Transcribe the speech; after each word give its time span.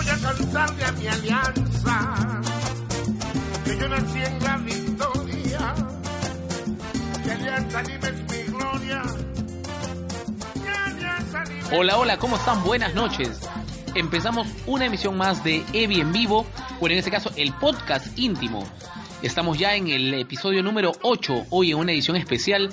voy 0.00 0.08
a 0.08 0.18
cantarle 0.18 0.84
a 0.84 0.92
mi 0.92 1.06
alianza. 1.06 2.40
Que 3.64 3.78
yo 3.78 3.88
nací 3.88 4.18
en 4.18 4.44
la 4.44 4.56
victoria. 4.56 5.74
Que 7.22 7.30
Alianza 7.30 7.82
Lima 7.82 8.08
es 8.08 8.22
mi 8.30 8.52
gloria. 8.52 9.02
Hola, 11.72 11.98
hola, 11.98 12.16
¿cómo 12.18 12.36
están? 12.36 12.64
Buenas 12.64 12.94
noches. 12.94 13.40
Empezamos 13.94 14.48
una 14.66 14.86
emisión 14.86 15.18
más 15.18 15.44
de 15.44 15.64
Evi 15.74 16.00
en 16.00 16.12
vivo, 16.12 16.46
o 16.80 16.86
en 16.86 16.92
este 16.92 17.10
caso 17.10 17.30
el 17.36 17.52
podcast 17.52 18.18
íntimo. 18.18 18.64
Estamos 19.22 19.58
ya 19.58 19.74
en 19.74 19.88
el 19.88 20.14
episodio 20.14 20.62
número 20.62 20.92
8, 21.02 21.46
hoy 21.50 21.72
en 21.72 21.76
una 21.76 21.92
edición 21.92 22.16
especial 22.16 22.72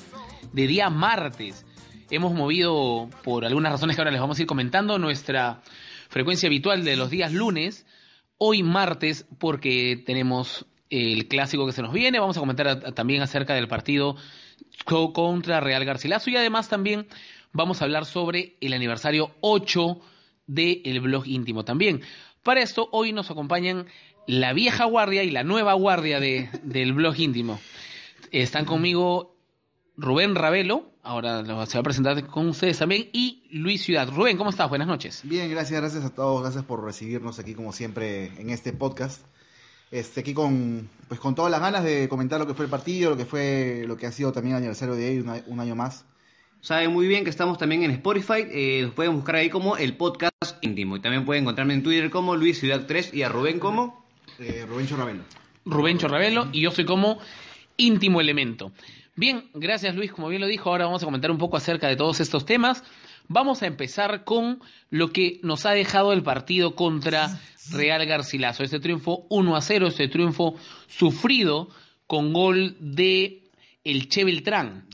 de 0.53 0.67
día 0.67 0.89
martes. 0.89 1.65
Hemos 2.09 2.33
movido, 2.33 3.09
por 3.23 3.43
algunas 3.43 3.73
razones 3.73 3.97
que 3.97 4.01
ahora 4.01 4.11
les 4.11 4.21
vamos 4.21 4.39
a 4.39 4.41
ir 4.41 4.47
comentando, 4.47 4.97
nuestra 4.97 5.61
frecuencia 6.09 6.47
habitual 6.47 6.83
de 6.83 6.95
los 6.95 7.09
días 7.09 7.33
lunes, 7.33 7.85
hoy 8.37 8.63
martes, 8.63 9.25
porque 9.39 10.01
tenemos 10.05 10.65
el 10.89 11.27
clásico 11.27 11.65
que 11.65 11.71
se 11.73 11.81
nos 11.81 11.93
viene. 11.93 12.19
Vamos 12.19 12.37
a 12.37 12.39
comentar 12.39 12.93
también 12.93 13.21
acerca 13.21 13.53
del 13.55 13.67
partido 13.67 14.15
co- 14.85 15.11
contra 15.13 15.59
Real 15.59 15.83
Garcilaso 15.85 16.29
y 16.29 16.35
además 16.37 16.69
también 16.69 17.07
vamos 17.51 17.81
a 17.81 17.85
hablar 17.85 18.05
sobre 18.05 18.55
el 18.61 18.73
aniversario 18.73 19.35
8 19.41 19.99
del 20.47 20.99
blog 21.01 21.27
íntimo 21.27 21.65
también. 21.65 22.01
Para 22.43 22.61
esto, 22.61 22.87
hoy 22.91 23.11
nos 23.11 23.29
acompañan 23.31 23.87
la 24.27 24.53
vieja 24.53 24.85
guardia 24.85 25.23
y 25.23 25.31
la 25.31 25.43
nueva 25.43 25.73
guardia 25.73 26.19
de, 26.19 26.49
del 26.63 26.93
blog 26.93 27.19
íntimo. 27.19 27.59
Están 28.31 28.65
conmigo 28.65 29.35
Rubén 29.97 30.35
Ravelo, 30.35 30.91
ahora 31.07 31.43
se 31.65 31.77
va 31.77 31.79
a 31.79 31.83
presentar 31.83 32.27
con 32.27 32.49
ustedes 32.49 32.77
también, 32.77 33.09
y 33.13 33.43
Luis 33.51 33.81
Ciudad. 33.81 34.09
Rubén, 34.09 34.37
¿cómo 34.37 34.49
estás? 34.49 34.69
Buenas 34.69 34.87
noches. 34.87 35.21
Bien, 35.23 35.49
gracias, 35.49 35.79
gracias 35.79 36.03
a 36.03 36.09
todos, 36.09 36.41
gracias 36.41 36.65
por 36.65 36.83
recibirnos 36.83 37.39
aquí 37.39 37.53
como 37.53 37.71
siempre 37.71 38.31
en 38.37 38.49
este 38.49 38.73
podcast. 38.73 39.21
Este, 39.89 40.19
aquí 40.19 40.33
con, 40.33 40.89
pues 41.07 41.19
con 41.21 41.33
todas 41.33 41.49
las 41.49 41.61
ganas 41.61 41.83
de 41.85 42.09
comentar 42.09 42.39
lo 42.39 42.45
que 42.45 42.53
fue 42.53 42.65
el 42.65 42.71
partido, 42.71 43.11
lo 43.11 43.17
que 43.17 43.25
fue, 43.25 43.85
lo 43.87 43.95
que 43.95 44.05
ha 44.05 44.11
sido 44.11 44.33
también 44.33 44.55
el 44.55 44.57
aniversario 44.57 44.95
de 44.95 45.13
él, 45.13 45.21
un, 45.23 45.41
un 45.47 45.59
año 45.61 45.75
más. 45.75 46.05
Saben 46.59 46.91
muy 46.91 47.07
bien 47.07 47.23
que 47.23 47.29
estamos 47.29 47.57
también 47.57 47.83
en 47.83 47.91
Spotify, 47.91 48.45
eh, 48.51 48.81
nos 48.83 48.93
pueden 48.93 49.15
buscar 49.15 49.35
ahí 49.35 49.49
como 49.49 49.77
el 49.77 49.95
podcast 49.95 50.33
íntimo. 50.61 50.97
Y 50.97 50.99
también 50.99 51.23
pueden 51.23 51.43
encontrarme 51.43 51.73
en 51.73 51.83
Twitter 51.83 52.09
como 52.09 52.35
Luis 52.35 52.59
Ciudad 52.59 52.85
3 52.85 53.13
y 53.13 53.23
a 53.23 53.29
Rubén 53.29 53.59
como... 53.59 54.05
Eh, 54.39 54.65
Rubén 54.67 54.87
Chorravelo. 54.87 55.23
Rubén 55.65 55.97
Chorravelo 55.97 56.49
y 56.51 56.61
yo 56.61 56.71
soy 56.71 56.83
como 56.83 57.19
íntimo 57.77 58.19
elemento. 58.19 58.71
Bien, 59.17 59.49
gracias 59.55 59.95
Luis, 59.95 60.11
como 60.11 60.29
bien 60.29 60.41
lo 60.41 60.47
dijo, 60.47 60.69
ahora 60.69 60.85
vamos 60.85 61.01
a 61.01 61.05
comentar 61.05 61.31
un 61.31 61.37
poco 61.39 61.57
acerca 61.57 61.87
de 61.87 61.95
todos 61.95 62.19
estos 62.19 62.45
temas. 62.45 62.83
Vamos 63.27 63.61
a 63.63 63.67
empezar 63.67 64.23
con 64.23 64.61
lo 64.89 65.11
que 65.11 65.39
nos 65.43 65.65
ha 65.65 65.71
dejado 65.71 66.13
el 66.13 66.23
partido 66.23 66.75
contra 66.75 67.39
Real 67.71 68.05
Garcilaso. 68.05 68.63
Este 68.63 68.79
triunfo 68.79 69.25
1 69.29 69.55
a 69.55 69.61
0, 69.61 69.87
este 69.87 70.07
triunfo 70.07 70.55
sufrido 70.87 71.67
con 72.05 72.31
gol 72.31 72.77
de 72.79 73.41
el 73.83 74.07
Che 74.07 74.23
Beltrán, 74.23 74.85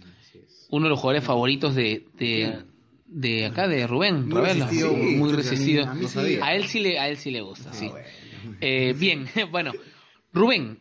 uno 0.69 0.85
de 0.85 0.89
los 0.89 0.99
jugadores 0.99 1.23
favoritos 1.25 1.75
de, 1.75 2.07
de, 2.17 2.63
de 3.05 3.45
acá, 3.45 3.67
de 3.67 3.85
Rubén 3.85 4.27
Muy 4.27 4.35
Ravelo. 4.37 4.65
resistido, 4.65 4.95
Sí, 4.95 5.01
muy 5.17 5.33
resistido. 5.33 5.83
a 5.83 5.93
mí- 5.93 6.05
a 6.05 6.21
mí 6.21 6.27
sí. 6.27 6.39
A 6.41 6.55
él 6.55 6.63
sí 6.65 6.79
le, 6.79 6.97
a 6.99 7.09
él 7.09 7.17
sí 7.17 7.29
le 7.29 7.41
gusta, 7.41 7.71
sí. 7.73 7.91
Eh, 8.61 8.95
bien, 8.97 9.27
bueno, 9.51 9.73
Rubén, 10.31 10.79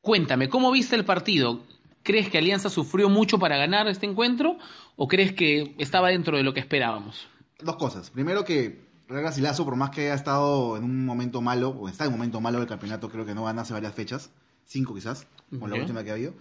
cuéntame, 0.00 0.48
¿cómo 0.48 0.72
viste 0.72 0.96
el 0.96 1.04
partido? 1.04 1.62
¿Crees 2.04 2.28
que 2.30 2.38
Alianza 2.38 2.70
sufrió 2.70 3.08
mucho 3.08 3.38
para 3.40 3.56
ganar 3.56 3.88
este 3.88 4.06
encuentro 4.06 4.58
o 4.94 5.08
crees 5.08 5.32
que 5.32 5.74
estaba 5.78 6.10
dentro 6.10 6.36
de 6.36 6.44
lo 6.44 6.54
que 6.54 6.60
esperábamos? 6.60 7.26
Dos 7.58 7.76
cosas. 7.76 8.10
Primero 8.10 8.44
que 8.44 8.84
Real 9.08 9.22
Garcilaso, 9.24 9.64
por 9.64 9.74
más 9.76 9.90
que 9.90 10.02
haya 10.02 10.14
estado 10.14 10.76
en 10.76 10.84
un 10.84 11.04
momento 11.04 11.40
malo, 11.40 11.70
o 11.70 11.88
está 11.88 12.04
en 12.04 12.12
un 12.12 12.18
momento 12.18 12.40
malo 12.40 12.58
del 12.58 12.68
campeonato, 12.68 13.08
creo 13.10 13.24
que 13.26 13.34
no 13.34 13.44
gana 13.44 13.62
hace 13.62 13.72
varias 13.72 13.94
fechas, 13.94 14.30
cinco 14.64 14.94
quizás, 14.94 15.26
con 15.58 15.68
la 15.70 15.76
Ok. 15.76 15.80
última 15.82 16.04
que 16.04 16.10
ha 16.10 16.14
habido, 16.14 16.34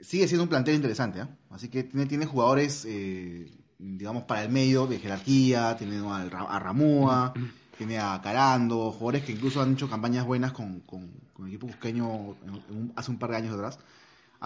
sigue 0.00 0.28
siendo 0.28 0.44
un 0.44 0.48
plantel 0.48 0.74
interesante, 0.76 1.20
¿ah? 1.20 1.28
Así 1.50 1.68
que 1.68 1.82
tiene, 1.84 2.06
tiene 2.06 2.26
jugadores, 2.26 2.84
eh, 2.88 3.50
digamos, 3.78 4.22
para 4.24 4.42
el 4.44 4.50
medio 4.50 4.86
de 4.86 4.98
jerarquía, 4.98 5.76
tiene 5.76 5.96
a, 5.98 6.22
a 6.22 6.58
Ramúa, 6.58 7.32
tiene 7.78 7.98
a 7.98 8.20
Carando, 8.22 8.92
jugadores 8.92 9.24
que 9.24 9.32
incluso 9.32 9.60
han 9.62 9.72
hecho 9.72 9.88
campañas 9.90 10.24
buenas 10.26 10.52
con, 10.52 10.80
con, 10.80 11.10
con 11.32 11.46
el 11.46 11.52
equipo 11.52 11.66
cusqueño 11.66 12.36
en- 12.44 12.54
en 12.70 12.76
un- 12.76 12.92
hace 12.96 13.10
un 13.10 13.18
par 13.18 13.30
de 13.30 13.36
años 13.36 13.54
atrás. 13.54 13.78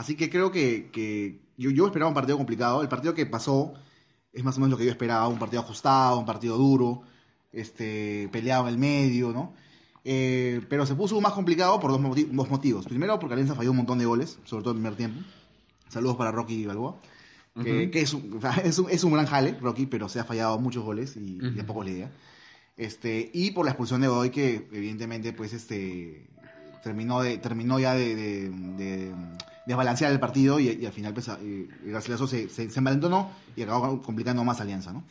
Así 0.01 0.15
que 0.17 0.31
creo 0.31 0.51
que, 0.51 0.89
que 0.93 1.41
yo, 1.59 1.71
yo 1.71 1.87
esperaba 1.87 2.09
un 2.09 2.15
partido 2.15 2.37
complicado. 2.39 2.81
El 2.83 2.89
partido 2.89 3.13
que 3.15 3.27
pasó 3.27 3.75
es 4.33 4.43
más 4.43 4.57
o 4.57 4.61
menos 4.61 4.71
lo 4.71 4.77
que 4.79 4.85
yo 4.87 4.91
esperaba, 4.91 5.29
un 5.29 5.39
partido 5.39 5.61
ajustado, 5.63 6.19
un 6.19 6.25
partido 6.25 6.57
duro, 6.57 7.03
este, 7.53 8.29
peleado 8.33 8.63
en 8.67 8.75
el 8.75 8.79
medio, 8.79 9.33
¿no? 9.33 9.53
Eh, 10.05 10.63
pero 10.71 10.87
se 10.87 10.95
puso 10.95 11.21
más 11.21 11.33
complicado 11.35 11.79
por 11.79 11.91
dos, 11.91 12.01
moti- 12.01 12.25
dos 12.31 12.49
motivos. 12.49 12.87
Primero, 12.87 13.19
porque 13.19 13.35
Alianza 13.35 13.55
falló 13.55 13.73
un 13.73 13.77
montón 13.79 13.99
de 13.99 14.07
goles, 14.07 14.39
sobre 14.45 14.63
todo 14.63 14.73
en 14.73 14.79
el 14.79 14.83
primer 14.83 14.97
tiempo. 14.97 15.21
Saludos 15.89 16.17
para 16.17 16.31
Rocky 16.33 16.65
Balboa. 16.65 16.97
Que, 17.65 17.91
que 17.91 18.01
es, 18.01 18.15
un, 18.15 18.41
es, 18.65 18.79
un, 18.79 18.89
es 18.89 19.05
un 19.05 19.13
gran 19.13 19.27
jale, 19.27 19.59
Rocky, 19.61 19.85
pero 19.87 20.09
se 20.09 20.21
ha 20.21 20.25
fallado 20.25 20.59
muchos 20.59 20.83
goles 20.85 21.17
y, 21.17 21.39
y 21.57 21.61
a 21.61 21.67
poco 21.67 21.83
le 21.85 21.93
llega. 21.93 22.11
Este, 22.77 23.31
y 23.35 23.51
por 23.51 23.67
la 23.67 23.73
expulsión 23.73 24.01
de 24.01 24.09
Godoy, 24.09 24.31
que 24.31 24.67
evidentemente, 24.73 25.35
pues, 25.35 25.53
este, 25.53 26.27
terminó, 26.83 27.21
de, 27.21 27.37
terminó 27.37 27.79
ya 27.79 27.93
de, 27.95 28.15
de, 28.17 28.51
de- 28.51 29.15
de 29.67 29.75
balancear 29.75 30.11
el 30.13 30.21
partido 30.21 30.59
y, 30.59 30.69
y 30.81 30.87
al 30.87 30.93
final, 30.93 31.13
pues, 31.15 31.29
eh, 31.29 31.69
Garcilaso 31.85 32.27
se, 32.27 32.49
se, 32.49 32.71
se 32.71 32.79
envalentonó 32.79 33.31
y 33.57 33.63
acabó 33.63 34.01
complicando 34.03 34.43
más 34.45 34.61
Alianza, 34.61 34.93
¿no? 34.93 35.05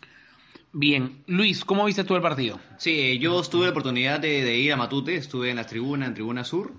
Bien, 0.72 1.24
Luis, 1.28 1.66
¿cómo 1.66 1.86
viste 1.86 2.04
tú 2.04 2.16
el 2.16 2.22
partido? 2.22 2.60
Sí, 2.78 2.92
eh, 3.00 3.18
yo 3.18 3.42
tuve 3.44 3.66
la 3.66 3.72
oportunidad 3.72 4.20
de, 4.20 4.44
de 4.44 4.58
ir 4.58 4.72
a 4.72 4.76
Matute, 4.78 5.16
estuve 5.16 5.50
en 5.50 5.56
la 5.56 5.66
tribuna, 5.66 6.06
en 6.06 6.14
Tribuna 6.14 6.44
Sur. 6.44 6.72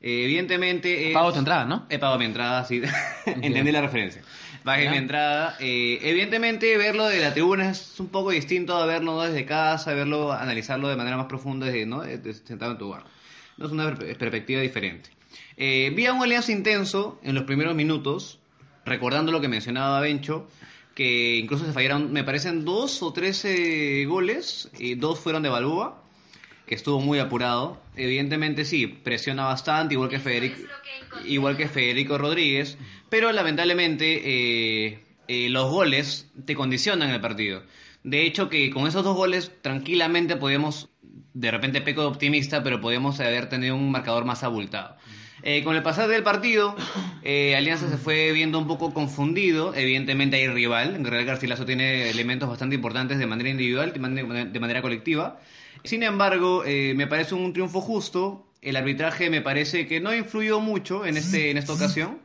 Eh, 0.00 0.24
evidentemente... 0.24 1.08
es- 1.08 1.14
Pago 1.14 1.32
tu 1.32 1.38
entrada, 1.38 1.64
¿no? 1.64 1.86
He 1.88 1.98
pagado 1.98 2.18
mi 2.18 2.26
entrada, 2.26 2.64
sí. 2.64 2.82
Entendí 3.26 3.72
la 3.72 3.80
referencia. 3.80 4.22
Pagué 4.64 4.90
mi 4.90 4.98
entrada. 4.98 5.56
Eh, 5.60 5.98
evidentemente, 6.02 6.76
verlo 6.76 7.06
de 7.06 7.20
la 7.20 7.32
tribuna 7.32 7.70
es 7.70 7.98
un 7.98 8.08
poco 8.08 8.30
distinto 8.30 8.76
a 8.76 8.84
verlo 8.84 9.22
desde 9.22 9.46
casa, 9.46 9.94
verlo, 9.94 10.32
analizarlo 10.32 10.88
de 10.88 10.96
manera 10.96 11.16
más 11.16 11.26
profunda, 11.26 11.66
desde, 11.66 11.86
¿no? 11.86 12.02
Desde 12.02 12.34
sentado 12.34 12.72
en 12.72 12.78
tu 12.78 12.88
hogar. 12.88 13.04
No 13.56 13.66
es 13.66 13.72
una 13.72 13.94
per- 13.94 14.16
perspectiva 14.18 14.60
diferente. 14.60 15.10
Eh, 15.56 15.92
vi 15.94 16.06
a 16.06 16.12
un 16.12 16.22
Alianza 16.22 16.52
intenso 16.52 17.18
en 17.22 17.34
los 17.34 17.44
primeros 17.44 17.74
minutos, 17.74 18.38
recordando 18.84 19.32
lo 19.32 19.40
que 19.40 19.48
mencionaba 19.48 20.00
Bencho, 20.00 20.48
que 20.94 21.36
incluso 21.36 21.66
se 21.66 21.72
fallaron, 21.72 22.12
me 22.12 22.24
parecen 22.24 22.64
dos 22.64 23.02
o 23.02 23.12
tres 23.12 23.44
eh, 23.44 24.04
goles, 24.06 24.70
y 24.78 24.94
dos 24.94 25.18
fueron 25.18 25.42
de 25.42 25.48
Balboa 25.48 26.02
que 26.68 26.74
estuvo 26.74 27.00
muy 27.00 27.18
apurado. 27.18 27.80
Evidentemente 27.96 28.64
sí, 28.64 28.86
presiona 28.86 29.44
bastante, 29.44 29.94
igual 29.94 30.10
que 30.10 30.20
Federico, 30.20 30.60
igual 31.24 31.56
que 31.56 31.66
Federico 31.66 32.18
Rodríguez, 32.18 32.78
pero 33.08 33.32
lamentablemente 33.32 34.20
eh, 34.24 35.00
eh, 35.26 35.48
los 35.48 35.68
goles 35.70 36.30
te 36.44 36.54
condicionan 36.54 37.10
el 37.10 37.20
partido. 37.20 37.62
De 38.04 38.24
hecho, 38.24 38.48
que 38.48 38.70
con 38.70 38.86
esos 38.86 39.02
dos 39.02 39.16
goles 39.16 39.50
tranquilamente 39.62 40.36
podemos, 40.36 40.88
de 41.38 41.52
repente 41.52 41.80
peco 41.80 42.00
de 42.00 42.08
optimista, 42.08 42.64
pero 42.64 42.80
podemos 42.80 43.20
haber 43.20 43.48
tenido 43.48 43.76
un 43.76 43.92
marcador 43.92 44.24
más 44.24 44.42
abultado. 44.42 44.96
Eh, 45.44 45.62
con 45.62 45.76
el 45.76 45.84
pasar 45.84 46.08
del 46.08 46.24
partido, 46.24 46.74
eh, 47.22 47.54
Alianza 47.54 47.88
se 47.88 47.96
fue 47.96 48.32
viendo 48.32 48.58
un 48.58 48.66
poco 48.66 48.92
confundido. 48.92 49.72
Evidentemente 49.72 50.36
hay 50.36 50.48
rival. 50.48 50.96
En 50.96 51.04
Real 51.04 51.24
Garcilaso 51.24 51.64
tiene 51.64 52.10
elementos 52.10 52.48
bastante 52.48 52.74
importantes 52.74 53.18
de 53.18 53.26
manera 53.26 53.50
individual, 53.50 53.92
de 53.92 54.60
manera, 54.60 54.82
colectiva. 54.82 55.38
Sin 55.84 56.02
embargo, 56.02 56.64
eh, 56.66 56.94
me 56.96 57.06
parece 57.06 57.36
un 57.36 57.52
triunfo 57.52 57.80
justo. 57.80 58.50
El 58.60 58.74
arbitraje 58.74 59.30
me 59.30 59.40
parece 59.40 59.86
que 59.86 60.00
no 60.00 60.12
influyó 60.12 60.58
mucho 60.58 61.06
en, 61.06 61.16
este, 61.16 61.52
en 61.52 61.58
esta 61.58 61.72
ocasión. 61.72 62.18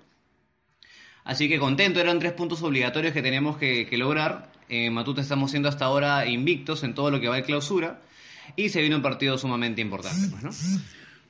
Así 1.24 1.48
que 1.48 1.59
contento, 1.59 2.01
eran 2.01 2.18
tres 2.18 2.33
puntos 2.33 2.63
obligatorios 2.63 3.13
que 3.13 3.21
tenemos 3.21 3.57
que, 3.57 3.86
que 3.86 3.98
lograr. 4.00 4.51
En 4.69 4.92
Matute 4.92 5.21
estamos 5.21 5.51
siendo 5.51 5.69
hasta 5.69 5.86
ahora 5.86 6.25
invictos 6.25 6.83
en 6.83 6.95
todo 6.95 7.12
lo 7.12 7.21
que 7.21 7.27
va 7.27 7.36
de 7.36 7.44
clausura. 7.44 8.01
Y 8.56 8.69
se 8.69 8.81
viene 8.81 8.95
un 8.95 9.01
partido 9.01 9.38
sumamente 9.38 9.81
importante, 9.81 10.28
pues, 10.30 10.44
¿no? 10.44 10.51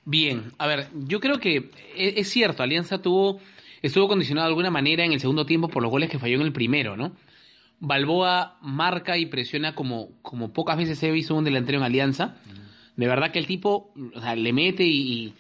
Bien, 0.06 0.51
a 0.57 0.68
ver, 0.68 0.89
yo 1.07 1.19
creo 1.19 1.39
que 1.39 1.71
e- 1.95 2.13
es 2.18 2.30
cierto, 2.30 2.62
Alianza 2.63 3.01
tuvo, 3.01 3.39
estuvo 3.81 4.07
condicionado 4.07 4.48
de 4.48 4.51
alguna 4.51 4.69
manera 4.71 5.06
en 5.06 5.13
el 5.13 5.19
segundo 5.19 5.45
tiempo 5.45 5.69
por 5.69 5.81
los 5.81 5.92
goles 5.92 6.10
que 6.10 6.19
falló 6.19 6.36
en 6.36 6.42
el 6.42 6.51
primero, 6.54 6.98
¿no? 6.98 7.15
Balboa 7.80 8.57
marca 8.62 9.18
y 9.18 9.25
presiona 9.25 9.75
como, 9.75 10.10
como 10.21 10.54
pocas 10.54 10.77
veces 10.77 11.01
he 11.04 11.12
visto 11.12 11.36
un 11.36 11.44
delantero 11.44 11.80
en 11.80 11.83
Alianza. 11.83 12.36
De 12.95 13.07
verdad 13.07 13.31
que 13.31 13.39
el 13.39 13.48
tipo 13.48 13.94
le 14.36 14.54
mete 14.54 14.83
y, 14.86 15.33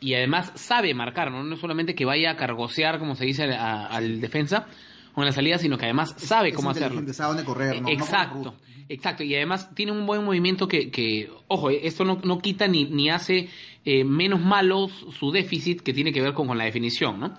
y 0.00 0.14
además 0.14 0.52
sabe 0.54 0.94
marcar, 0.94 1.30
¿no? 1.30 1.42
No 1.42 1.56
solamente 1.56 1.94
que 1.94 2.04
vaya 2.04 2.30
a 2.30 2.36
cargosear, 2.36 2.98
como 2.98 3.16
se 3.16 3.24
dice, 3.26 3.44
a- 3.52 3.86
al 3.86 4.20
defensa 4.20 4.66
o 5.14 5.20
en 5.22 5.26
la 5.26 5.32
salida, 5.32 5.58
sino 5.58 5.76
que 5.78 5.84
además 5.86 6.14
sabe 6.18 6.50
Es 6.50 6.54
cómo 6.54 6.70
hacerlo. 6.70 7.02
sabe 7.12 7.28
dónde 7.28 7.44
correr, 7.44 7.74
no- 7.76 7.82
no 7.82 7.88
exacto, 7.88 8.38
como 8.38 8.54
exacto. 8.88 9.22
Y 9.22 9.34
además 9.34 9.74
tiene 9.74 9.92
un 9.92 10.06
buen 10.06 10.24
movimiento 10.24 10.66
que, 10.68 10.90
que 10.90 11.30
ojo, 11.48 11.70
eh, 11.70 11.80
esto 11.84 12.04
no, 12.04 12.20
no 12.24 12.38
quita 12.40 12.66
ni, 12.68 12.84
ni 12.84 13.10
hace 13.10 13.48
eh, 13.84 14.04
menos 14.04 14.40
malos 14.40 14.92
su 15.18 15.30
déficit 15.32 15.80
que 15.82 15.92
tiene 15.92 16.12
que 16.12 16.20
ver 16.20 16.32
con, 16.34 16.46
con 16.46 16.58
la 16.58 16.64
definición, 16.64 17.18
¿no? 17.20 17.34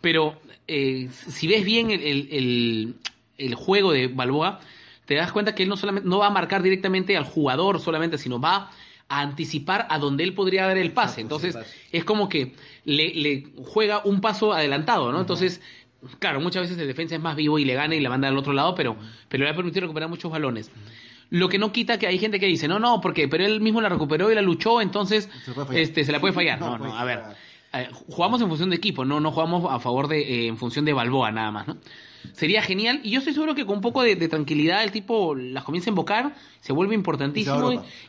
Pero 0.00 0.40
eh, 0.68 1.08
si 1.28 1.46
ves 1.46 1.64
bien 1.64 1.90
el, 1.90 2.00
el, 2.02 2.28
el- 2.32 2.94
el 3.38 3.54
juego 3.54 3.92
de 3.92 4.08
Balboa, 4.08 4.60
te 5.06 5.14
das 5.14 5.32
cuenta 5.32 5.54
que 5.54 5.64
él 5.64 5.68
no 5.68 5.76
solamente 5.76 6.08
no 6.08 6.18
va 6.18 6.28
a 6.28 6.30
marcar 6.30 6.62
directamente 6.62 7.16
al 7.16 7.24
jugador 7.24 7.80
solamente, 7.80 8.18
sino 8.18 8.38
va 8.40 8.70
a 9.08 9.20
anticipar 9.20 9.86
a 9.90 9.98
donde 9.98 10.22
él 10.24 10.32
podría 10.32 10.66
dar 10.66 10.78
el 10.78 10.92
pase. 10.92 11.20
Entonces, 11.20 11.56
es 11.90 12.04
como 12.04 12.28
que 12.28 12.54
le, 12.84 13.12
le 13.14 13.46
juega 13.66 14.02
un 14.04 14.20
paso 14.20 14.52
adelantado, 14.52 15.10
¿no? 15.12 15.20
Entonces, 15.20 15.60
claro, 16.18 16.40
muchas 16.40 16.62
veces 16.62 16.78
el 16.78 16.86
defensa 16.86 17.14
es 17.14 17.20
más 17.20 17.36
vivo 17.36 17.58
y 17.58 17.64
le 17.64 17.74
gana 17.74 17.94
y 17.94 18.00
la 18.00 18.08
manda 18.08 18.28
al 18.28 18.36
otro 18.36 18.52
lado, 18.52 18.74
pero, 18.74 18.96
pero 19.28 19.44
le 19.44 19.50
ha 19.50 19.54
permitido 19.56 19.82
recuperar 19.82 20.08
muchos 20.08 20.30
balones. 20.30 20.70
Lo 21.30 21.48
que 21.48 21.58
no 21.58 21.72
quita 21.72 21.98
que 21.98 22.06
hay 22.06 22.18
gente 22.18 22.38
que 22.38 22.46
dice, 22.46 22.68
no, 22.68 22.78
no, 22.78 23.00
porque 23.00 23.26
pero 23.28 23.44
él 23.46 23.60
mismo 23.60 23.80
la 23.80 23.88
recuperó 23.88 24.30
y 24.30 24.34
la 24.34 24.42
luchó, 24.42 24.80
entonces 24.82 25.28
Se 25.70 25.82
este, 25.82 26.04
se 26.04 26.12
la 26.12 26.20
puede 26.20 26.34
fallar. 26.34 26.60
No 26.60 26.76
No, 26.78 26.96
a 26.96 27.04
ver. 27.04 27.20
eh, 27.72 27.88
jugamos 28.08 28.42
en 28.42 28.48
función 28.48 28.68
de 28.70 28.76
equipo, 28.76 29.04
no, 29.04 29.18
no 29.20 29.32
jugamos 29.32 29.64
a 29.72 29.78
favor 29.80 30.08
de, 30.08 30.20
eh, 30.20 30.46
en 30.48 30.58
función 30.58 30.84
de 30.84 30.92
Balboa 30.92 31.30
nada 31.32 31.50
más, 31.50 31.66
¿no? 31.68 31.78
Sería 32.34 32.62
genial, 32.62 33.00
y 33.02 33.10
yo 33.10 33.18
estoy 33.18 33.32
seguro 33.34 33.54
que 33.54 33.64
con 33.66 33.76
un 33.76 33.80
poco 33.80 34.02
de, 34.02 34.14
de 34.14 34.28
tranquilidad 34.28 34.84
el 34.84 34.92
tipo 34.92 35.34
las 35.34 35.64
comienza 35.64 35.88
a 35.88 35.92
invocar, 35.92 36.34
se 36.60 36.72
vuelve 36.72 36.94
importantísimo, 36.94 37.56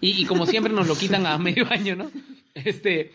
y- 0.02 0.22
y 0.22 0.26
como 0.26 0.46
siempre 0.46 0.72
nos 0.74 0.88
lo 0.88 0.96
quitan 0.96 1.26
a 1.26 1.38
medio 1.38 1.66
año, 1.72 1.96
¿no? 1.96 2.12
Este, 2.56 3.12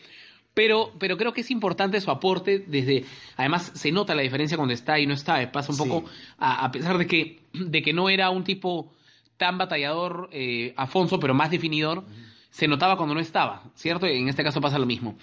pero, 0.58 0.90
pero 0.98 1.16
creo 1.16 1.32
que 1.32 1.42
es 1.42 1.52
importante 1.52 2.00
su 2.00 2.10
aporte 2.10 2.58
desde, 2.66 3.04
además 3.36 3.70
se 3.76 3.92
nota 3.92 4.12
la 4.16 4.22
diferencia 4.22 4.56
cuando 4.56 4.74
está 4.74 4.98
y 4.98 5.06
no 5.06 5.14
está, 5.14 5.52
pasa 5.52 5.70
un 5.70 5.78
Sí. 5.78 5.84
poco, 5.84 6.08
a, 6.36 6.64
a 6.64 6.72
pesar 6.72 6.98
de 6.98 7.06
que, 7.06 7.38
de 7.52 7.80
que 7.80 7.92
no 7.92 8.08
era 8.08 8.28
un 8.30 8.42
tipo 8.42 8.92
tan 9.36 9.56
batallador, 9.56 10.28
eh, 10.32 10.74
Afonso, 10.76 11.20
pero 11.20 11.32
más 11.32 11.52
definidor, 11.52 12.02
se 12.50 12.66
notaba 12.66 12.96
cuando 12.96 13.14
no 13.14 13.20
estaba, 13.20 13.62
¿cierto? 13.76 14.06
En 14.06 14.28
este 14.28 14.42
caso 14.42 14.60
pasa 14.60 14.80
lo 14.80 14.86
mismo. 14.86 15.16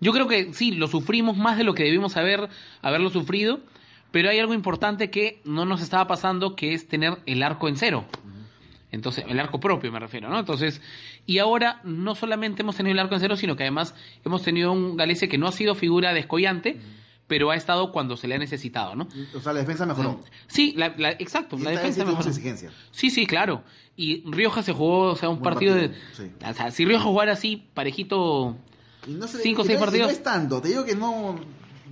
Yo 0.00 0.10
creo 0.12 0.26
que 0.26 0.52
sí, 0.52 0.72
lo 0.72 0.88
sufrimos 0.88 1.36
más 1.36 1.56
de 1.58 1.62
lo 1.62 1.74
que 1.74 1.84
debimos 1.84 2.16
haber, 2.16 2.48
haberlo 2.80 3.08
sufrido, 3.10 3.60
pero 4.10 4.30
hay 4.30 4.40
algo 4.40 4.52
importante 4.52 5.10
que 5.10 5.40
no 5.44 5.64
nos 5.64 5.80
estaba 5.80 6.08
pasando, 6.08 6.56
que 6.56 6.74
es 6.74 6.88
tener 6.88 7.18
el 7.26 7.44
arco 7.44 7.68
en 7.68 7.76
cero. 7.76 8.04
Entonces, 8.92 9.24
el 9.26 9.40
arco 9.40 9.58
propio 9.58 9.90
me 9.90 9.98
refiero, 9.98 10.28
¿no? 10.28 10.38
Entonces, 10.38 10.80
y 11.26 11.38
ahora 11.38 11.80
no 11.82 12.14
solamente 12.14 12.62
hemos 12.62 12.76
tenido 12.76 12.92
el 12.92 12.98
arco 13.00 13.14
en 13.14 13.20
cero, 13.20 13.36
sino 13.36 13.56
que 13.56 13.64
además 13.64 13.94
hemos 14.24 14.42
tenido 14.42 14.70
un 14.70 14.96
Galese 14.96 15.28
que 15.28 15.38
no 15.38 15.48
ha 15.48 15.52
sido 15.52 15.74
figura 15.74 16.12
descollante, 16.12 16.78
pero 17.26 17.50
ha 17.50 17.56
estado 17.56 17.90
cuando 17.90 18.16
se 18.18 18.28
le 18.28 18.34
ha 18.34 18.38
necesitado, 18.38 18.94
¿no? 18.94 19.08
O 19.34 19.40
sea, 19.40 19.54
la 19.54 19.60
defensa 19.60 19.86
mejoró. 19.86 20.20
Sí, 20.46 20.74
la, 20.76 20.94
la- 20.98 21.12
exacto, 21.12 21.56
Y 21.56 21.62
la 21.62 21.70
defensa 21.70 22.04
mejoró. 22.04 22.28
exigencia. 22.28 22.70
Sí, 22.90 23.08
sí, 23.10 23.26
claro. 23.26 23.62
Y 23.96 24.22
Rioja 24.30 24.62
se 24.62 24.72
jugó, 24.72 25.12
o 25.12 25.16
sea, 25.16 25.30
un 25.30 25.36
Buen 25.40 25.54
partido, 25.54 25.74
partido, 25.74 25.92
de... 25.94 26.28
sí. 26.28 26.30
O 26.46 26.52
sea, 26.52 26.70
si 26.70 26.84
Rioja 26.84 27.04
jugara 27.04 27.32
así, 27.32 27.64
parejito... 27.72 28.56
Y 29.06 29.12
no 29.12 29.26
se 29.26 29.38
le- 29.38 29.42
Cinco 29.42 29.62
o 29.62 29.64
seis 29.64 29.78
no 29.78 29.84
partidos. 29.84 30.06
No 30.08 30.12
es 30.12 30.22
tanto, 30.22 30.60
te 30.60 30.68
digo 30.68 30.84
que 30.84 30.94
no. 30.94 31.36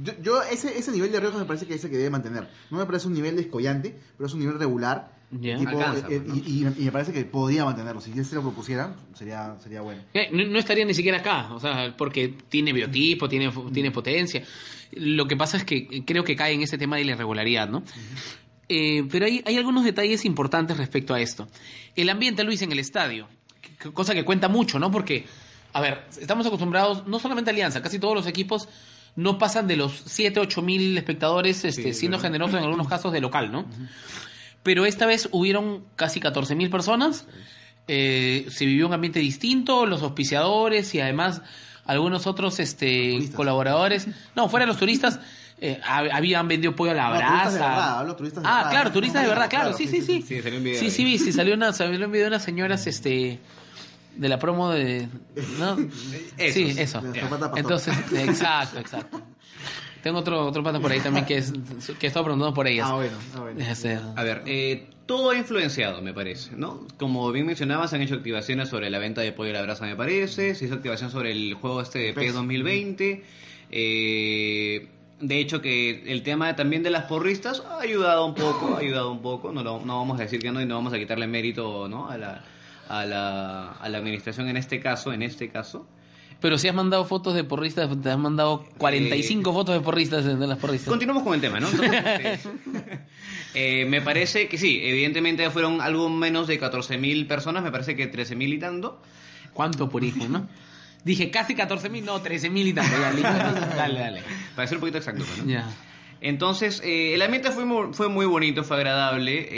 Yo, 0.03 0.13
yo 0.23 0.43
ese, 0.43 0.79
ese 0.79 0.93
nivel 0.93 1.11
de 1.13 1.21
Rioja 1.21 1.39
me 1.39 1.45
parece 1.45 1.67
que 1.67 1.75
es 1.75 1.83
el 1.85 1.91
que 1.91 1.97
debe 1.97 2.11
mantener. 2.11 2.49
No 2.71 2.77
me 2.79 2.85
parece 2.87 3.07
un 3.09 3.15
nivel 3.15 3.37
descollante, 3.37 3.99
pero 4.17 4.27
es 4.27 4.35
un 4.35 4.41
nivel 4.41 4.59
regular. 4.59 5.19
Tipo, 5.59 5.71
Alcanza, 5.71 6.09
eh, 6.11 6.21
pues, 6.27 6.39
y, 6.39 6.51
y- 6.65 6.75
y 6.79 6.85
me 6.87 6.93
parece 6.93 7.13
que 7.13 7.25
podría 7.25 7.65
mantenerlo. 7.65 8.01
Si 8.01 8.13
se 8.25 8.35
lo 8.35 8.43
propusiera, 8.43 8.95
sería, 9.15 9.55
sería 9.63 9.81
bueno. 9.81 10.03
Eh, 10.13 10.29
No, 10.33 10.45
no 10.45 10.59
estaría 10.59 10.85
ni 10.85 10.95
siquiera 10.95 11.19
acá, 11.19 11.53
o 11.55 11.61
sea, 11.61 11.95
porque 11.97 12.35
tiene 12.49 12.73
biotipo, 12.73 13.29
tiene, 13.29 13.53
tiene 13.73 13.91
potencia. 13.93 14.43
Lo 14.93 15.29
que 15.29 15.37
pasa 15.37 15.57
es 15.57 15.65
que 15.65 16.05
creo 16.05 16.25
que 16.25 16.35
cae 16.35 16.55
en 16.55 16.63
ese 16.63 16.79
tema 16.79 16.97
de 16.97 17.05
la 17.05 17.13
irregularidad, 17.13 17.69
¿no? 17.69 17.85
Eh, 18.69 19.05
pero 19.11 19.27
hay, 19.27 19.43
hay 19.47 19.57
algunos 19.57 19.85
detalles 19.85 20.25
importantes 20.25 20.77
respecto 20.77 21.15
a 21.15 21.21
esto. 21.21 21.49
El 21.97 22.09
ambiente, 22.11 22.43
Luis, 22.45 22.63
en 22.63 22.73
el 22.73 22.79
estadio, 22.81 23.29
que- 23.79 23.93
cosa 23.93 24.15
que 24.15 24.25
cuenta 24.25 24.49
mucho, 24.49 24.79
¿no? 24.81 24.91
Porque, 24.91 25.27
a 25.73 25.81
ver, 25.81 26.07
estamos 26.21 26.45
acostumbrados, 26.47 27.07
no 27.07 27.19
solamente 27.21 27.51
Alianza, 27.51 27.83
casi 27.83 27.99
todos 28.01 28.15
los 28.15 28.27
equipos 28.27 28.69
no 29.17 29.39
pasan 29.39 29.67
de 29.67 29.77
los 29.77 30.03
7, 30.07 30.39
8 30.41 30.63
mil 30.63 30.97
espectadores, 30.99 31.65
este, 31.65 31.93
siendo 31.95 32.19
generosos 32.19 32.57
en 32.59 32.65
algunos 32.65 32.89
casos 32.89 33.13
de 33.13 33.21
local, 33.21 33.51
¿no? 33.53 33.67
Pero 34.63 34.85
esta 34.85 35.07
vez 35.07 35.29
hubieron 35.33 35.85
casi 35.97 36.21
14 36.21 36.55
mil 36.55 36.71
personas. 36.71 37.27
eh, 37.89 38.47
se 38.51 38.67
vivió 38.67 38.87
un 38.87 38.93
ambiente 38.93 39.19
distinto, 39.19 39.85
los 39.87 40.03
auspiciadores 40.03 40.95
y 40.95 41.01
además 41.01 41.43
algunos 41.87 42.27
otros 42.29 42.61
este, 42.61 43.31
colaboradores. 43.35 44.07
No, 44.37 44.49
fuera 44.49 44.65
de 44.65 44.69
los 44.69 44.77
turistas, 44.79 45.19
eh, 45.61 45.81
hab- 45.85 46.11
habían 46.13 46.47
vendido 46.47 46.77
pollo 46.77 46.93
a 46.93 46.95
la 46.95 47.09
No, 47.09 47.15
turistas 47.17 47.53
de 47.55 47.59
brasa. 47.59 47.75
verdad, 47.75 47.99
hablo 47.99 48.17
turistas 48.17 48.43
de 48.45 48.49
ah, 48.49 48.57
verdad. 48.59 48.71
claro, 48.71 48.93
turistas 48.93 49.23
de 49.23 49.29
verdad, 49.29 49.51
claro, 49.51 49.73
sí, 49.77 49.89
sí, 49.89 50.03
sí. 50.03 50.23
Sí, 50.23 50.41
salió 50.41 50.59
un 50.59 50.65
video 50.65 50.79
Sí, 50.81 50.91
sí, 50.91 51.19
sí, 51.19 51.33
salió, 51.33 51.55
una, 51.55 51.73
salió 51.73 52.07
un 52.07 52.13
video 52.13 52.27
de 52.27 52.29
unas 52.29 52.45
señoras 52.45 52.87
este, 52.87 53.41
de 54.15 54.29
la 54.29 54.39
promo 54.39 54.71
de... 54.71 55.09
¿no? 55.59 55.77
Esos. 56.39 56.53
Sí, 56.55 56.75
eso. 56.79 57.03
Entonces, 57.57 57.95
exacto, 58.15 58.79
exacto. 58.79 59.21
Tengo 60.03 60.19
otro, 60.21 60.47
otro 60.47 60.63
pata 60.63 60.81
por 60.81 60.91
ahí 60.93 61.01
también 61.01 61.27
que, 61.27 61.37
es, 61.39 61.53
que 61.99 62.07
estaba 62.07 62.25
preguntando 62.25 62.55
por 62.55 62.67
ellas. 62.67 62.87
Ah, 62.91 62.95
bueno, 62.95 63.17
ah, 63.35 63.41
bueno. 63.41 63.61
A 64.17 64.23
ver, 64.25 64.43
eh, 64.47 64.87
todo 65.07 65.31
ha 65.31 65.37
influenciado, 65.37 66.01
me 66.03 66.15
parece, 66.15 66.57
¿no? 66.57 66.87
Como 66.99 67.31
bien 67.33 67.47
mencionabas, 67.47 67.91
se 67.91 67.97
han 67.97 68.03
hecho 68.03 68.15
activaciones 68.15 68.69
sobre 68.69 68.89
la 68.91 68.99
venta 68.99 69.21
de 69.21 69.33
pollo 69.33 69.51
a 69.51 69.55
la 69.55 69.63
brasa, 69.63 69.85
me 69.85 69.97
parece. 69.97 70.55
Se 70.55 70.65
hizo 70.67 70.75
activación 70.75 71.11
sobre 71.11 71.33
el 71.33 71.55
juego 71.55 71.81
este 71.83 71.99
de 71.99 72.13
PES. 72.15 72.25
PES 72.25 72.35
2020. 72.35 73.25
Eh, 73.73 74.89
de 75.21 75.39
hecho, 75.39 75.61
que 75.61 76.03
el 76.11 76.23
tema 76.23 76.57
también 76.57 76.83
de 76.83 76.91
las 76.91 77.05
porristas 77.05 77.63
ha 77.69 77.81
ayudado 77.81 78.25
un 78.25 78.35
poco, 78.35 78.77
ha 78.77 78.79
ayudado 78.79 79.11
un 79.13 79.21
poco. 79.21 79.53
No, 79.53 79.63
lo- 79.63 79.81
no 79.85 79.99
vamos 79.99 80.19
a 80.19 80.23
decir 80.23 80.41
que 80.41 80.51
no 80.51 80.61
y 80.63 80.67
no 80.67 80.77
vamos 80.77 80.93
a 80.95 80.99
quitarle 80.99 81.27
mérito, 81.27 81.89
¿no? 81.89 82.09
A 82.09 82.17
la, 82.17 82.43
a 82.89 83.05
la, 83.05 83.73
a 83.73 83.89
la 83.89 83.99
administración 83.99 84.49
en 84.49 84.57
este 84.57 84.81
caso, 84.81 85.13
en 85.13 85.23
este 85.23 85.51
caso. 85.51 85.87
Pero 86.41 86.57
si 86.57 86.69
has 86.69 86.75
mandado 86.75 87.05
fotos 87.05 87.35
de 87.35 87.45
porristas, 87.45 87.89
te 88.03 88.11
has 88.11 88.19
mandado 88.19 88.65
45 88.79 89.53
fotos 89.53 89.75
de 89.75 89.81
porristas 89.83 90.25
de 90.25 90.47
las 90.47 90.57
porristas. 90.59 90.89
Continuamos 90.89 91.23
con 91.23 91.35
el 91.35 91.41
tema, 91.41 91.61
¿no? 91.61 91.69
Entonces, 91.71 92.01
eh, 92.05 92.39
eh, 93.55 93.85
me 93.87 94.01
parece 94.01 94.49
que 94.49 94.57
sí, 94.57 94.81
evidentemente 94.83 95.49
fueron 95.51 95.81
algo 95.81 96.09
menos 96.09 96.47
de 96.47 96.59
14.000 96.61 97.27
personas, 97.27 97.63
me 97.63 97.71
parece 97.71 97.95
que 97.97 98.11
13.000 98.11 98.55
y 98.55 98.59
tanto. 98.59 99.01
¿Cuánto 99.53 99.89
por 99.91 100.03
hijo, 100.05 100.27
no? 100.29 100.49
Dije 101.05 101.31
casi 101.31 101.55
14 101.55 101.89
mil, 101.89 102.05
no, 102.05 102.21
13 102.21 102.51
mil 102.51 102.69
y 102.69 102.73
tanto. 102.73 102.93
Ya. 102.99 103.13
Dale, 103.77 104.01
dale. 104.01 104.23
Para 104.55 104.69
ser 104.69 104.77
un 104.77 104.81
poquito 104.81 104.99
exacto, 104.99 105.25
¿no? 105.39 105.51
Ya. 105.51 105.69
Entonces, 106.21 106.83
eh, 106.85 107.15
el 107.15 107.23
ambiente 107.23 107.51
fue 107.51 107.65
muy, 107.65 107.93
fue 107.95 108.09
muy 108.09 108.27
bonito, 108.27 108.63
fue 108.65 108.77
agradable. 108.77 109.49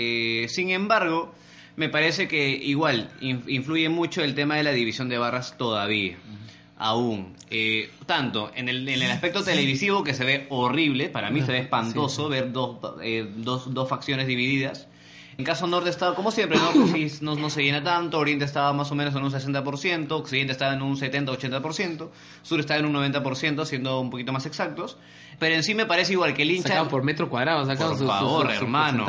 eh, 0.45 0.49
sin 0.49 0.71
embargo, 0.71 1.35
me 1.77 1.89
parece 1.89 2.29
que 2.29 2.49
igual 2.51 3.11
in- 3.21 3.43
influye 3.49 3.89
mucho 3.89 4.23
el 4.23 4.35
tema 4.35 4.57
de 4.57 4.63
la 4.63 4.71
división 4.73 5.09
de 5.09 5.19
barras 5.19 5.57
todavía. 5.59 6.17
Aún. 6.85 7.37
Eh, 7.51 7.91
tanto 8.07 8.51
en 8.55 8.69
el, 8.69 8.89
en 8.89 9.03
el 9.03 9.11
aspecto 9.11 9.43
televisivo, 9.45 10.03
que 10.03 10.15
se 10.15 10.25
ve 10.25 10.47
horrible, 10.51 11.09
para 11.11 11.31
mí 11.31 11.41
se 11.43 11.53
ve 11.53 11.59
espantoso 11.59 12.29
ver 12.29 12.51
dos, 12.51 12.77
eh, 13.03 13.31
dos, 13.37 13.73
dos 13.73 13.89
facciones 13.89 14.27
divididas. 14.27 14.89
En 15.39 15.45
caso 15.47 15.67
norte 15.67 15.89
estaba 15.91 16.15
como 16.15 16.31
siempre, 16.31 16.59
¿no? 16.59 16.71
Pues 16.73 16.91
sí, 17.15 17.19
no, 17.25 17.35
no 17.37 17.49
se 17.51 17.63
llena 17.63 17.83
tanto, 17.85 18.19
oriente 18.19 18.45
estaba 18.45 18.73
más 18.73 18.91
o 18.91 18.95
menos 18.95 19.15
en 19.15 19.23
un 19.23 19.31
60%, 19.31 20.11
occidente 20.13 20.53
estaba 20.53 20.75
en 20.75 20.83
un 20.83 20.97
70-80%, 20.97 22.09
sur 22.43 22.61
estaba 22.61 22.81
en 22.81 22.87
un 22.87 22.95
90%, 22.95 23.65
siendo 23.65 24.01
un 24.01 24.11
poquito 24.11 24.33
más 24.33 24.45
exactos. 24.47 24.97
Pero 25.39 25.55
en 25.55 25.63
sí 25.63 25.75
me 25.75 25.87
parece 25.87 26.13
igual 26.13 26.35
que 26.35 26.43
el 26.43 26.51
hincha... 26.51 26.69
Sacado 26.69 26.89
por 26.89 27.03
metro 27.03 27.29
cuadrado, 27.29 27.65
sacado 27.67 27.91
Por 27.91 27.99
su- 27.99 28.07
favor, 28.07 28.47
su- 28.51 28.59
su 28.59 28.65
hermano. 28.65 29.07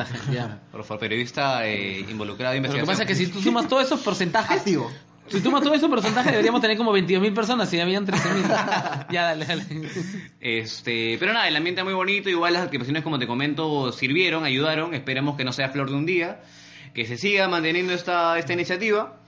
Por 0.71 0.83
favor, 0.83 0.99
periodista 0.99 1.67
eh, 1.67 2.05
involucrado 2.09 2.55
en 2.55 2.61
Pero 2.63 2.73
lo 2.73 2.77
que 2.77 2.81
investigación. 2.81 2.85
pasa 2.87 3.03
es 3.03 3.07
que 3.07 3.15
si 3.15 3.31
tú 3.31 3.41
sumas 3.41 3.67
todos 3.67 3.83
esos 3.85 3.99
porcentajes, 4.01 4.59
Activo. 4.59 4.89
Si 5.27 5.39
sumas 5.39 5.61
todos 5.61 5.77
esos 5.77 5.89
porcentajes, 5.89 6.31
deberíamos 6.31 6.61
tener 6.61 6.77
como 6.77 6.91
22 6.91 7.21
mil 7.21 7.33
personas 7.33 7.73
y 7.73 7.79
habían 7.79 8.05
13 8.05 8.33
mil. 8.33 8.43
Ya, 9.11 9.23
dale, 9.23 9.45
dale. 9.45 9.63
Este, 10.39 11.17
pero 11.19 11.33
nada, 11.33 11.47
el 11.47 11.55
ambiente 11.55 11.83
muy 11.83 11.93
bonito, 11.93 12.29
igual 12.29 12.53
las 12.53 12.63
activaciones 12.63 13.03
como 13.03 13.19
te 13.19 13.27
comento 13.27 13.91
sirvieron, 13.91 14.43
ayudaron, 14.43 14.93
esperemos 14.93 15.37
que 15.37 15.43
no 15.43 15.53
sea 15.53 15.69
flor 15.69 15.89
de 15.89 15.95
un 15.95 16.05
día, 16.05 16.41
que 16.93 17.05
se 17.05 17.17
siga 17.17 17.47
manteniendo 17.47 17.93
esta, 17.93 18.37
esta 18.37 18.53
iniciativa 18.53 19.19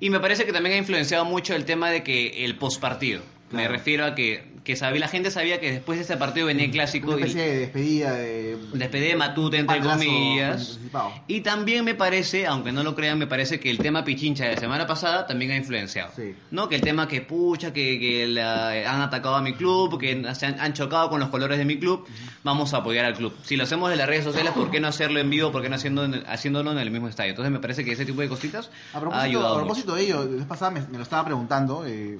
y 0.00 0.10
me 0.10 0.20
parece 0.20 0.44
que 0.46 0.52
también 0.52 0.74
ha 0.76 0.78
influenciado 0.78 1.24
mucho 1.24 1.54
el 1.54 1.64
tema 1.64 1.90
de 1.90 2.02
que 2.02 2.44
el 2.44 2.56
postpartido, 2.56 3.22
Me 3.50 3.60
Claro. 3.60 3.72
refiero 3.72 4.04
a 4.06 4.14
que, 4.14 4.51
que 4.64 4.76
sabía, 4.76 5.00
la 5.00 5.08
gente 5.08 5.30
sabía 5.32 5.58
que 5.58 5.72
después 5.72 5.98
de 5.98 6.04
ese 6.04 6.16
partido 6.16 6.46
venía 6.46 6.64
el 6.66 6.70
clásico 6.70 7.08
Una 7.12 7.20
y 7.20 7.22
especie 7.24 7.42
de 7.42 7.58
despedida 7.58 8.14
de... 8.14 8.56
despedida 8.74 9.08
de 9.08 9.16
Matute, 9.16 9.58
entre 9.58 9.80
comillas. 9.80 10.78
Y 11.26 11.40
también 11.40 11.84
me 11.84 11.94
parece, 11.96 12.46
aunque 12.46 12.70
no 12.70 12.84
lo 12.84 12.94
crean, 12.94 13.18
me 13.18 13.26
parece 13.26 13.58
que 13.58 13.70
el 13.70 13.78
tema 13.78 14.04
Pichincha 14.04 14.44
de 14.44 14.54
la 14.54 14.60
semana 14.60 14.86
pasada 14.86 15.26
también 15.26 15.50
ha 15.50 15.56
influenciado. 15.56 16.12
Sí. 16.14 16.34
¿No? 16.52 16.68
Que 16.68 16.76
el 16.76 16.80
tema 16.80 17.08
que 17.08 17.22
pucha, 17.22 17.72
que, 17.72 17.98
que 17.98 18.26
la- 18.28 18.68
han 18.92 19.00
atacado 19.00 19.34
a 19.34 19.42
mi 19.42 19.54
club, 19.54 19.98
que 19.98 20.22
se 20.34 20.46
han, 20.46 20.60
han 20.60 20.72
chocado 20.74 21.10
con 21.10 21.18
los 21.18 21.28
colores 21.30 21.58
de 21.58 21.64
mi 21.64 21.78
club, 21.78 22.06
vamos 22.44 22.72
a 22.74 22.78
apoyar 22.78 23.04
al 23.04 23.14
club. 23.14 23.34
Si 23.42 23.56
lo 23.56 23.64
hacemos 23.64 23.90
de 23.90 23.96
las 23.96 24.06
redes 24.06 24.22
sociales, 24.24 24.52
¿por 24.52 24.70
qué 24.70 24.78
no 24.78 24.86
hacerlo 24.88 25.18
en 25.18 25.28
vivo? 25.28 25.50
¿Por 25.50 25.62
qué 25.62 25.68
no 25.70 25.74
haciendo 25.76 26.04
en 26.04 26.14
el- 26.14 26.26
haciéndolo 26.26 26.70
en 26.72 26.78
el 26.78 26.90
mismo 26.90 27.08
estadio? 27.08 27.30
Entonces 27.30 27.50
me 27.52 27.58
parece 27.58 27.84
que 27.84 27.92
ese 27.92 28.04
tipo 28.04 28.20
de 28.20 28.28
cositas 28.28 28.70
A 28.92 28.98
ha 28.98 29.00
propósito, 29.00 29.24
ayudado 29.24 29.48
a 29.48 29.50
mucho. 29.54 29.64
propósito 29.66 29.94
de 29.96 30.02
ello, 30.04 30.24
la 30.24 30.36
vez 30.36 30.46
pasada 30.46 30.70
me, 30.70 30.80
me 30.82 30.98
lo 30.98 31.02
estaba 31.02 31.24
preguntando, 31.24 31.84
eh, 31.86 32.18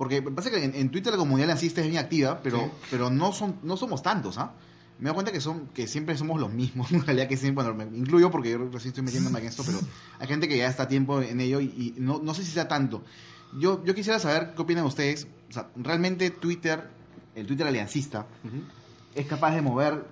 porque 0.00 0.22
me 0.22 0.30
parece 0.30 0.50
que 0.50 0.64
en, 0.64 0.74
en 0.74 0.88
Twitter 0.90 1.12
la 1.12 1.18
comunidad 1.18 1.48
lancista 1.48 1.82
es 1.82 1.88
bien 1.88 1.98
activa, 2.02 2.40
pero, 2.42 2.58
Sí. 2.58 2.70
pero 2.90 3.10
no 3.10 3.32
son 3.32 3.56
no 3.62 3.76
somos 3.76 4.02
tantos, 4.02 4.38
¿ah? 4.38 4.54
Me 4.98 5.08
doy 5.10 5.14
cuenta 5.14 5.30
que 5.30 5.42
son 5.42 5.66
que 5.74 5.86
siempre 5.86 6.16
somos 6.16 6.40
los 6.40 6.50
mismos, 6.50 6.90
en 6.92 7.04
realidad 7.04 7.28
que 7.28 7.36
siempre, 7.36 7.64
bueno, 7.70 7.84
me 7.90 7.98
incluyo 7.98 8.30
porque 8.30 8.50
yo 8.52 8.58
recién 8.72 8.88
estoy 8.92 9.04
metiéndome 9.04 9.40
en 9.40 9.46
esto, 9.46 9.62
pero 9.66 9.78
hay 10.18 10.26
gente 10.26 10.48
que 10.48 10.56
ya 10.56 10.68
está 10.68 10.88
tiempo 10.88 11.20
en 11.20 11.38
ello 11.42 11.60
y, 11.60 11.66
y 11.66 11.94
no, 11.98 12.18
no 12.22 12.32
sé 12.32 12.44
si 12.44 12.50
sea 12.50 12.66
tanto. 12.66 13.02
Yo, 13.58 13.84
yo 13.84 13.94
quisiera 13.94 14.18
saber 14.18 14.54
qué 14.56 14.62
opinan 14.62 14.86
ustedes. 14.86 15.26
O 15.50 15.52
sea, 15.52 15.68
¿realmente 15.76 16.30
Twitter, 16.30 16.88
el 17.34 17.46
Twitter 17.46 17.66
aliancista, 17.66 18.26
es 19.14 19.26
capaz 19.26 19.54
de 19.54 19.60
mover 19.60 20.06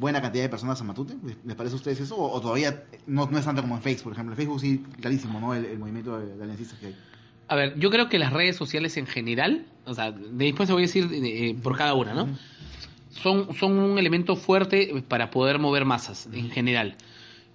buena 0.00 0.20
cantidad 0.20 0.42
de 0.44 0.48
personas 0.50 0.80
a 0.80 0.84
Matute? 0.84 1.14
¿Les, 1.44 1.54
parece 1.56 1.74
a 1.74 1.76
ustedes 1.76 2.00
eso? 2.00 2.16
¿O, 2.16 2.30
o 2.32 2.40
todavía 2.40 2.84
no, 3.06 3.26
no 3.30 3.38
es 3.38 3.44
tanto 3.44 3.62
como 3.62 3.76
en 3.76 3.82
Facebook, 3.82 4.04
por 4.04 4.12
ejemplo? 4.14 4.32
En 4.34 4.36
Facebook 4.36 4.60
sí, 4.60 4.84
clarísimo, 5.00 5.40
¿no? 5.40 5.54
El, 5.54 5.64
el 5.66 5.78
movimiento 5.78 6.18
de, 6.18 6.34
de 6.36 6.42
aliancistas 6.42 6.78
que 6.78 6.86
hay. 6.86 6.96
A 7.48 7.54
ver, 7.54 7.78
yo 7.78 7.90
creo 7.90 8.08
que 8.08 8.18
las 8.18 8.32
redes 8.32 8.56
sociales 8.56 8.96
en 8.96 9.06
general, 9.06 9.66
o 9.84 9.94
sea, 9.94 10.10
después 10.12 10.68
te 10.68 10.72
voy 10.72 10.82
a 10.82 10.86
decir 10.86 11.08
eh, 11.12 11.54
por 11.62 11.76
cada 11.76 11.94
una, 11.94 12.14
¿no? 12.14 12.28
Son, 13.10 13.54
son 13.54 13.78
un 13.78 13.98
elemento 13.98 14.36
fuerte 14.36 15.04
para 15.06 15.30
poder 15.30 15.58
mover 15.58 15.84
masas 15.84 16.28
en 16.32 16.50
general. 16.50 16.96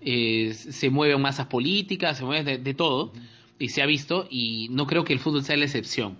Eh, 0.02 0.54
se 0.54 0.90
mueven 0.92 1.20
masas 1.22 1.48
políticas, 1.48 2.18
se 2.18 2.24
mueven 2.26 2.46
de, 2.46 2.58
de 2.60 2.74
todo, 2.76 3.12
y 3.58 3.70
se 3.70 3.82
ha 3.82 3.88
visto, 3.88 4.28
y 4.30 4.68
no 4.70 4.86
creo 4.86 5.04
que 5.04 5.14
el 5.14 5.20
fútbol 5.20 5.44
sea 5.44 5.58
la 5.58 5.66
excepción. 5.66 6.18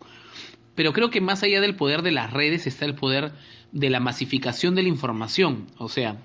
Pero 0.74 0.92
creo 0.92 1.12
que 1.12 1.22
más 1.22 1.44
allá 1.44 1.62
del 1.62 1.76
poder 1.76 2.02
de 2.02 2.12
las 2.12 2.34
redes 2.34 2.66
está 2.66 2.86
el 2.86 2.96
poder 2.96 3.32
de 3.72 3.90
la 3.92 4.00
masificación 4.00 4.74
de 4.74 4.82
la 4.84 4.90
información. 4.90 5.68
O 5.78 5.88
sea, 5.88 6.18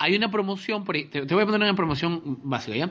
hay 0.00 0.16
una 0.16 0.30
promoción, 0.32 0.84
por- 0.84 0.96
te, 0.96 1.06
te 1.24 1.34
voy 1.34 1.44
a 1.44 1.46
poner 1.46 1.60
una 1.60 1.76
promoción 1.76 2.40
básica, 2.42 2.76
¿ya? 2.76 2.90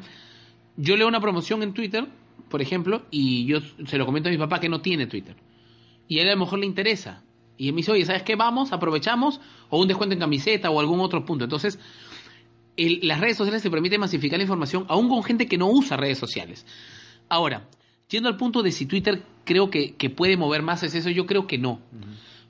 Yo 0.78 0.96
leo 0.96 1.08
una 1.08 1.20
promoción 1.20 1.64
en 1.64 1.74
Twitter, 1.74 2.08
por 2.54 2.62
ejemplo, 2.62 3.02
y 3.10 3.46
yo 3.48 3.62
se 3.88 3.98
lo 3.98 4.06
comento 4.06 4.30
a 4.30 4.32
mi 4.32 4.38
papá 4.38 4.60
que 4.60 4.70
no 4.70 4.80
tiene 4.80 5.08
Twitter. 5.08 5.36
Y 6.08 6.20
a 6.20 6.22
él 6.22 6.30
a 6.30 6.34
lo 6.34 6.42
mejor 6.42 6.60
le 6.60 6.68
interesa. 6.68 7.24
Y 7.58 7.68
él 7.70 7.74
me 7.74 7.78
dice, 7.78 7.92
oye, 7.94 8.06
¿sabes 8.06 8.22
qué? 8.22 8.36
Vamos, 8.36 8.72
aprovechamos, 8.72 9.42
o 9.72 9.82
un 9.82 9.88
descuento 9.88 10.14
en 10.14 10.20
camiseta 10.20 10.70
o 10.70 10.80
algún 10.80 11.00
otro 11.00 11.26
punto. 11.26 11.46
Entonces, 11.46 11.80
el- 12.78 13.00
las 13.08 13.20
redes 13.20 13.38
sociales 13.38 13.64
te 13.64 13.72
permiten 13.72 14.00
masificar 14.00 14.38
la 14.38 14.44
información, 14.44 14.86
aún 14.88 15.10
con 15.10 15.24
gente 15.24 15.48
que 15.48 15.58
no 15.58 15.66
usa 15.68 15.98
redes 15.98 16.20
sociales. 16.20 16.64
Ahora, 17.28 17.68
yendo 18.08 18.30
al 18.30 18.38
punto 18.38 18.62
de 18.62 18.72
si 18.72 18.86
Twitter 18.86 19.24
creo 19.46 19.72
que, 19.72 19.96
que 19.96 20.12
puede 20.12 20.38
mover 20.38 20.62
más 20.62 20.84
es 20.84 20.94
eso, 20.94 21.10
yo 21.10 21.26
creo 21.26 21.48
que 21.48 21.58
no. 21.58 21.80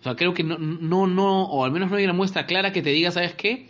O 0.02 0.04
sea, 0.04 0.18
creo 0.18 0.34
que 0.34 0.44
no, 0.44 0.58
no, 0.58 1.08
no, 1.08 1.44
o 1.44 1.64
al 1.64 1.72
menos 1.72 1.90
no 1.90 1.96
hay 1.96 2.04
una 2.04 2.12
muestra 2.12 2.46
clara 2.46 2.74
que 2.74 2.82
te 2.82 2.90
diga, 2.90 3.10
¿sabes 3.12 3.36
qué? 3.36 3.68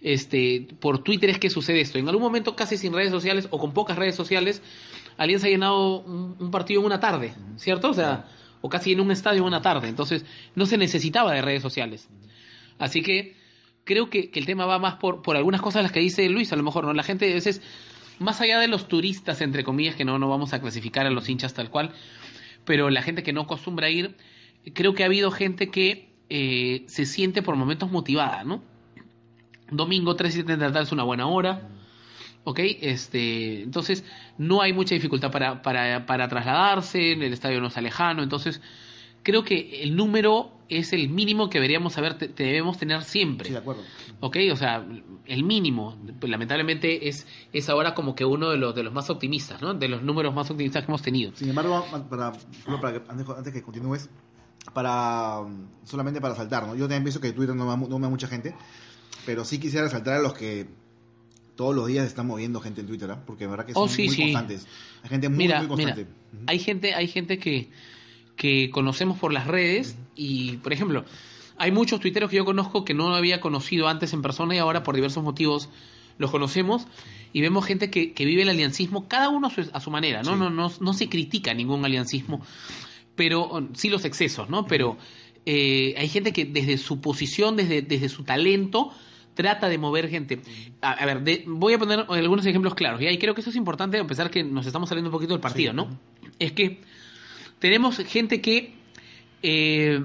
Este, 0.00 0.66
por 0.80 0.98
Twitter 1.04 1.30
es 1.30 1.38
que 1.38 1.48
sucede 1.48 1.80
esto. 1.80 1.98
En 1.98 2.08
algún 2.08 2.24
momento, 2.24 2.56
casi 2.56 2.76
sin 2.76 2.92
redes 2.92 3.12
sociales 3.12 3.46
o 3.52 3.58
con 3.60 3.72
pocas 3.72 3.96
redes 3.96 4.16
sociales, 4.16 4.62
Alianza 5.16 5.46
ha 5.46 5.50
llenado 5.50 6.00
un, 6.00 6.36
un 6.38 6.50
partido 6.50 6.80
en 6.80 6.86
una 6.86 7.00
tarde, 7.00 7.34
¿cierto? 7.56 7.90
O 7.90 7.94
sea, 7.94 8.26
o 8.60 8.68
casi 8.68 8.92
en 8.92 9.00
un 9.00 9.10
estadio 9.10 9.40
en 9.40 9.46
una 9.46 9.62
tarde. 9.62 9.88
Entonces, 9.88 10.24
no 10.54 10.66
se 10.66 10.78
necesitaba 10.78 11.32
de 11.32 11.42
redes 11.42 11.62
sociales. 11.62 12.08
Así 12.78 13.02
que 13.02 13.36
creo 13.84 14.10
que, 14.10 14.30
que 14.30 14.38
el 14.38 14.46
tema 14.46 14.66
va 14.66 14.78
más 14.78 14.96
por, 14.96 15.22
por 15.22 15.36
algunas 15.36 15.62
cosas 15.62 15.82
las 15.82 15.92
que 15.92 16.00
dice 16.00 16.28
Luis, 16.28 16.52
a 16.52 16.56
lo 16.56 16.62
mejor, 16.62 16.84
¿no? 16.84 16.92
La 16.92 17.02
gente 17.02 17.30
a 17.30 17.34
veces, 17.34 17.62
más 18.18 18.40
allá 18.40 18.58
de 18.58 18.68
los 18.68 18.88
turistas, 18.88 19.40
entre 19.40 19.64
comillas, 19.64 19.94
que 19.94 20.04
no, 20.04 20.18
no 20.18 20.28
vamos 20.28 20.52
a 20.52 20.60
clasificar 20.60 21.06
a 21.06 21.10
los 21.10 21.28
hinchas 21.28 21.54
tal 21.54 21.70
cual, 21.70 21.92
pero 22.64 22.90
la 22.90 23.02
gente 23.02 23.22
que 23.22 23.32
no 23.32 23.42
acostumbra 23.42 23.86
a 23.86 23.90
ir, 23.90 24.16
creo 24.74 24.94
que 24.94 25.04
ha 25.04 25.06
habido 25.06 25.30
gente 25.30 25.70
que 25.70 26.10
eh, 26.28 26.84
se 26.88 27.06
siente 27.06 27.40
por 27.42 27.56
momentos 27.56 27.90
motivada, 27.90 28.44
¿no? 28.44 28.62
Domingo 29.70 30.16
3 30.16 30.32
y 30.32 30.38
7 30.38 30.56
de 30.56 30.58
la 30.58 30.72
tarde 30.72 30.86
es 30.86 30.92
una 30.92 31.04
buena 31.04 31.26
hora. 31.26 31.68
¿Ok? 32.48 32.60
Este, 32.80 33.62
entonces, 33.62 34.04
no 34.38 34.62
hay 34.62 34.72
mucha 34.72 34.94
dificultad 34.94 35.32
para, 35.32 35.62
para, 35.62 36.06
para 36.06 36.28
trasladarse, 36.28 37.12
el 37.12 37.32
estadio 37.32 37.60
no 37.60 37.66
está 37.66 37.80
lejano, 37.80 38.22
entonces, 38.22 38.60
creo 39.24 39.42
que 39.42 39.82
el 39.82 39.96
número 39.96 40.52
es 40.68 40.92
el 40.92 41.08
mínimo 41.08 41.50
que 41.50 41.58
deberíamos 41.58 41.92
saber, 41.94 42.16
te- 42.18 42.28
debemos 42.28 42.78
tener 42.78 43.02
siempre. 43.02 43.46
Sí, 43.48 43.52
de 43.52 43.58
acuerdo. 43.58 43.82
¿ok? 44.20 44.36
O 44.52 44.56
sea, 44.56 44.86
el 45.26 45.42
mínimo, 45.42 45.96
pues, 46.20 46.30
lamentablemente 46.30 47.08
es, 47.08 47.26
es 47.52 47.68
ahora 47.68 47.94
como 47.94 48.14
que 48.14 48.24
uno 48.24 48.50
de 48.50 48.56
los, 48.58 48.74
de 48.76 48.84
los 48.84 48.92
más 48.92 49.10
optimistas, 49.10 49.60
¿no? 49.60 49.74
De 49.74 49.88
los 49.88 50.02
números 50.04 50.32
más 50.32 50.48
optimistas 50.48 50.84
que 50.84 50.90
hemos 50.92 51.02
tenido. 51.02 51.32
Sin 51.34 51.48
embargo, 51.48 51.84
para, 52.08 52.32
para 52.80 52.92
que- 53.00 53.10
antes, 53.10 53.52
que 53.52 53.62
continúes, 53.62 54.08
para 54.72 55.40
solamente 55.84 56.20
para 56.20 56.34
saltar, 56.36 56.64
¿no? 56.66 56.74
Yo 56.76 56.82
también 56.84 57.02
pienso 57.02 57.20
que 57.20 57.32
Twitter 57.32 57.54
no 57.56 57.76
me, 57.76 57.88
no 57.88 57.98
me 57.98 58.04
da 58.06 58.10
mucha 58.10 58.28
gente, 58.28 58.54
pero 59.24 59.44
sí 59.44 59.58
quisiera 59.58 59.88
saltar 59.88 60.14
a 60.14 60.20
los 60.20 60.32
que 60.34 60.66
todos 61.56 61.74
los 61.74 61.86
días 61.88 62.06
están 62.06 62.26
moviendo 62.26 62.60
gente 62.60 62.82
en 62.82 62.86
Twitter, 62.86 63.10
¿ah? 63.10 63.22
porque 63.26 63.44
de 63.44 63.50
verdad 63.50 63.66
que 63.66 63.72
son 63.72 63.84
Oh, 63.84 63.88
sí, 63.88 64.04
muy 64.06 64.14
sí. 64.14 64.22
constantes. 64.22 64.66
Hay 65.02 65.08
gente 65.10 65.28
muy, 65.28 65.38
mira, 65.38 65.62
muy 65.62 65.76
mira, 65.76 65.94
constante. 65.94 66.02
Ujú. 66.34 66.44
hay 66.46 66.58
gente, 66.58 66.94
hay 66.94 67.08
gente 67.08 67.38
que, 67.38 67.70
que 68.36 68.70
conocemos 68.70 69.18
por 69.18 69.32
las 69.32 69.46
redes 69.46 69.96
y, 70.14 70.58
por 70.58 70.72
ejemplo, 70.72 71.04
hay 71.58 71.72
muchos 71.72 72.00
tuiteros 72.00 72.30
que 72.30 72.36
yo 72.36 72.44
conozco 72.44 72.84
que 72.84 72.92
no 72.94 73.14
había 73.14 73.40
conocido 73.40 73.88
antes 73.88 74.12
en 74.12 74.22
persona 74.22 74.54
y 74.54 74.58
ahora 74.58 74.82
por 74.82 74.94
diversos 74.94 75.24
motivos 75.24 75.70
los 76.18 76.30
conocemos 76.30 76.86
y 77.32 77.40
vemos 77.40 77.64
gente 77.66 77.90
que, 77.90 78.12
que 78.12 78.24
vive 78.24 78.42
el 78.42 78.48
aliancismo, 78.48 79.08
cada 79.08 79.28
uno 79.30 79.46
a 79.48 79.50
su, 79.50 79.68
a 79.72 79.80
su 79.80 79.90
manera, 79.90 80.22
¿no? 80.22 80.32
Sí. 80.34 80.38
No, 80.38 80.50
no, 80.50 80.70
no 80.80 80.92
se 80.94 81.08
critica 81.08 81.52
ningún 81.54 81.84
aliancismo, 81.84 82.40
pero 83.14 83.68
sí 83.74 83.88
los 83.88 84.04
excesos, 84.04 84.48
¿no? 84.50 84.66
Pero 84.66 84.96
eh, 85.46 85.94
hay 85.96 86.08
gente 86.08 86.32
que 86.32 86.44
desde 86.44 86.76
su 86.78 87.00
posición, 87.00 87.56
desde, 87.56 87.82
desde 87.82 88.08
su 88.08 88.24
talento, 88.24 88.92
trata 89.36 89.68
de 89.68 89.78
mover 89.78 90.08
gente. 90.08 90.40
A, 90.80 90.90
a 90.92 91.06
ver, 91.06 91.20
de- 91.22 91.44
voy 91.46 91.74
a 91.74 91.78
poner 91.78 92.04
algunos 92.08 92.44
ejemplos 92.46 92.74
claros, 92.74 93.00
y 93.00 93.06
ahí 93.06 93.18
creo 93.18 93.34
que 93.34 93.42
eso 93.42 93.50
es 93.50 93.56
importante, 93.56 93.98
a 93.98 94.04
pesar 94.06 94.30
que 94.30 94.42
nos 94.42 94.66
estamos 94.66 94.88
saliendo 94.88 95.10
un 95.10 95.12
poquito 95.12 95.32
del 95.34 95.40
partido, 95.40 95.70
Sí. 95.70 95.76
¿no? 95.76 96.00
Es 96.40 96.50
que 96.52 96.80
tenemos 97.60 97.96
gente 97.98 98.40
que 98.40 98.74
eh, 99.42 100.00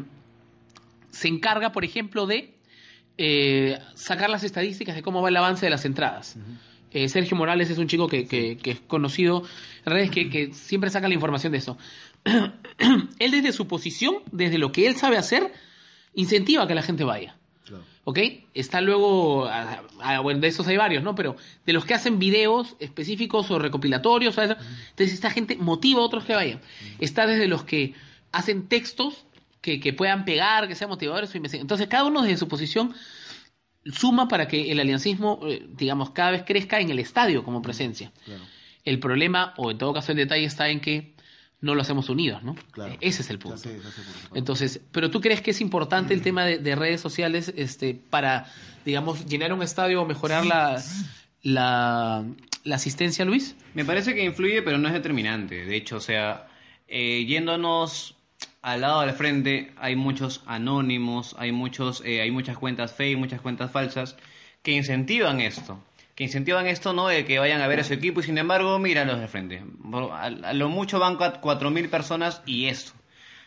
se 1.09 1.27
encarga, 1.27 1.71
por 1.71 1.83
ejemplo, 1.83 2.27
de 2.27 2.53
eh, 3.17 3.79
sacar 3.95 4.29
las 4.29 4.43
estadísticas 4.43 4.95
de 4.95 5.01
cómo 5.01 5.21
va 5.21 5.29
el 5.29 5.37
avance 5.37 5.65
de 5.65 5.69
las 5.69 5.85
entradas. 5.85 6.37
Eh, 6.91 7.07
Sergio 7.07 7.37
Morales 7.37 7.69
es 7.69 7.77
un 7.77 7.87
chico 7.87 8.07
que, 8.07 8.27
que- 8.27 8.57
que 8.57 8.71
es 8.71 8.79
conocido 8.81 9.43
en 9.85 9.93
redes 9.93 10.11
que, 10.11 10.29
que 10.29 10.53
siempre 10.53 10.89
saca 10.89 11.07
la 11.07 11.13
información 11.13 11.51
de 11.53 11.57
eso. 11.59 11.77
él 13.19 13.31
desde 13.31 13.51
su 13.53 13.67
posición, 13.67 14.15
desde 14.31 14.57
lo 14.57 14.71
que 14.71 14.87
él 14.87 14.95
sabe 14.95 15.17
hacer, 15.17 15.51
incentiva 16.13 16.63
a 16.63 16.67
que 16.67 16.75
la 16.75 16.81
gente 16.81 17.03
vaya. 17.03 17.35
Claro. 17.71 17.85
¿Ok? 18.03 18.19
Está 18.53 18.81
luego, 18.81 19.45
ah, 19.45 19.81
ah, 20.01 20.19
bueno, 20.19 20.41
de 20.41 20.49
esos 20.49 20.67
hay 20.67 20.75
varios, 20.75 21.03
¿no? 21.03 21.15
Pero 21.15 21.37
de 21.65 21.73
los 21.73 21.85
que 21.85 21.93
hacen 21.93 22.19
videos 22.19 22.75
específicos 22.79 23.49
o 23.49 23.59
recopilatorios, 23.59 24.35
¿sabes? 24.35 24.57
entonces 24.89 25.13
esta 25.13 25.31
gente 25.31 25.55
motiva 25.55 26.01
a 26.01 26.05
otros 26.05 26.25
que 26.25 26.35
vayan. 26.35 26.59
Está 26.99 27.25
desde 27.27 27.47
los 27.47 27.63
que 27.63 27.93
hacen 28.33 28.67
textos 28.67 29.25
que, 29.61 29.79
que 29.79 29.93
puedan 29.93 30.25
pegar, 30.25 30.67
que 30.67 30.75
sean 30.75 30.89
motivadores. 30.89 31.33
Entonces 31.33 31.87
cada 31.87 32.03
uno 32.03 32.21
desde 32.23 32.37
su 32.37 32.47
posición 32.49 32.93
suma 33.85 34.27
para 34.27 34.47
que 34.47 34.71
el 34.71 34.79
aliancismo, 34.79 35.39
eh, 35.47 35.65
digamos, 35.69 36.11
cada 36.11 36.31
vez 36.31 36.43
crezca 36.45 36.81
en 36.81 36.89
el 36.89 36.99
estadio 36.99 37.43
como 37.43 37.61
presencia. 37.61 38.11
Claro. 38.25 38.43
El 38.83 38.99
problema, 38.99 39.53
o 39.57 39.71
en 39.71 39.77
todo 39.77 39.93
caso 39.93 40.11
el 40.11 40.17
detalle, 40.17 40.45
está 40.45 40.67
en 40.69 40.81
que 40.81 41.13
no 41.61 41.75
lo 41.75 41.81
hacemos 41.81 42.09
unidos, 42.09 42.43
¿no? 42.43 42.55
Claro. 42.71 42.97
Ese 43.01 43.21
es 43.21 43.29
el 43.29 43.39
punto. 43.39 43.61
Entonces, 44.33 44.81
pero 44.91 45.11
tú 45.11 45.21
crees 45.21 45.41
que 45.41 45.51
es 45.51 45.61
importante 45.61 46.13
el 46.13 46.21
tema 46.21 46.43
de, 46.43 46.57
de 46.57 46.75
redes 46.75 46.99
sociales 46.99 47.53
este, 47.55 47.93
para, 47.93 48.51
digamos, 48.83 49.25
llenar 49.27 49.53
un 49.53 49.61
estadio 49.61 50.01
o 50.01 50.05
mejorar 50.05 50.45
la, 50.45 50.81
la, 51.43 52.25
la 52.63 52.75
asistencia, 52.75 53.25
Luis? 53.25 53.55
Me 53.75 53.85
parece 53.85 54.15
que 54.15 54.23
influye, 54.23 54.63
pero 54.63 54.79
no 54.79 54.87
es 54.87 54.93
determinante. 54.93 55.65
De 55.65 55.75
hecho, 55.75 55.97
o 55.97 56.01
sea, 56.01 56.47
eh, 56.87 57.25
yéndonos 57.25 58.15
al 58.63 58.81
lado 58.81 59.01
del 59.01 59.11
frente, 59.11 59.71
hay 59.77 59.95
muchos 59.95 60.41
anónimos, 60.45 61.35
hay 61.37 61.51
muchos, 61.51 62.01
eh, 62.05 62.21
hay 62.21 62.31
muchas 62.31 62.57
cuentas 62.57 62.93
fake, 62.93 63.17
muchas 63.17 63.41
cuentas 63.41 63.71
falsas 63.71 64.17
que 64.63 64.71
incentivan 64.71 65.41
esto. 65.41 65.83
Que 66.15 66.25
incentivan 66.25 66.67
esto, 66.67 66.93
¿no? 66.93 67.07
De 67.07 67.25
que 67.25 67.39
vayan 67.39 67.61
a 67.61 67.67
ver 67.67 67.79
a 67.79 67.83
su 67.83 67.93
equipo 67.93 68.19
y 68.19 68.23
sin 68.23 68.37
embargo, 68.37 68.77
míralos 68.79 69.19
de 69.19 69.27
frente. 69.27 69.63
A, 70.13 70.29
lo 70.53 70.69
mucho 70.69 70.99
van 70.99 71.17
cua- 71.17 71.39
cuatro 71.39 71.71
mil 71.71 71.89
personas 71.89 72.41
y 72.45 72.67
eso. 72.67 72.93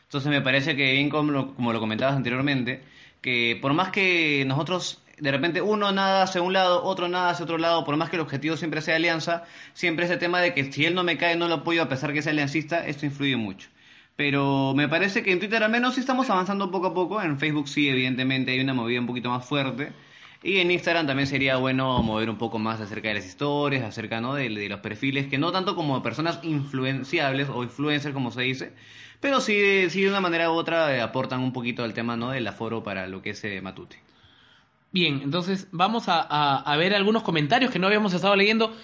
Entonces 0.04 0.30
me 0.30 0.40
parece 0.40 0.76
que 0.76 0.92
bien 0.92 1.10
como 1.10 1.30
lo, 1.32 1.54
como 1.54 1.72
lo 1.72 1.80
comentabas 1.80 2.16
anteriormente, 2.16 2.82
que 3.20 3.58
por 3.60 3.72
más 3.74 3.90
que 3.90 4.44
nosotros 4.46 5.02
de 5.18 5.30
repente 5.30 5.60
uno 5.62 5.92
nada 5.92 6.22
hacia 6.24 6.42
un 6.42 6.52
lado, 6.52 6.82
otro 6.84 7.08
nada 7.08 7.30
hacia 7.30 7.44
otro 7.44 7.58
lado, 7.58 7.84
por 7.84 7.96
más 7.96 8.10
que 8.10 8.16
el 8.16 8.22
objetivo 8.22 8.56
siempre 8.56 8.80
sea 8.82 8.96
alianza, 8.96 9.44
siempre 9.72 10.06
ese 10.06 10.16
tema 10.16 10.40
de 10.40 10.54
que 10.54 10.72
si 10.72 10.84
él 10.86 10.94
no 10.94 11.04
me 11.04 11.16
cae 11.18 11.36
no 11.36 11.48
lo 11.48 11.54
apoyo 11.56 11.82
a 11.82 11.88
pesar 11.88 12.12
que 12.12 12.22
sea 12.22 12.32
aliancista, 12.32 12.86
esto 12.86 13.06
influye 13.06 13.36
mucho. 13.36 13.68
Pero 14.16 14.74
me 14.76 14.88
parece 14.88 15.22
que 15.22 15.32
en 15.32 15.40
Twitter 15.40 15.62
al 15.62 15.70
menos 15.70 15.94
sí 15.94 16.00
estamos 16.00 16.30
avanzando 16.30 16.70
poco 16.70 16.88
a 16.88 16.94
poco. 16.94 17.20
En 17.22 17.38
Facebook 17.38 17.68
sí, 17.68 17.88
evidentemente 17.88 18.52
hay 18.52 18.60
una 18.60 18.74
movida 18.74 19.00
un 19.00 19.06
poquito 19.06 19.30
más 19.30 19.44
fuerte. 19.44 19.92
Y 20.44 20.58
en 20.58 20.70
Instagram 20.70 21.06
también 21.06 21.26
sería 21.26 21.56
bueno 21.56 22.02
mover 22.02 22.28
un 22.28 22.36
poco 22.36 22.58
más 22.58 22.78
acerca 22.78 23.08
de 23.08 23.14
las 23.14 23.24
historias, 23.26 23.82
acerca 23.82 24.20
de, 24.20 24.50
de 24.50 24.68
los 24.68 24.80
perfiles, 24.80 25.26
que 25.26 25.38
no 25.38 25.50
tanto 25.52 25.74
como 25.74 26.02
personas 26.02 26.38
influenciables 26.42 27.48
o 27.48 27.62
influencers 27.62 28.12
como 28.12 28.30
se 28.30 28.42
dice, 28.42 28.72
pero 29.20 29.40
sí, 29.40 29.88
sí 29.88 30.02
de 30.02 30.10
una 30.10 30.20
manera 30.20 30.50
u 30.50 30.54
otra 30.54 30.94
eh, 30.94 31.00
aportan 31.00 31.40
un 31.40 31.54
poquito 31.54 31.82
al 31.82 31.94
tema 31.94 32.14
¿no? 32.18 32.30
del 32.30 32.46
aforo 32.46 32.82
para 32.82 33.06
lo 33.06 33.22
que 33.22 33.30
es 33.30 33.42
eh, 33.44 33.62
Matute. 33.62 33.96
Bien, 34.92 35.22
entonces 35.24 35.66
vamos 35.72 36.08
a, 36.08 36.20
a- 36.20 36.76
ver 36.76 36.94
algunos 36.94 37.22
comentarios 37.22 37.70
que 37.72 37.78
no 37.78 37.86
habíamos 37.86 38.12
estado 38.12 38.36
leyendo. 38.36 38.76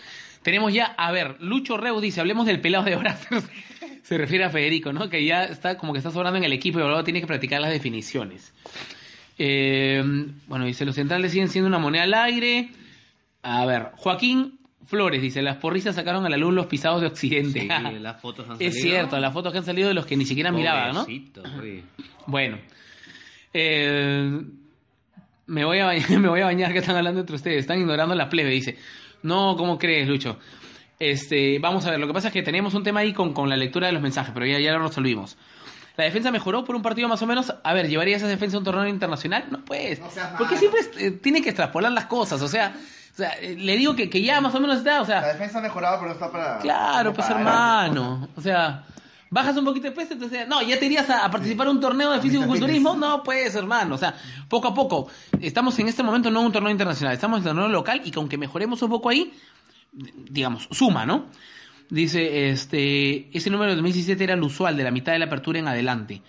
Tenemos 0.42 0.72
ya, 0.72 0.86
a 0.86 1.12
ver, 1.12 1.36
Lucho 1.40 1.76
Reu 1.76 2.00
dice, 2.00 2.20
hablemos 2.20 2.46
del 2.46 2.60
pelado 2.62 2.84
de 2.84 2.96
Brazos. 2.96 3.44
Se 4.02 4.16
refiere 4.16 4.44
a 4.44 4.50
Federico, 4.50 4.92
¿no? 4.94 5.10
Que 5.10 5.24
ya 5.26 5.44
está 5.44 5.76
como 5.76 5.92
que 5.92 5.98
está 5.98 6.10
sobrando 6.10 6.38
en 6.38 6.44
el 6.44 6.52
equipo 6.54 6.78
y 6.78 6.82
luego 6.82 7.04
tiene 7.04 7.20
que 7.20 7.26
practicar 7.26 7.60
las 7.60 7.70
definiciones. 7.70 8.52
Eh, 9.42 10.04
bueno, 10.48 10.66
dice, 10.66 10.84
los 10.84 10.94
centrales 10.94 11.32
siguen 11.32 11.48
siendo 11.48 11.66
una 11.66 11.78
moneda 11.78 12.02
al 12.02 12.12
aire. 12.12 12.68
A 13.42 13.64
ver, 13.64 13.88
Joaquín 13.96 14.58
Flores 14.84 15.22
dice, 15.22 15.40
las 15.40 15.56
porristas 15.56 15.94
sacaron 15.94 16.26
a 16.26 16.28
la 16.28 16.36
luz 16.36 16.52
los 16.52 16.66
pisados 16.66 17.00
de 17.00 17.06
Occidente. 17.06 17.60
Sí, 17.62 17.68
las 18.00 18.20
fotos 18.20 18.44
han 18.50 18.56
es 18.60 18.74
salido. 18.74 18.82
cierto, 18.82 19.18
las 19.18 19.32
fotos 19.32 19.50
que 19.52 19.58
han 19.58 19.64
salido 19.64 19.88
de 19.88 19.94
los 19.94 20.04
que 20.04 20.14
ni 20.18 20.26
siquiera 20.26 20.52
miraba, 20.52 20.92
¿no? 20.92 21.06
Bueno. 22.26 22.58
Eh, 23.54 24.42
me, 25.46 25.64
voy 25.64 25.78
a 25.78 25.86
bañar, 25.86 26.10
me 26.18 26.28
voy 26.28 26.40
a 26.42 26.44
bañar 26.44 26.72
que 26.74 26.80
están 26.80 26.96
hablando 26.96 27.20
entre 27.20 27.36
ustedes. 27.36 27.60
Están 27.60 27.80
ignorando 27.80 28.14
la 28.14 28.28
plebe, 28.28 28.50
dice. 28.50 28.76
No, 29.22 29.56
¿cómo 29.56 29.78
crees, 29.78 30.06
Lucho? 30.06 30.38
Este, 30.98 31.58
vamos 31.60 31.86
a 31.86 31.92
ver, 31.92 31.98
lo 31.98 32.06
que 32.06 32.12
pasa 32.12 32.28
es 32.28 32.34
que 32.34 32.42
tenemos 32.42 32.74
un 32.74 32.82
tema 32.82 33.00
ahí 33.00 33.14
con, 33.14 33.32
con 33.32 33.48
la 33.48 33.56
lectura 33.56 33.86
de 33.86 33.94
los 33.94 34.02
mensajes, 34.02 34.32
pero 34.34 34.44
ya, 34.44 34.58
ya 34.58 34.72
lo 34.72 34.86
resolvimos. 34.86 35.38
La 36.00 36.06
defensa 36.06 36.30
mejoró 36.30 36.64
por 36.64 36.74
un 36.74 36.80
partido 36.80 37.08
más 37.08 37.20
o 37.20 37.26
menos. 37.26 37.52
A 37.62 37.74
ver, 37.74 37.86
¿llevaría 37.86 38.16
esa 38.16 38.26
defensa 38.26 38.56
a 38.56 38.60
un 38.60 38.64
torneo 38.64 38.86
internacional? 38.88 39.44
No, 39.50 39.62
pues. 39.62 40.00
No 40.00 40.06
porque 40.38 40.56
siempre 40.56 40.80
eh, 40.96 41.10
tiene 41.10 41.42
que 41.42 41.50
extrapolar 41.50 41.92
las 41.92 42.06
cosas. 42.06 42.40
O 42.40 42.48
sea, 42.48 42.74
o 43.12 43.16
sea 43.16 43.32
eh, 43.38 43.54
le 43.54 43.76
digo 43.76 43.94
que, 43.94 44.08
que 44.08 44.22
ya 44.22 44.40
más 44.40 44.54
o 44.54 44.60
menos 44.60 44.78
está. 44.78 45.02
O 45.02 45.04
sea, 45.04 45.20
La 45.20 45.34
defensa 45.34 45.58
ha 45.58 45.60
mejorado, 45.60 45.98
pero 45.98 46.08
no 46.08 46.14
está 46.14 46.32
para. 46.32 46.58
Claro, 46.60 47.12
pues 47.12 47.26
para 47.26 47.38
hermano. 47.38 48.28
O 48.34 48.40
sea, 48.40 48.86
bajas 49.28 49.54
un 49.58 49.66
poquito 49.66 49.88
de 49.88 49.92
peso, 49.92 50.14
entonces, 50.14 50.48
no, 50.48 50.62
ya 50.62 50.78
te 50.78 50.86
irías 50.86 51.10
a, 51.10 51.26
a 51.26 51.30
participar 51.30 51.66
en 51.66 51.74
un 51.74 51.80
torneo 51.80 52.12
de 52.12 52.20
físico-culturismo. 52.20 52.96
No, 52.96 53.22
pues 53.22 53.54
hermano. 53.54 53.96
O 53.96 53.98
sea, 53.98 54.14
poco 54.48 54.68
a 54.68 54.74
poco. 54.74 55.08
Estamos 55.38 55.78
en 55.80 55.88
este 55.88 56.02
momento 56.02 56.30
no 56.30 56.40
en 56.40 56.46
un 56.46 56.52
torneo 56.52 56.70
internacional, 56.70 57.12
estamos 57.12 57.40
en 57.40 57.48
un 57.48 57.56
torneo 57.56 57.68
local 57.68 58.00
y 58.02 58.10
que 58.10 58.18
aunque 58.18 58.38
mejoremos 58.38 58.80
un 58.80 58.88
poco 58.88 59.10
ahí, 59.10 59.34
digamos, 59.92 60.66
suma, 60.70 61.04
¿no? 61.04 61.26
Dice, 61.90 62.50
este, 62.50 63.36
ese 63.36 63.50
número 63.50 63.70
de 63.70 63.76
2017 63.76 64.22
era 64.22 64.34
el 64.34 64.42
usual, 64.42 64.76
de 64.76 64.84
la 64.84 64.92
mitad 64.92 65.12
de 65.12 65.18
la 65.18 65.24
apertura 65.24 65.58
en 65.58 65.68
adelante. 65.68 66.22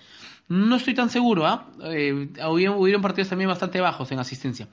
No 0.48 0.76
estoy 0.76 0.96
tan 0.96 1.10
seguro, 1.10 1.46
¿ah? 1.46 1.70
Eh, 1.84 2.30
hubieron, 2.50 2.78
hubieron 2.78 3.02
partidos 3.02 3.30
también 3.30 3.48
bastante 3.48 3.80
bajos 3.80 4.12
en 4.12 4.20
asistencia. 4.20 4.68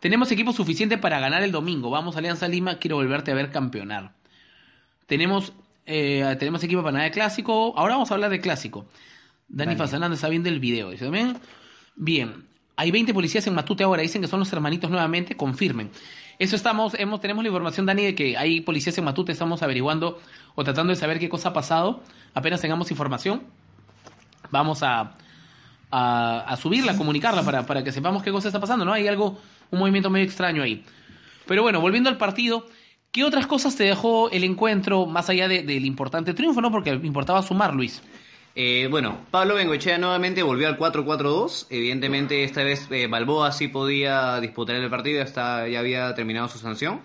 Tenemos 0.00 0.30
equipo 0.32 0.52
suficiente 0.52 0.98
para 0.98 1.20
ganar 1.20 1.42
el 1.42 1.52
domingo. 1.52 1.90
Vamos 1.90 2.16
a 2.16 2.18
Alianza 2.18 2.48
Lima, 2.48 2.78
quiero 2.78 2.96
volverte 2.96 3.30
a 3.30 3.34
ver 3.34 3.50
campeonar. 3.50 4.12
Tenemos, 5.06 5.52
eh, 5.86 6.36
tenemos 6.38 6.64
equipo 6.64 6.82
para 6.82 6.92
ganar 6.92 7.06
el 7.06 7.12
clásico. 7.12 7.74
Ahora 7.76 7.94
vamos 7.94 8.10
a 8.10 8.14
hablar 8.14 8.30
de 8.30 8.40
clásico. 8.40 8.86
Dani. 9.48 9.76
Fazananda 9.76 10.14
está 10.14 10.28
viendo 10.28 10.48
el 10.48 10.58
video. 10.58 10.90
Dice 10.90 11.04
también. 11.04 11.36
Bien. 11.96 12.46
Hay 12.76 12.90
20 12.90 13.14
policías 13.14 13.46
en 13.46 13.54
Matute 13.54 13.84
ahora. 13.84 14.02
Dicen 14.02 14.20
que 14.20 14.28
son 14.28 14.40
los 14.40 14.52
hermanitos 14.52 14.90
nuevamente. 14.90 15.36
Confirmen. 15.36 15.90
Eso 16.38 16.56
estamos, 16.56 16.94
hemos, 16.94 17.20
tenemos 17.20 17.44
la 17.44 17.48
información, 17.48 17.86
Dani, 17.86 18.02
de 18.04 18.14
que 18.14 18.36
hay 18.36 18.60
policías 18.60 18.96
en 18.98 19.04
Matute. 19.04 19.32
Estamos 19.32 19.62
averiguando 19.62 20.20
o 20.54 20.64
tratando 20.64 20.92
de 20.92 20.96
saber 20.96 21.18
qué 21.18 21.28
cosa 21.28 21.50
ha 21.50 21.52
pasado. 21.52 22.02
Apenas 22.34 22.60
tengamos 22.60 22.90
información, 22.90 23.42
vamos 24.50 24.82
a, 24.82 25.12
a, 25.90 26.40
a 26.40 26.56
subirla, 26.56 26.96
comunicarla 26.96 27.42
para, 27.44 27.66
para 27.66 27.84
que 27.84 27.92
sepamos 27.92 28.22
qué 28.22 28.32
cosa 28.32 28.48
está 28.48 28.60
pasando, 28.60 28.84
¿no? 28.84 28.92
Hay 28.92 29.06
algo, 29.06 29.38
un 29.70 29.78
movimiento 29.78 30.10
medio 30.10 30.24
extraño 30.26 30.62
ahí. 30.62 30.84
Pero 31.46 31.62
bueno, 31.62 31.80
volviendo 31.80 32.10
al 32.10 32.16
partido, 32.16 32.66
¿qué 33.12 33.22
otras 33.24 33.46
cosas 33.46 33.76
te 33.76 33.84
dejó 33.84 34.30
el 34.30 34.42
encuentro 34.44 35.06
más 35.06 35.28
allá 35.30 35.46
de- 35.46 35.62
del 35.62 35.84
importante 35.84 36.34
triunfo, 36.34 36.60
¿no? 36.60 36.70
Porque 36.72 36.90
importaba 36.90 37.42
sumar, 37.42 37.74
Luis. 37.74 38.02
Eh, 38.56 38.86
bueno, 38.88 39.26
Pablo 39.32 39.56
Bengoechea 39.56 39.98
nuevamente 39.98 40.42
volvió 40.42 40.68
al 40.68 40.78
4-4-2. 40.78 41.66
Evidentemente, 41.70 42.44
esta 42.44 42.62
vez 42.62 42.86
eh, 42.90 43.08
Balboa 43.08 43.50
sí 43.52 43.68
podía 43.68 44.40
disputar 44.40 44.76
el 44.76 44.88
partido, 44.88 45.22
hasta 45.22 45.66
ya 45.68 45.80
había 45.80 46.14
terminado 46.14 46.48
su 46.48 46.58
sanción. 46.58 47.00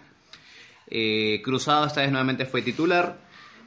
Eh, 0.87 1.41
Cruzado 1.43 1.85
esta 1.85 2.01
vez 2.01 2.11
nuevamente 2.11 2.45
fue 2.45 2.61
titular. 2.61 3.17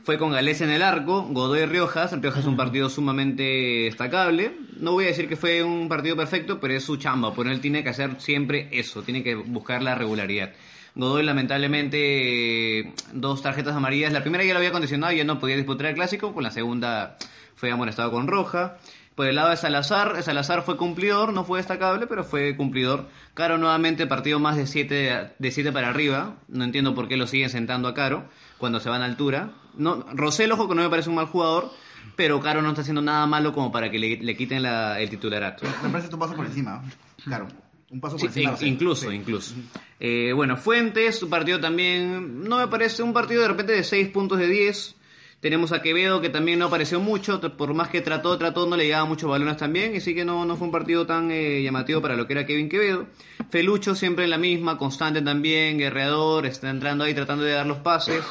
Fue 0.05 0.19
con 0.19 0.33
Galés 0.33 0.61
en 0.61 0.71
el 0.71 0.83
arco, 0.83 1.23
Godoy 1.31 1.65
Riojas. 1.67 2.12
Riojas 2.21 2.41
es 2.41 2.47
un 2.47 2.57
partido 2.57 2.89
sumamente 2.89 3.43
destacable. 3.85 4.53
No 4.79 4.93
voy 4.93 5.05
a 5.05 5.09
decir 5.09 5.29
que 5.29 5.37
fue 5.37 5.62
un 5.62 5.89
partido 5.89 6.17
perfecto, 6.17 6.59
pero 6.59 6.75
es 6.75 6.85
su 6.85 6.97
chamba. 6.97 7.33
Por 7.35 7.47
él 7.47 7.61
tiene 7.61 7.85
que 7.85 7.91
hacer 7.91 8.21
siempre 8.21 8.69
eso, 8.73 9.02
tiene 9.02 9.23
que 9.23 9.37
buscar 9.37 9.80
la 9.83 9.95
regularidad. 9.95 10.52
Godoy 10.95 11.23
lamentablemente 11.25 12.93
dos 13.13 13.43
tarjetas 13.43 13.75
amarillas. 13.75 14.13
La 14.13 14.21
primera 14.23 14.45
ya 14.45 14.52
lo 14.52 14.59
había 14.59 14.73
condicionado 14.73 15.13
y 15.13 15.19
ya 15.19 15.25
no 15.25 15.39
podía 15.39 15.57
disputar 15.57 15.87
el 15.87 15.95
clásico. 15.95 16.33
Con 16.35 16.43
la 16.43 16.50
segunda 16.50 17.17
fue 17.55 17.71
amonestado 17.71 18.11
con 18.11 18.26
roja. 18.28 18.76
Por 19.15 19.26
el 19.26 19.37
lado 19.37 19.50
de 19.50 19.57
Salazar, 19.59 20.23
Salazar 20.23 20.63
fue 20.63 20.78
cumplidor, 20.78 21.35
no 21.35 21.45
fue 21.45 21.59
destacable, 21.59 22.07
pero 22.07 22.25
fue 22.25 22.57
cumplidor. 22.57 23.09
Caro 23.35 23.59
nuevamente 23.59 24.07
partido 24.07 24.39
más 24.39 24.57
de 24.57 24.67
7 24.67 25.35
de 25.39 25.50
siete 25.50 25.71
para 25.71 25.89
arriba. 25.91 26.37
No 26.49 26.65
entiendo 26.65 26.95
por 26.95 27.09
qué 27.09 27.17
lo 27.19 27.26
siguen 27.26 27.50
sentando 27.50 27.89
a 27.89 27.95
Caro 27.95 28.25
cuando 28.59 28.81
se 28.81 28.89
van 28.89 29.02
a 29.02 29.05
altura. 29.05 29.50
No, 29.76 30.05
Rosel, 30.15 30.52
ojo 30.52 30.67
que 30.69 30.75
no 30.75 30.83
me 30.83 30.89
parece 30.89 31.11
un 31.11 31.17
mal 31.17 31.26
jugador, 31.26 31.71
pero 32.17 32.41
Caro 32.41 32.63
no 32.63 32.71
está 32.71 32.81
haciendo 32.83 33.02
nada 33.02 33.26
malo 33.26 33.52
como 33.52 33.71
para 33.71 33.91
que 33.91 33.99
le, 33.99 34.37
quiten 34.37 34.63
la- 34.63 34.99
el 34.99 35.11
titularato. 35.11 35.67
Me 35.83 35.91
parece 35.91 36.09
tu 36.09 36.19
paso 36.19 36.35
por 36.35 36.47
encima. 36.47 36.83
Claro. 37.25 37.49
Un 37.93 38.00
paso 38.00 38.19
Sí, 38.19 38.26
encima. 38.26 38.57
in- 38.63 38.69
incluso, 38.69 39.09
Sí. 39.11 39.15
incluso. 39.17 39.55
Eh, 40.00 40.33
bueno, 40.35 40.57
Fuentes, 40.57 41.19
su 41.19 41.28
partido 41.28 41.61
también 41.61 42.43
no 42.43 42.57
me 42.59 42.67
parece 42.69 43.02
un 43.02 43.13
partido 43.13 43.43
de 43.43 43.49
repente 43.49 43.73
de 43.75 43.85
6 43.85 44.09
puntos 44.09 44.39
de 44.39 44.49
10. 44.49 44.97
Tenemos 45.41 45.73
a 45.73 45.83
Quevedo 45.83 46.21
que 46.21 46.28
también 46.31 46.59
no 46.61 46.67
apareció 46.67 47.00
mucho, 47.00 47.41
por 47.57 47.75
más 47.75 47.89
que 47.89 48.00
trató, 48.00 48.39
trató, 48.39 48.65
no 48.67 48.76
le 48.76 48.85
llegaba 48.85 49.05
muchos 49.07 49.28
balones 49.28 49.57
también, 49.57 49.95
y 49.95 50.00
sí 50.00 50.15
que 50.15 50.25
no, 50.25 50.45
no 50.45 50.57
fue 50.57 50.67
un 50.69 50.73
partido 50.73 51.05
tan 51.05 51.31
eh, 51.33 51.63
llamativo 51.63 52.00
para 52.00 52.15
lo 52.17 52.26
que 52.26 52.33
era 52.35 52.47
Kevin 52.47 52.69
Quevedo. 52.69 53.07
Felucho 53.50 53.95
siempre 53.97 54.25
en 54.25 54.31
la 54.31 54.39
misma, 54.39 54.78
constante 54.78 55.21
también, 55.21 55.78
guerreador, 55.78 56.47
está 56.47 56.71
entrando 56.71 57.05
ahí 57.05 57.13
tratando 57.13 57.45
de 57.45 57.52
dar 57.52 57.67
los 57.67 57.78
pases. 57.78 58.23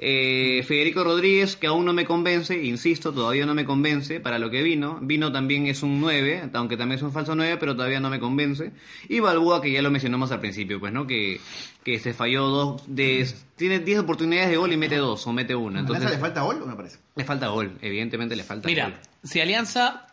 Eh, 0.00 0.62
Federico 0.66 1.02
Rodríguez, 1.02 1.56
que 1.56 1.66
aún 1.66 1.84
no 1.84 1.92
me 1.92 2.04
convence, 2.04 2.62
insisto, 2.62 3.12
todavía 3.12 3.46
no 3.46 3.54
me 3.54 3.64
convence 3.64 4.20
para 4.20 4.38
lo 4.38 4.48
que 4.48 4.62
vino. 4.62 4.98
Vino 5.02 5.32
también 5.32 5.66
es 5.66 5.82
un 5.82 6.00
9, 6.00 6.50
aunque 6.52 6.76
también 6.76 6.98
es 6.98 7.02
un 7.02 7.12
falso 7.12 7.34
9, 7.34 7.56
pero 7.58 7.74
todavía 7.74 7.98
no 7.98 8.08
me 8.08 8.20
convence. 8.20 8.70
Y 9.08 9.18
Balboa, 9.18 9.60
que 9.60 9.72
ya 9.72 9.82
lo 9.82 9.90
mencionamos 9.90 10.30
al 10.30 10.38
principio, 10.38 10.78
pues, 10.78 10.92
¿no? 10.92 11.04
Que, 11.06 11.40
que 11.82 11.98
se 11.98 12.14
falló 12.14 12.46
dos, 12.46 12.82
de, 12.86 13.28
tiene 13.56 13.80
10 13.80 14.00
oportunidades 14.00 14.50
de 14.50 14.56
gol 14.56 14.72
y 14.72 14.76
mete 14.76 14.96
dos 14.96 15.26
o 15.26 15.32
mete 15.32 15.56
una. 15.56 15.80
¿A 15.80 15.82
Alianza 15.82 15.94
Entonces, 15.96 16.10
le 16.16 16.20
falta 16.20 16.42
gol 16.42 16.62
o 16.62 16.66
me 16.66 16.76
parece? 16.76 16.98
le 17.16 17.24
falta 17.24 17.48
gol, 17.48 17.76
evidentemente 17.82 18.36
le 18.36 18.44
falta 18.44 18.68
gol. 18.68 18.70
Mira, 18.70 19.00
si 19.24 19.40
Alianza 19.40 20.06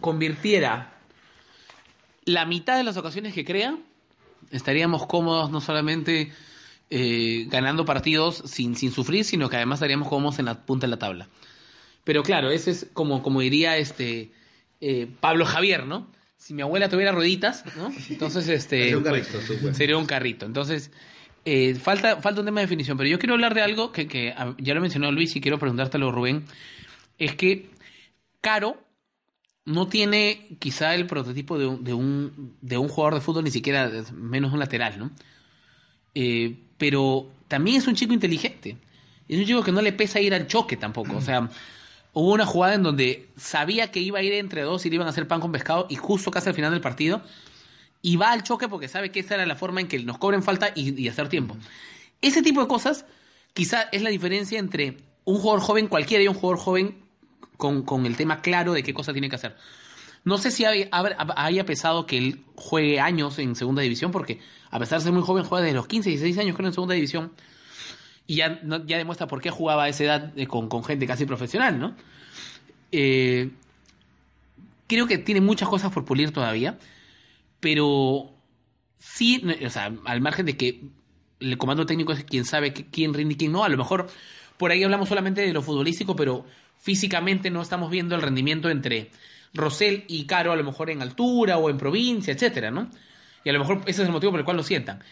convirtiera 0.00 0.92
la 2.24 2.46
mitad 2.46 2.76
de 2.76 2.84
las 2.84 2.96
ocasiones 2.96 3.34
que 3.34 3.44
crea, 3.44 3.76
estaríamos 4.52 5.06
cómodos 5.06 5.50
no 5.50 5.60
solamente 5.60 6.32
eh, 6.90 7.46
ganando 7.48 7.84
partidos 7.84 8.42
sin, 8.46 8.76
sin 8.76 8.92
sufrir, 8.92 9.24
sino 9.24 9.48
que 9.48 9.56
además 9.56 9.78
estaríamos 9.78 10.08
cómodos 10.08 10.38
en 10.38 10.46
la 10.46 10.64
punta 10.66 10.86
de 10.86 10.90
la 10.90 10.98
tabla. 10.98 11.28
Pero 12.04 12.22
claro, 12.22 12.50
ese 12.50 12.70
es 12.70 12.86
como, 12.92 13.22
como 13.22 13.40
diría 13.40 13.76
este 13.78 14.32
eh, 14.80 15.08
Pablo 15.20 15.46
Javier, 15.46 15.86
¿no? 15.86 16.06
Si 16.36 16.52
mi 16.52 16.60
abuela 16.62 16.90
tuviera 16.90 17.12
rueditas, 17.12 17.64
¿no? 17.76 17.90
Entonces, 18.10 18.48
este, 18.48 18.82
Sería 18.82 18.96
un 18.98 19.02
pues, 19.02 19.26
carrito, 19.28 19.46
súper. 19.46 19.74
sería 19.74 19.96
un 19.96 20.04
carrito. 20.04 20.44
Entonces, 20.44 20.90
eh, 21.46 21.74
falta, 21.74 22.20
falta 22.20 22.40
un 22.40 22.46
tema 22.46 22.60
de 22.60 22.66
definición. 22.66 22.98
Pero 22.98 23.08
yo 23.08 23.18
quiero 23.18 23.34
hablar 23.34 23.54
de 23.54 23.62
algo 23.62 23.92
que, 23.92 24.06
que 24.06 24.34
ah, 24.36 24.54
ya 24.58 24.74
lo 24.74 24.82
mencionó 24.82 25.10
Luis 25.10 25.34
y 25.36 25.40
quiero 25.40 25.58
preguntártelo, 25.58 26.12
Rubén. 26.12 26.44
Es 27.18 27.34
que 27.34 27.70
Caro 28.42 28.76
no 29.64 29.88
tiene 29.88 30.58
quizá 30.58 30.94
el 30.94 31.06
prototipo 31.06 31.58
de 31.58 31.66
un, 31.66 31.84
de 31.84 31.94
un, 31.94 32.56
de 32.60 32.76
un 32.76 32.88
jugador 32.88 33.14
de 33.14 33.20
fútbol, 33.22 33.44
ni 33.44 33.50
siquiera 33.50 33.90
menos 34.12 34.52
un 34.52 34.58
lateral, 34.58 34.98
¿no? 34.98 35.10
Eh, 36.14 36.58
pero 36.84 37.26
también 37.48 37.78
es 37.78 37.86
un 37.86 37.94
chico 37.94 38.12
inteligente. 38.12 38.76
Es 39.26 39.38
un 39.38 39.46
chico 39.46 39.62
que 39.62 39.72
no 39.72 39.80
le 39.80 39.94
pesa 39.94 40.20
ir 40.20 40.34
al 40.34 40.46
choque 40.46 40.76
tampoco. 40.76 41.16
O 41.16 41.22
sea, 41.22 41.48
hubo 42.12 42.34
una 42.34 42.44
jugada 42.44 42.74
en 42.74 42.82
donde 42.82 43.30
sabía 43.38 43.90
que 43.90 44.00
iba 44.00 44.18
a 44.18 44.22
ir 44.22 44.34
entre 44.34 44.60
dos 44.60 44.84
y 44.84 44.90
le 44.90 44.96
iban 44.96 45.06
a 45.06 45.10
hacer 45.10 45.26
pan 45.26 45.40
con 45.40 45.50
pescado 45.50 45.86
y 45.88 45.96
justo 45.96 46.30
casi 46.30 46.50
al 46.50 46.54
final 46.54 46.72
del 46.72 46.82
partido 46.82 47.22
y 48.02 48.16
va 48.16 48.32
al 48.32 48.42
choque 48.42 48.68
porque 48.68 48.86
sabe 48.86 49.10
que 49.10 49.20
esa 49.20 49.36
era 49.36 49.46
la 49.46 49.56
forma 49.56 49.80
en 49.80 49.88
que 49.88 49.98
nos 50.00 50.18
cobren 50.18 50.42
falta 50.42 50.72
y, 50.74 51.08
hacer 51.08 51.30
tiempo. 51.30 51.56
Ese 52.20 52.42
tipo 52.42 52.60
de 52.60 52.68
cosas 52.68 53.06
quizá 53.54 53.84
es 53.90 54.02
la 54.02 54.10
diferencia 54.10 54.58
entre 54.58 54.98
un 55.24 55.38
jugador 55.38 55.62
joven 55.62 55.86
cualquiera 55.86 56.22
y 56.22 56.28
un 56.28 56.34
jugador 56.34 56.58
joven 56.58 56.98
con, 57.56 57.80
con 57.80 58.04
el 58.04 58.14
tema 58.14 58.42
claro 58.42 58.74
de 58.74 58.82
qué 58.82 58.92
cosa 58.92 59.14
tiene 59.14 59.30
que 59.30 59.36
hacer. 59.36 59.56
No 60.24 60.38
sé 60.38 60.50
si 60.50 60.64
haya 60.64 61.66
pesado 61.66 62.06
que 62.06 62.16
él 62.16 62.44
juegue 62.56 62.98
años 62.98 63.38
en 63.38 63.54
segunda 63.54 63.82
división, 63.82 64.10
porque 64.10 64.40
a 64.70 64.78
pesar 64.78 64.98
de 64.98 65.04
ser 65.04 65.12
muy 65.12 65.22
joven, 65.22 65.44
juega 65.44 65.64
desde 65.64 65.76
los 65.76 65.86
15, 65.86 66.10
16 66.10 66.38
años 66.38 66.56
creo 66.56 66.68
en 66.68 66.72
segunda 66.72 66.94
división. 66.94 67.32
Y 68.26 68.36
ya, 68.36 68.60
ya 68.86 68.96
demuestra 68.96 69.26
por 69.26 69.42
qué 69.42 69.50
jugaba 69.50 69.84
a 69.84 69.88
esa 69.88 70.04
edad 70.04 70.32
eh, 70.36 70.46
con, 70.46 70.68
con 70.68 70.82
gente 70.82 71.06
casi 71.06 71.26
profesional, 71.26 71.78
¿no? 71.78 71.94
Eh, 72.90 73.50
creo 74.86 75.06
que 75.06 75.18
tiene 75.18 75.40
muchas 75.42 75.68
cosas 75.68 75.92
por 75.92 76.04
pulir 76.04 76.32
todavía, 76.32 76.78
pero 77.60 78.32
sí, 78.98 79.42
o 79.64 79.70
sea, 79.70 79.92
al 80.04 80.20
margen 80.20 80.46
de 80.46 80.56
que 80.56 80.84
el 81.40 81.58
comando 81.58 81.86
técnico 81.86 82.12
es 82.12 82.24
quien 82.24 82.44
sabe 82.44 82.72
quién 82.72 83.12
rinde 83.12 83.34
y 83.34 83.36
quién 83.36 83.52
no, 83.52 83.64
a 83.64 83.68
lo 83.68 83.76
mejor 83.76 84.08
por 84.56 84.70
ahí 84.70 84.82
hablamos 84.82 85.08
solamente 85.08 85.40
de 85.42 85.52
lo 85.52 85.62
futbolístico, 85.62 86.16
pero 86.16 86.46
físicamente 86.78 87.50
no 87.50 87.60
estamos 87.60 87.90
viendo 87.90 88.14
el 88.14 88.22
rendimiento 88.22 88.70
entre 88.70 89.10
Rosell 89.54 90.04
y 90.08 90.26
Caro, 90.26 90.52
a 90.52 90.56
lo 90.56 90.64
mejor 90.64 90.90
en 90.90 91.00
altura 91.00 91.56
o 91.58 91.70
en 91.70 91.78
provincia, 91.78 92.34
etcétera, 92.34 92.70
¿no? 92.70 92.90
Y 93.44 93.50
a 93.50 93.52
lo 93.52 93.60
mejor 93.60 93.82
ese 93.86 94.02
es 94.02 94.06
el 94.08 94.12
motivo 94.12 94.32
por 94.32 94.40
el 94.40 94.44
cual 94.44 94.56
lo 94.56 94.62
sientan. 94.62 95.02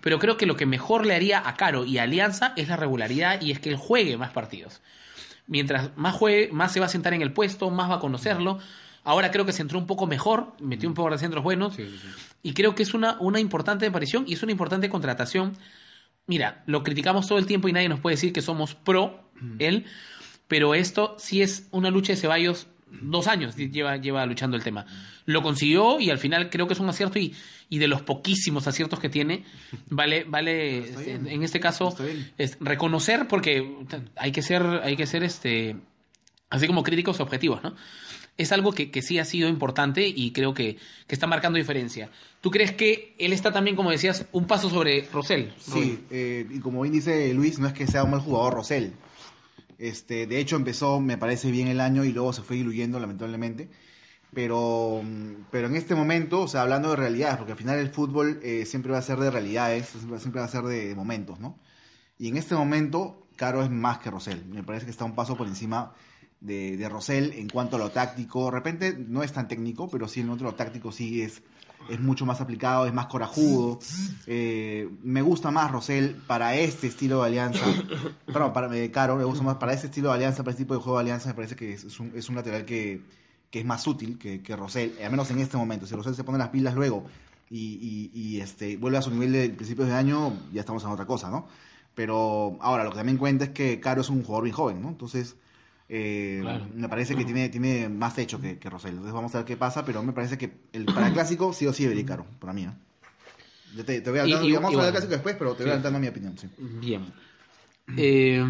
Pero 0.00 0.18
creo 0.18 0.36
que 0.36 0.46
lo 0.46 0.56
que 0.56 0.66
mejor 0.66 1.06
le 1.06 1.14
haría 1.14 1.46
a 1.46 1.54
Caro 1.54 1.84
y 1.84 1.98
a 1.98 2.02
Alianza 2.02 2.52
es 2.56 2.68
la 2.68 2.76
regularidad 2.76 3.40
y 3.40 3.52
es 3.52 3.60
que 3.60 3.70
él 3.70 3.76
juegue 3.76 4.16
más 4.16 4.30
partidos 4.30 4.80
mientras 5.46 5.96
más 5.96 6.14
juegue, 6.14 6.50
más 6.52 6.72
se 6.72 6.80
va 6.80 6.86
a 6.86 6.88
sentar 6.88 7.14
en 7.14 7.22
el 7.22 7.32
puesto, 7.32 7.70
más 7.70 7.90
va 7.90 7.96
a 7.96 8.00
conocerlo. 8.00 8.58
Ahora 9.04 9.30
creo 9.30 9.44
que 9.44 9.52
se 9.52 9.62
entró 9.62 9.78
un 9.78 9.86
poco 9.86 10.06
mejor, 10.06 10.54
metió 10.60 10.88
un 10.88 10.94
poco 10.94 11.10
de 11.10 11.18
centros 11.18 11.42
buenos. 11.42 11.76
Y 12.42 12.54
creo 12.54 12.74
que 12.74 12.82
es 12.82 12.94
una, 12.94 13.16
una 13.20 13.40
importante 13.40 13.86
aparición 13.86 14.24
y 14.26 14.34
es 14.34 14.42
una 14.42 14.52
importante 14.52 14.88
contratación. 14.88 15.56
Mira, 16.26 16.62
lo 16.66 16.82
criticamos 16.82 17.26
todo 17.26 17.38
el 17.38 17.46
tiempo 17.46 17.68
y 17.68 17.72
nadie 17.72 17.88
nos 17.88 18.00
puede 18.00 18.14
decir 18.14 18.32
que 18.32 18.42
somos 18.42 18.74
pro 18.74 19.30
él, 19.58 19.86
pero 20.46 20.74
esto 20.74 21.16
sí 21.18 21.42
es 21.42 21.68
una 21.72 21.90
lucha 21.90 22.12
de 22.12 22.16
Ceballos. 22.16 22.68
Dos 23.00 23.26
años 23.26 23.56
lleva, 23.56 23.96
lleva 23.96 24.26
luchando 24.26 24.56
el 24.56 24.62
tema. 24.62 24.84
Lo 25.24 25.42
consiguió 25.42 25.98
y 25.98 26.10
al 26.10 26.18
final 26.18 26.50
creo 26.50 26.66
que 26.66 26.74
es 26.74 26.80
un 26.80 26.88
acierto 26.88 27.18
y, 27.18 27.34
y 27.68 27.78
de 27.78 27.88
los 27.88 28.02
poquísimos 28.02 28.66
aciertos 28.66 28.98
que 29.00 29.08
tiene, 29.08 29.44
vale, 29.88 30.24
vale 30.24 30.78
este, 30.78 31.12
en 31.14 31.42
este 31.42 31.58
caso 31.58 31.96
es 32.36 32.58
reconocer 32.60 33.28
porque 33.28 33.76
hay 34.16 34.32
que 34.32 34.42
ser, 34.42 34.62
hay 34.62 34.96
que 34.96 35.06
ser 35.06 35.22
este 35.22 35.76
así 36.50 36.66
como 36.66 36.82
críticos 36.82 37.20
objetivos, 37.20 37.62
¿no? 37.62 37.74
Es 38.36 38.50
algo 38.50 38.72
que, 38.72 38.90
que 38.90 39.02
sí 39.02 39.18
ha 39.18 39.24
sido 39.24 39.48
importante 39.48 40.06
y 40.06 40.32
creo 40.32 40.54
que, 40.54 40.76
que 41.06 41.14
está 41.14 41.26
marcando 41.26 41.58
diferencia. 41.58 42.10
¿Tú 42.40 42.50
crees 42.50 42.72
que 42.72 43.14
él 43.18 43.32
está 43.32 43.52
también, 43.52 43.76
como 43.76 43.90
decías, 43.90 44.26
un 44.32 44.46
paso 44.46 44.70
sobre 44.70 45.06
Rosell? 45.12 45.52
Sí, 45.58 45.98
eh, 46.10 46.46
y 46.50 46.58
como 46.60 46.80
bien 46.82 46.94
dice 46.94 47.32
Luis, 47.34 47.58
no 47.58 47.66
es 47.66 47.74
que 47.74 47.86
sea 47.86 48.04
un 48.04 48.10
mal 48.10 48.20
jugador 48.20 48.54
Rosell. 48.54 48.92
Este, 49.82 50.28
de 50.28 50.38
hecho, 50.38 50.54
empezó, 50.54 51.00
me 51.00 51.18
parece 51.18 51.50
bien 51.50 51.66
el 51.66 51.80
año 51.80 52.04
y 52.04 52.12
luego 52.12 52.32
se 52.32 52.42
fue 52.42 52.54
diluyendo, 52.54 53.00
lamentablemente. 53.00 53.68
Pero, 54.32 55.02
mm, 55.02 55.46
pero 55.50 55.66
en 55.66 55.74
este 55.76 55.96
momento, 55.96 56.42
o 56.42 56.48
sea, 56.48 56.62
hablando 56.62 56.90
de 56.90 56.96
realidades, 56.96 57.36
porque 57.36 57.52
al 57.52 57.58
final 57.58 57.80
el 57.80 57.90
fútbol 57.90 58.38
eh, 58.44 58.64
siempre 58.64 58.92
va 58.92 58.98
a 58.98 59.02
ser 59.02 59.18
de 59.18 59.30
realidades, 59.32 59.88
siempre 59.88 60.40
va 60.40 60.44
a 60.44 60.48
ser 60.48 60.62
de, 60.62 60.88
de 60.88 60.94
momentos, 60.94 61.40
¿no? 61.40 61.58
Y 62.16 62.28
en 62.28 62.36
este 62.36 62.54
momento, 62.54 63.26
Caro 63.34 63.64
es 63.64 63.70
más 63.70 63.98
que 63.98 64.10
Rosell. 64.10 64.44
Me 64.46 64.62
parece 64.62 64.84
que 64.84 64.92
está 64.92 65.04
un 65.04 65.16
paso 65.16 65.36
por 65.36 65.48
encima 65.48 65.94
de, 66.40 66.76
de 66.76 66.88
Rosell 66.88 67.32
en 67.32 67.48
cuanto 67.48 67.74
a 67.76 67.80
lo 67.80 67.90
táctico. 67.90 68.44
De 68.46 68.50
repente 68.52 68.96
no 68.96 69.24
es 69.24 69.32
tan 69.32 69.48
técnico, 69.48 69.90
pero 69.90 70.06
sí 70.06 70.20
en 70.20 70.30
otro 70.30 70.46
lo 70.46 70.54
táctico 70.54 70.92
sí 70.92 71.22
es, 71.22 71.42
es 71.88 72.00
mucho 72.00 72.24
más 72.26 72.40
aplicado, 72.40 72.86
es 72.86 72.92
más 72.94 73.06
corajudo. 73.06 73.78
Eh, 74.26 74.88
me 75.02 75.22
gusta 75.22 75.50
más 75.50 75.70
Rosell 75.70 76.14
para 76.26 76.54
este 76.56 76.86
estilo 76.86 77.20
de 77.22 77.26
alianza. 77.28 77.64
Perdón, 78.26 78.52
para 78.52 78.76
eh, 78.76 78.90
Caro, 78.90 79.16
me 79.16 79.24
gusta 79.24 79.42
más 79.42 79.56
para 79.56 79.72
este 79.72 79.86
estilo 79.88 80.08
de 80.08 80.14
alianza, 80.14 80.42
para 80.42 80.52
este 80.52 80.64
tipo 80.64 80.74
de 80.74 80.80
juego 80.80 80.98
de 80.98 81.02
alianza. 81.02 81.28
Me 81.28 81.34
parece 81.34 81.56
que 81.56 81.74
es, 81.74 81.98
un, 82.00 82.12
es 82.14 82.28
un 82.28 82.36
lateral 82.36 82.64
que, 82.64 83.00
que 83.50 83.60
es 83.60 83.64
más 83.66 83.86
útil 83.86 84.18
que, 84.18 84.42
que 84.42 84.56
Rosell, 84.56 84.94
al 85.04 85.10
menos 85.10 85.30
en 85.30 85.38
este 85.40 85.56
momento. 85.56 85.86
Si 85.86 85.94
Rosell 85.94 86.14
se 86.14 86.24
pone 86.24 86.38
las 86.38 86.48
pilas 86.50 86.74
luego 86.74 87.04
y, 87.50 87.58
y- 87.58 88.10
y, 88.14 88.40
este, 88.40 88.76
vuelve 88.76 88.98
a 88.98 89.02
su 89.02 89.10
nivel 89.10 89.32
de 89.32 89.50
principios 89.50 89.88
de 89.88 89.94
año, 89.94 90.32
ya 90.52 90.60
estamos 90.60 90.82
en 90.84 90.90
otra 90.90 91.04
cosa, 91.06 91.30
¿no? 91.30 91.46
Pero 91.94 92.56
ahora, 92.62 92.84
lo 92.84 92.90
que 92.90 92.96
también 92.96 93.18
cuenta 93.18 93.44
es 93.44 93.50
que 93.50 93.78
Caro 93.80 94.00
es 94.00 94.08
un 94.08 94.22
jugador 94.22 94.44
bien 94.44 94.56
joven, 94.56 94.80
¿no? 94.80 94.88
Entonces, 94.88 95.36
eh, 95.94 96.38
Claro. 96.40 96.66
me 96.74 96.88
parece 96.88 97.14
que 97.14 97.24
tiene, 97.26 97.50
tiene 97.50 97.88
más 97.90 98.14
techo 98.14 98.40
que, 98.40 98.58
que 98.58 98.70
Rosell. 98.70 98.92
Entonces 98.92 99.12
vamos 99.12 99.34
a 99.34 99.38
ver 99.38 99.44
qué 99.46 99.58
pasa, 99.58 99.84
pero 99.84 100.02
me 100.02 100.12
parece 100.14 100.38
que 100.38 100.50
el, 100.72 100.86
para 100.86 101.08
el 101.08 101.12
clásico 101.12 101.52
sí 101.52 101.66
o 101.66 101.72
sí 101.74 101.82
debería 101.82 102.06
Caro, 102.06 102.24
para 102.40 102.54
mí, 102.54 102.64
¿no? 102.64 102.74
Yo 103.76 103.84
te, 103.84 104.00
te 104.00 104.10
voy 104.10 104.18
a 104.20 104.22
hablar, 104.22 104.42
y- 104.44 104.52
vamos 104.52 104.72
y 104.72 104.74
a 104.74 104.78
hablar 104.78 104.92
del 104.92 104.92
bueno. 104.92 104.92
clásico 104.92 105.12
después, 105.12 105.36
pero 105.38 105.50
te 105.52 105.56
voy 105.58 105.64
Sí. 105.64 105.68
adelantando 105.70 105.98
mi 106.00 106.08
opinión, 106.08 106.38
sí. 106.38 106.48
Bien. 106.80 107.04
Eh, 107.96 108.42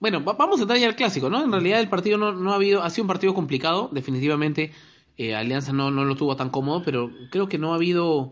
bueno, 0.00 0.24
va- 0.24 0.34
vamos 0.34 0.58
a 0.58 0.62
entrar 0.62 0.78
ya 0.78 0.86
al 0.88 0.96
clásico, 0.96 1.28
¿no? 1.28 1.42
En 1.44 1.50
realidad 1.52 1.80
el 1.80 1.88
partido 1.88 2.18
no, 2.18 2.32
no 2.32 2.52
ha 2.52 2.56
habido, 2.56 2.82
ha 2.82 2.90
sido 2.90 3.04
un 3.04 3.08
partido 3.08 3.34
complicado, 3.34 3.90
definitivamente 3.92 4.72
eh, 5.16 5.34
Alianza 5.34 5.72
no, 5.72 5.90
no 5.90 6.04
lo 6.04 6.14
tuvo 6.14 6.36
tan 6.36 6.50
cómodo, 6.50 6.82
pero 6.84 7.10
creo 7.30 7.48
que 7.48 7.58
no 7.58 7.72
ha 7.72 7.76
habido 7.76 8.30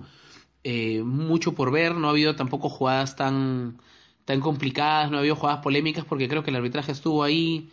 eh, 0.64 1.02
mucho 1.02 1.54
por 1.54 1.72
ver, 1.72 1.94
no 1.96 2.06
ha 2.06 2.10
habido 2.10 2.36
tampoco 2.36 2.68
jugadas 2.68 3.16
tan, 3.16 3.78
tan 4.26 4.40
complicadas, 4.40 5.10
no 5.10 5.16
ha 5.16 5.20
habido 5.20 5.36
jugadas 5.36 5.62
polémicas, 5.62 6.04
porque 6.04 6.28
creo 6.28 6.42
que 6.44 6.50
el 6.50 6.56
arbitraje 6.56 6.92
estuvo 6.92 7.22
ahí 7.24 7.70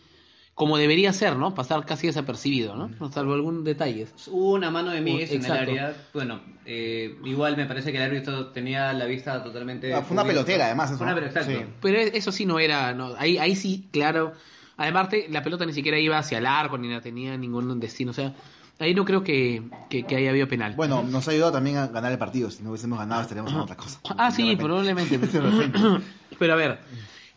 como 0.55 0.77
debería 0.77 1.11
ser, 1.13 1.35
¿no? 1.35 1.55
Pasar 1.55 1.83
casi 1.83 2.05
desapercibido, 2.07 2.75
¿no? 2.75 3.11
Salvo 3.11 3.33
algún 3.33 3.63
detalle. 3.63 4.05
Hubo 4.27 4.53
una 4.53 4.69
mano 4.69 4.91
de 4.91 5.01
Miguel 5.01 5.27
en 5.27 5.29
el 5.29 5.35
Exacto. 5.41 5.71
área. 5.71 5.95
Bueno, 6.13 6.41
eh, 6.65 7.17
igual 7.25 7.57
me 7.57 7.65
parece 7.65 7.91
que 7.91 7.97
el 7.97 8.03
árbitro 8.03 8.47
tenía 8.51 8.93
la 8.93 9.05
vista 9.05 9.43
totalmente. 9.43 9.91
Ah, 9.91 10.03
fue 10.03 10.13
una 10.13 10.21
cubierta. 10.21 10.43
pelotera, 10.45 10.65
además, 10.67 10.89
eso, 10.91 10.97
Fue 10.99 11.07
una 11.07 11.15
pelotera. 11.15 11.43
Sí. 11.45 11.57
Pero 11.81 11.97
eso 11.99 12.31
sí 12.31 12.45
no 12.45 12.59
era, 12.59 12.93
no, 12.93 13.15
ahí, 13.17 13.39
ahí 13.39 13.55
sí, 13.55 13.87
claro. 13.91 14.33
Además, 14.77 15.09
te- 15.09 15.27
la 15.29 15.41
pelota 15.41 15.65
ni 15.65 15.73
siquiera 15.73 15.97
iba 15.97 16.19
hacia 16.19 16.37
el 16.37 16.45
arco, 16.45 16.77
ni 16.77 16.87
la 16.87 17.01
tenía 17.01 17.35
ningún 17.35 17.79
destino. 17.79 18.11
O 18.11 18.13
sea, 18.13 18.35
ahí 18.79 18.93
no 18.93 19.05
creo 19.05 19.23
que, 19.23 19.63
que, 19.89 20.03
que 20.03 20.15
haya 20.15 20.29
habido 20.31 20.47
penal. 20.47 20.73
Bueno, 20.75 21.03
nos 21.03 21.27
ha 21.27 21.31
ayudado 21.31 21.51
también 21.53 21.77
a 21.77 21.87
ganar 21.87 22.11
el 22.11 22.17
partido. 22.17 22.49
Si 22.51 22.63
no 22.63 22.69
hubiésemos 22.69 22.97
ganado, 22.99 23.21
estaríamos 23.21 23.51
en 23.53 23.59
otra 23.59 23.75
cosa. 23.77 23.99
ah, 24.17 24.31
sí, 24.31 24.43
repente. 24.43 24.63
probablemente. 24.63 25.19
Pero 26.39 26.53
a 26.53 26.55
ver, 26.55 26.79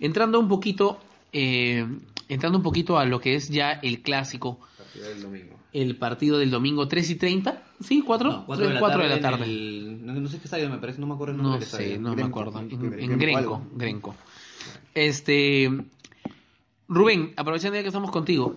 entrando 0.01 0.41
un 0.41 0.49
poquito, 0.49 0.99
eh, 1.33 1.87
entrando 2.29 2.59
un 2.59 2.65
poquito 2.65 2.99
a 2.99 3.05
lo 3.05 3.21
que 3.21 3.35
es 3.37 3.49
ya 3.49 3.73
el 3.73 4.03
clásico, 4.03 4.59
el 5.73 5.97
partido 5.97 6.39
del 6.39 6.51
domingo 6.51 6.89
3 6.89 7.11
y 7.11 7.15
30, 7.17 7.63
¿sí? 7.81 8.03
¿4? 8.07 8.23
No, 8.25 8.47
cuatro 8.47 8.67
de 8.67 8.75
la 8.75 8.81
4 8.81 8.99
tarde. 8.99 9.03
de 9.03 9.09
la 9.11 9.17
en 9.17 9.23
tarde. 9.23 9.45
el- 9.45 10.07
no, 10.07 10.13
no 10.15 10.29
sé 10.29 10.39
qué 10.39 10.45
estadio 10.45 10.71
me 10.71 10.79
parece, 10.79 10.99
no 11.01 11.07
me 11.07 11.15
acuerdo 11.15 11.33
el 11.35 11.43
nombre 11.43 11.55
No 11.55 11.61
del 11.61 11.69
sé, 11.69 11.83
estadio. 11.95 12.01
no 12.01 12.15
me 12.17 12.23
acuerdo. 12.23 12.59
En, 12.61 12.69
Grenco, 12.69 12.97
en 13.13 13.19
Grenco 13.19 13.39
algo. 13.39 13.63
Grenco. 13.75 14.15
Este. 14.95 15.71
Rubén, 16.89 17.33
aprovechando 17.37 17.77
ya 17.77 17.83
que 17.83 17.89
estamos 17.89 18.11
contigo, 18.11 18.57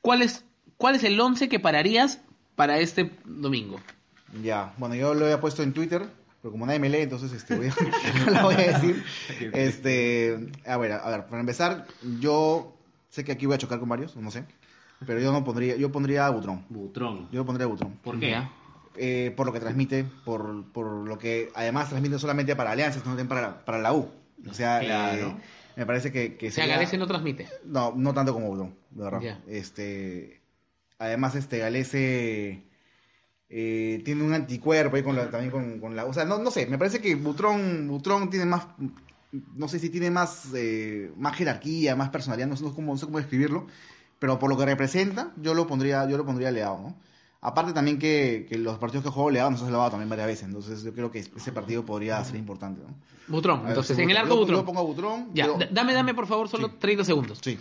¿cuál 0.00 0.22
es, 0.22 0.44
cuál 0.78 0.94
es 0.94 1.04
el 1.04 1.20
11 1.20 1.48
que 1.50 1.60
pararías 1.60 2.20
para 2.56 2.78
este 2.78 3.12
domingo? 3.26 3.78
Ya, 4.42 4.72
bueno, 4.78 4.94
yo 4.94 5.12
lo 5.14 5.24
había 5.26 5.40
puesto 5.40 5.62
en 5.62 5.72
Twitter, 5.74 6.06
pero 6.42 6.52
como 6.52 6.64
nadie 6.66 6.78
me 6.78 6.88
lee, 6.88 7.02
entonces 7.02 7.32
este, 7.32 7.54
voy 7.56 7.66
a, 7.68 7.74
no 8.24 8.30
lo 8.32 8.42
voy 8.44 8.54
a 8.54 8.78
decir. 8.78 9.04
Este, 9.52 10.50
a 10.66 10.76
ver, 10.76 10.92
a 10.92 11.08
ver, 11.10 11.26
para 11.26 11.40
empezar, 11.40 11.86
yo 12.20 12.76
sé 13.08 13.24
que 13.24 13.32
aquí 13.32 13.46
voy 13.46 13.54
a 13.54 13.58
chocar 13.58 13.78
con 13.80 13.88
varios, 13.88 14.16
no 14.16 14.30
sé, 14.30 14.44
pero 15.06 15.20
yo 15.20 15.32
no 15.32 15.44
pondría, 15.44 15.76
yo 15.76 15.90
pondría 15.92 16.26
a 16.26 16.30
Butrón. 16.30 16.64
Butrón. 16.68 17.28
Yo 17.32 17.44
pondría 17.44 17.66
a 17.66 17.68
Butrón. 17.68 17.92
¿Por 18.02 18.18
qué? 18.18 18.36
Eh, 18.96 19.32
por 19.36 19.46
lo 19.46 19.52
que 19.52 19.60
transmite, 19.60 20.04
por, 20.24 20.64
por 20.72 20.86
lo 21.08 21.18
que 21.18 21.50
además 21.54 21.88
transmite 21.88 22.18
solamente 22.18 22.56
para 22.56 22.72
Alianza, 22.72 22.98
no 22.98 23.04
también 23.04 23.28
para, 23.28 23.40
la- 23.42 23.64
para 23.64 23.78
la 23.78 23.92
U. 23.92 24.08
O 24.48 24.54
sea, 24.54 24.80
Claro. 24.80 25.28
eh, 25.28 25.36
me 25.76 25.86
parece 25.86 26.10
que, 26.12 26.36
que 26.36 26.48
O 26.48 26.50
sea, 26.50 26.64
sería- 26.64 26.74
Galese 26.76 26.98
no 26.98 27.06
transmite. 27.06 27.48
No, 27.64 27.92
no 27.96 28.12
tanto 28.12 28.32
como 28.34 28.48
Butrón, 28.48 28.74
de 28.90 29.04
verdad. 29.04 29.20
Ya. 29.20 29.40
Este, 29.46 30.37
además, 30.98 31.34
este 31.34 31.58
Galese 31.58 32.62
eh, 33.48 34.02
tiene 34.04 34.22
un 34.24 34.34
anticuerpo 34.34 34.96
ahí 34.96 35.02
con 35.02 35.16
la, 35.16 35.30
también 35.30 35.50
con, 35.50 35.80
con 35.80 35.96
la, 35.96 36.04
o 36.04 36.12
sea, 36.12 36.24
no, 36.24 36.38
no 36.38 36.50
sé, 36.50 36.66
me 36.66 36.78
parece 36.78 37.00
que 37.00 37.14
Butrón, 37.14 37.88
Butrón 37.88 38.28
tiene 38.30 38.44
más, 38.44 38.66
no 39.54 39.68
sé 39.68 39.78
si 39.78 39.90
tiene 39.90 40.10
más, 40.10 40.48
eh, 40.54 41.12
más 41.16 41.34
jerarquía, 41.36 41.96
más 41.96 42.10
personalidad, 42.10 42.48
no 42.48 42.56
sé 42.56 42.64
cómo, 42.74 42.92
no 42.92 42.98
sé 42.98 43.06
cómo 43.06 43.18
describirlo, 43.18 43.66
pero 44.18 44.38
por 44.38 44.50
lo 44.50 44.56
que 44.58 44.66
representa, 44.66 45.32
yo 45.40 45.54
lo 45.54 45.66
pondría, 45.66 46.08
yo 46.08 46.16
lo 46.16 46.26
pondría 46.26 46.50
Leao, 46.50 46.80
¿no? 46.80 46.96
Aparte 47.40 47.72
también 47.72 48.00
que, 48.00 48.46
que 48.48 48.58
los 48.58 48.78
partidos 48.78 49.04
que 49.04 49.10
juego 49.10 49.30
Leao 49.30 49.48
nos 49.48 49.62
ha 49.62 49.66
salvado 49.66 49.90
también 49.90 50.08
varias 50.10 50.26
veces, 50.26 50.44
entonces 50.46 50.82
yo 50.82 50.92
creo 50.92 51.10
que 51.12 51.20
ese 51.20 51.52
partido 51.52 51.86
podría 51.86 52.22
ser 52.24 52.34
importante, 52.34 52.82
¿no? 52.82 52.94
Butrón. 53.28 53.60
Ver, 53.60 53.68
Entonces, 53.70 53.96
en 53.98 54.10
el 54.10 54.16
arco 54.16 54.36
Butrón. 54.36 54.58
Yo 54.60 54.64
pongo 54.66 54.80
a 54.80 54.82
Butrón. 54.82 55.28
Ya, 55.34 55.46
yo- 55.46 55.56
dame, 55.70 55.94
dame 55.94 56.14
por 56.14 56.26
favor 56.26 56.48
solo 56.48 56.66
Sí. 56.68 56.74
30 56.80 57.04
segundos. 57.04 57.38
Sí. 57.40 57.56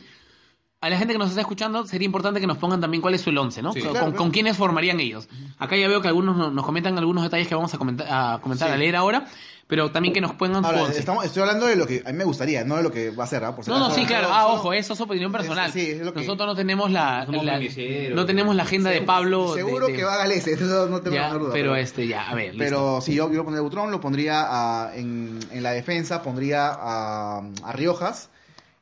A 0.80 0.90
la 0.92 0.98
gente 1.00 1.14
que 1.14 1.18
nos 1.18 1.30
está 1.30 1.42
escuchando 1.42 1.88
sería 1.88 2.06
importante 2.06 2.40
que 2.40 2.46
nos 2.46 2.58
pongan 2.60 2.80
también 2.80 3.02
cuál 3.02 3.16
es 3.16 3.22
su 3.22 3.32
11, 3.32 3.64
¿no? 3.64 3.74
Sí. 3.74 3.82
con, 3.82 3.92
Claro, 3.92 4.06
con 4.08 4.14
claro. 4.16 4.32
quiénes 4.32 4.58
formarían 4.58 5.00
ellos. 5.00 5.28
Acá 5.58 5.76
ya 5.76 5.88
veo 5.88 6.02
que 6.02 6.08
algunos 6.08 6.38
no- 6.38 6.52
nos 6.52 6.64
comentan 6.66 6.96
algunos 7.00 7.24
detalles 7.24 7.48
que 7.48 7.56
vamos 7.56 7.74
a 7.74 7.80
comentar, 7.80 8.06
a, 8.10 8.40
comentar 8.44 8.68
Sí. 8.68 8.74
a 8.76 8.78
leer 8.78 8.96
ahora, 8.96 9.26
pero 9.66 9.90
también 9.90 10.14
que 10.14 10.22
nos 10.22 10.34
pongan 10.34 10.62
su 10.64 10.70
Ahora, 10.70 10.84
11. 10.84 11.00
estamos, 11.00 11.26
estoy 11.26 11.42
hablando 11.42 11.66
de 11.66 11.78
lo 11.78 11.88
que 11.88 12.04
a 12.06 12.12
mí 12.12 12.18
me 12.20 12.26
gustaría, 12.26 12.64
no 12.64 12.76
de 12.78 12.84
lo 12.84 12.92
que 12.92 13.10
va 13.10 13.24
a 13.24 13.28
ser, 13.28 13.44
¿ah? 13.44 13.56
Por 13.56 13.66
si 13.66 13.72
No, 13.72 13.80
no, 13.80 13.90
sí, 13.90 14.06
claro. 14.06 14.28
Ah, 14.32 14.48
ojo, 14.50 14.72
eso 14.72 14.94
es 14.94 15.02
opinión 15.02 15.32
personal. 15.32 15.72
Sí, 15.74 15.82
es 15.90 16.02
lo 16.06 16.14
que- 16.14 16.20
Nosotros 16.20 16.46
no 16.48 16.56
tenemos 16.56 16.92
la, 16.92 17.26
no 17.26 18.26
tenemos 18.28 18.56
la 18.56 18.62
agenda 18.64 18.92
de 18.92 19.02
Pablo. 19.02 19.56
Seguro 19.56 19.88
de- 19.88 19.94
que 19.94 20.04
va 20.04 20.14
a 20.14 20.18
Galese, 20.18 20.54
eso 20.54 20.88
no 20.88 21.02
tengo 21.02 21.16
ya, 21.16 21.34
duda. 21.34 21.50
pero 21.54 21.76
este, 21.76 22.08
ya, 22.08 22.30
a 22.30 22.36
ver. 22.36 22.54
listo. 22.54 22.60
Pero 22.64 23.02
si 23.02 23.16
yo, 23.16 23.26
pondría 23.30 23.60
a 23.60 23.64
Butrón, 23.64 23.90
lo 23.90 24.00
pondría 24.00 24.46
a- 24.86 24.96
en, 24.96 25.40
en 25.52 25.64
la 25.64 25.72
defensa, 25.72 26.22
pondría 26.22 26.68
a, 26.72 27.42
a 27.64 27.72
Riojas 27.74 28.30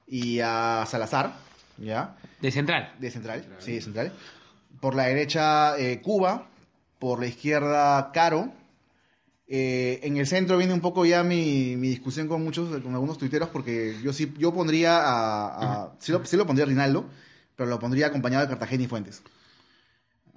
y 0.08 0.42
a 0.42 0.86
Salazar, 0.88 1.45
¿ya? 1.78 2.16
De 2.42 2.52
central. 2.52 2.94
De 3.00 3.12
central, 3.12 3.46
sí, 3.60 3.74
de 3.74 3.82
central. 3.82 4.14
Por 4.80 4.96
la 4.96 5.04
derecha, 5.06 5.78
eh, 5.78 6.02
Cuba. 6.02 6.48
Por 7.00 7.20
la 7.20 7.28
izquierda, 7.28 8.12
Caro. 8.14 8.52
Eh, 9.48 10.00
en 10.04 10.18
el 10.18 10.26
centro 10.26 10.58
viene 10.58 10.74
un 10.74 10.82
poco 10.82 11.06
ya 11.06 11.24
mi, 11.24 11.76
mi 11.78 11.90
discusión 11.90 12.28
con 12.28 12.44
muchos, 12.44 12.82
con 12.82 12.94
algunos 12.94 13.18
tuiteros, 13.18 13.50
porque 13.50 13.96
yo 14.04 14.12
sí, 14.12 14.34
yo 14.40 14.52
pondría 14.54 14.98
a, 14.98 15.84
a- 15.84 15.92
sí, 16.00 16.12
lo, 16.12 16.26
sí 16.26 16.36
lo 16.36 16.48
pondría 16.48 16.66
a 16.66 16.70
Rinaldo, 16.70 17.06
pero 17.56 17.70
lo 17.70 17.78
pondría 17.80 18.08
acompañado 18.08 18.44
de 18.44 18.50
Cartagena 18.50 18.84
y 18.84 18.88
Fuentes. 18.88 19.22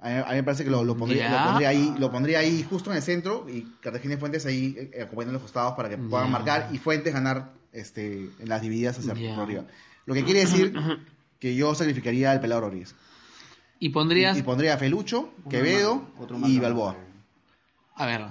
A 0.01 0.09
mí, 0.09 0.15
a 0.15 0.29
mí 0.29 0.35
me 0.35 0.43
parece 0.43 0.63
que 0.63 0.69
lo, 0.69 0.83
lo 0.83 0.95
pondría, 0.95 1.27
lo, 1.31 1.43
pondría 1.47 1.69
ahí, 1.69 1.95
lo 1.97 2.11
pondría 2.11 2.39
ahí 2.39 2.63
justo 2.69 2.91
en 2.91 2.97
el 2.97 3.01
centro 3.03 3.47
y 3.49 3.63
Cartagena 3.81 4.13
y 4.13 4.17
Fuentes 4.17 4.45
ahí 4.45 4.75
eh, 4.93 5.01
acompañando 5.01 5.33
los 5.33 5.41
costados 5.41 5.73
para 5.75 5.89
que 5.89 5.97
puedan 5.97 6.31
marcar 6.31 6.69
y 6.71 6.77
Fuentes 6.77 7.11
ganar 7.13 7.51
este, 7.73 8.29
en 8.39 8.47
las 8.47 8.61
divididas 8.61 8.99
hacia 8.99 9.13
por 9.35 9.43
arriba. 9.43 9.63
Lo 10.05 10.13
que 10.13 10.23
quiere 10.23 10.41
decir 10.41 10.73
que 11.39 11.55
yo 11.55 11.73
sacrificaría 11.75 12.31
al 12.31 12.41
pelado 12.41 12.61
Rodríguez. 12.61 12.95
Y 13.79 13.89
pondrías, 13.89 14.35
Y, 14.35 14.41
y 14.41 14.43
pondría 14.43 14.73
a 14.73 14.77
Felucho, 14.77 15.31
Quevedo 15.49 16.05
Otro 16.19 16.37
y. 16.45 16.59
Balboa. 16.59 16.95
a 17.95 18.05
ver, 18.05 18.21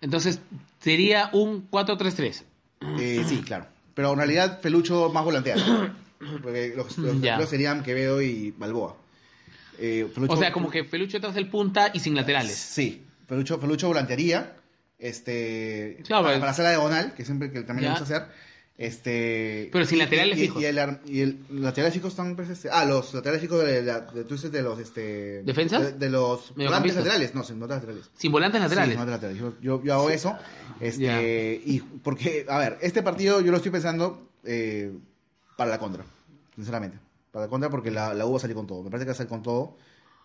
entonces 0.00 0.40
sería 0.80 1.28
un 1.32 1.70
4-3-3. 1.70 2.42
Eh, 2.98 3.24
sí, 3.28 3.42
claro. 3.42 3.66
Pero 3.94 4.12
en 4.12 4.18
realidad 4.18 4.60
Felucho 4.60 5.10
más 5.12 5.24
volantea. 5.24 5.56
Porque 6.42 6.72
los, 6.76 6.96
los 6.96 7.48
serían 7.48 7.82
Quevedo 7.82 8.22
y 8.22 8.50
Balboa. 8.52 8.96
Eh, 9.78 10.08
Felucho- 10.14 10.32
O 10.32 10.36
sea, 10.38 10.50
como 10.52 10.70
que 10.70 10.84
Felucho 10.84 11.18
detrás 11.18 11.34
del 11.34 11.48
punta 11.50 11.90
y 11.92 12.00
sin 12.00 12.14
laterales. 12.14 12.54
Sí, 12.56 13.02
Felucho, 13.28 13.58
Felucho 13.58 13.88
volantearía. 13.88 14.54
Este, 14.98 15.98
Claro, 16.06 16.24
para, 16.24 16.38
para 16.40 16.52
hacer 16.52 16.64
la 16.64 16.70
diagonal, 16.70 17.12
que 17.14 17.24
siempre 17.26 17.50
que 17.50 17.60
también 17.62 17.84
le 17.92 17.98
gusta 17.98 18.04
hacer. 18.16 18.28
Este, 18.78 19.70
Pero 19.72 19.86
sin 19.86 19.98
laterales 19.98 20.36
y, 20.38 20.42
fijos. 20.42 20.62
Y, 20.62 20.66
el, 20.66 20.98
y 21.06 21.20
el- 21.22 21.38
laterales 21.50 21.94
fijos 21.94 22.12
están, 22.12 22.36
pues, 22.36 22.50
este, 22.50 22.68
ah, 22.70 22.84
los 22.84 23.14
laterales 23.14 23.40
fijos 23.40 23.64
de, 23.64 23.82
de, 23.82 24.24
tú 24.24 24.34
dices 24.34 24.52
de 24.52 24.62
los, 24.62 24.78
este, 24.78 25.42
¿Defensas? 25.44 25.82
De, 25.82 25.92
de 25.92 26.10
los 26.10 26.54
volantes 26.54 26.94
laterales, 26.94 27.34
no, 27.34 27.42
sin 27.42 27.58
notas 27.58 27.76
laterales. 27.78 28.10
Sin 28.14 28.32
volantes 28.32 28.60
laterales. 28.60 28.94
Sí, 28.94 28.98
no, 28.98 29.06
laterales. 29.10 29.40
Yo, 29.40 29.54
yo, 29.62 29.82
yo 29.82 29.94
hago 29.94 30.10
eso. 30.10 30.36
Este, 30.80 31.02
Ya. 31.02 31.22
y 31.22 31.80
porque, 32.02 32.44
a 32.48 32.58
ver, 32.58 32.78
este 32.82 33.02
partido 33.02 33.40
yo 33.40 33.50
lo 33.50 33.56
estoy 33.56 33.72
pensando 33.72 34.28
eh, 34.44 34.92
para 35.56 35.70
la 35.70 35.78
contra, 35.78 36.04
sinceramente. 36.54 36.98
Para 37.32 37.46
la 37.46 37.50
contra 37.50 37.70
porque 37.70 37.90
la, 37.90 38.12
la 38.12 38.26
U 38.26 38.32
va 38.32 38.36
a 38.36 38.40
salir 38.40 38.56
con 38.56 38.66
todo. 38.66 38.82
Me 38.82 38.90
parece 38.90 39.04
que 39.06 39.10
va 39.10 39.12
a 39.14 39.16
salir 39.16 39.30
con 39.30 39.42
todo. 39.42 39.78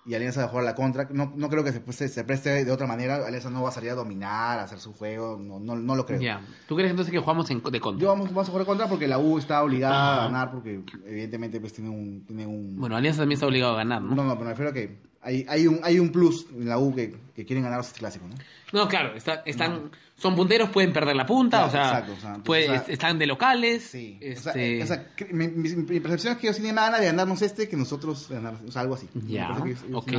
Y 0.03 0.15
Alianza 0.15 0.39
va 0.41 0.45
a 0.47 0.49
jugar 0.49 0.65
la 0.65 0.73
contra. 0.73 1.07
No, 1.11 1.31
no 1.35 1.47
creo 1.49 1.63
que 1.63 1.71
se, 1.71 1.79
preste- 1.85 2.07
se 2.07 2.23
preste 2.23 2.65
de 2.65 2.71
otra 2.71 2.87
manera. 2.87 3.17
Alianza 3.17 3.51
no 3.51 3.61
va 3.61 3.69
a 3.69 3.71
salir 3.71 3.91
a 3.91 3.93
dominar, 3.93 4.57
a 4.57 4.63
hacer 4.63 4.79
su 4.79 4.93
juego. 4.93 5.37
No, 5.39 5.59
no, 5.59 5.75
no 5.75 5.95
lo 5.95 6.05
creo. 6.07 6.19
Ya. 6.19 6.41
¿Tú 6.67 6.75
crees 6.75 6.89
entonces 6.89 7.11
que 7.11 7.19
jugamos 7.19 7.49
en, 7.51 7.61
de 7.61 7.79
contra? 7.79 8.01
Yo 8.01 8.07
vamos, 8.09 8.29
vamos 8.29 8.47
a 8.47 8.51
jugar 8.51 8.65
contra 8.65 8.87
porque 8.87 9.07
la 9.07 9.19
U 9.19 9.37
está 9.37 9.61
obligada 9.63 10.21
a 10.23 10.25
ganar 10.25 10.51
porque 10.51 10.81
evidentemente 11.05 11.59
pues 11.59 11.73
tiene 11.73 11.89
un... 11.91 12.25
Tiene 12.25 12.47
un 12.47 12.77
Bueno, 12.79 12.95
Alianza 12.95 13.21
también 13.21 13.35
está 13.37 13.45
obligado 13.45 13.73
a 13.73 13.77
ganar, 13.77 14.01
¿no? 14.01 14.15
no, 14.15 14.23
no, 14.23 14.33
pero 14.33 14.45
me 14.45 14.49
refiero 14.51 14.71
a 14.71 14.73
que 14.73 15.10
hay, 15.21 15.45
hay, 15.47 15.67
un, 15.67 15.79
hay 15.83 15.99
un 15.99 16.11
plus 16.11 16.45
en 16.51 16.67
la 16.69 16.77
U 16.79 16.93
que, 16.95 17.15
que 17.35 17.45
quieren 17.45 17.63
ganar 17.63 17.79
este 17.81 17.99
clásico, 17.99 18.27
¿no? 18.27 18.35
No, 18.73 18.87
claro, 18.87 19.13
está- 19.15 19.43
están, 19.45 19.91
son 20.17 20.35
punteros, 20.35 20.69
pueden 20.69 20.93
perder 20.93 21.15
la 21.15 21.25
punta, 21.25 21.57
Claro, 21.57 21.67
o 21.67 21.71
sea, 21.71 21.83
exacto, 21.89 22.11
o 22.13 22.15
sea, 22.15 22.27
entonces, 22.29 22.45
puede- 22.45 22.69
o 22.69 22.73
sea, 22.85 22.93
están 22.93 23.19
de 23.19 23.27
locales. 23.27 23.83
Sí. 23.83 24.17
este, 24.21 24.39
O 24.49 24.53
sea, 24.53 24.53
eh, 24.55 24.83
o 24.83 24.87
sea, 24.87 25.07
que- 25.15 25.25
mi, 25.25 25.47
mi- 25.49 25.69
mi 25.75 25.99
percepción 25.99 26.33
es 26.33 26.39
que 26.39 26.47
ellos 26.47 26.57
tienen 26.57 26.75
más 26.75 26.85
ganas 26.85 26.99
de 27.01 27.05
ganarnos 27.07 27.41
este 27.41 27.67
que 27.67 27.75
nosotros 27.77 28.27
ganar, 28.29 28.55
o 28.67 28.71
sea, 28.71 28.81
algo 28.83 28.95
así. 28.95 29.07
Ya, 29.27 29.57
ellos 29.65 29.79
ok. 29.93 30.11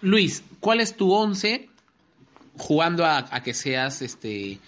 Luis, 0.00 0.42
¿cuál 0.60 0.80
es 0.80 0.96
tu 0.96 1.12
once 1.12 1.68
jugando 2.58 3.04
a, 3.06 3.18
a 3.30 3.42
que 3.42 3.54
seas 3.54 4.02
este 4.02 4.58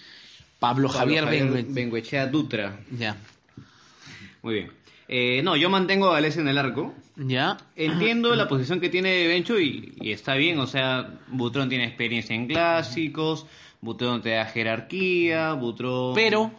Pablo, 0.60 0.88
Javier, 0.88 1.24
Bengue- 1.26 1.66
Benguechea 1.68 2.26
Dutra. 2.26 2.80
Ya, 2.96 3.16
Muy 4.42 4.54
bien. 4.54 4.70
Eh, 5.08 5.42
no, 5.44 5.56
yo 5.56 5.68
mantengo 5.70 6.08
a 6.08 6.14
Gales 6.14 6.36
en 6.38 6.48
el 6.48 6.56
arco. 6.58 6.94
ya, 7.16 7.56
Entiendo 7.76 8.34
la 8.34 8.48
posición 8.48 8.80
que 8.80 8.88
tiene 8.88 9.26
Bencho 9.26 9.60
y, 9.60 9.92
y 10.00 10.12
está 10.12 10.34
bien, 10.34 10.58
o 10.58 10.66
sea, 10.66 11.18
Butrón 11.28 11.68
tiene 11.68 11.84
experiencia 11.84 12.34
en 12.34 12.46
clásicos, 12.46 13.46
Butrón 13.82 14.22
te 14.22 14.30
da 14.30 14.46
jerarquía, 14.46 15.52
Butrón... 15.52 16.14
pero 16.14 16.50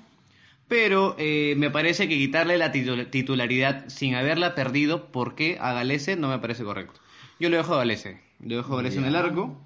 Pero 0.67 1.15
eh, 1.19 1.53
me 1.57 1.69
parece 1.69 2.07
que 2.07 2.17
quitarle 2.17 2.57
la 2.57 2.71
titu- 2.71 3.09
titularidad 3.09 3.85
sin 3.87 4.15
haberla 4.15 4.55
perdido, 4.55 5.07
porque 5.11 5.57
a 5.59 5.73
Galese 5.73 6.15
no 6.15 6.27
me 6.29 6.39
parece 6.39 6.63
correcto. 6.63 6.99
Yo 7.39 7.49
lo 7.49 7.57
dejo 7.57 7.73
a 7.75 7.77
Galese, 7.79 8.21
lo 8.43 8.55
dejo 8.57 8.73
a 8.73 8.77
Galese 8.77 8.97
en 8.99 9.05
el 9.05 9.15
arco. 9.15 9.59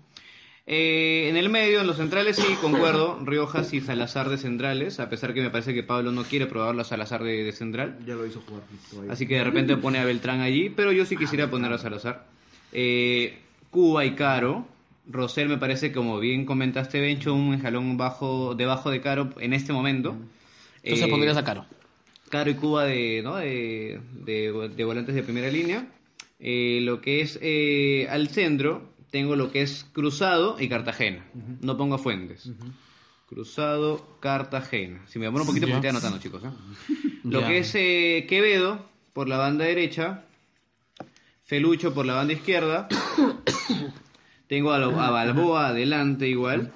Eh, 0.71 1.27
en 1.29 1.36
el 1.36 1.49
medio, 1.49 1.82
en 1.82 1.88
los 1.88 1.97
centrales, 1.97 2.36
sí, 2.36 2.53
concuerdo, 2.62 3.19
Riojas 3.25 3.73
y 3.73 3.82
Salazar 3.82 4.29
de 4.29 4.38
centrales, 4.38 4.99
a 4.99 5.10
pesar 5.10 5.34
que 5.34 5.41
me 5.41 5.49
parece 5.49 5.73
que 5.73 5.82
Pablo 5.82 6.12
no 6.12 6.23
quiere 6.23 6.45
probarlo 6.45 6.82
a 6.82 6.86
Salazar 6.86 7.23
de, 7.23 7.43
de 7.43 7.51
central. 7.53 7.97
Ya 8.05 8.13
lo 8.13 8.23
hizo 8.27 8.39
jugar. 8.41 8.62
todavía. 8.91 9.12
Así 9.12 9.25
que 9.25 9.36
de 9.36 9.43
repente 9.43 9.75
pone 9.77 9.97
a 9.97 10.05
Beltrán 10.05 10.41
allí, 10.41 10.69
pero 10.69 10.91
yo 10.91 11.05
sí 11.05 11.17
quisiera 11.17 11.49
poner 11.49 11.73
a 11.73 11.79
Salazar. 11.79 12.27
Eh, 12.71 13.39
Cuba 13.71 14.05
y 14.05 14.12
Caro. 14.12 14.67
Rosel 15.12 15.49
me 15.49 15.58
parece, 15.58 15.91
como 15.91 16.19
bien 16.19 16.45
comentaste, 16.45 17.01
Bencho, 17.01 17.34
un 17.34 17.55
escalón 17.55 17.97
bajo, 17.97 18.53
debajo 18.53 18.91
de 18.91 19.01
Caro 19.01 19.32
en 19.39 19.53
este 19.53 19.73
momento. 19.73 20.15
entonces 20.84 21.08
Eh, 21.08 21.10
pondrías 21.10 21.36
a 21.36 21.43
Caro. 21.43 21.65
Caro 22.29 22.51
y 22.51 22.53
Cuba 22.53 22.84
de, 22.84 23.21
¿no? 23.23 23.38
de, 23.38 23.99
de- 24.23 24.69
de 24.75 24.84
volantes 24.86 25.15
de 25.15 25.23
primera 25.23 25.49
línea. 25.49 25.88
Eh, 26.39 26.82
lo 26.84 27.01
que 27.01 27.21
es 27.21 27.39
eh, 27.41 28.05
al 28.12 28.27
centro, 28.29 28.84
tengo 29.11 29.35
lo 29.35 29.51
que 29.51 29.61
es 29.61 29.85
Cruzado 29.93 30.57
y 30.59 30.69
Cartagena. 30.69 31.25
No 31.61 31.77
pongo 31.77 31.97
Fuentes. 31.97 32.49
Cruzado, 33.27 34.17
Cartagena. 34.19 35.01
Si 35.07 35.19
me 35.19 35.25
demoro 35.25 35.43
un 35.43 35.47
poquito, 35.47 35.65
porque 35.67 35.75
estoy 35.77 35.89
anotando, 35.89 36.17
chicos. 36.19 36.43
¿eh? 36.43 36.49
Lo 37.23 37.45
que 37.45 37.59
es 37.59 37.71
eh, 37.75 38.25
Quevedo 38.27 38.85
por 39.13 39.27
la 39.29 39.37
banda 39.37 39.65
derecha. 39.65 40.23
Felucho 41.43 41.93
por 41.93 42.05
la 42.05 42.13
banda 42.15 42.33
izquierda. 42.33 42.87
Tengo 44.47 44.71
a, 44.71 44.79
lo- 44.79 44.99
a 44.99 45.11
Balboa 45.11 45.67
adelante 45.67 46.27
igual. 46.27 46.71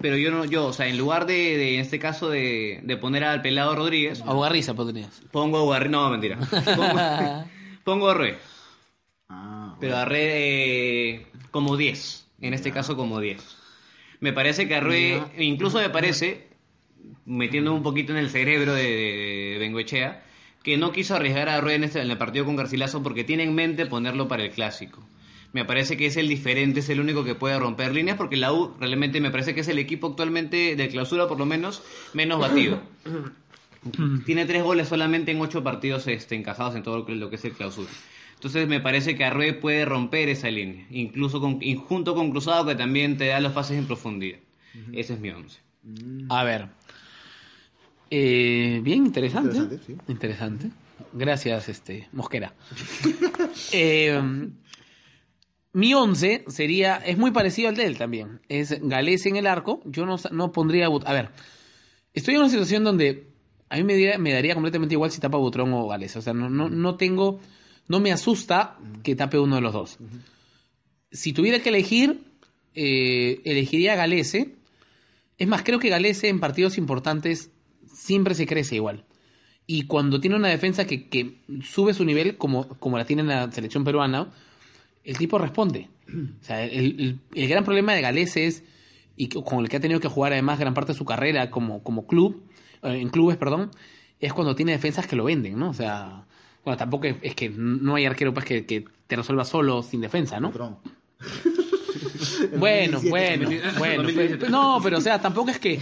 Pero 0.00 0.16
yo 0.16 0.30
no, 0.30 0.44
yo, 0.44 0.66
o 0.66 0.72
sea, 0.72 0.88
en 0.88 0.98
lugar 0.98 1.26
de, 1.26 1.34
de, 1.56 1.74
en 1.74 1.80
este 1.80 1.98
caso, 1.98 2.28
de, 2.28 2.80
de 2.82 2.96
poner 2.96 3.24
al 3.24 3.40
pelado 3.40 3.74
Rodríguez, 3.74 4.20
A 4.26 4.34
Ugarriza 4.34 4.74
pondrías. 4.74 5.22
pongo 5.30 5.58
a 5.58 5.62
Guarri- 5.78 5.90
No, 5.90 6.10
mentira. 6.10 6.38
Pongo, 6.64 7.44
pongo 7.84 8.08
a 8.10 8.14
Rue. 8.14 8.36
Pero 9.82 9.96
a 9.98 10.04
Rue 10.04 10.18
eh, 10.20 11.26
como 11.50 11.76
10. 11.76 12.26
En 12.40 12.54
este 12.54 12.72
caso, 12.72 12.96
como 12.96 13.20
10. 13.20 13.40
Me 14.20 14.32
parece 14.32 14.66
que 14.68 14.74
a 14.76 14.80
Rue, 14.80 15.20
incluso 15.38 15.78
me 15.78 15.90
parece, 15.90 16.46
metiendo 17.26 17.72
un 17.74 17.82
poquito 17.82 18.12
en 18.12 18.18
el 18.18 18.30
cerebro 18.30 18.74
de, 18.74 18.82
de 18.84 19.56
Bengoechea, 19.58 20.24
que 20.62 20.76
no 20.76 20.92
quiso 20.92 21.14
arriesgar 21.16 21.48
a 21.48 21.60
Rue 21.60 21.74
en, 21.74 21.84
este- 21.84 22.00
en 22.00 22.10
el 22.10 22.18
partido 22.18 22.44
con 22.44 22.56
Garcilaso 22.56 23.02
porque 23.02 23.24
tiene 23.24 23.42
en 23.42 23.54
mente 23.54 23.86
ponerlo 23.86 24.28
para 24.28 24.44
el 24.44 24.50
clásico. 24.50 25.00
Me 25.52 25.64
parece 25.64 25.96
que 25.96 26.06
es 26.06 26.16
el 26.16 26.28
diferente, 26.28 26.80
es 26.80 26.88
el 26.88 27.00
único 27.00 27.24
que 27.24 27.34
puede 27.34 27.58
romper 27.58 27.92
líneas 27.92 28.16
porque 28.16 28.36
la 28.36 28.52
U 28.52 28.74
realmente 28.80 29.20
me 29.20 29.30
parece 29.30 29.54
que 29.54 29.60
es 29.60 29.68
el 29.68 29.78
equipo 29.78 30.06
actualmente 30.08 30.76
de 30.76 30.88
clausura, 30.88 31.28
por 31.28 31.38
lo 31.38 31.44
menos, 31.46 31.82
menos 32.14 32.38
batido. 32.40 32.80
Tiene 34.24 34.46
tres 34.46 34.62
goles 34.62 34.88
solamente 34.88 35.32
en 35.32 35.40
ocho 35.40 35.64
partidos 35.64 36.06
este, 36.06 36.36
encajados 36.36 36.76
en 36.76 36.82
todo 36.84 37.04
lo 37.08 37.28
que 37.30 37.36
es 37.36 37.44
el 37.44 37.52
clausura. 37.52 37.90
Entonces 38.42 38.66
me 38.66 38.80
parece 38.80 39.14
que 39.14 39.24
Arrué 39.24 39.52
puede 39.54 39.84
romper 39.84 40.28
esa 40.28 40.50
línea, 40.50 40.84
incluso 40.90 41.40
con, 41.40 41.60
junto 41.76 42.12
con 42.16 42.32
Cruzado 42.32 42.66
que 42.66 42.74
también 42.74 43.16
te 43.16 43.26
da 43.28 43.38
los 43.38 43.52
pases 43.52 43.78
en 43.78 43.86
profundidad. 43.86 44.40
Ese 44.92 45.14
es 45.14 45.20
mi 45.20 45.30
once. 45.30 45.60
A 46.28 46.42
ver. 46.42 46.66
Eh, 48.10 48.80
bien 48.82 49.06
interesante. 49.06 49.56
Interesante, 49.56 49.84
sí. 49.86 49.96
Interesante. 50.10 50.70
Gracias, 51.12 51.68
este, 51.68 52.08
Mosquera. 52.12 52.52
Eh, 53.72 54.20
mi 55.74 55.94
once 55.94 56.44
sería, 56.48 56.96
es 56.96 57.16
muy 57.16 57.30
parecido 57.30 57.68
al 57.68 57.76
de 57.76 57.84
él 57.86 57.96
también. 57.96 58.40
Es 58.48 58.76
Galés 58.82 59.24
en 59.26 59.36
el 59.36 59.46
arco. 59.46 59.80
Yo 59.84 60.04
no, 60.04 60.16
no 60.32 60.50
pondría. 60.50 60.86
a 60.88 61.12
ver, 61.12 61.30
estoy 62.12 62.34
en 62.34 62.40
una 62.40 62.50
situación 62.50 62.82
donde 62.82 63.28
a 63.70 63.76
mí 63.76 63.84
me, 63.84 63.94
diría- 63.94 64.18
me 64.18 64.32
daría 64.32 64.54
completamente 64.54 64.94
igual 64.96 65.12
si 65.12 65.20
tapa 65.20 65.38
Butrón 65.38 65.72
o 65.72 65.86
Galés. 65.86 66.16
O 66.16 66.22
sea, 66.22 66.34
no, 66.34 66.50
no, 66.50 66.68
no 66.68 66.96
tengo. 66.96 67.40
No 67.92 68.00
me 68.00 68.10
asusta 68.10 68.78
que 69.02 69.14
tape 69.14 69.38
uno 69.38 69.56
de 69.56 69.60
los 69.60 69.72
dos. 69.74 69.98
Si 71.10 71.32
tuviera 71.34 71.60
que 71.60 71.68
elegir, 71.68 72.22
eh, 72.74 73.40
elegiría 73.44 73.92
a 73.92 73.96
Galese. 73.96 74.54
Es 75.36 75.46
más, 75.46 75.62
creo 75.62 75.78
que 75.78 75.90
Galese 75.90 76.28
en 76.28 76.40
partidos 76.40 76.78
importantes 76.78 77.50
siempre 77.92 78.34
se 78.34 78.46
crece 78.46 78.76
igual. 78.76 79.04
Y 79.66 79.82
cuando 79.82 80.20
tiene 80.20 80.36
una 80.36 80.48
defensa 80.48 80.86
que, 80.86 81.08
que 81.08 81.42
sube 81.62 81.92
su 81.92 82.04
nivel, 82.06 82.38
como, 82.38 82.66
como 82.78 82.96
la 82.96 83.04
tiene 83.04 83.22
en 83.22 83.28
la 83.28 83.52
selección 83.52 83.84
peruana, 83.84 84.32
el 85.04 85.18
tipo 85.18 85.36
responde. 85.38 85.88
O 86.08 86.44
sea, 86.44 86.64
el, 86.64 86.98
el- 87.00 87.18
el 87.34 87.48
gran 87.48 87.62
problema 87.64 87.92
de 87.94 88.00
Galese 88.00 88.46
es, 88.46 88.64
y 89.16 89.28
con 89.28 89.60
el 89.60 89.68
que 89.68 89.76
ha 89.76 89.80
tenido 89.80 90.00
que 90.00 90.08
jugar 90.08 90.32
además 90.32 90.58
gran 90.58 90.72
parte 90.74 90.92
de 90.92 90.98
su 90.98 91.04
carrera 91.04 91.50
como, 91.50 91.82
como 91.82 92.06
club, 92.06 92.42
eh, 92.82 92.98
en 93.00 93.10
clubes, 93.10 93.36
perdón, 93.36 93.70
es 94.18 94.32
cuando 94.32 94.54
tiene 94.54 94.72
defensas 94.72 95.06
que 95.06 95.16
lo 95.16 95.24
venden, 95.24 95.58
¿no? 95.58 95.68
O 95.70 95.74
sea, 95.74 96.24
bueno, 96.64 96.76
tampoco 96.76 97.06
es, 97.06 97.16
es 97.22 97.34
que 97.34 97.48
no 97.50 97.94
hay 97.94 98.04
arquero 98.06 98.32
pues, 98.32 98.44
que, 98.46 98.64
que 98.66 98.84
te 99.06 99.16
resuelva 99.16 99.44
solo 99.44 99.82
sin 99.82 100.00
defensa, 100.00 100.38
¿no? 100.40 100.52
Bueno, 102.58 103.00
2017, 103.02 103.78
bueno, 103.78 104.02
2017. 104.02 104.08
bueno. 104.08 104.38
pero- 104.40 104.50
no, 104.50 104.80
pero 104.82 104.98
o 104.98 105.00
sea, 105.00 105.20
tampoco 105.20 105.50
es 105.50 105.58
que. 105.58 105.80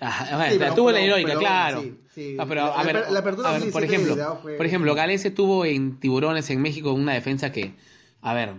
Ah, 0.00 0.28
bueno, 0.36 0.52
Sí, 0.52 0.58
pero- 0.58 0.74
tuvo 0.74 0.92
la 0.92 1.00
heroica, 1.00 1.28
pero- 1.28 1.40
claro. 1.40 1.82
sí, 1.82 1.94
sí. 2.14 2.36
Ah, 2.38 2.46
pero, 2.48 2.66
La- 2.66 2.74
a 2.74 2.84
ver, 2.84 2.94
la- 2.94 3.10
la 3.10 3.18
apertura 3.18 3.48
a 3.48 3.52
ver, 3.52 3.60
2017 3.62 3.72
por 3.72 3.84
ejemplo, 3.84 4.38
fue- 4.42 4.56
por 4.56 4.66
ejemplo, 4.66 4.94
Galese 4.94 5.30
tuvo 5.30 5.64
en 5.64 5.98
Tiburones 5.98 6.48
en 6.50 6.62
México 6.62 6.92
una 6.92 7.14
defensa 7.14 7.50
que, 7.52 7.74
a 8.22 8.34
ver, 8.34 8.52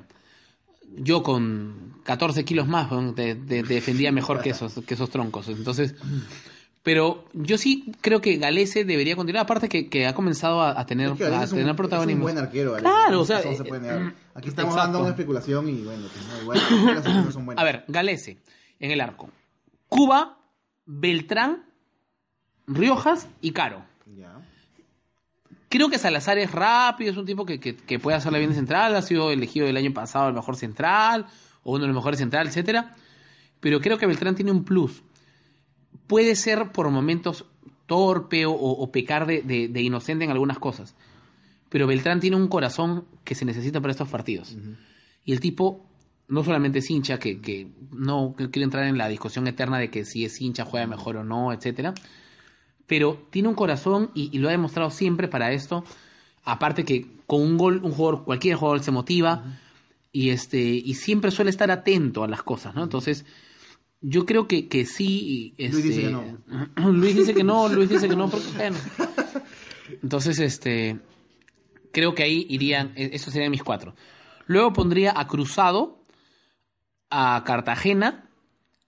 yo 0.97 1.23
con 1.23 1.93
14 2.03 2.43
kilos 2.43 2.67
más 2.67 2.91
weón, 2.91 3.15
te, 3.15 3.35
te- 3.35 3.63
te 3.63 3.73
defendía 3.73 4.11
mejor 4.11 4.41
que 4.41 4.49
esos, 4.49 4.73
que 4.85 4.93
esos 4.95 5.09
troncos. 5.09 5.47
Entonces, 5.47 5.95
Pero 6.91 7.23
yo 7.33 7.59
sí 7.59 7.91
creo 8.01 8.19
que 8.19 8.37
Galese 8.37 8.83
debería 8.83 9.15
continuar, 9.15 9.43
aparte 9.43 9.69
que, 9.69 9.89
que 9.89 10.07
ha 10.07 10.15
comenzado 10.15 10.59
a, 10.59 10.79
a 10.79 10.87
tener, 10.87 11.11
Es 11.11 11.17
que 11.19 11.25
a 11.25 11.43
es 11.43 11.51
un- 11.51 11.57
tener 11.59 11.69
es 11.69 11.77
protagonismo. 11.77 12.21
un 12.25 12.31
buen 12.33 12.37
arquero, 12.39 12.71
Galese. 12.71 12.89
Claro, 12.89 13.21
o 13.21 13.25
sea, 13.25 13.41
se 13.43 13.49
eh, 13.51 13.79
negar. 13.79 14.13
Aquí 14.33 14.49
estamos 14.49 14.73
exacto. 14.73 14.77
dando 14.93 14.99
una 15.01 15.09
especulación 15.09 15.69
y 15.69 15.83
bueno, 15.83 16.07
pues, 16.11 16.27
no, 16.27 16.41
igual 16.41 16.57
las 16.95 17.33
son 17.35 17.45
buenas. 17.45 17.61
A 17.61 17.63
ver, 17.63 17.83
Galese 17.87 18.39
en 18.79 18.89
el 18.89 19.01
arco. 19.01 19.29
Cuba, 19.87 20.39
Beltrán, 20.87 21.63
Riojas 22.65 23.27
y 23.39 23.51
Caro. 23.51 23.83
Ya. 24.17 24.33
Creo 25.69 25.89
que 25.89 25.99
Salazar 25.99 26.39
es 26.39 26.51
rápido, 26.51 27.11
es 27.11 27.17
un 27.17 27.25
tipo 27.27 27.45
que, 27.45 27.59
que, 27.59 27.75
que 27.75 27.99
puede 27.99 28.17
hacerle 28.17 28.39
bien 28.39 28.49
de 28.49 28.55
central, 28.55 28.95
ha 28.95 29.03
sido 29.03 29.29
elegido 29.29 29.67
el 29.67 29.77
año 29.77 29.93
pasado 29.93 30.29
el 30.29 30.33
mejor 30.33 30.55
central, 30.55 31.27
o 31.61 31.73
uno 31.73 31.81
de 31.81 31.87
los 31.89 31.95
mejores 31.95 32.19
centrales, 32.19 32.49
etcétera. 32.57 32.95
Pero 33.59 33.79
creo 33.79 33.99
que 33.99 34.07
Beltrán 34.07 34.33
tiene 34.33 34.51
un 34.51 34.63
plus. 34.63 35.03
Puede 36.09 36.35
ser 36.35 36.71
por 36.73 36.89
momentos 36.89 37.45
torpe 37.85 38.45
o, 38.45 38.51
o 38.53 38.91
pecar 38.91 39.25
de, 39.25 39.41
de- 39.43 39.69
de 39.69 39.81
inocente 39.81 40.25
en 40.25 40.31
algunas 40.31 40.59
cosas. 40.59 40.95
Pero 41.69 41.87
Beltrán 41.87 42.19
tiene 42.19 42.35
un 42.35 42.47
corazón 42.49 43.05
que 43.23 43.35
se 43.35 43.45
necesita 43.45 43.79
para 43.79 43.91
estos 43.91 44.09
partidos. 44.09 44.57
Y 45.23 45.31
el 45.31 45.39
tipo 45.39 45.85
no 46.27 46.43
solamente 46.43 46.79
es 46.79 46.89
hincha, 46.89 47.17
que, 47.19 47.39
que 47.39 47.67
no 47.91 48.35
que 48.37 48.49
quiere 48.49 48.65
entrar 48.65 48.85
en 48.85 48.97
la 48.97 49.07
discusión 49.07 49.47
eterna 49.47 49.77
de 49.79 49.89
que 49.89 50.03
si 50.03 50.25
es 50.25 50.41
hincha 50.41 50.65
juega 50.65 50.85
mejor 50.87 51.15
o 51.17 51.23
no, 51.23 51.53
etcétera. 51.53 51.93
Pero 52.87 53.27
tiene 53.29 53.47
un 53.47 53.55
corazón 53.55 54.11
y, 54.15 54.35
y 54.35 54.39
lo 54.39 54.47
ha 54.47 54.51
demostrado 54.51 54.89
siempre 54.89 55.27
para 55.27 55.51
esto. 55.51 55.83
Aparte 56.43 56.85
que 56.85 57.05
con 57.27 57.41
un 57.41 57.57
gol, 57.57 57.81
un 57.83 57.91
jugador, 57.91 58.25
cualquier 58.25 58.55
jugador 58.55 58.81
se 58.81 58.91
motiva 58.91 59.59
y 60.11 60.29
este 60.31 60.59
y 60.59 60.95
siempre 60.95 61.29
suele 61.29 61.51
estar 61.51 61.69
atento 61.69 62.23
a 62.23 62.27
las 62.27 62.41
cosas, 62.41 62.73
¿no? 62.73 62.83
Entonces, 62.83 63.25
yo 64.01 64.25
creo 64.25 64.47
que, 64.47 64.67
que 64.67 64.85
sí. 64.85 65.53
Luis 65.57 65.83
dice 65.83 65.89
este, 65.89 66.01
que 66.03 66.09
no. 66.11 66.91
Luis 66.91 67.15
dice 67.15 67.33
que 67.33 67.43
no, 67.43 67.67
Luis 67.69 67.89
dice 67.89 68.07
que 68.09 68.15
no, 68.15 68.29
porque 68.29 68.47
bueno. 68.57 68.77
Entonces, 70.03 70.39
este. 70.39 70.99
Creo 71.91 72.13
que 72.13 72.23
ahí 72.23 72.45
irían. 72.49 72.93
e- 72.95 73.09
Esos 73.13 73.33
serían 73.33 73.51
mis 73.51 73.63
cuatro. 73.63 73.95
Luego 74.45 74.73
pondría 74.73 75.13
a 75.15 75.27
Cruzado, 75.27 76.03
a 77.09 77.43
Cartagena. 77.45 78.25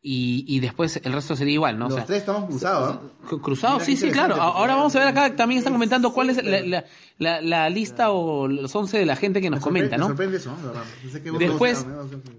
Y, 0.03 0.45
y 0.47 0.61
después 0.61 0.99
el 1.03 1.13
resto 1.13 1.35
sería 1.35 1.53
igual, 1.53 1.77
¿no? 1.77 1.85
O 1.85 1.89
Los 1.89 1.97
sea, 1.97 2.05
tres 2.07 2.19
estamos 2.21 2.49
cruzados, 2.49 2.95
¿ah? 2.95 3.01
Cru- 3.29 3.39
Cruzado, 3.39 3.73
Mira 3.75 3.85
sí, 3.85 3.95
sí, 3.97 4.09
claro. 4.09 4.33
Ahora 4.41 4.73
vamos 4.73 4.95
a 4.95 4.99
ver 4.99 5.07
acá, 5.09 5.35
también 5.35 5.59
están 5.59 5.73
comentando 5.73 6.11
cuál 6.11 6.31
es 6.31 6.43
la, 6.43 6.61
la- 6.61 6.85
la- 7.19 7.39
la 7.41 7.69
lista 7.69 8.09
o 8.09 8.47
los 8.47 8.75
11 8.75 8.97
de 8.97 9.05
la 9.05 9.15
gente 9.15 9.41
que 9.41 9.51
nos 9.51 9.59
Me 9.59 9.63
comenta, 9.63 9.97
¿no? 9.97 10.05
Me 10.05 10.09
sorprende 10.15 10.37
eso, 10.37 10.57
¿no? 10.57 11.37
Después, 11.37 11.85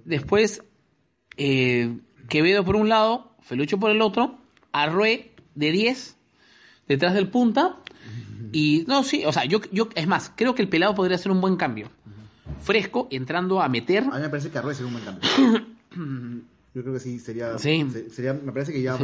después 0.05 0.65
eh, 1.37 1.99
Quevedo 2.29 2.65
por 2.65 2.77
un 2.77 2.89
lado, 2.89 3.33
Felucho 3.41 3.79
por 3.79 3.91
el 3.91 4.01
otro, 4.03 4.39
Arrué 4.73 5.33
de 5.55 5.71
10, 5.73 6.17
detrás 6.89 7.15
del 7.15 7.29
punta. 7.29 7.77
Y 8.53 8.85
no, 8.87 9.03
sí, 9.03 9.25
o 9.25 9.33
sea, 9.33 9.45
yo, 9.47 9.61
yo, 9.73 9.89
es 9.95 10.07
más, 10.07 10.31
creo 10.37 10.55
que 10.55 10.63
el 10.63 10.69
pelado 10.69 10.95
podría 10.95 11.17
ser 11.19 11.33
un 11.33 11.41
buen 11.41 11.57
cambio. 11.57 11.91
Fresco, 12.63 13.09
entrando 13.11 13.63
a 13.63 13.69
meter. 13.69 14.05
A 14.05 14.17
mí 14.17 14.21
me 14.23 14.29
parece 14.29 14.51
que 14.51 14.59
Arrué 14.59 14.75
sería 14.75 14.89
un 14.89 14.93
buen 14.93 15.05
cambio. 15.05 16.43
Yo 16.75 16.81
creo 16.81 16.95
que 16.95 17.01
sí, 17.01 17.19
sería... 17.19 17.59
Sí. 17.59 17.87
sería 18.11 18.33
me 18.33 18.51
parece 18.51 18.73
que 18.73 18.81
ya... 18.81 18.95
Es 18.95 19.01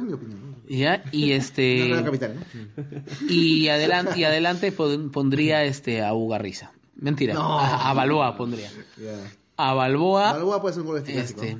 mi 0.00 0.14
opinión. 0.14 0.56
¿ya? 0.66 1.04
Y 1.12 1.28
No 1.28 1.34
este. 1.34 1.90
creo 1.90 2.04
capital, 2.06 2.36
¿no? 2.36 3.28
Y 3.28 3.68
adelante, 3.68 4.18
y 4.18 4.24
adelante 4.24 4.72
pon- 4.72 5.10
pondría 5.10 5.62
este 5.64 6.02
a 6.02 6.14
Ugarriza. 6.14 6.72
Mentira, 6.96 7.34
No. 7.34 7.58
a, 7.58 7.90
a 7.90 7.92
Balboa 7.92 8.34
pondría. 8.34 8.70
Ya. 8.96 9.12
A 9.70 9.74
Balboa. 9.74 10.32
Balboa 10.32 10.60
puede 10.60 10.74
ser 10.74 10.82
un 10.82 10.88
gol 10.88 10.98
este 10.98 11.20
Este. 11.20 11.56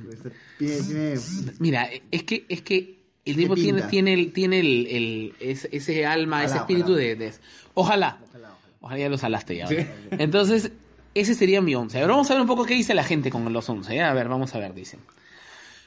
Mira, 1.59 1.89
es 2.11 2.23
que, 2.25 2.45
es 2.49 2.63
que 2.63 2.99
el 3.25 3.37
tipo 3.37 3.55
tiene, 3.55 3.83
tiene, 3.83 4.15
el, 4.15 4.33
tiene 4.33 4.61
el, 4.61 4.87
el- 4.89 5.35
ese, 5.41 5.69
ese 5.73 6.07
alma, 6.07 6.45
ese 6.45 6.57
espíritu 6.57 6.93
ojalá. 6.93 7.03
de, 7.03 7.17
de- 7.17 7.33
Ojalá. 7.75 8.19
Ojalá, 8.29 8.55
ojalá. 8.81 8.99
Ya 9.01 9.09
lo 9.09 9.19
salaste 9.19 9.57
ya. 9.57 9.69
Entonces, 10.11 10.73
ese 11.15 11.35
sería 11.35 11.61
mi 11.61 11.75
once. 11.75 12.01
Ahora 12.01 12.15
vamos 12.15 12.31
a 12.31 12.35
ver 12.35 12.41
un 12.41 12.47
poco 12.49 12.65
qué 12.65 12.75
dice 12.75 12.95
la 12.95 13.05
gente 13.05 13.31
con 13.31 13.51
los 13.53 13.69
once. 13.69 13.95
¿eh? 13.95 14.03
A 14.03 14.13
ver, 14.15 14.29
vamos 14.29 14.55
a 14.55 14.59
ver, 14.59 14.75
dice. 14.75 14.99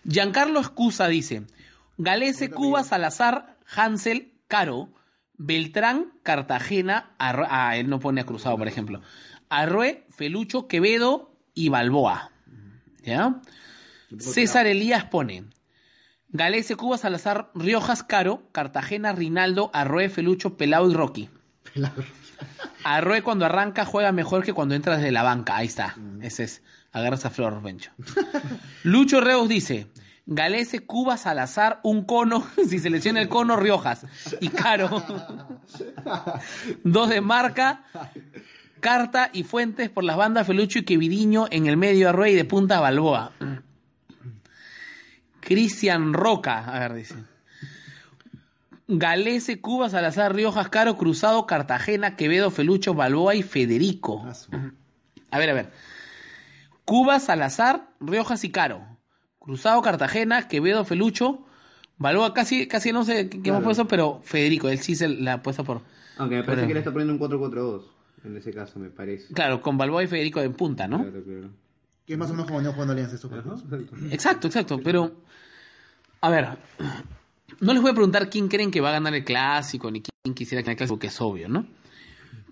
Giancarlo 0.08 0.60
Escusa 0.62 1.08
dice: 1.08 1.43
Galese, 1.97 2.49
Cuba, 2.49 2.84
Salazar, 2.84 3.58
Hansel, 3.75 4.32
Caro, 4.47 4.89
Beltrán, 5.38 6.13
Cartagena, 6.23 7.13
ah, 7.19 7.75
él 7.75 7.89
no 7.89 7.99
pone 7.99 8.21
a 8.21 8.25
cruzado, 8.25 8.58
por 8.58 8.67
ejemplo. 8.67 9.01
Arrué, 9.49 10.06
Felucho, 10.10 10.67
Quevedo 10.67 11.35
y 11.56 11.70
Balboa. 11.70 12.32
¿Ya? 13.04 13.41
César 14.20 14.68
Elías 14.68 15.06
pone 15.06 15.46
Galese, 16.36 16.76
Cuba, 16.76 16.98
Salazar, 16.98 17.50
Riojas, 17.56 18.04
Caro, 18.04 18.50
Cartagena, 18.52 19.13
Rinaldo, 19.13 19.72
Arroe, 19.74 20.10
Felucho, 20.10 20.58
Pelao 20.58 20.89
y 20.91 20.94
Rocky. 20.94 21.30
Arroe 22.84 23.24
cuando 23.24 23.46
arranca 23.46 23.86
juega 23.86 24.12
mejor 24.12 24.44
que 24.44 24.54
cuando 24.54 24.76
entra 24.76 24.98
desde 24.98 25.12
la 25.12 25.24
banca. 25.24 25.56
Ahí 25.56 25.68
está. 25.68 25.96
Ese 26.22 26.44
es. 26.44 26.62
Agarra 26.91 27.15
esa 27.15 27.30
flor, 27.30 27.62
Bencho. 27.62 27.91
Lucho 28.84 29.22
Reus 29.22 29.48
dice: 29.48 29.88
Galese, 30.26 30.82
Cuba, 30.82 31.18
Salazar, 31.18 31.80
un 31.84 32.06
cono. 32.06 32.46
si 32.70 32.80
selecciona 32.80 33.22
el 33.22 33.30
cono, 33.30 33.56
Riojas. 33.56 34.06
Y 34.41 34.50
Caro. 34.50 35.04
Dos 36.84 37.10
de 37.10 37.22
marca. 37.22 37.86
Carta 38.86 39.32
y 39.34 39.41
Fuentes 39.41 39.89
por 39.89 40.04
las 40.04 40.15
bandas 40.15 40.45
Felucho 40.45 40.78
y 40.78 40.84
Quevidiño 40.84 41.48
en 41.50 41.65
el 41.65 41.76
medio 41.76 42.08
Arroe 42.08 42.30
y 42.30 42.36
de 42.36 42.45
punta 42.45 42.80
Balboa. 42.80 43.32
Cristian 45.39 46.13
Roca, 46.13 46.60
a 46.65 46.78
ver, 46.78 46.93
dice. 46.93 47.15
Galese, 48.88 49.60
Cuba, 49.60 49.89
Salazar, 49.89 50.36
Riojas, 50.36 50.69
Caro, 50.69 50.98
Cruzado, 50.98 51.48
Cartagena, 51.48 52.15
Quevedo, 52.15 52.52
Felucho, 52.52 52.93
Balboa 52.93 53.34
y 53.34 53.41
Federico. 53.41 54.24
Ah, 54.24 54.69
A 55.32 55.39
ver, 55.39 55.50
a 55.50 55.54
ver. 55.54 55.71
Cuba, 56.86 57.19
Salazar, 57.19 57.89
Riojas 58.00 58.43
y 58.43 58.52
Caro. 58.52 58.86
Cruzado, 59.39 59.82
Cartagena, 59.82 60.48
Quevedo, 60.48 60.86
Felucho, 60.86 61.43
Balboa, 61.98 62.36
casi, 62.36 62.67
casi 62.67 62.91
no 62.91 63.04
sé 63.04 63.30
qué 63.32 63.50
hemos 63.50 63.63
puesto, 63.63 63.88
pero 63.88 64.21
Federico, 64.24 64.69
él 64.69 64.78
sí 64.78 64.93
se 64.95 65.08
la 65.08 65.34
ha 65.34 65.41
puesto 65.41 65.63
por. 65.63 65.82
Aunque 66.17 66.36
me 66.36 66.43
parece 66.43 66.67
que 66.67 66.74
le 66.76 66.80
está 66.82 66.91
poniendo 66.93 67.13
un 67.15 67.19
4-4-2. 67.19 67.94
En 68.26 68.38
ese 68.38 68.52
caso, 68.52 68.80
me 68.80 68.90
parece. 68.90 69.34
Claro, 69.34 69.62
con 69.62 69.78
Balboa 69.78 70.04
y 70.04 70.08
Federico 70.08 70.42
en 70.42 70.54
punta, 70.54 70.88
¿no? 70.88 71.04
Claro, 71.04 71.24
claro. 71.24 71.50
Que 72.06 72.14
es 72.14 72.20
más 72.20 72.30
o 72.30 72.34
menos 72.34 72.48
como 72.48 72.60
jugando 72.72 72.94
Alianza 72.94 73.16
estos 73.16 73.32
exacto. 74.12 74.48
Exacto, 74.48 74.80
pero 74.84 75.12
a 76.22 76.30
ver, 76.30 76.48
no 77.60 77.74
les 77.74 77.82
voy 77.82 77.92
a 77.92 77.94
preguntar 77.94 78.30
quién 78.30 78.48
creen 78.48 78.72
que 78.72 78.82
va 78.82 78.90
a 78.90 78.94
ganar 78.94 79.14
el 79.16 79.24
clásico, 79.24 79.90
ni 79.90 80.02
quién 80.02 80.36
quisiera 80.36 80.62
ganar 80.62 80.74
el 80.74 80.78
clásico, 80.78 81.00
que 81.00 81.08
es 81.08 81.22
obvio, 81.22 81.50
¿no? 81.50 81.66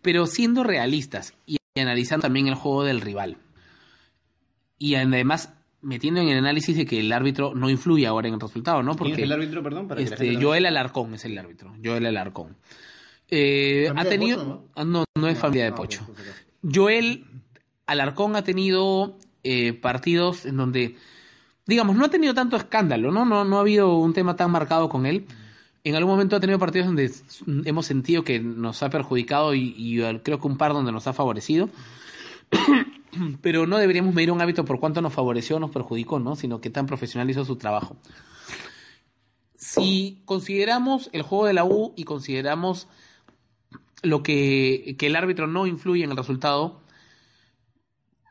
Pero 0.01 0.25
siendo 0.25 0.63
realistas 0.63 1.33
y 1.45 1.57
analizando 1.79 2.23
también 2.23 2.47
el 2.47 2.55
juego 2.55 2.83
del 2.83 3.01
rival, 3.01 3.37
y 4.77 4.95
además 4.95 5.53
metiendo 5.81 6.21
en 6.21 6.29
el 6.29 6.37
análisis 6.37 6.75
de 6.75 6.85
que 6.85 6.99
el 6.99 7.11
árbitro 7.11 7.53
no 7.53 7.69
influye 7.69 8.07
ahora 8.07 8.27
en 8.27 8.35
el 8.35 8.39
resultado, 8.39 8.81
¿no? 8.81 8.91
¿Quién 8.91 8.97
Porque 8.97 9.13
es 9.13 9.19
el 9.19 9.31
árbitro, 9.31 9.61
perdón? 9.61 9.87
Para 9.87 9.99
que 9.99 10.09
la 10.09 10.15
este, 10.15 10.25
gente 10.25 10.43
Joel 10.43 10.65
Alarcón 10.65 11.13
es 11.13 11.25
el 11.25 11.37
árbitro, 11.37 11.73
Joel 11.83 12.05
Alarcón. 12.05 12.55
Eh, 13.35 13.85
¿Familia 13.87 14.01
ha 14.07 14.09
tenido, 14.11 14.37
Pocho, 14.37 14.69
Ah, 14.75 14.83
no, 14.83 15.05
no 15.15 15.27
es 15.27 15.39
familia 15.39 15.63
de 15.63 15.71
Ah, 15.71 15.75
Pocho. 15.75 16.07
Joel 16.61 17.25
Alarcón 17.87 18.35
ha 18.35 18.43
tenido 18.43 19.17
eh, 19.43 19.73
partidos 19.73 20.45
en 20.45 20.57
donde, 20.57 20.97
digamos, 21.65 21.95
no 21.95 22.05
ha 22.05 22.09
tenido 22.09 22.35
tanto 22.35 22.55
escándalo, 22.57 23.11
¿no? 23.11 23.25
No, 23.25 23.43
no 23.43 23.57
ha 23.57 23.61
habido 23.61 23.97
un 23.97 24.13
tema 24.13 24.35
tan 24.35 24.51
marcado 24.51 24.87
con 24.87 25.07
él. 25.07 25.25
En 25.83 25.95
algún 25.95 26.13
momento 26.13 26.35
ha 26.35 26.39
tenido 26.39 26.59
partidos 26.59 26.87
donde 26.87 27.11
hemos 27.65 27.87
sentido 27.87 28.23
que 28.23 28.39
nos 28.39 28.83
ha 28.83 28.91
perjudicado 28.91 29.55
y, 29.55 29.73
y, 29.75 30.01
eh, 30.01 30.21
creo 30.23 30.39
que 30.39 30.47
un 30.47 30.57
par 30.57 30.73
donde 30.73 30.91
nos 30.91 31.07
ha 31.07 31.13
favorecido. 31.13 31.69
Pero 33.41 33.65
no 33.65 33.79
deberíamos 33.79 34.13
medir 34.13 34.31
un 34.31 34.41
hábito 34.41 34.63
por 34.63 34.79
cuánto 34.79 35.01
nos 35.01 35.11
favoreció 35.11 35.55
o 35.55 35.59
nos 35.59 35.71
perjudicó, 35.71 36.19
¿no? 36.19 36.35
Sino 36.35 36.61
que 36.61 36.69
tan 36.69 36.85
profesional 36.85 37.29
hizo 37.31 37.45
su 37.45 37.55
trabajo. 37.55 37.97
Si 39.55 40.21
consideramos 40.25 41.09
el 41.13 41.23
juego 41.23 41.47
de 41.47 41.53
la 41.53 41.65
U 41.65 41.93
y 41.95 42.03
consideramos 42.03 42.87
lo 44.03 44.21
que, 44.21 44.95
que 44.99 45.07
el 45.07 45.15
árbitro 45.15 45.47
no 45.47 45.65
influye 45.65 46.03
en 46.03 46.11
el 46.11 46.17
resultado, 46.17 46.81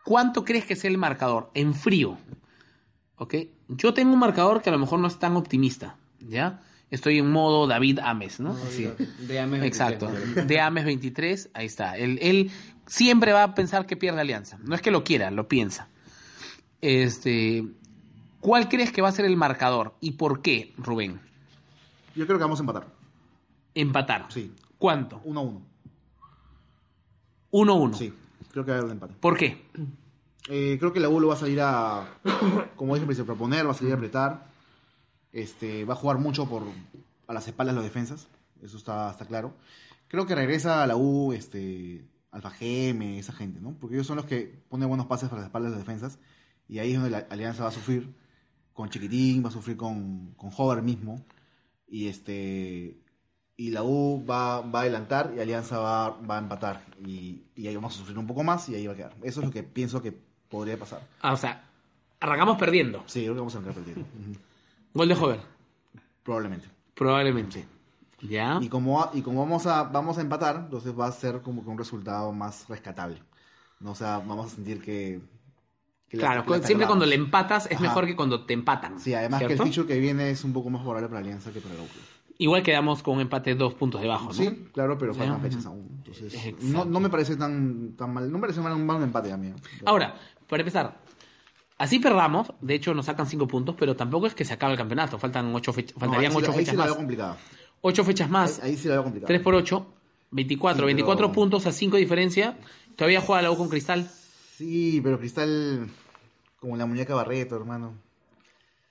¿cuánto 0.05 0.45
crees 0.45 0.65
que 0.65 0.77
sea 0.77 0.91
el 0.91 0.99
marcador? 0.99 1.51
En 1.55 1.75
frío. 1.75 2.19
¿Ok? 3.17 3.35
Yo 3.69 3.95
tengo 3.95 4.13
un 4.13 4.19
marcador 4.19 4.63
que 4.63 4.71
a 4.71 4.73
lo 4.73 4.79
mejor 4.79 5.01
no 5.01 5.09
es 5.09 5.19
tan 5.19 5.37
optimista, 5.37 5.97
¿ya? 6.21 6.63
Estoy 6.91 7.19
en 7.19 7.31
modo 7.31 7.67
David 7.67 8.01
Ames, 8.01 8.39
¿no? 8.39 8.53
Así. 8.53 8.87
De 9.21 9.41
Ames 9.41 9.63
Exacto. 9.63 10.09
23, 10.09 10.47
De 10.47 10.61
Ames 10.61 10.85
23, 10.85 11.51
ahí 11.55 11.67
está. 11.67 11.97
Él, 11.97 12.19
él 12.21 12.51
siempre 12.87 13.33
va 13.33 13.45
a 13.45 13.55
pensar 13.55 13.87
que 13.87 13.97
pierde 13.97 14.21
Alianza. 14.21 14.59
No 14.63 14.75
es 14.75 14.83
que 14.83 14.91
lo 14.91 15.03
quiera, 15.03 15.31
lo 15.31 15.49
piensa. 15.49 15.89
Este, 16.83 17.65
¿Cuál 18.41 18.69
crees 18.69 18.93
que 18.93 19.01
va 19.01 19.09
a 19.09 19.13
ser 19.13 19.25
el 19.25 19.37
marcador? 19.37 19.95
¿Y 20.01 20.13
por 20.13 20.43
qué, 20.43 20.75
Rubén? 20.77 21.21
Yo 22.15 22.27
creo 22.27 22.39
que 22.39 22.45
vamos 22.45 22.59
a 22.59 22.63
empatar. 22.63 22.87
Empatar. 23.75 24.27
Sí. 24.29 24.53
¿Cuánto? 24.77 25.23
1-1. 25.25 25.63
1-1. 27.53 27.95
Sí. 27.95 28.13
Creo 28.51 28.65
que 28.65 28.73
va 28.73 28.79
a 28.79 28.81
haber 28.81 28.91
un 28.91 28.97
empate. 28.97 29.15
¿Por 29.21 29.37
qué? 29.37 29.65
Eh, 30.49 30.77
creo 30.81 30.93
que 30.93 31.01
la 31.01 31.09
U 31.09 31.21
lo 31.21 31.29
va 31.29 31.35
a 31.35 31.39
salir 31.39 31.61
a, 31.61 32.19
como 32.77 32.97
dije, 32.97 33.23
a 33.23 33.25
proponer, 33.25 33.67
va 33.67 33.71
a 33.71 33.75
salir 33.75 33.93
a 33.93 33.97
apretar. 33.97 34.51
Este, 35.33 35.85
va 35.85 35.95
a 35.95 35.97
jugar 35.97 36.19
mucho 36.19 36.49
por, 36.49 36.65
a 37.27 37.33
las 37.33 37.49
espaldas 37.49 37.75
de 37.75 37.81
los 37.81 37.85
defensas, 37.85 38.29
eso 38.61 38.77
está, 38.77 39.11
está 39.11 39.25
claro. 39.25 39.55
Creo 40.09 40.27
que 40.27 40.35
regresa 40.35 40.83
a 40.83 40.87
la 40.87 40.97
U, 40.97 41.33
este, 41.33 42.07
Alfa 42.31 42.51
Geme, 42.51 43.19
esa 43.19 43.33
gente, 43.33 43.61
¿no? 43.61 43.75
Porque 43.81 43.97
ellos 43.97 44.07
son 44.07 44.17
los 44.17 44.27
que 44.27 44.63
ponen 44.69 44.89
buenos 44.89 45.07
pases 45.07 45.31
para 45.31 45.41
las 45.41 45.49
espaldas 45.49 45.73
de 45.73 45.79
las 45.79 45.87
defensas, 45.87 46.19
y 46.69 46.79
ahí 46.79 46.91
es 46.91 46.97
donde 46.97 47.11
la 47.11 47.27
Alianza 47.31 47.63
va 47.63 47.71
a 47.71 47.73
sufrir 47.73 48.15
con 48.75 48.91
Chiquitín, 48.91 49.43
va 49.43 49.49
a 49.49 49.53
sufrir 49.53 49.77
con, 49.77 50.35
con 50.37 50.51
Hover 50.55 50.83
mismo, 50.83 51.25
y 51.89 52.09
este 52.09 53.02
y 53.63 53.71
la 53.71 53.83
U 53.85 54.25
va, 54.29 54.61
va 54.63 54.81
a 54.81 54.83
adelantar 54.83 55.33
y 55.37 55.41
Alianza 55.41 55.79
va, 55.79 56.11
va 56.11 56.37
a 56.37 56.39
empatar, 56.41 56.85
y, 57.07 57.43
y 57.55 57.69
ahí 57.69 57.75
vamos 57.77 57.95
a 57.95 57.99
sufrir 57.99 58.19
un 58.19 58.27
poco 58.27 58.43
más 58.43 58.69
y 58.69 58.75
ahí 58.75 58.87
va 58.89 58.95
a 58.95 58.97
quedar. 58.97 59.13
Eso 59.23 59.41
es 59.41 59.47
lo 59.47 59.53
que 59.53 59.63
pienso 59.63 60.03
que 60.03 60.13
podría 60.49 60.77
pasar. 60.77 61.01
Ah, 61.21 61.33
o 61.33 61.37
sea, 61.37 61.63
arrancamos 62.19 62.59
perdiendo. 62.59 63.05
Sí, 63.07 63.21
creo 63.23 63.35
que 63.35 63.39
vamos 63.41 63.55
a 63.55 63.59
entrar 63.59 63.75
perdiendo. 63.75 64.05
Gol 64.95 65.09
de 65.09 65.15
Hover. 65.15 65.41
Probablemente. 66.25 66.67
Probablemente. 66.95 67.67
¿Ya? 68.21 68.59
Y 68.61 68.69
como, 68.69 69.11
y 69.15 69.23
como 69.23 69.41
vamos, 69.41 69.67
a, 69.67 69.85
vamos 69.85 70.19
a 70.19 70.21
empatar, 70.23 70.57
entonces 70.57 70.93
va 70.99 71.07
a 71.07 71.13
ser 71.13 71.41
como 71.43 71.63
que 71.63 71.71
un 71.71 71.79
resultado 71.79 72.33
más 72.33 72.69
rescatable. 72.69 73.23
No, 73.81 73.93
o 73.93 73.95
sea, 73.95 74.19
vamos 74.19 74.53
a 74.53 74.55
sentir 74.55 74.81
que... 74.81 75.21
que 76.09 76.17
la- 76.17 76.23
Claro, 76.43 76.45
la 76.49 76.67
siempre 76.67 76.87
cuando 76.87 77.07
le 77.07 77.15
empatas 77.17 77.67
es 77.67 77.73
Ajá. 77.77 77.83
mejor 77.83 78.07
que 78.07 78.15
cuando 78.17 78.45
te 78.45 78.55
empatan. 78.55 78.99
Sí, 79.01 79.15
además 79.15 79.43
que 79.43 79.53
el 79.55 79.63
ficho 79.63 79.87
que 79.87 79.99
viene 79.99 80.31
es 80.31 80.45
un 80.45 80.53
poco 80.53 80.69
más 80.71 80.83
favorable 80.83 81.09
para 81.09 81.21
Alianza 81.21 81.53
que 81.53 81.61
para 81.61 81.75
la 81.75 81.83
U. 81.83 81.87
Igual 82.43 82.63
quedamos 82.65 83.03
con 83.03 83.15
un 83.15 83.21
empate 83.21 83.55
dos 83.55 83.75
puntos 83.75 84.01
debajo, 84.01 84.27
¿no? 84.27 84.33
Sí, 84.33 84.65
claro, 84.73 84.99
pero 84.99 85.15
faltan 85.15 85.41
fechas 85.41 85.65
aún. 85.67 85.89
Entonces, 85.99 86.55
no, 86.63 86.85
no 86.85 86.99
me 86.99 87.09
parece 87.09 87.37
tan, 87.37 87.93
tan 87.97 88.13
mal. 88.13 88.27
No 88.31 88.39
me 88.39 88.43
parece 88.43 88.61
mal 88.61 88.73
un 88.73 88.85
mal 88.85 89.01
empate 89.03 89.31
a 89.31 89.37
mí. 89.37 89.53
Ahora, 89.85 90.17
para 90.49 90.63
empezar, 90.63 90.99
así 91.79 92.01
perdamos, 92.01 92.53
de 92.61 92.75
hecho 92.75 92.95
nos 92.95 93.07
sacan 93.07 93.27
cinco 93.29 93.47
puntos, 93.47 93.77
pero 93.79 93.95
tampoco 93.95 94.27
es 94.27 94.35
que 94.35 94.45
se 94.45 94.55
acabe 94.55 94.73
el 94.73 94.79
campeonato, 94.79 95.19
faltan 95.19 95.55
ocho 95.55 95.73
fechas, 95.73 95.95
No, 95.97 96.01
faltarían 96.01 96.33
ahí 96.33 96.37
sí, 96.39 96.43
ocho 96.43 96.51
ahí 96.53 96.59
fechas 96.59 96.75
más. 96.75 96.87
veo 96.87 96.97
complicada. 96.97 97.37
Ocho 97.81 98.05
fechas 98.05 98.29
más, 98.31 98.61
Ahí, 98.61 98.71
ahí 98.73 98.77
sí 98.77 98.89
la 98.89 98.95
veo 98.95 99.05
complicada. 99.05 99.29
3 99.29 99.41
por 99.41 99.55
8, 99.55 99.87
24, 100.33 100.75
Sí, 100.75 100.79
pero- 100.79 100.87
24 100.87 101.33
puntos 101.33 101.67
a 101.67 101.73
5 101.73 101.97
de 101.97 102.03
diferencia. 102.03 102.57
Todavía 102.97 103.21
juega 103.21 103.43
la 103.43 103.51
U 103.53 103.57
con 103.57 103.69
Cristal. 103.69 104.11
Sí, 104.57 105.01
pero 105.03 105.19
Cristal, 105.19 105.89
como 106.59 106.77
la 106.77 106.87
muñeca 106.87 107.15
Barreto, 107.15 107.55
hermano. 107.57 107.93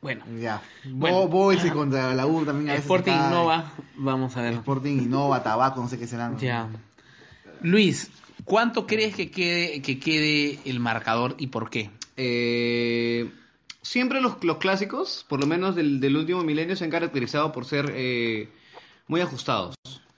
Bueno, 0.02 0.24
Ya. 0.40 0.62
Bueno. 0.86 1.18
Bo- 1.20 1.28
Boys 1.28 1.64
y 1.64 1.70
contra 1.70 2.14
la 2.16 2.26
U 2.26 2.44
también. 2.44 2.70
a 2.70 2.74
veces 2.74 2.86
Sporting 2.86 3.12
se 3.12 3.18
cae. 3.20 3.30
Nova, 3.30 3.72
vamos 3.98 4.36
a 4.36 4.42
ver. 4.42 4.54
Sporting 4.54 4.98
Innova, 5.04 5.44
Tabaco, 5.44 5.80
no 5.82 5.88
sé 5.88 6.00
qué 6.00 6.08
serán. 6.08 6.38
Ya. 6.40 6.68
Luis, 7.62 8.10
¿cuánto 8.44 8.88
crees 8.88 9.16
que 9.16 9.30
quede, 9.30 9.82
que 9.84 10.00
quede 10.00 10.60
el 10.66 10.80
marcador 10.80 11.36
y 11.38 11.48
por 11.48 11.70
qué? 11.70 11.92
Eh, 12.18 13.30
siempre 13.84 14.22
los, 14.22 14.44
los 14.44 14.58
clásicos, 14.58 15.26
por 15.30 15.40
lo 15.40 15.46
menos 15.46 15.76
del, 15.76 16.00
del 16.00 16.18
último 16.18 16.44
milenio, 16.44 16.76
se 16.76 16.84
han 16.84 16.90
caracterizado 16.90 17.52
por 17.52 17.66
ser 17.66 17.92
eh, 17.96 18.50
muy 19.08 19.22
ajustados, 19.22 19.76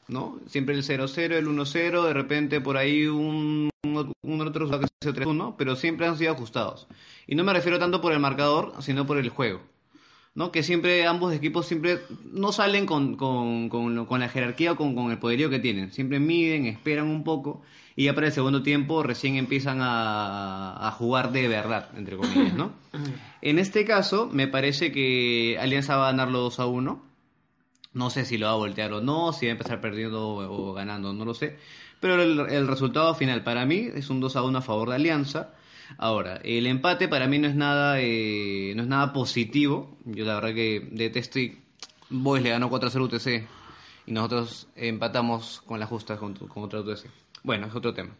¿no? 0.08 0.40
Siempre 0.48 0.76
el 0.76 0.84
0-0, 0.84 1.18
el 1.34 1.48
1-0, 1.48 2.06
de 2.08 2.14
repente 2.14 2.62
por 2.62 2.78
ahí 2.78 3.06
un, 3.08 3.70
un 3.84 4.42
otro 4.42 4.70
que 4.80 4.88
sea 5.02 5.12
3-1, 5.14 5.56
pero 5.58 5.76
siempre 5.76 6.08
han 6.08 6.18
sido 6.18 6.32
ajustados. 6.32 6.88
Y 7.28 7.36
no 7.36 7.44
me 7.44 7.52
refiero 7.54 7.80
tanto 7.80 8.00
por 8.00 8.14
el 8.14 8.20
marcador, 8.20 8.74
sino 8.80 9.06
por 9.06 9.18
el 9.18 9.28
juego. 9.30 9.60
¿No? 10.36 10.52
Que 10.52 10.64
siempre 10.64 11.06
ambos 11.06 11.34
equipos 11.34 11.68
siempre 11.68 12.00
no 12.32 12.52
salen 12.52 12.86
con, 12.86 13.16
con, 13.16 13.70
con, 13.70 14.20
la 14.20 14.30
jerarquía 14.30 14.72
o 14.72 14.76
con, 14.76 14.96
con 14.96 15.12
el 15.12 15.20
poderío 15.20 15.50
que 15.50 15.60
tienen. 15.60 15.92
Siempre 15.92 16.20
miden, 16.20 16.66
esperan 16.66 17.08
un 17.08 17.24
poco 17.24 17.62
y 17.96 18.06
ya 18.06 18.16
para 18.16 18.28
el 18.28 18.34
segundo 18.34 18.64
tiempo 18.64 19.04
recién 19.04 19.36
empiezan 19.36 19.80
a, 19.82 20.88
a 20.88 20.92
jugar 20.92 21.32
de 21.32 21.48
verdad, 21.48 21.90
entre 21.96 22.18
comillas, 22.18 22.54
¿no? 22.56 22.74
En 23.42 23.60
este 23.60 23.84
caso, 23.84 24.30
me 24.32 24.48
parece 24.48 24.94
que 24.94 25.58
Alianza 25.60 25.98
va 25.98 26.08
a 26.08 26.12
ganar 26.12 26.30
los 26.30 26.56
2 26.56 26.60
a 26.62 26.66
1. 26.66 27.04
No 27.92 28.10
sé 28.10 28.24
si 28.24 28.38
lo 28.38 28.46
va 28.48 28.54
a 28.54 28.56
voltear 28.56 28.94
o 28.94 29.02
no, 29.02 29.34
si 29.34 29.48
va 29.48 29.52
a 29.52 29.52
empezar 29.52 29.82
perdiendo 29.82 30.30
o, 30.30 30.70
o 30.70 30.74
ganando, 30.74 31.12
no 31.14 31.26
lo 31.26 31.34
sé. 31.34 31.58
Pero 32.00 32.22
el, 32.24 32.40
el 32.52 32.68
resultado 32.68 33.14
final 33.16 33.44
para 33.44 33.66
mí 33.66 33.90
es 33.94 34.10
un 34.10 34.22
2 34.22 34.36
a 34.38 34.44
1 34.44 34.58
a 34.58 34.62
favor 34.62 34.90
de 34.90 34.96
Alianza. 34.96 35.54
Ahora, 35.98 36.40
el 36.44 36.68
empate 36.68 37.08
para 37.08 37.28
mí 37.28 37.40
no 37.40 37.48
es 37.48 37.56
nada, 37.56 38.00
eh, 38.00 38.74
no 38.76 38.84
es 38.84 38.88
nada 38.88 39.14
positivo. 39.14 39.98
Yo 40.06 40.26
la 40.26 40.36
verdad 40.36 40.54
que 40.54 40.88
detesto 40.92 41.40
y 41.40 41.60
Boys 42.10 42.44
le 42.44 42.50
ganó 42.50 42.70
4 42.70 42.88
a 42.88 42.92
0 42.92 43.06
UTC 43.06 43.48
y 44.06 44.12
nosotros 44.12 44.68
empatamos 44.76 45.62
con 45.66 45.80
la 45.80 45.86
justa 45.86 46.18
con, 46.18 46.34
contra 46.34 46.82
UTC. 46.82 47.06
Bueno, 47.44 47.68
es 47.68 47.76
otro 47.76 47.94
tema. 47.94 48.12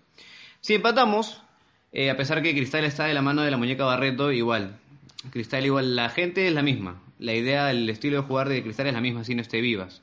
Si 0.62 0.76
empatamos, 0.76 1.42
eh, 1.92 2.10
a 2.10 2.18
pesar 2.18 2.42
que 2.42 2.54
Cristal 2.54 2.86
está 2.86 3.06
de 3.06 3.14
la 3.14 3.22
mano 3.22 3.42
de 3.42 3.52
la 3.52 3.58
muñeca 3.58 3.86
Barreto, 3.86 4.32
igual. 4.32 4.78
Cristal 5.30 5.66
igual, 5.66 5.96
la 5.96 6.10
gente 6.10 6.48
es 6.48 6.54
la 6.54 6.62
misma. 6.62 7.02
La 7.20 7.34
idea, 7.34 7.72
el 7.72 7.90
estilo 7.90 8.18
de 8.18 8.28
jugar 8.28 8.50
de 8.50 8.64
Cristal 8.64 8.88
es 8.88 8.94
la 8.94 9.02
misma, 9.02 9.24
si 9.24 9.36
no 9.36 9.42
esté 9.42 9.62
vivas. 9.62 10.02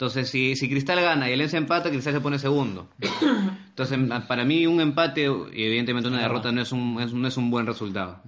Entonces, 0.00 0.30
si, 0.30 0.56
si 0.56 0.66
Cristal 0.70 0.98
gana 1.02 1.28
y 1.28 1.34
Alianza 1.34 1.58
empata, 1.58 1.90
Cristal 1.90 2.14
se 2.14 2.20
pone 2.22 2.38
segundo. 2.38 2.88
Entonces, 3.68 3.98
para 4.26 4.46
mí 4.46 4.66
un 4.66 4.80
empate 4.80 5.24
y 5.52 5.62
evidentemente 5.64 6.08
una 6.08 6.22
derrota 6.22 6.50
no 6.52 6.62
es 6.62 6.72
un, 6.72 6.98
es- 7.02 7.12
no 7.12 7.28
es 7.28 7.36
un 7.36 7.50
buen 7.50 7.66
resultado. 7.66 8.22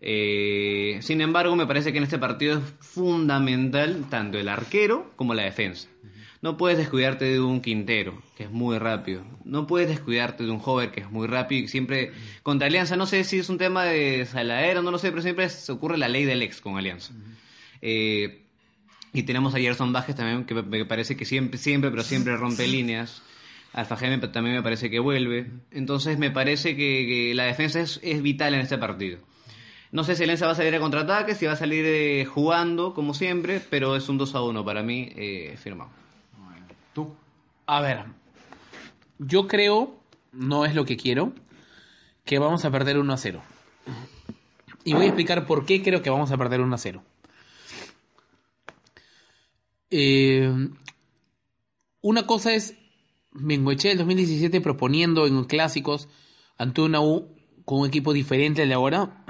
Eh, 0.00 1.00
sin 1.02 1.20
embargo, 1.20 1.56
me 1.56 1.66
parece 1.66 1.90
que 1.90 1.98
en 1.98 2.04
este 2.04 2.18
partido 2.20 2.58
es 2.58 2.64
fundamental 2.78 4.06
tanto 4.08 4.38
el 4.38 4.48
arquero 4.48 5.10
como 5.16 5.34
la 5.34 5.42
defensa. 5.42 5.88
No 6.40 6.56
puedes 6.56 6.78
descuidarte 6.78 7.24
de 7.24 7.40
un 7.40 7.62
Quintero, 7.62 8.22
que 8.36 8.44
es 8.44 8.50
muy 8.52 8.78
rápido. 8.78 9.24
No 9.44 9.66
puedes 9.66 9.88
descuidarte 9.88 10.44
de 10.44 10.52
un 10.52 10.62
Hover, 10.64 10.92
que 10.92 11.00
es 11.00 11.10
muy 11.10 11.26
rápido. 11.26 11.64
Y 11.64 11.66
siempre, 11.66 12.12
contra 12.44 12.68
Alianza, 12.68 12.96
no 12.96 13.06
sé 13.06 13.24
si 13.24 13.38
es 13.40 13.48
un 13.48 13.58
tema 13.58 13.82
de 13.86 14.24
saladero, 14.24 14.82
no 14.82 14.92
lo 14.92 14.98
sé, 14.98 15.10
pero 15.10 15.22
siempre 15.22 15.48
se 15.48 15.72
ocurre 15.72 15.98
la 15.98 16.06
ley 16.06 16.24
del 16.24 16.42
ex 16.42 16.60
con 16.60 16.76
Alianza. 16.78 17.12
Eh, 17.82 18.44
y 19.12 19.22
tenemos 19.24 19.54
a 19.54 19.58
Gerson 19.58 19.92
Vázquez 19.92 20.16
también, 20.16 20.44
que 20.44 20.54
me- 20.54 20.84
parece 20.84 21.16
que 21.16 21.24
siempre, 21.24 21.58
siempre, 21.58 21.90
pero 21.90 22.02
siempre 22.02 22.36
rompe 22.36 22.66
líneas. 22.68 23.22
Alfa 23.72 23.96
Geme 23.96 24.18
también 24.28 24.56
me 24.56 24.62
parece 24.62 24.88
que 24.90 24.98
vuelve. 24.98 25.46
Entonces 25.70 26.18
me 26.18 26.30
parece 26.30 26.74
que, 26.76 27.06
que 27.06 27.34
la 27.34 27.44
defensa 27.44 27.80
es, 27.80 28.00
es 28.02 28.22
vital 28.22 28.54
en 28.54 28.60
este 28.60 28.78
partido. 28.78 29.18
No 29.92 30.04
sé 30.04 30.16
si 30.16 30.22
Alianza 30.22 30.46
va 30.46 30.52
a 30.52 30.54
salir 30.54 30.74
a 30.74 30.80
contraataque, 30.80 31.34
si 31.34 31.46
va 31.46 31.52
a 31.52 31.56
salir 31.56 31.84
eh, 31.86 32.24
jugando, 32.26 32.92
como 32.94 33.14
siempre, 33.14 33.60
pero 33.70 33.96
es 33.96 34.08
un 34.08 34.18
2 34.18 34.34
a 34.34 34.42
1 34.42 34.64
para 34.64 34.82
mí, 34.82 35.10
eh, 35.16 35.56
firmado. 35.58 35.90
Tú. 36.94 37.14
A 37.66 37.80
ver, 37.80 38.04
yo 39.18 39.46
creo, 39.46 39.98
no 40.32 40.64
es 40.64 40.74
lo 40.74 40.84
que 40.84 40.96
quiero, 40.96 41.32
que 42.24 42.38
vamos 42.38 42.64
a 42.64 42.70
perder 42.70 42.98
1 42.98 43.12
a 43.12 43.16
0. 43.16 43.42
Y 44.84 44.92
voy 44.94 45.04
a 45.04 45.06
explicar 45.08 45.46
por 45.46 45.64
qué 45.66 45.82
creo 45.82 46.02
que 46.02 46.10
vamos 46.10 46.30
a 46.32 46.36
perder 46.36 46.60
1 46.60 46.74
a 46.74 46.78
0. 46.78 47.02
Eh, 49.90 50.70
una 52.00 52.26
cosa 52.26 52.54
es 52.54 52.74
Mengoche 53.32 53.88
del 53.88 53.98
2017 53.98 54.60
proponiendo 54.60 55.26
en 55.26 55.44
clásicos 55.44 56.08
ante 56.56 56.80
una 56.80 57.00
U 57.00 57.34
con 57.64 57.80
un 57.80 57.86
equipo 57.86 58.12
diferente 58.12 58.62
al 58.62 58.68
de 58.68 58.74
ahora. 58.74 59.24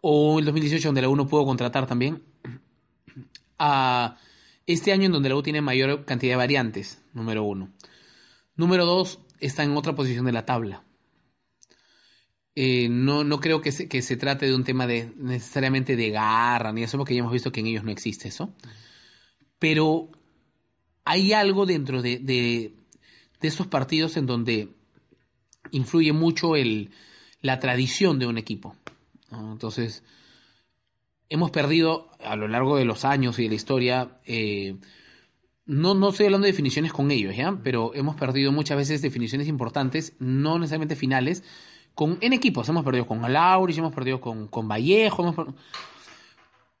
O 0.00 0.38
el 0.38 0.44
2018 0.44 0.88
donde 0.88 1.02
la 1.02 1.08
U 1.08 1.16
no 1.16 1.26
pudo 1.26 1.44
contratar 1.44 1.86
también. 1.86 2.22
A 3.58 4.16
este 4.66 4.92
año 4.92 5.06
en 5.06 5.12
donde 5.12 5.28
la 5.28 5.36
U 5.36 5.42
tiene 5.42 5.60
mayor 5.60 6.04
cantidad 6.04 6.32
de 6.32 6.36
variantes, 6.36 7.02
número 7.14 7.42
uno. 7.42 7.72
Número 8.54 8.86
dos, 8.86 9.18
está 9.40 9.64
en 9.64 9.76
otra 9.76 9.94
posición 9.94 10.26
de 10.26 10.32
la 10.32 10.46
tabla. 10.46 10.84
Eh, 12.60 12.88
no, 12.90 13.22
no 13.22 13.38
creo 13.38 13.60
que 13.60 13.70
se, 13.70 13.86
que 13.86 14.02
se 14.02 14.16
trate 14.16 14.46
de 14.46 14.52
un 14.56 14.64
tema 14.64 14.88
de 14.88 15.12
necesariamente 15.16 15.94
de 15.94 16.10
garra, 16.10 16.72
ni 16.72 16.82
eso, 16.82 16.98
porque 16.98 17.14
ya 17.14 17.20
hemos 17.20 17.32
visto 17.32 17.52
que 17.52 17.60
en 17.60 17.68
ellos 17.68 17.84
no 17.84 17.92
existe 17.92 18.26
eso. 18.26 18.52
Pero 19.60 20.10
hay 21.04 21.32
algo 21.34 21.66
dentro 21.66 22.02
de, 22.02 22.18
de, 22.18 22.72
esos 23.40 23.68
partidos 23.68 24.16
en 24.16 24.26
donde 24.26 24.70
influye 25.70 26.12
mucho 26.12 26.56
el, 26.56 26.90
la 27.42 27.60
tradición 27.60 28.18
de 28.18 28.26
un 28.26 28.38
equipo. 28.38 28.74
Entonces, 29.30 30.02
hemos 31.28 31.52
perdido 31.52 32.10
a 32.18 32.34
lo 32.34 32.48
largo 32.48 32.76
de 32.76 32.86
los 32.86 33.04
años 33.04 33.38
y 33.38 33.44
de 33.44 33.50
la 33.50 33.54
historia, 33.54 34.18
eh, 34.26 34.74
no, 35.64 35.94
no 35.94 36.08
estoy 36.08 36.26
hablando 36.26 36.46
de 36.46 36.50
definiciones 36.50 36.92
con 36.92 37.12
ellos, 37.12 37.36
¿ya? 37.36 37.56
Pero 37.62 37.94
hemos 37.94 38.16
perdido 38.16 38.50
muchas 38.50 38.78
veces 38.78 39.00
definiciones 39.00 39.46
importantes, 39.46 40.14
no 40.18 40.58
necesariamente 40.58 40.96
finales, 40.96 41.44
con, 41.98 42.16
en 42.20 42.32
equipos. 42.32 42.68
Hemos 42.68 42.84
perdido 42.84 43.08
con 43.08 43.24
Alauri, 43.24 43.76
hemos 43.76 43.92
perdido 43.92 44.20
con, 44.20 44.46
con 44.46 44.68
Vallejo, 44.68 45.22
hemos 45.24 45.34
per- 45.34 45.52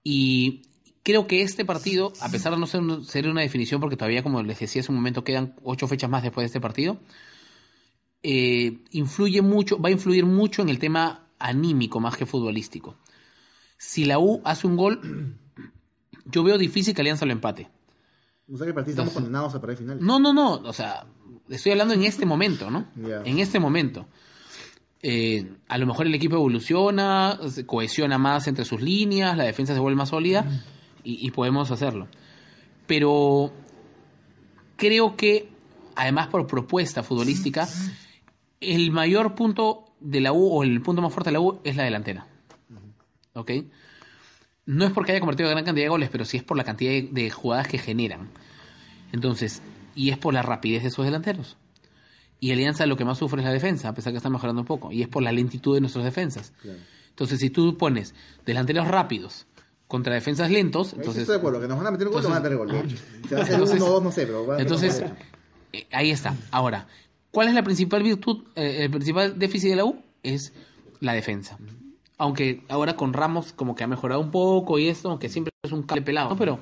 y 0.04 0.62
creo 1.02 1.26
que 1.26 1.42
este 1.42 1.64
partido, 1.64 2.12
a 2.20 2.28
pesar 2.30 2.52
de 2.54 2.60
no 2.60 2.68
ser, 2.68 2.80
ser 3.02 3.28
una 3.28 3.40
definición, 3.40 3.80
porque 3.80 3.96
todavía, 3.96 4.22
como 4.22 4.40
les 4.44 4.60
decía 4.60 4.80
hace 4.80 4.92
un 4.92 4.96
momento, 4.98 5.24
quedan 5.24 5.56
ocho 5.64 5.88
fechas 5.88 6.08
más 6.08 6.22
después 6.22 6.44
de 6.44 6.46
este 6.46 6.60
partido, 6.60 6.98
eh, 8.22 8.78
influye 8.92 9.42
mucho, 9.42 9.80
va 9.80 9.88
a 9.88 9.92
influir 9.92 10.24
mucho 10.24 10.62
en 10.62 10.68
el 10.68 10.78
tema 10.78 11.26
anímico 11.40 11.98
más 11.98 12.16
que 12.16 12.24
futbolístico. 12.24 12.94
Si 13.76 14.04
la 14.04 14.20
U 14.20 14.40
hace 14.44 14.68
un 14.68 14.76
gol, 14.76 15.34
yo 16.26 16.44
veo 16.44 16.58
difícil 16.58 16.94
que 16.94 17.00
Alianza 17.00 17.26
lo 17.26 17.32
empate. 17.32 17.68
O 18.52 18.56
sea 18.56 18.68
que 18.68 18.72
para 18.72 18.84
ti 18.84 18.90
estamos 18.92 19.12
condenados 19.12 19.52
a 19.52 19.60
final. 19.76 19.98
No, 20.00 20.20
no, 20.20 20.32
no, 20.32 20.54
o 20.54 20.72
sea, 20.72 21.06
estoy 21.48 21.72
hablando 21.72 21.94
en 21.94 22.04
este 22.04 22.24
momento, 22.24 22.70
¿no? 22.70 22.86
Ya. 22.94 23.22
En 23.24 23.40
este 23.40 23.58
momento. 23.58 24.06
Eh, 25.02 25.46
a 25.68 25.78
lo 25.78 25.86
mejor 25.86 26.06
el 26.06 26.14
equipo 26.14 26.34
evoluciona, 26.36 27.38
se 27.48 27.64
cohesiona 27.64 28.18
más 28.18 28.48
entre 28.48 28.64
sus 28.64 28.82
líneas, 28.82 29.36
la 29.36 29.44
defensa 29.44 29.74
se 29.74 29.80
vuelve 29.80 29.96
más 29.96 30.08
sólida 30.08 30.44
y, 31.04 31.24
y 31.24 31.30
podemos 31.30 31.70
hacerlo. 31.70 32.08
pero 32.88 33.52
creo 34.76 35.14
que, 35.14 35.50
además 35.94 36.28
por 36.28 36.46
propuesta 36.46 37.02
futbolística, 37.04 37.68
el 38.60 38.90
mayor 38.90 39.34
punto 39.34 39.84
de 40.00 40.20
la 40.20 40.32
U 40.32 40.48
o 40.48 40.62
el 40.64 40.80
punto 40.80 41.02
más 41.02 41.12
fuerte 41.12 41.28
de 41.28 41.34
la 41.34 41.40
U 41.40 41.60
es 41.62 41.76
la 41.76 41.84
delantera. 41.84 42.26
¿Ok? 43.34 43.52
No 44.64 44.86
es 44.86 44.92
porque 44.92 45.12
haya 45.12 45.20
convertido 45.20 45.50
gran 45.50 45.64
cantidad 45.64 45.84
de 45.84 45.90
goles, 45.90 46.08
pero 46.10 46.24
sí 46.24 46.38
es 46.38 46.42
por 46.42 46.56
la 46.56 46.64
cantidad 46.64 46.90
de, 46.90 47.02
de 47.12 47.30
jugadas 47.30 47.68
que 47.68 47.78
generan. 47.78 48.30
Entonces, 49.12 49.62
y 49.94 50.10
es 50.10 50.18
por 50.18 50.32
la 50.32 50.42
rapidez 50.42 50.82
de 50.82 50.90
sus 50.90 51.04
delanteros. 51.04 51.57
Y 52.40 52.52
Alianza 52.52 52.86
lo 52.86 52.96
que 52.96 53.04
más 53.04 53.18
sufre 53.18 53.40
es 53.40 53.46
la 53.46 53.52
defensa, 53.52 53.88
a 53.88 53.94
pesar 53.94 54.12
que 54.12 54.18
está 54.18 54.30
mejorando 54.30 54.62
un 54.62 54.66
poco. 54.66 54.92
Y 54.92 55.02
es 55.02 55.08
por 55.08 55.22
la 55.22 55.32
lentitud 55.32 55.74
de 55.74 55.80
nuestras 55.80 56.04
defensas. 56.04 56.52
Entonces, 57.10 57.40
si 57.40 57.50
tú 57.50 57.76
pones 57.76 58.14
delanteros 58.46 58.86
rápidos 58.86 59.46
contra 59.88 60.14
defensas 60.14 60.50
lentos, 60.50 60.92
Ahí 60.92 60.98
entonces 61.00 61.22
estoy 61.22 61.34
de 61.34 61.38
acuerdo, 61.38 61.60
que 61.60 61.66
nos 61.68 61.78
van 61.78 61.86
a 61.88 61.90
meter 61.90 62.08
gol, 62.08 62.22
nos 62.22 62.30
van 62.30 62.38
a 62.38 62.40
meter 62.40 62.56
gol. 62.58 62.68
Se 63.28 63.34
va 63.34 63.40
a 63.40 63.42
hacer 63.44 63.54
Entonces- 63.54 63.76
uno 63.80 63.86
o 63.86 63.90
dos, 63.94 64.02
no 64.04 64.12
sé, 64.12 64.26
pero 64.26 64.52
a 64.52 64.60
Entonces, 64.60 65.02
eh, 65.72 65.86
ahí 65.90 66.10
está. 66.10 66.36
Ahora, 66.52 66.86
¿cuál 67.32 67.48
es 67.48 67.54
la 67.54 67.64
principal 67.64 68.02
virtud, 68.04 68.44
eh, 68.54 68.84
el 68.84 68.90
principal 68.90 69.38
déficit 69.38 69.70
de 69.70 69.76
la 69.76 69.84
U? 69.84 70.00
Es 70.22 70.52
la 71.00 71.14
defensa. 71.14 71.58
Aunque 72.18 72.62
ahora 72.68 72.94
con 72.96 73.12
Ramos 73.14 73.52
como 73.52 73.74
que 73.74 73.82
ha 73.84 73.86
mejorado 73.88 74.20
un 74.20 74.30
poco 74.30 74.78
y 74.78 74.88
esto, 74.88 75.10
aunque 75.10 75.28
siempre 75.28 75.52
es 75.62 75.72
un 75.72 75.82
cable 75.82 76.02
pelado, 76.02 76.30
¿no? 76.30 76.36
Pero, 76.36 76.58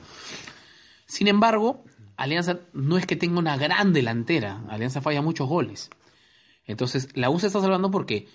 sin 1.07 1.29
embargo, 1.29 1.85
Alianza 2.17 2.61
no 2.73 2.97
es 2.97 3.07
que 3.07 3.17
tenga 3.17 3.39
una 3.39 3.57
gran 3.57 3.93
delantera. 3.93 4.62
Alianza 4.69 5.01
falla 5.01 5.23
muchos 5.23 5.49
goles. 5.49 5.91
Entonces, 6.64 7.09
la 7.14 7.31
U 7.31 7.39
se 7.39 7.47
está 7.47 7.61
salvando 7.61 7.91
porque 7.91 8.29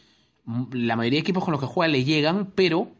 la 0.71 0.95
mayoría 0.95 1.17
de 1.17 1.21
equipos 1.21 1.43
con 1.43 1.51
los 1.51 1.61
que 1.61 1.67
juega 1.67 1.91
le 1.91 2.03
llegan, 2.03 2.51
pero 2.55 2.91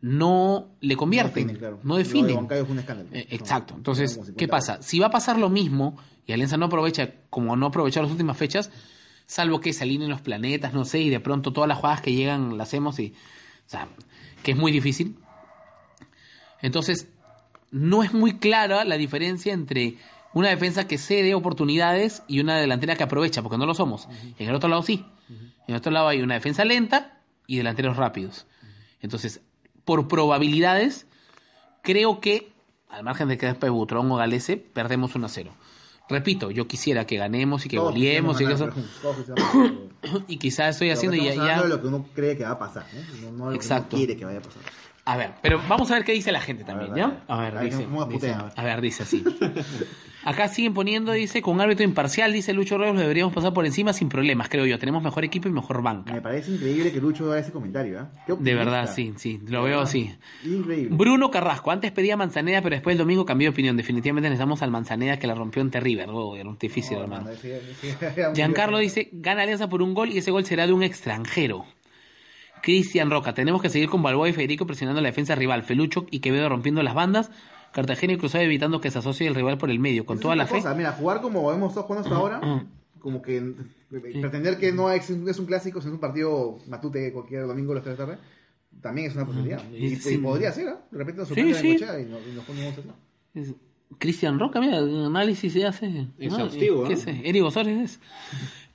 no 0.00 0.68
le 0.80 0.96
convierten, 0.96 1.46
definen, 1.46 1.56
claro. 1.56 1.80
no 1.82 1.94
Lo 1.94 1.96
de 1.96 2.04
definen. 2.04 2.46
Fue 2.48 2.62
un 2.62 2.78
escándalo. 2.78 3.08
Eh, 3.12 3.26
exacto. 3.30 3.74
Entonces, 3.76 4.12
como 4.12 4.26
50 4.26 4.38
¿qué 4.38 4.48
pasa? 4.48 4.82
Si 4.82 4.98
va 4.98 5.06
a 5.06 5.10
pasar 5.10 5.38
lo 5.38 5.50
mismo 5.50 5.96
y 6.26 6.32
Alianza 6.32 6.56
no 6.56 6.66
aprovecha, 6.66 7.14
como 7.30 7.56
no 7.56 7.66
aprovechó 7.66 8.02
las 8.02 8.10
últimas 8.10 8.36
fechas, 8.36 8.70
salvo 9.26 9.60
que 9.60 9.72
se 9.72 9.84
alineen 9.84 10.10
los 10.10 10.20
planetas, 10.20 10.72
no 10.72 10.84
sé, 10.84 11.00
y 11.00 11.10
de 11.10 11.20
pronto 11.20 11.52
todas 11.52 11.68
las 11.68 11.78
jugadas 11.78 12.00
que 12.00 12.12
llegan 12.12 12.56
las 12.58 12.68
hacemos 12.68 12.98
y. 12.98 13.14
O 13.66 13.70
sea, 13.70 13.88
que 14.42 14.52
es 14.52 14.56
muy 14.56 14.72
difícil. 14.72 15.16
Entonces, 16.62 17.08
no 17.70 18.02
es 18.02 18.12
muy 18.14 18.38
clara 18.38 18.84
la 18.84 18.96
diferencia 18.96 19.52
entre 19.52 19.96
una 20.34 20.48
defensa 20.48 20.86
que 20.86 20.98
cede 20.98 21.34
oportunidades 21.34 22.22
y 22.28 22.40
una 22.40 22.56
delantera 22.58 22.96
que 22.96 23.02
aprovecha, 23.02 23.42
porque 23.42 23.58
no 23.58 23.66
lo 23.66 23.74
somos. 23.74 24.08
En 24.38 24.48
el 24.48 24.54
otro 24.54 24.68
lado 24.68 24.82
sí. 24.82 25.04
En 25.28 25.74
el 25.74 25.76
otro 25.76 25.90
lado 25.92 26.08
hay 26.08 26.22
una 26.22 26.34
defensa 26.34 26.64
lenta 26.64 27.20
y 27.46 27.56
delanteros 27.56 27.96
rápidos. 27.96 28.46
Entonces, 29.00 29.40
por 29.84 30.08
probabilidades, 30.08 31.06
creo 31.82 32.20
que, 32.20 32.52
al 32.88 33.04
margen 33.04 33.28
de 33.28 33.38
que 33.38 33.46
después 33.46 33.70
Butrón 33.72 34.10
o 34.10 34.16
Galese, 34.16 34.56
perdemos 34.56 35.14
1 35.14 35.26
a 35.26 35.28
0. 35.28 35.52
Repito, 36.10 36.50
yo 36.50 36.66
quisiera 36.66 37.06
que 37.06 37.16
ganemos 37.16 37.66
y 37.66 37.68
que 37.68 37.76
Todos 37.76 37.92
goleemos 37.92 38.40
y, 38.40 38.46
que 38.46 38.52
eso- 38.54 38.70
y 40.28 40.38
quizás 40.38 40.70
estoy 40.76 40.90
haciendo 40.90 41.16
y 41.16 41.24
ya, 41.24 41.62
de 41.62 41.68
lo 41.68 41.80
que 41.80 41.86
uno 41.88 42.06
cree 42.14 42.36
que 42.36 42.44
va 42.44 42.52
a 42.52 42.58
pasar, 42.58 42.86
¿no? 43.22 43.30
No, 43.32 43.52
Exacto. 43.52 43.90
que 43.90 43.96
uno 43.96 44.00
quiere 44.06 44.16
que 44.18 44.24
vaya 44.24 44.38
a 44.38 44.42
pasar. 44.42 44.62
A 45.08 45.16
ver, 45.16 45.30
pero 45.40 45.58
vamos 45.66 45.90
a 45.90 45.94
ver 45.94 46.04
qué 46.04 46.12
dice 46.12 46.30
la 46.32 46.40
gente 46.42 46.64
también, 46.64 46.94
¿ya? 46.94 47.22
A 47.28 47.40
ver, 47.40 47.60
dice, 47.60 47.86
a 47.90 48.42
ver. 48.42 48.52
a 48.54 48.62
ver, 48.62 48.80
dice 48.82 49.04
así. 49.04 49.24
Acá 50.24 50.48
siguen 50.48 50.74
poniendo, 50.74 51.12
dice, 51.12 51.40
con 51.40 51.58
árbitro 51.62 51.82
imparcial, 51.82 52.30
dice 52.30 52.52
Lucho 52.52 52.76
Ríos, 52.76 52.94
lo 52.94 53.00
deberíamos 53.00 53.32
pasar 53.32 53.54
por 53.54 53.64
encima 53.64 53.94
sin 53.94 54.10
problemas, 54.10 54.50
creo 54.50 54.66
yo. 54.66 54.78
Tenemos 54.78 55.02
mejor 55.02 55.24
equipo 55.24 55.48
y 55.48 55.52
mejor 55.52 55.78
Me 55.78 55.82
banca. 55.84 56.20
parece 56.20 56.50
increíble 56.50 56.92
que 56.92 57.00
Lucho 57.00 57.24
haga 57.30 57.40
ese 57.40 57.52
comentario. 57.52 58.06
Qué 58.26 58.34
De 58.38 58.54
verdad, 58.54 58.92
sí, 58.94 59.14
sí, 59.16 59.40
lo 59.46 59.62
veo 59.62 59.80
así. 59.80 60.14
Increíble. 60.44 60.94
Bruno 60.94 61.30
Carrasco, 61.30 61.70
antes 61.70 61.90
pedía 61.92 62.18
Manzaneda, 62.18 62.60
pero 62.60 62.74
después 62.74 62.92
el 62.92 62.98
domingo 62.98 63.24
cambió 63.24 63.46
de 63.46 63.52
opinión. 63.52 63.78
Definitivamente 63.78 64.28
necesitamos 64.28 64.60
al 64.60 64.70
Manzaneda 64.70 65.18
que 65.18 65.26
la 65.26 65.34
rompió 65.34 65.62
en 65.62 65.72
River. 65.72 66.10
Oh, 66.10 66.36
era 66.36 66.46
un 66.50 66.58
difícil, 66.58 66.98
No, 66.98 67.04
hermano. 67.04 67.30
Giancarlo 68.34 68.76
dice, 68.76 69.08
gana 69.12 69.44
Alianza 69.44 69.70
por 69.70 69.80
un 69.80 69.94
gol 69.94 70.10
y 70.10 70.18
ese 70.18 70.30
gol 70.30 70.44
será 70.44 70.66
de 70.66 70.74
un 70.74 70.82
extranjero. 70.82 71.64
Cristian 72.62 73.10
Roca, 73.10 73.34
tenemos 73.34 73.60
que 73.62 73.68
seguir 73.68 73.88
con 73.88 74.02
Balboa 74.02 74.28
y 74.28 74.32
Federico 74.32 74.66
presionando 74.66 75.00
la 75.00 75.08
defensa 75.08 75.34
rival. 75.34 75.62
Felucho 75.62 76.06
y 76.10 76.20
Quevedo 76.20 76.48
rompiendo 76.48 76.82
las 76.82 76.94
bandas. 76.94 77.30
Cartagena 77.72 78.14
y 78.14 78.16
Cruzado 78.18 78.44
evitando 78.44 78.80
que 78.80 78.90
se 78.90 78.98
asocie 78.98 79.26
el 79.28 79.34
rival 79.34 79.58
por 79.58 79.70
el 79.70 79.78
medio. 79.78 80.06
Con 80.06 80.18
toda 80.20 80.34
la 80.36 80.44
otra 80.44 80.56
fe. 80.56 80.62
cosa, 80.62 80.74
Mira, 80.74 80.92
jugar 80.92 81.20
como 81.20 81.52
hemos 81.52 81.68
estado 81.70 81.86
jugando 81.86 82.08
hasta 82.08 82.18
ahora, 82.18 82.66
como 82.98 83.20
que 83.22 83.36
eh, 83.36 83.54
pretender 84.20 84.58
que 84.58 84.72
no 84.72 84.90
es, 84.90 85.08
es 85.10 85.38
un 85.38 85.46
clásico, 85.46 85.80
sino 85.80 85.92
es 85.92 85.94
un 85.94 86.00
partido 86.00 86.58
matute 86.66 87.12
cualquier 87.12 87.46
domingo 87.46 87.72
a 87.72 87.76
las 87.76 87.84
3 87.84 87.96
de 87.98 88.02
la 88.04 88.10
tarde, 88.10 88.22
también 88.80 89.08
es 89.08 89.14
una 89.16 89.26
posibilidad. 89.26 89.62
Y, 89.70 89.96
sí. 89.96 90.18
podría 90.18 90.50
ser, 90.52 90.68
¿ah? 90.68 90.80
De 90.90 90.98
repente 90.98 91.20
nos 91.20 91.28
sorprende 91.28 91.54
sí. 91.54 91.78
la 91.78 92.00
y, 92.00 92.04
no- 92.06 92.18
y 92.20 92.34
nos 92.34 92.44
ponemos 92.44 92.72
así. 92.78 92.88
Es- 93.34 93.54
Cristian 93.98 94.38
Roca, 94.38 94.60
mira, 94.60 94.78
el 94.78 95.06
análisis 95.06 95.52
se 95.52 95.64
hace. 95.64 96.08
Exhaustivo, 96.18 96.84
¿Qué 96.84 96.94
¿no? 96.94 97.00
sé? 97.00 97.22
Eric 97.24 97.42
Osores 97.44 97.78
es. 97.92 98.00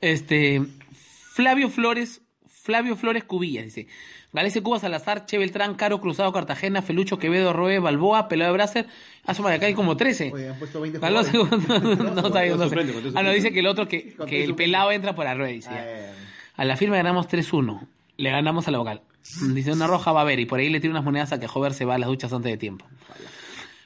Este. 0.01 0.61
Flavio 0.91 1.69
Flores. 1.69 2.21
Flavio 2.63 2.95
Flores 2.95 3.25
Cubillas 3.25 3.65
dice. 3.65 3.87
Galese 4.31 4.63
Cuba 4.63 4.79
Salazar, 4.79 5.25
Che 5.25 5.37
Beltrán, 5.37 5.75
Caro 5.75 5.99
Cruzado 5.99 6.31
Cartagena, 6.31 6.81
Felucho 6.81 7.19
Quevedo, 7.19 7.51
Roe, 7.51 7.79
Balboa, 7.79 8.29
Pelado 8.29 8.51
de 8.51 8.57
Bracer. 8.57 8.87
Asuma 9.25 9.49
de 9.49 9.57
acá 9.57 9.65
hay 9.65 9.73
como 9.73 9.97
13. 9.97 10.31
Oye, 10.33 10.49
han 10.49 10.57
puesto 10.57 10.79
20 10.79 10.97
Balboa, 10.99 11.23
jugadores. 11.25 11.67
no, 11.67 11.95
no, 11.95 12.21
no, 12.21 12.69
sé. 12.69 13.11
Ah, 13.15 13.21
no, 13.21 13.31
dice 13.31 13.51
que 13.51 13.59
el 13.59 13.67
otro, 13.67 13.89
que, 13.89 14.15
el 14.29 14.55
pelado 14.55 14.93
entra 14.93 15.13
por 15.13 15.27
Arroyo. 15.27 15.51
Dice, 15.51 15.69
Ah, 15.69 15.85
ya. 15.85 16.13
A 16.55 16.65
la 16.65 16.77
firma 16.77 16.95
ganamos 16.95 17.27
3-1. 17.27 17.85
Le 18.15 18.29
ganamos 18.29 18.65
a 18.67 18.71
la 18.71 18.77
vocal. 18.77 19.01
Dice 19.53 19.71
una 19.73 19.87
roja 19.87 20.13
va 20.13 20.21
a 20.21 20.23
haber 20.23 20.39
y 20.39 20.45
por 20.45 20.59
ahí 20.59 20.69
le 20.69 20.79
tira 20.79 20.91
unas 20.91 21.03
monedas 21.03 21.33
a 21.33 21.39
que 21.39 21.47
Jover 21.47 21.73
se 21.73 21.83
va 21.83 21.95
a 21.95 21.97
las 21.97 22.07
duchas 22.07 22.31
antes 22.31 22.51
de 22.51 22.57
tiempo. 22.57 22.85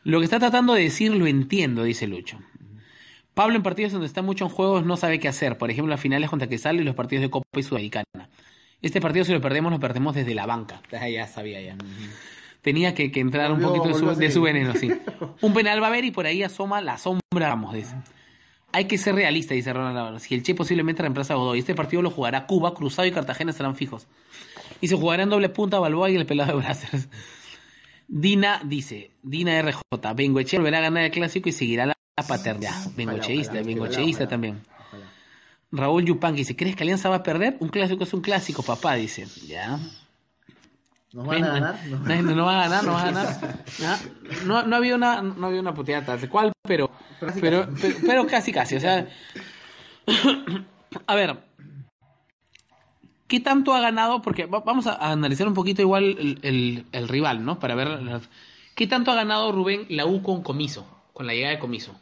Lo 0.04 0.20
que 0.20 0.26
está 0.26 0.40
tratando 0.40 0.74
de 0.74 0.84
decir 0.84 1.14
lo 1.14 1.26
entiendo, 1.26 1.84
dice 1.84 2.06
Lucho. 2.08 2.40
Pablo 3.34 3.56
en 3.56 3.64
partidos 3.64 3.92
donde 3.92 4.08
está 4.08 4.22
mucho 4.22 4.46
en 4.46 4.52
juegos 4.52 4.86
no 4.86 4.98
sabe 4.98 5.20
qué 5.20 5.28
hacer. 5.28 5.58
Por 5.58 5.70
ejemplo, 5.72 5.90
las 5.90 6.00
finales 6.00 6.30
contra 6.30 6.48
Quesal 6.48 6.80
y 6.80 6.84
los 6.84 6.96
partidos 6.96 7.24
de 7.24 7.30
Copa 7.30 7.48
y 7.60 7.64
Sudamericana. 7.64 8.30
Este 8.82 9.02
partido 9.02 9.26
si 9.26 9.34
lo 9.34 9.42
perdemos, 9.42 9.72
lo 9.72 9.80
perdemos 9.80 10.16
desde 10.16 10.36
la 10.36 10.46
banca. 10.46 10.82
Ah, 10.94 11.10
ya 11.10 11.28
sabía 11.28 11.62
ya. 11.62 11.76
Tenía 12.62 12.94
que, 12.94 13.12
que 13.12 13.20
entrar 13.20 13.52
un 13.52 13.62
poquito 13.62 13.88
de 13.88 13.94
su, 13.94 14.16
de 14.16 14.32
su 14.32 14.42
veneno, 14.42 14.74
sí. 14.76 14.92
Un 15.42 15.54
penal 15.54 15.82
va 15.82 15.88
a 15.88 15.90
haber 15.90 16.06
y 16.06 16.12
por 16.12 16.26
ahí 16.26 16.44
asoma 16.44 16.82
la 16.82 16.98
sombra, 16.98 17.50
vamos, 17.50 17.74
dice. 17.74 17.96
Hay 18.74 18.86
que 18.86 18.98
ser 18.98 19.16
realista, 19.16 19.54
dice 19.54 19.72
Ronald 19.72 19.96
Navarro. 19.96 20.20
Si 20.20 20.36
el 20.36 20.44
Che 20.44 20.54
posiblemente 20.54 21.02
reemplaza 21.02 21.34
a 21.34 21.38
Godoy, 21.38 21.60
este 21.60 21.74
partido 21.74 22.02
lo 22.02 22.12
jugará 22.12 22.46
Cuba, 22.46 22.74
Cruzado 22.74 23.08
y 23.08 23.12
Cartagena 23.12 23.52
estarán 23.52 23.76
fijos. 23.76 24.08
Y 24.82 24.90
se 24.90 24.96
jugará 24.96 25.24
en 25.24 25.30
doble 25.30 25.50
punta 25.50 25.80
Balboa 25.80 26.10
y 26.10 26.16
el 26.16 26.26
pelado 26.26 26.52
de 26.52 26.58
Brazers. 26.58 27.08
Dina 28.08 28.62
dice, 28.64 29.12
Dina 29.24 29.62
RJ, 29.62 29.82
Bengoechea 30.16 30.60
volverá 30.60 30.80
a 30.80 30.82
ganar 30.82 31.04
el 31.04 31.12
clásico 31.12 31.50
y 31.50 31.52
seguirá 31.52 31.86
la 31.86 31.96
paternidad. 32.28 32.92
Bengocheísta, 32.96 33.62
Bengocheísta 33.62 34.28
también. 34.28 34.62
Raúl 35.72 36.06
Yupan 36.06 36.36
dice, 36.36 36.56
¿crees 36.56 36.76
que 36.76 36.84
Alianza 36.84 37.10
va 37.10 37.18
a 37.18 37.24
perder? 37.24 37.58
Un 37.60 37.70
clásico 37.70 38.04
es 38.04 38.14
un 38.14 38.22
clásico, 38.22 38.64
papá, 38.64 38.96
dice. 38.96 39.28
Ya. 39.46 39.80
¿Nos 41.14 41.26
van 41.28 41.44
a 41.44 41.48
ganar? 41.48 41.80
No, 41.88 41.98
No. 42.00 42.22
no, 42.22 42.36
no 42.36 42.46
va 42.46 42.56
a 42.64 42.70
ganar, 42.70 42.84
no 42.84 42.92
va 42.94 43.02
a 43.02 43.06
ganar. 43.12 43.64
No, 44.46 44.64
no 44.64 44.76
había 44.76 44.96
una, 44.96 45.22
no 45.22 45.48
había 45.48 45.60
una 45.62 45.74
puteada 45.74 46.06
tal 46.18 46.30
cual, 46.30 46.52
pero, 46.64 46.90
Pero 47.20 47.28
casi 47.32 47.42
pero, 47.42 47.68
pero, 47.82 47.96
pero 48.06 48.28
casi 48.28 48.52
casi, 48.52 48.76
o 48.76 48.80
sea. 48.80 49.08
A 51.08 51.16
ver. 51.16 51.38
¿Qué 53.28 53.40
tanto 53.42 53.74
ha 53.74 53.82
ganado? 53.82 54.22
Porque 54.22 54.46
va- 54.46 54.62
vamos 54.62 54.88
a, 54.88 54.94
a 54.94 55.12
analizar 55.12 55.48
un 55.48 55.54
poquito 55.54 55.82
igual 55.82 56.04
el, 56.18 56.40
el- 56.44 56.86
el 56.94 57.08
rival, 57.10 57.44
¿no? 57.44 57.60
Para 57.60 57.76
ver. 57.76 58.22
¿Qué 58.76 58.88
tanto 58.88 59.12
ha 59.12 59.16
ganado 59.16 59.52
Rubén 59.52 59.86
la 59.90 60.06
U 60.06 60.22
con 60.24 60.44
Comiso? 60.44 60.88
Con 61.14 61.28
la 61.28 61.34
llegada 61.34 61.54
de 61.56 61.60
Comiso. 61.60 62.00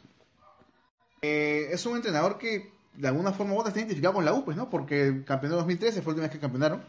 Eh, 1.22 1.68
es 1.72 1.84
un 1.86 1.96
entrenador 1.96 2.38
que 2.38 2.70
de 2.96 3.08
alguna 3.08 3.32
forma 3.32 3.52
u 3.54 3.58
otra 3.58 3.68
está 3.68 3.80
identificado 3.80 4.14
con 4.14 4.24
la 4.24 4.32
U, 4.32 4.44
pues, 4.44 4.56
¿no? 4.56 4.68
Porque 4.70 5.22
campeonó 5.26 5.54
en 5.56 5.60
2013, 5.60 6.02
fue 6.02 6.12
la 6.12 6.14
última 6.14 6.22
vez 6.28 6.32
que 6.32 6.38
campeonaron. 6.40 6.82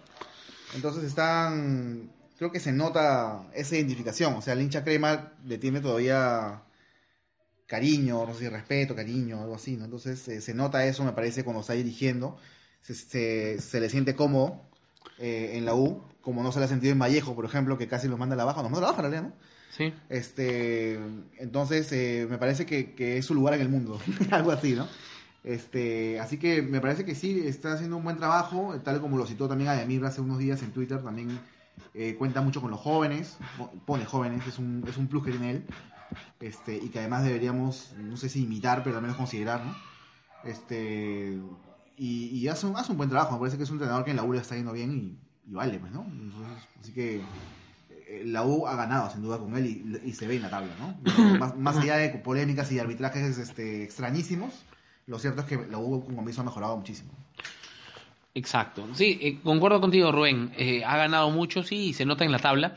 Entonces 0.75 1.03
están, 1.03 2.11
creo 2.37 2.51
que 2.51 2.59
se 2.59 2.71
nota 2.71 3.43
esa 3.53 3.75
identificación. 3.75 4.33
O 4.35 4.41
sea, 4.41 4.53
el 4.53 4.61
hincha 4.61 4.83
crema 4.83 5.33
le 5.45 5.57
tiene 5.57 5.79
todavía 5.81 6.61
cariño, 7.65 8.25
no 8.25 8.33
sé 8.33 8.41
si 8.41 8.49
respeto, 8.49 8.95
cariño, 8.95 9.41
algo 9.41 9.55
así, 9.55 9.75
¿no? 9.75 9.85
Entonces 9.85 10.25
eh, 10.27 10.41
se 10.41 10.53
nota 10.53 10.85
eso, 10.85 11.03
me 11.03 11.11
parece, 11.11 11.43
cuando 11.43 11.61
está 11.61 11.73
dirigiendo. 11.73 12.37
Se, 12.81 12.93
se- 12.95 13.59
se 13.61 13.79
le 13.81 13.89
siente 13.89 14.15
cómodo 14.15 14.61
eh, 15.19 15.51
en 15.55 15.65
la 15.65 15.73
U, 15.75 16.01
como 16.21 16.43
no 16.43 16.51
se 16.51 16.59
le 16.59 16.65
ha 16.65 16.69
sentido 16.69 16.93
en 16.93 16.99
Vallejo, 16.99 17.35
por 17.35 17.43
ejemplo, 17.45 17.77
que 17.77 17.87
casi 17.87 18.07
los 18.07 18.17
manda 18.19 18.35
a 18.35 18.37
la 18.37 18.45
baja. 18.45 18.61
Nos 18.61 18.71
manda 18.71 18.87
a 18.87 18.91
la 18.91 18.97
baja, 18.97 19.05
en 19.07 19.11
realidad, 19.11 19.29
¿no? 19.33 19.47
Sí. 19.75 19.93
Este, 20.09 20.97
entonces, 21.39 21.91
eh, 21.91 22.25
me 22.29 22.37
parece 22.37 22.65
que, 22.65 22.93
que 22.95 23.17
es 23.17 23.25
su 23.25 23.33
lugar 23.35 23.53
en 23.53 23.61
el 23.61 23.69
mundo, 23.69 23.99
algo 24.31 24.51
así, 24.51 24.73
¿no? 24.73 24.87
Este, 25.47 26.19
así 26.19 26.37
que 26.37 26.61
me 26.61 26.81
parece 26.81 27.05
que 27.05 27.15
sí, 27.15 27.41
está 27.47 27.71
haciendo 27.73 27.95
un 27.95 28.03
buen 28.03 28.17
trabajo, 28.17 28.75
tal 28.83 28.99
como 28.99 29.17
lo 29.17 29.25
citó 29.25 29.47
también 29.47 29.69
Ademir 29.69 30.03
hace 30.03 30.19
unos 30.19 30.39
días 30.39 30.61
en 30.61 30.71
Twitter, 30.71 31.01
también 31.01 31.39
eh, 31.93 32.15
cuenta 32.19 32.41
mucho 32.41 32.59
con 32.59 32.69
los 32.69 32.81
jóvenes, 32.81 33.37
po- 33.57 33.71
pone 33.85 34.03
jóvenes, 34.03 34.45
es 34.45 34.59
un, 34.59 34.83
es 34.85 34.97
un 34.97 35.07
plus 35.07 35.23
que 35.23 35.31
tiene 35.31 35.51
él, 35.51 35.65
este, 36.41 36.75
y 36.75 36.89
que 36.89 36.99
además 36.99 37.23
deberíamos, 37.23 37.93
no 37.97 38.17
sé 38.17 38.27
si 38.27 38.43
imitar, 38.43 38.83
pero 38.83 38.97
al 38.97 39.01
menos 39.01 39.15
considerar, 39.15 39.63
¿no? 39.65 39.73
Este, 40.43 41.39
y, 41.97 42.25
y 42.25 42.47
hace, 42.49 42.67
un, 42.67 42.75
hace 42.75 42.91
un 42.91 42.97
buen 42.97 43.09
trabajo, 43.09 43.33
me 43.33 43.39
parece 43.39 43.55
que 43.57 43.63
es 43.63 43.69
un 43.69 43.75
entrenador 43.77 44.03
que 44.03 44.11
en 44.11 44.17
la 44.17 44.23
U 44.23 44.33
le 44.33 44.39
está 44.39 44.55
yendo 44.57 44.73
bien 44.73 44.91
y, 44.91 45.49
y 45.49 45.53
vale, 45.53 45.79
pues, 45.79 45.93
¿no? 45.93 46.05
Entonces, 46.11 46.67
así 46.81 46.91
que 46.91 47.21
eh, 47.89 48.23
la 48.25 48.43
U 48.45 48.67
ha 48.67 48.75
ganado 48.75 49.09
sin 49.09 49.21
duda 49.21 49.39
con 49.39 49.55
él 49.55 49.65
y, 49.65 50.09
y 50.09 50.11
se 50.13 50.27
ve 50.27 50.35
en 50.35 50.41
la 50.41 50.49
tabla, 50.49 50.73
¿no? 50.77 50.97
más, 51.39 51.57
más 51.57 51.77
allá 51.77 51.95
de 51.95 52.09
polémicas 52.09 52.69
y 52.73 52.79
arbitrajes 52.79 53.37
este, 53.37 53.83
extrañísimos, 53.83 54.53
lo 55.07 55.17
cierto 55.17 55.41
es 55.41 55.47
que 55.47 55.57
la 55.69 55.77
U 55.77 56.03
con 56.05 56.15
Comiso 56.15 56.41
ha 56.41 56.43
mejorado 56.43 56.77
muchísimo. 56.77 57.11
Exacto. 58.35 58.87
Sí, 58.93 59.17
eh, 59.21 59.39
concuerdo 59.43 59.81
contigo, 59.81 60.11
Rubén. 60.11 60.51
Eh, 60.57 60.83
ha 60.85 60.95
ganado 60.97 61.31
mucho, 61.31 61.63
sí, 61.63 61.87
y 61.87 61.93
se 61.93 62.05
nota 62.05 62.23
en 62.23 62.31
la 62.31 62.39
tabla. 62.39 62.75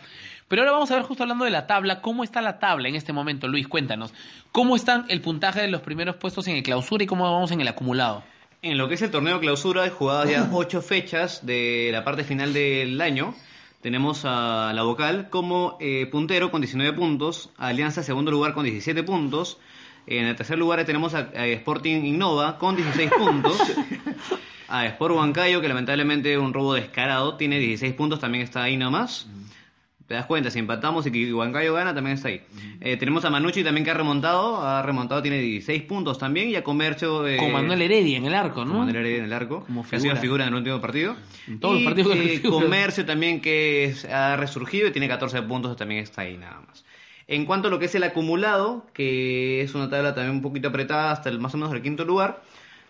Pero 0.49 0.63
ahora 0.63 0.73
vamos 0.73 0.91
a 0.91 0.95
ver, 0.95 1.03
justo 1.05 1.23
hablando 1.23 1.45
de 1.45 1.51
la 1.51 1.67
tabla, 1.67 2.01
cómo 2.01 2.25
está 2.25 2.41
la 2.41 2.59
tabla 2.59 2.89
en 2.89 2.95
este 2.95 3.13
momento. 3.13 3.47
Luis, 3.47 3.69
cuéntanos. 3.69 4.15
¿Cómo 4.53 4.75
está 4.75 5.05
el 5.09 5.21
puntaje 5.21 5.61
de 5.61 5.69
los 5.69 5.83
primeros 5.83 6.17
puestos 6.17 6.49
en 6.49 6.57
el 6.57 6.63
clausura 6.63 7.05
y 7.05 7.07
cómo 7.07 7.25
vamos 7.25 7.51
en 7.51 7.61
el 7.61 7.69
acumulado? 7.69 8.23
En 8.63 8.79
lo 8.79 8.89
que 8.89 8.95
es 8.95 9.03
el 9.03 9.11
torneo 9.11 9.39
clausura, 9.41 9.83
hay 9.83 9.91
jugadas 9.91 10.31
ya 10.31 10.49
ocho 10.53 10.83
fechas 10.83 11.45
de 11.45 11.91
la 11.93 12.05
parte 12.05 12.25
final 12.25 12.53
del 12.53 13.01
año. 13.01 13.35
Tenemos 13.81 14.25
a 14.25 14.73
la 14.75 14.83
vocal 14.83 15.31
como 15.31 15.77
eh, 15.81 16.07
puntero 16.07 16.51
con 16.51 16.61
19 16.61 16.95
puntos, 16.95 17.51
a 17.57 17.69
Alianza 17.69 18.03
segundo 18.03 18.31
lugar 18.31 18.55
con 18.55 18.65
17 18.65 19.03
puntos. 19.03 19.59
En 20.07 20.27
el 20.27 20.37
tercer 20.37 20.59
lugar 20.59 20.85
tenemos 20.85 21.15
a, 21.15 21.31
a 21.35 21.47
Sporting 21.47 22.05
Innova 22.05 22.59
con 22.59 22.77
16 22.77 23.11
puntos. 23.17 23.61
A 24.73 24.87
Sport 24.87 25.17
Huancayo, 25.17 25.61
que 25.61 25.67
lamentablemente 25.67 26.39
un 26.39 26.55
robo 26.55 26.75
descarado, 26.75 27.35
tiene 27.37 27.59
16 27.59 27.93
puntos, 27.95 28.21
también 28.21 28.45
está 28.45 28.63
ahí 28.63 28.77
nomás. 28.77 29.29
Te 30.07 30.15
das 30.15 30.27
cuenta, 30.27 30.49
si 30.49 30.61
empatamos 30.61 31.05
y 31.07 31.11
que 31.11 31.35
Huancayo 31.35 31.75
gana, 31.75 31.93
también 31.93 32.15
está 32.15 32.29
ahí. 32.29 32.41
Eh, 32.81 32.97
tenemos 32.97 33.25
a 33.25 33.31
Manucci 33.31 33.65
también 33.65 33.85
que 33.85 33.91
ha 33.91 33.95
remontado, 33.95 34.63
ha 34.65 34.81
remontado, 34.83 35.23
tiene 35.23 35.39
16 35.41 35.83
puntos 35.83 36.19
también, 36.19 36.51
y 36.51 36.55
a 36.55 36.63
Comercio... 36.63 37.27
eh, 37.27 37.37
Con 37.37 37.51
Manuel 37.53 37.83
Heredia 37.83 38.17
en 38.19 38.27
el 38.27 38.35
arco, 38.35 38.65
¿no? 38.65 38.71
con 38.75 38.79
Manuel 38.87 38.97
Heredia 38.97 39.19
en 39.19 39.25
el 39.25 39.33
arco, 39.33 39.65
Como 39.67 39.85
que 39.89 39.97
ha 39.97 40.01
sido 40.01 40.15
figura. 40.15 40.45
en 40.45 40.51
el 40.51 40.55
último 40.59 40.81
partido. 40.81 41.17
En 41.49 41.59
todos 41.59 41.75
los 41.75 41.83
Y, 41.83 41.85
partidos 41.87 42.17
eh. 42.17 42.41
Comercio 42.49 43.05
también 43.05 43.41
que 43.41 43.93
ha 44.13 44.37
resurgido 44.37 44.87
y 44.87 44.93
tiene 44.93 45.09
14 45.09 45.43
puntos, 45.43 45.77
también 45.77 46.03
está 46.05 46.23
ahí 46.23 46.37
nada 46.37 46.61
más. 46.65 46.85
En 47.31 47.45
cuanto 47.45 47.69
a 47.69 47.71
lo 47.71 47.79
que 47.79 47.85
es 47.85 47.95
el 47.95 48.03
acumulado, 48.03 48.85
que 48.93 49.61
es 49.61 49.77
una 49.77 49.89
tabla 49.89 50.17
también 50.17 50.35
un 50.35 50.43
poquito 50.43 50.67
apretada 50.67 51.13
hasta 51.13 51.29
el 51.29 51.39
más 51.39 51.55
o 51.55 51.59
menos 51.59 51.73
el 51.73 51.81
quinto 51.81 52.05
lugar, 52.05 52.43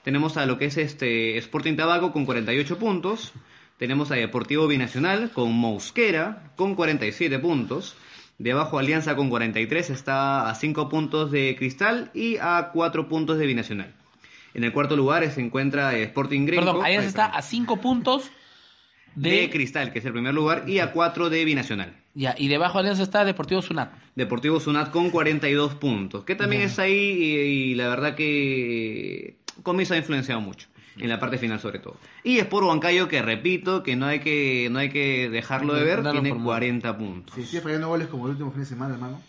tenemos 0.02 0.38
a 0.38 0.46
lo 0.46 0.56
que 0.56 0.64
es 0.64 0.78
este 0.78 1.36
Sporting 1.36 1.76
Tabaco 1.76 2.10
con 2.10 2.24
48 2.24 2.78
puntos, 2.78 3.34
tenemos 3.76 4.10
a 4.10 4.14
Deportivo 4.14 4.66
Binacional 4.66 5.30
con 5.30 5.52
Mosquera 5.52 6.52
con 6.56 6.74
47 6.74 7.38
puntos, 7.38 7.96
debajo 8.38 8.78
Alianza 8.78 9.14
con 9.14 9.28
43 9.28 9.90
está 9.90 10.48
a 10.48 10.54
5 10.54 10.88
puntos 10.88 11.30
de 11.30 11.54
Cristal 11.58 12.10
y 12.14 12.38
a 12.38 12.70
4 12.72 13.10
puntos 13.10 13.36
de 13.36 13.44
Binacional. 13.44 13.92
En 14.54 14.64
el 14.64 14.72
cuarto 14.72 14.96
lugar 14.96 15.30
se 15.30 15.42
encuentra 15.42 15.94
Sporting 15.98 16.46
Gringo 16.46 16.64
Perdón, 16.64 16.82
Alianza 16.86 17.08
está 17.08 17.26
a 17.26 17.42
5 17.42 17.76
puntos 17.76 18.30
de... 19.14 19.30
de... 19.30 19.50
Cristal, 19.50 19.92
que 19.92 19.98
es 20.00 20.04
el 20.04 20.12
primer 20.12 20.34
lugar, 20.34 20.68
y 20.68 20.78
a 20.78 20.92
4 20.92 21.30
de 21.30 21.44
Binacional. 21.44 21.94
Ya, 22.14 22.34
y 22.36 22.48
debajo 22.48 22.78
de 22.78 22.80
Alianza 22.80 23.02
está 23.02 23.24
Deportivo 23.24 23.62
Sunat. 23.62 23.92
Deportivo 24.16 24.58
Sunat 24.58 24.90
con 24.90 25.10
42 25.10 25.74
puntos, 25.74 26.24
que 26.24 26.34
también 26.34 26.62
es 26.62 26.78
ahí 26.78 26.92
y, 26.92 27.24
y 27.70 27.74
la 27.74 27.88
verdad 27.88 28.14
que 28.16 29.36
Comiso 29.62 29.94
ha 29.94 29.96
influenciado 29.96 30.40
mucho 30.40 30.68
en 30.98 31.08
la 31.08 31.18
parte 31.18 31.38
final 31.38 31.60
sobre 31.60 31.78
todo. 31.78 31.96
Y 32.24 32.38
Sport 32.38 32.66
Huancayo 32.66 33.08
que 33.08 33.22
repito 33.22 33.82
que 33.82 33.96
no 33.96 34.06
hay 34.06 34.20
que 34.20 34.68
no 34.70 34.78
hay 34.78 34.90
que 34.90 35.30
dejarlo 35.30 35.74
de 35.74 35.84
ver, 35.84 36.02
tiene 36.02 36.30
por 36.30 36.38
muerto. 36.38 36.44
40 36.44 36.98
puntos. 36.98 37.34
Si 37.34 37.44
sigue 37.44 37.62
fallando 37.62 37.88
goles 37.88 38.08
como 38.08 38.26
el 38.26 38.32
último 38.32 38.50
fin 38.50 38.60
de 38.60 38.66
semana, 38.66 38.94
hermano. 38.94 39.20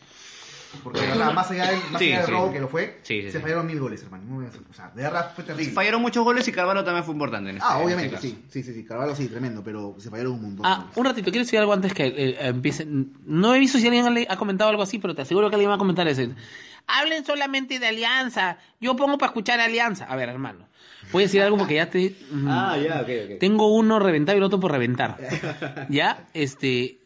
Porque 0.84 1.02
de 1.02 1.08
verdad, 1.08 1.34
más 1.34 1.52
allá 1.52 1.70
del, 1.72 1.80
más 1.92 2.00
Sí, 2.02 2.08
allá 2.08 2.18
del 2.18 2.26
sí. 2.28 2.32
robo 2.32 2.52
que 2.54 2.60
lo 2.60 2.68
fue, 2.68 3.00
Sí, 3.04 3.22
sí, 3.22 3.32
se 3.32 3.32
sí. 3.34 3.40
fallaron 3.40 3.68
mil 3.68 3.80
goles, 3.80 4.02
hermano. 4.04 4.48
O 4.70 4.74
sea, 4.74 4.90
de 4.96 5.04
verdad 5.04 5.32
fue 5.36 5.44
terrible. 5.44 5.72
Fallaron 5.74 6.02
muchos 6.02 6.24
goles 6.24 6.48
y 6.48 6.52
Carvalho 6.52 6.84
también 6.84 7.04
fue 7.04 7.14
importante 7.14 7.50
en 7.50 7.58
este, 7.58 7.68
Ah, 7.70 7.78
en 7.80 7.86
obviamente, 7.86 8.16
este 8.16 8.30
caso. 8.30 8.42
sí, 8.50 8.64
sí, 8.64 8.64
sí, 8.64 8.74
sí, 8.74 8.86
Carvalho 8.86 9.16
sí, 9.16 9.28
tremendo, 9.28 9.64
pero 9.64 9.96
se 10.00 10.10
fallaron 10.10 10.34
un 10.34 10.42
montón. 10.42 10.66
Ah, 10.66 10.88
un 10.96 11.06
ratito, 11.06 11.30
quiero 11.32 11.44
decir 11.46 11.60
algo 11.60 11.74
antes 11.74 11.94
que 11.94 12.08
eh, 12.08 12.38
empiece. 12.48 12.86
No 12.88 13.54
he 13.54 13.60
visto 13.60 13.78
si 13.80 13.88
alguien 13.88 14.26
ha 14.30 14.38
comentado 14.38 14.70
algo 14.70 14.84
así, 14.84 14.98
pero 15.00 15.14
te 15.14 15.22
aseguro 15.24 15.50
que 15.50 15.56
alguien 15.56 15.70
va 15.72 15.76
a 15.76 15.80
comentar 15.80 16.08
ese. 16.08 16.30
Hablen 16.88 17.26
solamente 17.26 17.78
de 17.80 17.88
Alianza. 17.88 18.58
Yo 18.80 18.96
pongo 18.96 19.18
para 19.18 19.30
escuchar 19.30 19.60
Alianza. 19.60 20.06
A 20.06 20.16
ver, 20.16 20.30
hermano. 20.30 20.68
Voy 21.12 21.24
a 21.24 21.26
decir 21.26 21.42
algo 21.42 21.58
porque 21.58 21.76
ya 21.76 21.90
te. 21.90 22.16
mm, 22.32 22.48
Ah, 22.50 22.78
ya, 22.78 23.02
ok, 23.02 23.10
ok. 23.34 23.40
Tengo 23.40 23.74
uno 23.76 24.00
reventado 24.00 24.38
y 24.38 24.40
el 24.40 24.44
otro 24.44 24.60
por 24.60 24.72
reventar. 24.72 25.18
ya, 25.90 26.26
este. 26.34 26.98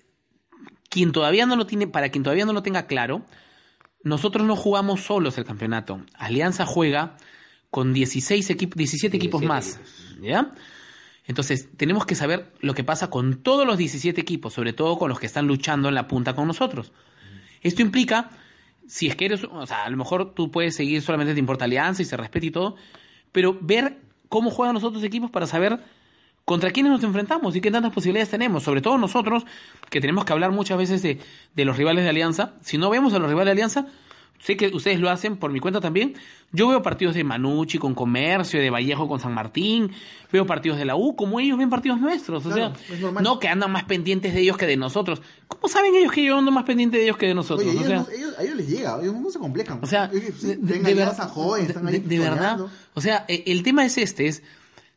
Quien 0.89 1.11
todavía 1.11 1.45
no 1.45 1.55
lo 1.57 1.66
tiene, 1.66 1.88
para 1.88 2.09
quien 2.09 2.24
todavía 2.24 2.45
no 2.45 2.53
lo 2.53 2.63
tenga 2.63 2.86
claro, 2.88 3.22
nosotros 4.06 4.45
no 4.45 4.56
jugamos 4.56 5.01
solos 5.01 5.38
el 5.39 5.45
campeonato. 5.45 5.99
Alianza 6.14 6.66
juega 6.66 7.18
con 7.72 7.91
16 7.91 8.51
equipos, 8.51 8.78
17 8.78 9.18
equipos 9.18 9.41
17 9.41 9.47
más. 9.47 9.82
¿Ya? 10.22 10.53
Entonces, 11.26 11.70
tenemos 11.76 12.06
que 12.06 12.14
saber 12.14 12.53
lo 12.60 12.76
que 12.76 12.84
pasa 12.84 13.10
con 13.10 13.41
todos 13.41 13.66
los 13.66 13.80
17 13.80 14.22
equipos, 14.22 14.53
sobre 14.53 14.74
todo 14.74 14.99
con 14.99 15.10
los 15.10 15.20
que 15.20 15.26
están 15.26 15.47
luchando 15.47 15.89
en 15.89 15.95
la 15.95 16.08
punta 16.08 16.36
con 16.36 16.45
nosotros. 16.45 16.93
Esto 17.62 17.82
implica, 17.82 18.30
si 18.88 19.08
es 19.08 19.16
que 19.16 19.26
eres, 19.26 19.43
o 19.43 19.66
sea, 19.66 19.86
a 19.86 19.89
lo 19.89 19.97
mejor 19.97 20.36
tú 20.36 20.51
puedes 20.51 20.76
seguir, 20.76 21.01
solamente 21.01 21.34
te 21.34 21.39
importa 21.39 21.66
Alianza 21.66 22.03
y 22.03 22.06
se 22.06 22.16
respeta 22.16 22.45
y 22.45 22.51
todo, 22.51 22.76
pero 23.32 23.58
ver 23.60 24.01
cómo 24.30 24.51
juegan 24.51 24.76
los 24.76 24.84
otros 24.84 25.03
equipos 25.03 25.32
para 25.32 25.47
saber 25.47 25.80
contra 26.45 26.71
quiénes 26.71 26.91
nos 26.91 27.03
enfrentamos 27.03 27.55
y 27.55 27.61
qué 27.61 27.71
tantas 27.71 27.91
posibilidades 27.91 28.29
tenemos. 28.29 28.63
Sobre 28.63 28.81
todo 28.81 28.97
nosotros, 28.97 29.45
que 29.89 29.99
tenemos 29.99 30.25
que 30.25 30.33
hablar 30.33 30.51
muchas 30.51 30.77
veces 30.77 31.01
de, 31.01 31.19
de 31.55 31.65
los 31.65 31.75
rivales 31.77 32.03
de 32.03 32.09
Alianza. 32.11 32.53
Si 32.61 32.77
no 32.77 32.89
vemos 32.89 33.13
a 33.13 33.19
los 33.19 33.27
rivales 33.29 33.47
de 33.47 33.51
Alianza, 33.53 33.87
sé 34.39 34.55
que 34.55 34.67
ustedes 34.67 34.99
lo 34.99 35.09
hacen 35.09 35.37
por 35.37 35.51
mi 35.51 35.59
cuenta 35.59 35.81
también. 35.81 36.13
Yo 36.51 36.67
veo 36.67 36.83
partidos 36.83 37.15
de 37.15 37.23
Manucci 37.23 37.79
con 37.79 37.95
Comercio, 37.95 38.59
de 38.61 38.69
Vallejo 38.69 39.07
con 39.07 39.19
San 39.19 39.33
Martín, 39.33 39.91
veo 40.31 40.45
partidos 40.45 40.77
de 40.77 40.85
la 40.85 40.95
U, 40.95 41.15
como 41.15 41.39
ellos 41.39 41.57
ven 41.57 41.69
partidos 41.71 41.99
nuestros. 41.99 42.45
O 42.45 42.49
Claro, 42.51 42.73
sea, 42.75 43.11
no 43.21 43.39
que 43.39 43.47
andan 43.47 43.71
más 43.71 43.85
pendientes 43.85 44.33
de 44.35 44.41
ellos 44.41 44.55
que 44.55 44.67
de 44.67 44.77
nosotros. 44.77 45.21
¿Cómo 45.47 45.67
saben 45.67 45.95
ellos 45.95 46.11
que 46.11 46.23
yo 46.23 46.37
ando 46.37 46.51
más 46.51 46.63
pendiente 46.65 46.97
de 46.97 47.05
ellos 47.05 47.17
que 47.17 47.25
de 47.27 47.33
nosotros? 47.33 47.67
Oye, 47.67 47.75
O 47.79 47.81
ellos, 47.81 47.87
sea, 47.87 47.97
no- 48.01 48.09
ellos- 48.09 48.37
a 48.37 48.43
ellos 48.43 48.55
les 48.57 48.69
llega, 48.69 48.99
ellos 49.01 49.15
no 49.15 49.31
se 49.31 49.39
complejan. 49.39 49.79
o 49.81 49.87
sea, 49.87 50.07
de, 50.07 50.19
de 50.21 51.05
joven, 51.33 51.65
están 51.65 51.87
ahí 51.87 51.99
de 51.99 52.19
verdad. 52.19 52.59
O 52.93 53.01
sea, 53.01 53.25
eh, 53.27 53.43
el 53.47 53.63
tema 53.63 53.83
es 53.83 53.97
este, 53.97 54.27
es 54.27 54.43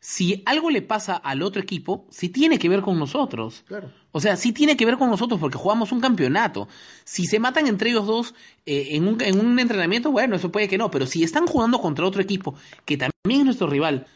si 0.01 0.43
algo 0.47 0.71
le 0.71 0.83
pasa 0.83 1.17
al 1.17 1.43
otro 1.43 1.61
equipo, 1.61 2.07
sí 2.11 2.29
tiene 2.29 2.59
que 2.59 2.69
ver 2.69 2.83
con 2.83 2.99
nosotros. 2.99 3.65
Claro. 3.67 3.91
O 4.13 4.21
sea, 4.21 4.37
sí 4.37 4.53
tiene 4.53 4.77
que 4.77 4.87
ver 4.87 4.97
con 4.97 5.11
nosotros 5.11 5.41
porque 5.41 5.59
jugamos 5.59 5.93
un 5.93 6.01
campeonato. 6.01 6.69
Si 7.05 7.27
se 7.27 7.41
matan 7.41 7.67
entre 7.67 7.91
ellos 7.91 8.07
dos 8.07 8.35
eh, 8.65 8.89
en, 8.93 9.09
un, 9.09 9.21
en 9.21 9.39
un 9.39 9.59
entrenamiento, 9.59 10.11
bueno, 10.13 10.37
eso 10.37 10.53
puede 10.53 10.69
que 10.69 10.79
no. 10.79 10.91
Pero 10.91 11.07
si 11.07 11.25
están 11.25 11.47
jugando 11.47 11.81
contra 11.81 12.07
otro 12.07 12.23
equipo 12.23 12.55
que 12.85 12.97
también 12.97 13.41
es 13.41 13.45
nuestro 13.45 13.67
rival 13.67 14.07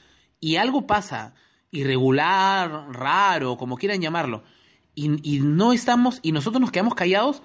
y 0.41 0.57
algo 0.57 0.87
pasa 0.87 1.35
irregular, 1.71 2.87
raro, 2.91 3.57
como 3.57 3.77
quieran 3.77 4.01
llamarlo, 4.01 4.45
y, 4.95 5.37
y 5.37 5.41
no 5.41 5.73
estamos, 5.73 6.21
y 6.23 6.33
nosotros 6.33 6.61
nos 6.61 6.71
quedamos 6.71 6.95
callados, 6.95 7.43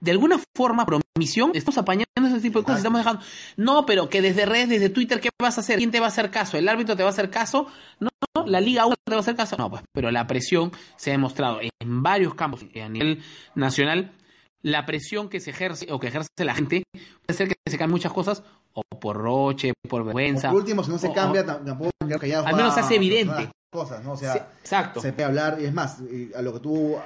de 0.00 0.10
alguna 0.10 0.40
forma, 0.54 0.84
por 0.84 1.00
omisión, 1.16 1.52
estamos 1.54 1.78
apañando 1.78 2.06
ese 2.16 2.40
tipo 2.40 2.58
de 2.58 2.64
cosas, 2.64 2.78
estamos 2.78 3.00
dejando, 3.00 3.22
no, 3.56 3.86
pero 3.86 4.08
que 4.08 4.20
desde 4.20 4.46
redes, 4.46 4.68
desde 4.68 4.88
Twitter, 4.88 5.20
¿qué 5.20 5.30
vas 5.40 5.56
a 5.58 5.60
hacer? 5.60 5.78
¿Quién 5.78 5.90
te 5.90 6.00
va 6.00 6.06
a 6.06 6.08
hacer 6.08 6.30
caso? 6.30 6.58
¿El 6.58 6.68
árbitro 6.68 6.96
te 6.96 7.02
va 7.02 7.08
a 7.08 7.12
hacer 7.12 7.30
caso? 7.30 7.66
No, 8.00 8.10
no, 8.34 8.46
la 8.46 8.60
Liga 8.60 8.86
1 8.86 8.94
te 9.04 9.12
va 9.12 9.18
a 9.18 9.20
hacer 9.20 9.36
caso. 9.36 9.56
No, 9.56 9.70
pues, 9.70 9.82
pero 9.92 10.10
la 10.10 10.26
presión 10.26 10.72
se 10.96 11.10
ha 11.10 11.12
demostrado 11.12 11.60
en 11.60 12.02
varios 12.02 12.34
campos 12.34 12.62
a 12.62 12.88
nivel 12.88 13.22
nacional. 13.54 14.12
La 14.62 14.84
presión 14.84 15.28
que 15.28 15.40
se 15.40 15.50
ejerce 15.50 15.86
o 15.92 16.00
que 16.00 16.08
ejerce 16.08 16.28
la 16.38 16.54
gente 16.54 16.82
puede 16.92 17.36
ser 17.36 17.48
que 17.48 17.54
se 17.66 17.78
cambien 17.78 17.92
muchas 17.92 18.12
cosas, 18.12 18.42
o 18.76 18.82
por 18.98 19.16
roche, 19.16 19.72
por 19.88 20.04
vergüenza. 20.04 20.48
Por 20.50 20.58
último, 20.58 20.84
si 20.84 20.90
no 20.90 20.98
se 20.98 21.08
o- 21.08 21.12
cambia, 21.14 21.40
o- 21.40 21.44
tam- 21.44 21.64
tampoco 21.64 21.90
quedar 22.06 22.20
callados. 22.20 22.46
Al 22.46 22.56
menos 22.56 22.74
se 22.74 22.80
hace 22.80 22.94
evidente. 22.96 23.50
Cosas, 23.72 24.02
¿no? 24.04 24.12
O 24.12 24.16
sea, 24.16 24.32
Sí, 24.32 24.38
exacto. 24.60 25.00
se 25.00 25.12
puede 25.12 25.24
hablar, 25.24 25.58
y 25.60 25.64
es 25.64 25.74
más, 25.74 25.98
a 26.34 26.42
lo 26.42 26.52
que 26.54 26.60
tú 26.60 26.96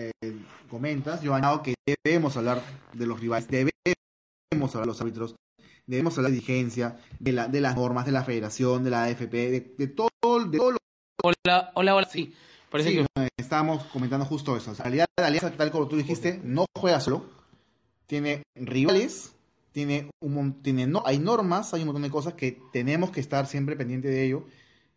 eh, 0.00 0.36
comentas, 0.70 1.20
yo 1.20 1.34
añado 1.34 1.62
que 1.62 1.74
debemos 2.04 2.36
hablar 2.36 2.62
de 2.92 3.06
los 3.06 3.18
rivales, 3.20 3.48
debemos 3.48 4.74
hablar 4.74 4.82
de 4.82 4.86
los 4.86 5.00
árbitros, 5.00 5.34
debemos 5.86 6.16
hablar 6.16 6.30
de 6.30 6.36
la 6.36 6.40
dirigencia, 6.40 6.96
de, 7.18 7.32
la, 7.32 7.48
de 7.48 7.60
las 7.60 7.76
normas, 7.76 8.06
de 8.06 8.12
la 8.12 8.24
federación, 8.24 8.84
de 8.84 8.90
la 8.90 9.04
AFP, 9.04 9.32
de, 9.50 9.74
de 9.76 9.86
todo, 9.88 10.08
de 10.46 10.58
todo 10.58 10.72
lo 10.72 10.78
Hola, 11.22 11.72
hola, 11.74 11.94
hola. 11.96 12.08
Sí, 12.08 12.34
parece 12.70 12.90
Sí, 12.90 12.96
que 12.96 13.22
eh, 13.22 13.28
estábamos 13.36 13.82
comentando 13.86 14.24
justo 14.26 14.56
eso. 14.56 14.70
O 14.70 14.74
sea, 14.74 14.84
la 14.84 14.90
realidad 14.90 15.06
de 15.16 15.22
la 15.22 15.26
alianza, 15.28 15.50
tal 15.50 15.70
como 15.70 15.88
tú 15.88 15.96
dijiste, 15.96 16.40
no 16.44 16.66
juega 16.78 17.00
solo. 17.00 17.24
Tiene 18.06 18.42
rivales, 18.54 19.32
tiene 19.76 20.08
un 20.20 20.62
tiene 20.62 20.86
no, 20.86 21.02
hay 21.04 21.18
normas, 21.18 21.74
hay 21.74 21.82
un 21.82 21.88
montón 21.88 22.00
de 22.02 22.08
cosas 22.08 22.32
que 22.32 22.58
tenemos 22.72 23.10
que 23.10 23.20
estar 23.20 23.46
siempre 23.46 23.76
pendiente 23.76 24.08
de 24.08 24.24
ello. 24.24 24.46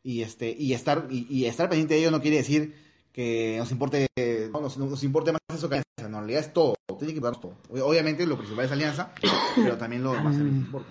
Y 0.04 0.22
este, 0.22 0.56
y 0.58 0.72
estar, 0.72 1.08
y, 1.10 1.28
y 1.30 1.48
estar 1.48 1.68
pendiente 1.68 1.96
de 1.96 2.00
ello 2.00 2.12
no 2.12 2.22
quiere 2.22 2.38
decir 2.38 2.74
que 3.12 3.58
nos 3.60 3.70
importe, 3.74 4.08
no, 4.54 4.62
nos, 4.62 4.78
nos 4.78 5.04
importe 5.04 5.34
más 5.34 5.42
eso 5.54 5.68
que 5.68 5.76
alianza. 5.76 6.10
No, 6.10 6.20
en 6.20 6.24
realidad 6.24 6.40
es 6.40 6.54
todo, 6.54 6.76
tiene 6.98 7.12
que 7.12 7.18
importarnos 7.18 7.42
todo. 7.42 7.78
Ob- 7.78 7.90
Obviamente 7.90 8.26
lo 8.26 8.38
principal 8.38 8.64
es 8.68 8.72
alianza, 8.72 9.12
pero 9.56 9.78
también 9.78 10.02
lo 10.02 10.14
demás 10.14 10.38
también 10.38 10.56
importa. 10.56 10.90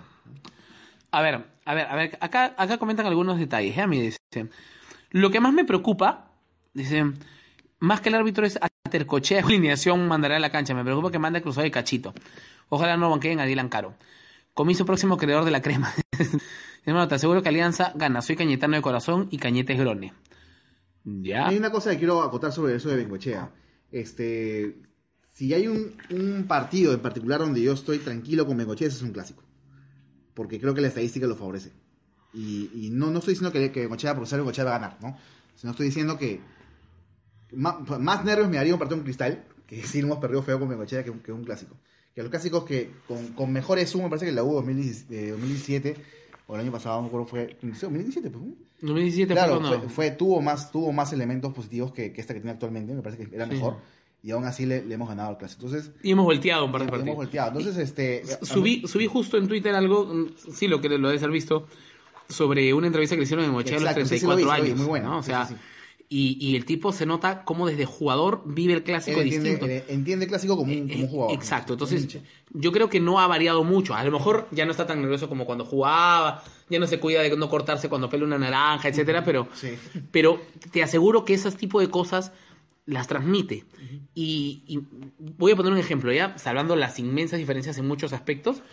A 1.09 1.21
ver, 1.23 1.43
a 1.65 1.73
ver, 1.73 1.87
a 1.87 1.95
ver, 1.95 2.17
acá, 2.21 2.53
acá 2.59 2.77
comentan 2.77 3.07
algunos 3.07 3.39
detalles, 3.39 3.75
¿eh? 3.75 3.81
A 3.81 3.87
mí 3.87 3.99
dicen, 3.99 4.51
lo 5.09 5.31
que 5.31 5.39
más 5.39 5.51
me 5.51 5.65
preocupa, 5.65 6.29
dicen, 6.75 7.15
más 7.79 8.01
que 8.01 8.09
el 8.09 8.15
árbitro 8.15 8.45
es 8.45 8.59
atercochea 8.83 9.43
alineación, 9.43 10.07
mandará 10.07 10.37
a 10.37 10.39
la 10.39 10.49
cancha, 10.49 10.73
me 10.73 10.83
preocupa 10.83 11.11
que 11.11 11.19
mande 11.19 11.41
cruzado 11.41 11.65
y 11.65 11.71
cachito. 11.71 12.13
Ojalá 12.69 12.97
no 12.97 13.09
banqueen 13.09 13.39
a 13.39 13.45
Dylan 13.45 13.69
Caro. 13.69 13.95
Comiso 14.53 14.85
próximo 14.85 15.17
creador 15.17 15.45
de 15.45 15.51
la 15.51 15.61
crema. 15.61 15.93
Hermano, 16.85 17.07
te 17.07 17.15
aseguro 17.15 17.41
que 17.41 17.49
Alianza 17.49 17.93
gana, 17.95 18.21
soy 18.21 18.35
cañetano 18.35 18.75
de 18.75 18.81
corazón 18.81 19.27
y 19.31 19.37
cañete 19.37 19.73
es 19.73 19.79
grone. 19.79 20.13
Ya. 21.03 21.47
Hay 21.47 21.57
una 21.57 21.71
cosa 21.71 21.91
que 21.91 21.97
quiero 21.97 22.21
acotar 22.21 22.51
sobre 22.51 22.75
eso 22.75 22.89
de 22.89 22.97
Bengochea. 22.97 23.51
Este, 23.91 24.81
si 25.31 25.53
hay 25.53 25.67
un, 25.67 26.45
partido 26.47 26.93
en 26.93 26.99
particular 26.99 27.39
donde 27.39 27.61
yo 27.61 27.73
estoy 27.73 27.99
tranquilo 27.99 28.45
con 28.45 28.57
Bengochea, 28.57 28.87
ese 28.87 28.97
es 28.97 29.03
un 29.03 29.13
clásico. 29.13 29.43
Porque 30.33 30.59
creo 30.59 30.73
que 30.73 30.81
la 30.81 30.87
estadística 30.89 31.25
lo 31.27 31.35
favorece. 31.35 31.71
Y, 32.33 32.69
y 32.73 32.89
no, 32.91 33.09
no 33.09 33.19
estoy 33.19 33.33
diciendo 33.33 33.51
que, 33.51 33.71
que 33.71 33.81
Bengochea, 33.81 34.15
por 34.15 34.27
ser 34.27 34.39
Bengochea 34.39 34.65
va 34.65 34.75
a 34.75 34.79
ganar, 34.79 34.97
¿no? 35.01 35.17
Sino 35.55 35.71
estoy 35.71 35.87
diciendo 35.87 36.17
que 36.17 36.41
ma- 37.53 37.79
más, 37.99 38.23
nervios 38.25 38.49
me 38.49 38.57
daría 38.57 38.73
un 38.73 38.79
partido 38.79 38.97
en 38.97 39.03
cristal, 39.03 39.43
que 39.67 39.83
sí 39.83 39.99
hemos 39.99 40.17
perdido 40.19 40.41
feo 40.43 40.59
con 40.59 40.69
Bengochea 40.69 41.03
que, 41.03 41.11
que 41.21 41.31
un 41.31 41.43
clásico. 41.43 41.75
Que 42.15 42.21
los 42.21 42.29
clásicos 42.31 42.63
que 42.65 42.91
con, 43.07 43.27
con 43.33 43.51
mejores 43.51 43.89
sumo, 43.89 44.05
me 44.05 44.09
parece 44.09 44.25
que 44.25 44.31
la 44.31 44.43
U 44.43 44.53
2017, 44.53 45.27
eh, 45.27 45.31
2017 45.31 45.95
o 46.47 46.55
el 46.55 46.61
año 46.61 46.71
pasado, 46.71 46.95
no 46.97 47.01
me 47.03 47.07
acuerdo, 47.09 47.27
fue. 47.27 47.57
sí, 47.61 47.67
2017, 47.81 48.29
pues. 48.31 48.43
¿no? 48.43 48.53
2017 48.81 49.33
Claro, 49.33 49.59
fue 49.61 49.77
fue, 49.79 49.89
fue- 49.89 50.11
tuvo, 50.11 50.41
más, 50.41 50.71
tuvo 50.71 50.91
más 50.91 51.13
elementos 51.13 51.53
positivos 51.53 51.91
que, 51.93 52.11
que 52.11 52.21
esta 52.21 52.33
que 52.33 52.39
tiene 52.39 52.53
actualmente, 52.53 52.93
me 52.93 53.01
parece 53.01 53.27
que 53.27 53.35
era 53.35 53.45
Sí. 53.45 53.51
mejor. 53.53 53.77
Y 54.21 54.31
aún 54.31 54.43
así 54.43 54.65
le, 54.65 54.83
le 54.83 54.95
hemos 54.95 55.07
ganado 55.07 55.29
al 55.29 55.37
clásico. 55.37 55.65
Entonces, 55.67 55.91
Y 56.03 56.11
hemos 56.11 56.25
volteado 56.25 56.65
un 56.65 56.71
par 56.73 56.81
de 56.81 56.87
hemos 56.87 56.97
partidos. 56.97 57.15
volteado. 57.15 57.57
Entonces, 57.59 57.77
este. 57.83 58.23
a 58.23 58.39
mí- 58.41 58.45
Subí, 58.47 58.83
subí 58.87 59.07
justo 59.07 59.37
en 59.37 59.47
Twitter 59.47 59.73
algo, 59.75 60.05
mm, 60.05 60.27
sí, 60.53 60.67
lo 60.67 60.81
que 60.81 60.89
lo 60.89 61.07
debes 61.07 61.21
haber 61.23 61.33
visto, 61.33 61.67
sobre 62.27 62.73
una 62.73 62.87
entrevista 62.87 63.15
que 63.15 63.19
le 63.19 63.23
hicieron 63.23 63.45
en 63.45 63.51
Mochea 63.51 63.77
a 63.77 63.79
los 63.79 63.89
Exacto, 63.89 64.09
sí, 64.09 64.19
sí 64.19 64.25
lo 64.25 64.33
34 64.35 64.37
vi, 64.37 64.43
sí 64.43 64.45
lo 64.45 64.63
vi, 64.63 64.69
años. 64.71 64.77
muy 64.79 64.87
bueno, 64.87 65.09
¿no? 65.09 65.17
O 65.19 65.23
sí, 65.23 65.27
sea, 65.27 65.45
sí, 65.45 65.53
sí. 65.55 65.59
Y, 66.11 66.37
y 66.41 66.55
el 66.55 66.65
tipo 66.65 66.91
se 66.91 67.05
nota 67.05 67.43
como 67.43 67.67
desde 67.67 67.85
jugador 67.85 68.41
vive 68.43 68.73
el 68.73 68.79
él 68.79 68.83
clásico 68.83 69.21
entiende, 69.21 69.49
distinto. 69.51 69.71
él 69.71 69.83
entiende 69.89 70.25
el 70.25 70.29
clásico 70.29 70.57
como 70.57 70.73
un, 70.73 70.87
como 70.89 71.03
Eh, 71.03 71.07
jugador. 71.07 71.35
Exacto, 71.37 71.73
entonces 71.73 72.17
yo 72.51 72.71
creo 72.71 72.89
que 72.89 72.99
no 72.99 73.19
ha 73.19 73.27
variado 73.27 73.63
mucho. 73.63 73.93
A 73.93 74.03
lo 74.03 74.09
mejor 74.11 74.47
ya 74.49 74.65
no 74.65 74.71
está 74.71 74.87
tan 74.87 75.01
nervioso 75.01 75.29
como 75.29 75.45
cuando 75.45 75.65
jugaba, 75.65 76.43
ya 76.67 76.79
no 76.79 76.87
se 76.87 76.99
cuida 76.99 77.21
de 77.21 77.37
no 77.37 77.47
cortarse 77.47 77.89
cuando 77.89 78.09
pela 78.09 78.25
una 78.25 78.39
naranja, 78.39 78.87
etcétera, 78.87 79.23
pero, 79.23 79.49
Sí. 79.53 79.69
pero 80.11 80.41
te 80.71 80.81
aseguro 80.81 81.25
que 81.25 81.35
ese 81.35 81.51
tipo 81.51 81.79
de 81.79 81.89
cosas 81.91 82.31
las 82.87 83.07
transmite. 83.07 83.65
y, 84.15 84.63
y 84.65 84.79
voy 85.37 85.51
a 85.51 85.55
poner 85.55 85.71
un 85.71 85.77
ejemplo, 85.77 86.11
ya, 86.11 86.35
salvando 86.39 86.75
las 86.75 86.97
inmensas 86.97 87.37
diferencias 87.37 87.77
en 87.77 87.87
muchos 87.87 88.13
aspectos, 88.13 88.63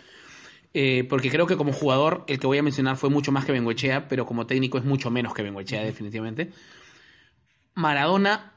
eh, 0.73 1.05
porque 1.07 1.29
creo 1.29 1.45
que 1.45 1.55
como 1.55 1.71
jugador 1.71 2.23
el 2.27 2.39
que 2.39 2.47
voy 2.47 2.57
a 2.57 2.63
mencionar 2.63 2.97
fue 2.97 3.11
mucho 3.11 3.31
más 3.31 3.45
que 3.45 3.51
Bengoechea, 3.51 4.07
pero 4.07 4.25
como 4.25 4.47
técnico 4.47 4.79
es 4.79 4.83
mucho 4.85 5.11
menos 5.11 5.35
que 5.35 5.43
Bengoechea, 5.43 5.83
definitivamente. 5.83 6.49
Maradona, 7.77 8.51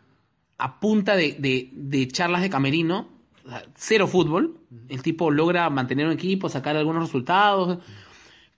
a 0.59 0.81
punta 0.81 1.17
de, 1.17 1.37
de- 1.39 1.71
de 1.73 2.09
charlas 2.09 2.43
de 2.43 2.51
camerino, 2.51 3.09
o 3.47 3.49
sea, 3.49 3.65
cero 3.77 4.07
fútbol, 4.07 4.57
el 4.89 5.03
tipo 5.03 5.31
logra 5.31 5.69
mantener 5.71 6.07
un 6.07 6.13
equipo, 6.13 6.49
sacar 6.49 6.77
algunos 6.77 7.03
resultados, 7.05 7.79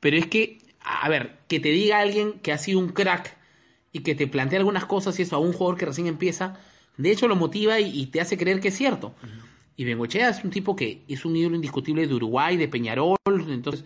pero 0.00 0.16
es 0.16 0.26
que, 0.26 0.58
a 0.80 1.08
ver, 1.08 1.38
que 1.48 1.60
te 1.60 1.68
diga 1.70 2.00
alguien 2.00 2.40
que 2.40 2.52
ha 2.52 2.58
sido 2.58 2.78
un 2.80 2.88
crack 2.88 3.36
y 3.92 4.00
que 4.00 4.14
te 4.14 4.26
plantea 4.26 4.58
algunas 4.58 4.84
cosas 4.86 5.18
y 5.18 5.22
eso 5.22 5.36
a 5.36 5.38
un 5.38 5.52
jugador 5.52 5.78
que 5.78 5.86
recién 5.86 6.06
empieza, 6.06 6.56
de 6.96 7.10
hecho 7.10 7.28
lo 7.28 7.36
motiva 7.36 7.78
y, 7.80 8.00
y 8.00 8.06
te 8.06 8.20
hace 8.20 8.36
creer 8.36 8.60
que 8.60 8.68
es 8.68 8.76
cierto. 8.76 9.14
Y 9.76 9.84
Bengochea 9.84 10.28
es 10.28 10.44
un 10.44 10.50
tipo 10.50 10.76
que 10.76 11.02
es 11.08 11.24
un 11.24 11.34
ídolo 11.36 11.56
indiscutible 11.56 12.06
de 12.06 12.14
Uruguay, 12.14 12.56
de 12.56 12.68
Peñarol, 12.68 13.16
entonces, 13.48 13.84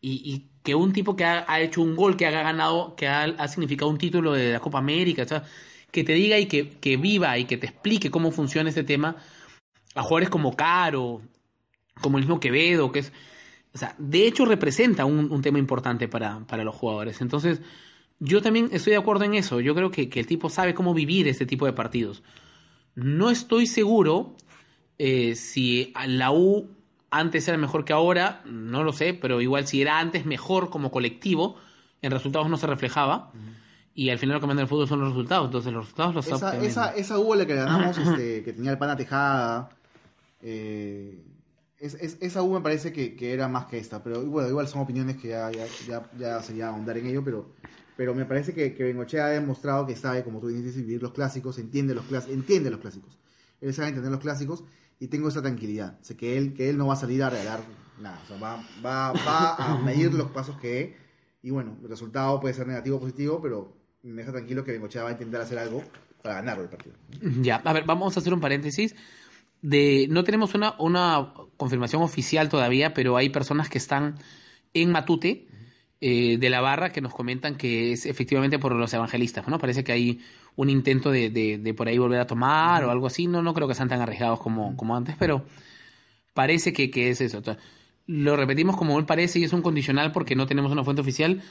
y, 0.00 0.22
y 0.24 0.46
que 0.62 0.74
un 0.74 0.92
tipo 0.92 1.16
que 1.16 1.24
ha, 1.24 1.44
ha 1.48 1.60
hecho 1.60 1.80
un 1.82 1.96
gol, 1.96 2.16
que 2.16 2.26
ha 2.26 2.30
ganado, 2.30 2.94
que 2.96 3.08
ha, 3.08 3.24
ha 3.24 3.48
significado 3.48 3.90
un 3.90 3.98
título 3.98 4.32
de 4.32 4.52
la 4.52 4.60
Copa 4.60 4.78
América, 4.78 5.22
o 5.22 5.28
sea, 5.28 5.44
que 5.96 6.04
te 6.04 6.12
diga 6.12 6.38
y 6.38 6.44
que, 6.44 6.68
que 6.68 6.98
viva 6.98 7.38
y 7.38 7.46
que 7.46 7.56
te 7.56 7.68
explique 7.68 8.10
cómo 8.10 8.30
funciona 8.30 8.68
este 8.68 8.84
tema 8.84 9.16
a 9.94 10.02
jugadores 10.02 10.28
como 10.28 10.54
Caro, 10.54 11.22
como 12.02 12.18
el 12.18 12.24
mismo 12.24 12.38
Quevedo, 12.38 12.92
que 12.92 12.98
es, 12.98 13.12
o 13.72 13.78
sea, 13.78 13.94
de 13.96 14.26
hecho 14.26 14.44
representa 14.44 15.06
un, 15.06 15.32
un 15.32 15.40
tema 15.40 15.58
importante 15.58 16.06
para, 16.06 16.40
para 16.40 16.64
los 16.64 16.74
jugadores. 16.74 17.22
Entonces, 17.22 17.62
yo 18.18 18.42
también 18.42 18.68
estoy 18.72 18.90
de 18.90 18.98
acuerdo 18.98 19.24
en 19.24 19.32
eso. 19.32 19.58
Yo 19.60 19.74
creo 19.74 19.90
que, 19.90 20.10
que 20.10 20.20
el 20.20 20.26
tipo 20.26 20.50
sabe 20.50 20.74
cómo 20.74 20.92
vivir 20.92 21.28
este 21.28 21.46
tipo 21.46 21.64
de 21.64 21.72
partidos. 21.72 22.22
No 22.94 23.30
estoy 23.30 23.66
seguro 23.66 24.36
eh, 24.98 25.34
si 25.34 25.94
la 26.06 26.30
U 26.30 26.68
antes 27.10 27.48
era 27.48 27.56
mejor 27.56 27.86
que 27.86 27.94
ahora, 27.94 28.42
no 28.44 28.84
lo 28.84 28.92
sé, 28.92 29.14
pero 29.14 29.40
igual 29.40 29.66
si 29.66 29.80
era 29.80 29.98
antes 29.98 30.26
mejor 30.26 30.68
como 30.68 30.90
colectivo, 30.90 31.56
en 32.02 32.10
resultados 32.10 32.50
no 32.50 32.58
se 32.58 32.66
reflejaba. 32.66 33.32
Y 33.96 34.10
al 34.10 34.18
final 34.18 34.34
lo 34.34 34.40
que 34.42 34.46
manda 34.46 34.62
el 34.62 34.68
fútbol 34.68 34.86
son 34.86 35.00
los 35.00 35.08
resultados. 35.08 35.46
Entonces 35.46 35.72
los 35.72 35.84
resultados 35.84 36.14
los 36.14 36.26
Esa, 36.26 36.56
esa, 36.58 36.94
esa 36.94 37.14
a 37.16 37.36
la 37.36 37.46
que 37.46 37.54
le 37.54 37.58
ganamos, 37.60 37.96
este, 37.98 38.44
que 38.44 38.52
tenía 38.52 38.70
el 38.70 38.78
pana 38.78 38.94
Tejada. 38.96 39.70
eh, 40.42 41.24
es, 41.78 41.94
es- 41.94 42.16
esa 42.20 42.42
U 42.42 42.52
me 42.54 42.60
parece 42.60 42.92
que, 42.92 43.16
que 43.16 43.32
era 43.32 43.48
más 43.48 43.66
que 43.66 43.78
esta. 43.78 44.02
Pero 44.02 44.22
bueno, 44.24 44.48
igual 44.48 44.68
son 44.68 44.82
opiniones 44.82 45.16
que 45.16 45.28
ya, 45.28 45.50
ya, 45.50 45.66
ya, 45.88 46.10
ya 46.18 46.42
sería 46.42 46.68
ahondar 46.68 46.96
en 46.98 47.06
ello. 47.06 47.22
Pero, 47.24 47.50
pero 47.96 48.14
me 48.14 48.24
parece 48.26 48.54
que, 48.54 48.74
que 48.74 48.84
Bengochea 48.84 49.26
ha 49.26 49.30
demostrado 49.30 49.86
que 49.86 49.96
sabe, 49.96 50.22
como 50.24 50.40
tú 50.40 50.48
dices, 50.48 50.76
vivir 50.76 51.02
los 51.02 51.12
clásicos, 51.12 51.58
entiende 51.58 51.94
los, 51.94 52.04
clás- 52.06 52.28
entiende 52.28 52.70
los 52.70 52.80
clásicos. 52.80 53.18
Él 53.60 53.72
sabe 53.74 53.88
entender 53.88 54.10
los 54.12 54.20
clásicos 54.20 54.64
y 55.00 55.08
tengo 55.08 55.28
esa 55.28 55.40
tranquilidad. 55.42 55.98
Sé 56.02 56.16
que 56.16 56.36
él, 56.36 56.52
que 56.54 56.68
él 56.68 56.76
no 56.78 56.86
va 56.86 56.94
a 56.94 56.96
salir 56.98 57.22
a 57.22 57.30
regalar 57.30 57.60
nada. 58.00 58.20
O 58.24 58.26
sea, 58.26 58.36
va, 58.38 58.62
va, 58.84 59.12
va 59.26 59.54
a 59.56 59.78
medir 59.78 60.12
los 60.12 60.30
pasos 60.30 60.58
que. 60.58 60.96
Y 61.42 61.50
bueno, 61.50 61.76
el 61.82 61.88
resultado 61.88 62.40
puede 62.40 62.54
ser 62.54 62.66
negativo 62.66 62.96
o 62.96 63.00
positivo, 63.00 63.40
pero 63.40 63.75
me 64.06 64.22
deja 64.22 64.32
tranquilo 64.32 64.64
que 64.64 64.72
Bengochea 64.72 65.02
va 65.02 65.10
a 65.10 65.12
intentar 65.12 65.40
hacer 65.40 65.58
algo 65.58 65.82
para 66.22 66.36
ganar 66.36 66.58
el 66.58 66.68
partido. 66.68 66.94
Ya, 67.42 67.56
a 67.56 67.72
ver, 67.72 67.84
vamos 67.84 68.16
a 68.16 68.20
hacer 68.20 68.32
un 68.34 68.40
paréntesis. 68.40 68.94
De, 69.62 70.06
no 70.10 70.22
tenemos 70.24 70.54
una, 70.54 70.74
una 70.78 71.32
confirmación 71.56 72.02
oficial 72.02 72.48
todavía, 72.48 72.94
pero 72.94 73.16
hay 73.16 73.30
personas 73.30 73.68
que 73.68 73.78
están 73.78 74.16
en 74.74 74.90
Matute 74.92 75.46
eh, 76.00 76.36
de 76.38 76.50
la 76.50 76.60
barra 76.60 76.92
que 76.92 77.00
nos 77.00 77.14
comentan 77.14 77.56
que 77.56 77.92
es 77.92 78.06
efectivamente 78.06 78.58
por 78.58 78.72
los 78.72 78.92
evangelistas, 78.92 79.48
¿no? 79.48 79.58
Parece 79.58 79.82
que 79.82 79.92
hay 79.92 80.20
un 80.54 80.68
intento 80.70 81.10
de, 81.10 81.30
de- 81.30 81.58
de 81.58 81.74
por 81.74 81.88
ahí 81.88 81.98
volver 81.98 82.20
a 82.20 82.26
tomar 82.26 82.84
o 82.84 82.90
algo 82.90 83.06
así. 83.06 83.26
No, 83.26 83.42
no 83.42 83.54
creo 83.54 83.66
que 83.66 83.74
sean 83.74 83.88
tan 83.88 84.00
arriesgados 84.00 84.40
como, 84.40 84.76
como 84.76 84.94
antes, 84.96 85.16
pero 85.18 85.44
parece 86.34 86.72
que, 86.72 86.90
que 86.90 87.10
es 87.10 87.20
eso. 87.20 87.42
Lo 88.06 88.36
repetimos 88.36 88.76
como 88.76 88.98
él 88.98 89.06
parece 89.06 89.38
y 89.38 89.44
es 89.44 89.52
un 89.52 89.62
condicional 89.62 90.12
porque 90.12 90.36
no 90.36 90.46
tenemos 90.46 90.70
una 90.70 90.84
fuente 90.84 91.00
oficial, 91.02 91.42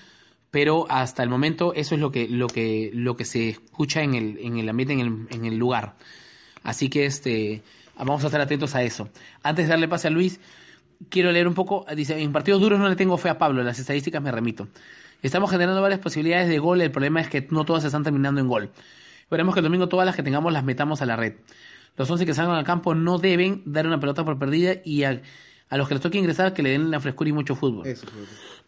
pero 0.56 0.86
hasta 0.88 1.22
el 1.22 1.28
momento 1.28 1.74
eso 1.74 1.96
es 1.96 2.02
lo 2.02 2.12
que, 2.12 2.30
lo 2.30 2.48
que, 2.48 2.90
lo 2.94 3.18
que 3.18 3.26
se 3.26 3.50
escucha 3.50 4.04
en 4.04 4.14
el, 4.14 4.38
en 4.38 4.58
el 4.58 4.70
ambiente, 4.70 4.94
en 4.94 5.02
el, 5.02 5.28
en 5.30 5.44
el 5.44 5.58
lugar. 5.58 5.98
Así 6.64 6.88
que 6.88 7.06
este, 7.06 7.62
vamos 7.98 8.24
a 8.24 8.28
estar 8.28 8.40
atentos 8.40 8.74
a 8.74 8.82
eso. 8.82 9.10
Antes 9.44 9.66
de 9.66 9.72
darle 9.72 9.90
pase 9.90 10.08
a 10.08 10.12
Luis, 10.12 10.40
quiero 11.10 11.34
leer 11.34 11.50
un 11.50 11.56
poco. 11.56 11.86
Dice, 11.94 12.22
en 12.22 12.32
partidos 12.32 12.62
duros 12.62 12.80
no 12.80 12.88
le 12.88 12.96
tengo 12.96 13.18
fe 13.18 13.28
a 13.28 13.38
Pablo, 13.38 13.64
las 13.64 13.80
estadísticas 13.80 14.24
me 14.24 14.32
remito. 14.32 14.70
Estamos 15.22 15.52
generando 15.52 15.82
varias 15.82 16.00
posibilidades 16.00 16.48
de 16.48 16.58
gol, 16.58 16.80
el 16.80 16.90
problema 16.90 17.20
es 17.20 17.28
que 17.28 17.46
no 17.52 17.66
todas 17.66 17.84
están 17.84 18.06
terminando 18.06 18.40
en 18.40 18.48
gol. 18.48 18.72
Esperemos 19.24 19.56
que 19.56 19.60
el 19.60 19.66
domingo 19.66 19.90
todas 19.90 20.06
las 20.06 20.16
que 20.16 20.24
tengamos 20.24 20.54
las 20.54 20.64
metamos 20.64 21.02
a 21.02 21.06
la 21.06 21.18
red. 21.18 21.34
Los 21.98 22.10
11 22.10 22.26
que 22.26 22.34
salgan 22.34 22.56
al 22.56 22.64
campo 22.64 22.96
no 22.96 23.18
deben 23.18 23.62
dar 23.66 23.86
una 23.88 24.00
pelota 24.00 24.24
por 24.24 24.40
perdida 24.40 24.76
y 24.86 25.04
a, 25.04 25.22
a 25.68 25.78
los 25.78 25.90
que 25.90 25.96
les 25.96 26.02
toque 26.02 26.18
ingresar 26.18 26.54
que 26.54 26.64
le 26.64 26.70
den 26.70 26.92
la 26.92 27.02
frescura 27.02 27.30
y 27.30 27.34
mucho 27.34 27.56
fútbol. 27.56 27.86
Eso. 27.86 28.08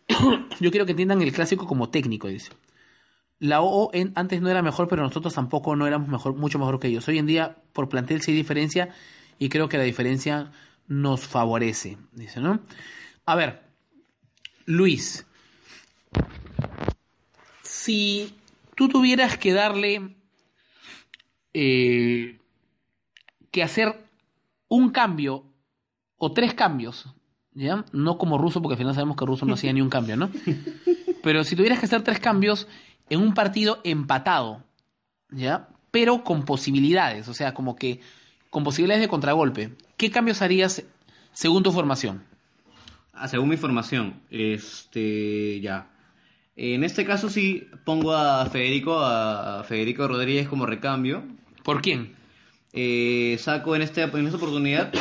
Yo 0.60 0.72
quiero 0.72 0.86
que 0.86 0.92
entiendan 0.92 1.22
el 1.22 1.34
clásico 1.34 1.68
como 1.68 1.90
técnico, 1.90 2.28
dice. 2.28 2.52
La 3.40 3.62
OO 3.62 3.92
antes 4.16 4.42
no 4.42 4.50
era 4.50 4.64
mejor, 4.64 4.88
pero 4.88 5.04
nosotros 5.04 5.34
tampoco 5.34 5.76
no 5.76 5.86
éramos 5.86 6.08
mejor, 6.08 6.36
mucho 6.36 6.58
mejor 6.58 6.80
que 6.80 6.88
ellos. 6.88 7.08
Hoy 7.08 7.20
en 7.20 7.28
día, 7.28 7.58
por 7.74 7.88
plantel 7.88 8.22
sí 8.22 8.32
hay 8.32 8.38
diferencia 8.38 8.90
y 9.38 9.50
creo 9.50 9.70
que 9.70 9.78
la 9.78 9.84
diferencia 9.84 10.52
nos 10.88 11.28
favorece, 11.28 11.98
dice, 12.14 12.40
¿no? 12.40 12.62
A 13.26 13.36
ver, 13.36 13.62
Luis, 14.66 15.26
si 17.62 18.34
tú 18.76 18.88
tuvieras 18.88 19.38
que 19.38 19.54
darle 19.54 20.16
eh, 21.54 22.40
que 23.52 23.64
hacer 23.64 24.10
un 24.68 24.90
cambio 24.90 25.46
o 26.18 26.32
tres 26.32 26.54
cambios, 26.54 27.14
¿ya? 27.58 27.86
No 27.92 28.18
como 28.18 28.38
ruso, 28.38 28.62
porque 28.62 28.74
al 28.74 28.78
final 28.78 28.94
sabemos 28.94 29.18
que 29.18 29.26
ruso 29.26 29.46
no 29.46 29.56
hacía 29.56 29.74
ni 29.74 29.82
un 29.82 29.90
cambio, 29.90 30.16
¿no? 30.16 30.30
Pero 31.24 31.44
si 31.44 31.56
tuvieras 31.56 31.80
que 31.80 31.88
hacer 31.88 32.04
tres 32.04 32.20
cambios 32.20 32.68
en 33.10 33.20
un 33.20 33.34
partido 33.34 33.82
empatado, 33.84 34.64
¿ya? 35.32 35.70
Pero 35.92 36.24
con 36.24 36.46
posibilidades, 36.46 37.28
o 37.28 37.34
sea, 37.34 37.54
como 37.54 37.76
que 37.76 38.00
con 38.50 38.64
posibilidades 38.64 39.02
de 39.02 39.10
contragolpe, 39.10 39.72
¿qué 39.98 40.12
cambios 40.12 40.42
harías 40.42 40.84
según 41.34 41.64
tu 41.64 41.72
formación? 41.72 42.24
Ah, 43.12 43.28
según 43.28 43.50
mi 43.50 43.58
formación, 43.58 44.22
este, 44.30 45.60
ya. 45.60 45.90
En 46.56 46.84
este 46.84 47.06
caso 47.06 47.30
sí 47.30 47.68
pongo 47.84 48.14
a 48.14 48.46
Federico, 48.46 49.00
a 49.00 49.64
Federico 49.64 50.08
Rodríguez 50.08 50.48
como 50.48 50.66
recambio. 50.68 51.24
¿Por 51.64 51.82
quién? 51.82 52.16
Eh, 52.74 53.38
saco 53.40 53.76
en, 53.76 53.82
este, 53.82 54.04
en 54.04 54.26
esta 54.26 54.38
oportunidad, 54.38 54.92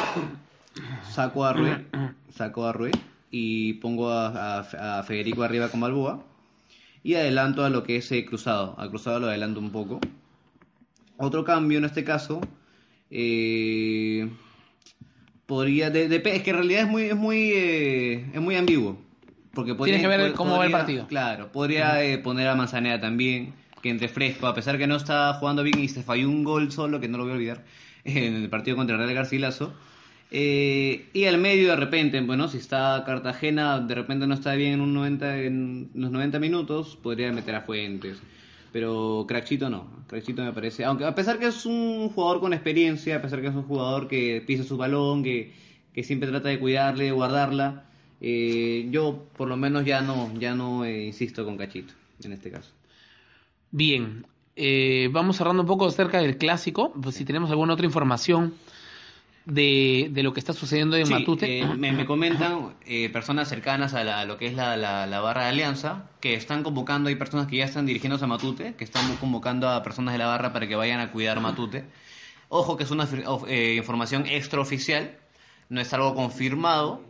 saco 1.11 1.45
a 1.45 1.53
Rue, 1.53 1.87
saco 2.35 2.67
a 2.67 2.73
Rue 2.73 2.91
y 3.31 3.75
pongo 3.75 4.11
a, 4.11 4.59
a- 4.61 4.99
a 4.99 5.03
Federico 5.03 5.43
arriba 5.43 5.69
con 5.69 5.81
Balboa. 5.81 6.25
Y 7.03 7.15
adelanto 7.15 7.65
a 7.65 7.71
lo 7.71 7.85
que 7.85 7.97
es 7.97 8.11
eh, 8.13 8.25
Cruzado. 8.27 8.75
A 8.79 8.89
Cruzado 8.89 9.21
lo 9.21 9.29
adelanto 9.29 9.61
un 9.61 9.71
poco. 9.71 10.01
Otro 11.19 11.45
cambio 11.45 11.79
en 11.79 11.85
este 11.85 12.03
caso. 12.05 12.41
eh, 13.11 14.29
podría. 15.47 15.91
de- 15.91 16.07
es 16.25 16.43
que 16.43 16.51
en 16.51 16.57
realidad 16.57 16.83
es 16.83 16.89
muy, 16.89 17.03
es 17.05 17.17
muy, 17.17 17.51
eh, 17.55 18.31
es 18.35 18.41
muy 18.41 18.57
ambiguo. 18.57 18.99
Porque 19.55 19.75
podría- 19.75 19.99
Tiene 19.99 20.15
que 20.17 20.23
ver 20.23 20.33
cómo 20.35 20.59
va 20.59 20.67
el 20.67 20.73
partido. 20.73 21.07
Claro, 21.07 21.51
podría 21.53 22.03
eh, 22.05 22.19
poner 22.19 22.49
a 22.49 22.55
Manzanera 22.57 23.01
también. 23.01 23.55
que 23.83 23.91
entre 23.91 24.09
fresco, 24.09 24.49
a 24.49 24.55
pesar 24.55 24.79
que 24.79 24.87
no 24.89 24.97
está 24.97 25.33
jugando 25.35 25.63
bien 25.63 25.79
y 25.79 25.87
se 25.89 26.03
falló 26.03 26.29
un 26.29 26.43
gol 26.43 26.73
solo, 26.73 26.99
que 26.99 27.07
no 27.09 27.19
lo 27.19 27.25
voy 27.25 27.33
a 27.35 27.37
olvidar, 27.37 27.65
en 28.05 28.35
el 28.35 28.49
partido 28.51 28.77
contra 28.77 28.97
el 28.97 29.03
Real 29.03 29.15
Garcilaso. 29.15 29.75
Eh, 30.31 31.09
y 31.13 31.25
al 31.25 31.39
medio 31.39 31.71
de 31.71 31.77
repente, 31.77 32.21
bueno, 32.21 32.49
si 32.49 32.59
está 32.59 33.03
Cartagena, 33.07 33.81
de 33.81 33.95
repente 33.95 34.27
no 34.27 34.35
está 34.35 34.55
bien 34.55 34.75
en, 34.75 34.81
un 34.81 34.95
90, 34.95 35.39
en 35.43 35.91
los 35.95 36.11
90 36.11 36.39
minutos, 36.39 36.99
podría 37.01 37.33
meter 37.33 37.55
a 37.55 37.63
Fuentes. 37.63 38.21
Pero 38.73 39.25
Crackchito 39.29 39.71
no, 39.71 39.89
Crackchito 40.09 40.43
me 40.43 40.53
parece, 40.53 40.85
aunque 40.85 41.05
a 41.05 41.15
pesar 41.15 41.39
que 41.39 41.47
es 41.47 41.65
un 41.65 42.11
jugador 42.11 42.41
con 42.41 42.53
experiencia, 42.53 43.17
a 43.17 43.23
pesar 43.23 43.41
que 43.41 43.47
es 43.47 43.55
un 43.55 43.63
jugador 43.63 44.09
que 44.09 44.43
pisa 44.47 44.65
su 44.65 44.77
balón, 44.77 45.23
que, 45.23 45.53
que 45.95 46.03
siempre 46.03 46.29
trata 46.29 46.49
de 46.49 46.59
cuidarle, 46.59 47.05
de 47.05 47.13
guardarla, 47.13 47.85
eh, 48.21 48.89
yo 48.91 49.29
por 49.37 49.49
lo 49.49 49.57
menos 49.57 49.85
ya 49.85 50.01
no, 50.01 50.33
ya 50.39 50.55
no 50.55 50.85
eh, 50.85 51.07
insisto 51.07 51.45
con 51.45 51.57
Cachito 51.57 51.95
en 52.23 52.33
este 52.33 52.51
caso. 52.51 52.73
Bien, 53.71 54.27
eh, 54.57 55.09
vamos 55.13 55.37
cerrando 55.37 55.63
un 55.63 55.69
poco 55.69 55.87
acerca 55.87 56.21
del 56.21 56.39
clásico, 56.39 56.93
pues 57.01 57.15
si 57.15 57.25
tenemos 57.25 57.51
alguna 57.51 57.75
otra 57.75 57.87
información 57.87 58.55
de, 59.47 60.09
de 60.11 60.23
lo 60.25 60.33
que 60.35 60.41
está 60.41 60.53
sucediendo 60.53 60.97
en 60.97 61.07
Sí, 61.07 61.13
Matute. 61.13 61.61
eh, 61.61 61.67
me, 61.77 61.93
me 61.93 62.05
comentan 62.05 62.75
eh, 62.85 63.09
personas 63.11 63.49
cercanas 63.49 63.95
a, 63.95 64.03
la- 64.05 64.21
a 64.21 64.25
lo 64.25 64.37
que 64.39 64.47
es 64.49 64.55
la, 64.55 64.77
la- 64.77 65.07
la 65.07 65.21
barra 65.21 65.45
de 65.45 65.49
alianza 65.51 66.11
que 66.21 66.35
están 66.35 66.63
convocando, 66.65 67.09
hay 67.09 67.15
personas 67.15 67.47
que 67.47 67.57
ya 67.57 67.65
están 67.65 67.87
dirigiéndose 67.87 68.25
a 68.25 68.29
Matute, 68.29 68.75
que 68.75 68.83
están 68.85 69.17
convocando 69.17 69.69
a 69.71 69.83
personas 69.85 70.13
de 70.13 70.19
la 70.19 70.27
barra 70.27 70.53
para 70.53 70.67
que 70.67 70.75
vayan 70.75 70.99
a 71.01 71.13
cuidar 71.13 71.41
Matute. 71.41 71.85
Ojo 72.49 72.77
que 72.77 72.83
es 72.85 72.91
una 72.91 73.09
eh, 73.49 73.75
información 73.79 74.27
extraoficial, 74.27 75.17
no 75.69 75.81
es 75.81 75.93
algo 75.93 76.15
confirmado, 76.15 77.05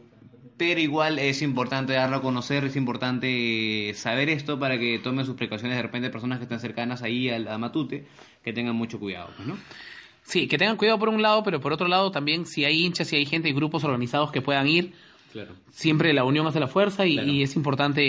pero 0.58 0.80
igual 0.80 1.18
es 1.18 1.40
importante 1.42 1.92
darlo 1.94 2.16
a 2.16 2.22
conocer, 2.22 2.64
es 2.64 2.76
importante 2.76 3.92
saber 3.94 4.28
esto 4.30 4.58
para 4.58 4.78
que 4.78 4.98
tomen 4.98 5.24
sus 5.26 5.36
precauciones 5.36 5.76
de 5.76 5.82
repente 5.82 6.08
personas 6.10 6.38
que 6.38 6.44
están 6.44 6.60
cercanas 6.60 7.02
ahí 7.02 7.28
al- 7.30 7.48
a, 7.48 7.56
Matute, 7.58 8.06
que 8.42 8.52
tengan 8.52 8.76
mucho 8.76 8.98
cuidado, 8.98 9.30
pues, 9.36 9.48
¿no? 9.48 9.58
Sí, 10.26 10.48
que 10.48 10.58
tengan 10.58 10.76
cuidado 10.76 10.98
por 10.98 11.08
un 11.08 11.22
lado, 11.22 11.42
pero 11.44 11.60
por 11.60 11.72
otro 11.72 11.86
lado 11.88 12.10
también 12.10 12.46
si 12.46 12.64
hay 12.64 12.84
hinchas, 12.84 13.06
si 13.08 13.16
hay 13.16 13.26
gente 13.26 13.48
y 13.48 13.52
grupos 13.52 13.84
organizados 13.84 14.32
que 14.32 14.42
puedan 14.42 14.66
ir, 14.66 14.92
Claro. 15.32 15.54
siempre 15.70 16.12
la 16.12 16.24
unión 16.24 16.46
hace 16.46 16.58
la 16.60 16.66
fuerza 16.66 17.06
y, 17.06 17.14
Claro. 17.14 17.28
y 17.28 17.42
es 17.42 17.54
importante 17.56 18.04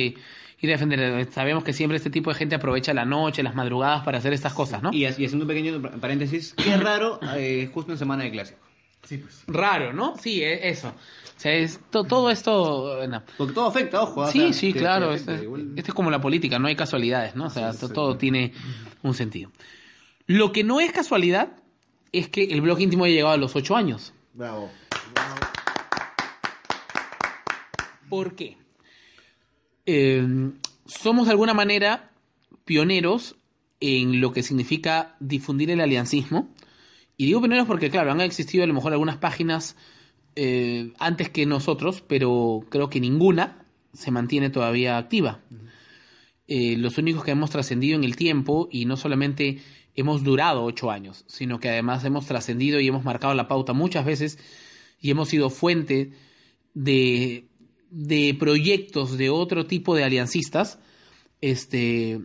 ir 0.59 0.69
a 0.69 0.71
defender. 0.73 1.31
Sabemos 1.31 1.63
que 1.63 1.73
siempre 1.73 1.97
este 1.97 2.09
tipo 2.09 2.31
de 2.31 2.35
gente 2.35 2.55
aprovecha 2.55 2.91
la 2.93 3.05
noche, 3.05 3.43
las 3.43 3.53
madrugadas 3.53 4.03
para 4.03 4.17
hacer 4.17 4.33
estas 4.33 4.53
cosas, 4.53 4.81
¿no? 4.81 4.91
Y, 4.91 5.03
y 5.03 5.05
haciendo 5.05 5.43
un 5.43 5.47
pequeño 5.47 5.79
paréntesis, 6.01 6.53
qué 6.55 6.75
raro, 6.77 7.19
eh, 7.35 7.69
justo 7.73 7.91
en 7.91 7.97
semana 7.99 8.23
de 8.23 8.31
clásico. 8.31 8.59
Sí, 9.03 9.19
pues. 9.19 9.43
Raro, 9.47 9.93
¿no? 9.93 10.15
Sí, 10.17 10.41
e- 10.41 10.67
eso. 10.69 10.87
O 10.89 11.39
sea, 11.39 11.53
es 11.53 11.79
to- 11.91 12.03
todo 12.03 12.31
esto... 12.31 13.05
no. 13.07 13.21
Porque 13.37 13.53
todo 13.53 13.67
afecta, 13.67 14.01
ojo. 14.01 14.21
o 14.21 14.31
Sí, 14.31 14.39
sea, 14.39 14.53
sí, 14.53 14.73
claro. 14.73 15.13
Esto 15.13 15.33
es, 15.33 15.43
igual. 15.43 15.67
esto 15.75 15.91
es 15.91 15.93
como 15.95 16.09
la 16.09 16.19
política, 16.19 16.57
no 16.57 16.67
hay 16.67 16.75
casualidades, 16.75 17.35
¿no? 17.35 17.45
O 17.45 17.49
sea, 17.51 17.73
to- 17.73 17.89
todo 17.89 18.17
tiene 18.17 18.53
un 19.03 19.13
sentido. 19.13 19.51
Lo 20.25 20.51
que 20.51 20.63
no 20.63 20.79
es 20.79 20.91
casualidad 20.91 21.49
es 22.11 22.29
que 22.29 22.43
el 22.45 22.61
blog 22.61 22.79
íntimo 22.79 23.05
haya 23.05 23.15
llegado 23.15 23.33
a 23.33 23.37
los 23.37 23.55
ocho 23.55 23.75
años. 23.75 24.13
Bravo. 24.33 24.69
¿Por 28.09 28.35
qué? 28.35 28.57
Eh, 29.85 30.51
somos 30.85 31.25
de 31.25 31.31
alguna 31.31 31.53
manera 31.53 32.11
pioneros 32.65 33.35
en 33.79 34.21
lo 34.21 34.31
que 34.31 34.43
significa 34.43 35.15
difundir 35.19 35.71
el 35.71 35.81
aliancismo. 35.81 36.49
Y 37.17 37.25
digo 37.25 37.41
pioneros 37.41 37.67
porque, 37.67 37.89
claro, 37.89 38.11
han 38.11 38.21
existido 38.21 38.63
a 38.63 38.67
lo 38.67 38.73
mejor 38.73 38.93
algunas 38.93 39.17
páginas 39.17 39.75
eh, 40.35 40.93
antes 40.99 41.29
que 41.29 41.45
nosotros, 41.45 42.03
pero 42.07 42.65
creo 42.69 42.89
que 42.89 42.99
ninguna 42.99 43.65
se 43.93 44.11
mantiene 44.11 44.49
todavía 44.49 44.97
activa. 44.97 45.39
Eh, 46.47 46.77
los 46.77 46.97
únicos 46.97 47.23
que 47.23 47.31
hemos 47.31 47.49
trascendido 47.49 47.97
en 47.97 48.03
el 48.03 48.15
tiempo 48.15 48.69
y 48.71 48.85
no 48.85 48.97
solamente 48.97 49.59
hemos 49.97 50.23
durado 50.23 50.63
ocho 50.63 50.89
años, 50.89 51.25
sino 51.27 51.59
que 51.59 51.69
además 51.69 52.05
hemos 52.05 52.27
trascendido 52.27 52.79
y 52.79 52.87
hemos 52.87 53.03
marcado 53.03 53.33
la 53.33 53.47
pauta 53.49 53.73
muchas 53.73 54.05
veces 54.05 54.39
y 55.01 55.11
hemos 55.11 55.27
sido 55.27 55.49
fuente 55.49 56.13
de, 56.73 57.49
de 57.89 58.35
proyectos 58.39 59.17
de 59.17 59.29
otro 59.31 59.65
tipo 59.65 59.95
de 59.95 60.03
aliancistas, 60.03 60.79
este, 61.41 62.21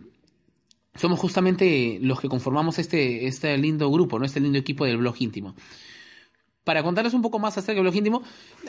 somos 0.95 1.19
justamente 1.19 1.97
los 2.01 2.19
que 2.19 2.29
conformamos 2.29 2.77
este, 2.77 3.27
este 3.27 3.57
lindo 3.57 3.91
grupo, 3.91 4.19
¿no? 4.19 4.25
este 4.25 4.39
lindo 4.39 4.59
equipo 4.59 4.85
del 4.85 4.97
blog 4.97 5.15
íntimo. 5.19 5.55
Para 6.63 6.83
contarles 6.83 7.13
un 7.13 7.23
poco 7.23 7.39
más 7.39 7.57
acerca 7.57 7.73
del 7.73 7.81
blog 7.81 7.95
íntimo, 7.95 8.23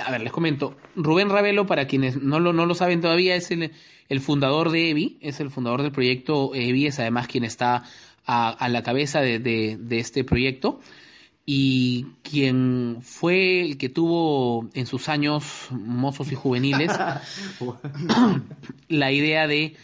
a 0.04 0.10
ver, 0.10 0.22
les 0.22 0.32
comento. 0.32 0.76
Rubén 0.96 1.28
Ravelo, 1.28 1.66
para 1.66 1.86
quienes 1.86 2.20
no 2.20 2.40
lo, 2.40 2.52
no 2.52 2.66
lo 2.66 2.74
saben 2.74 3.00
todavía, 3.00 3.36
es 3.36 3.50
el, 3.50 3.70
el 4.08 4.20
fundador 4.20 4.70
de 4.70 4.90
EVI, 4.90 5.18
es 5.20 5.38
el 5.40 5.50
fundador 5.50 5.82
del 5.82 5.92
proyecto 5.92 6.54
EVI, 6.54 6.86
es 6.86 6.98
además 6.98 7.28
quien 7.28 7.44
está 7.44 7.84
a, 8.26 8.50
a 8.50 8.68
la 8.68 8.82
cabeza 8.82 9.20
de, 9.20 9.38
de- 9.38 9.76
de 9.78 9.98
este 9.98 10.24
proyecto 10.24 10.80
y 11.46 12.06
quien 12.22 12.98
fue 13.02 13.60
el 13.60 13.76
que 13.76 13.88
tuvo 13.90 14.70
en 14.74 14.86
sus 14.86 15.08
años 15.10 15.68
mozos 15.70 16.32
y 16.32 16.34
juveniles 16.34 16.90
la 18.88 19.12
idea 19.12 19.46
de 19.46 19.74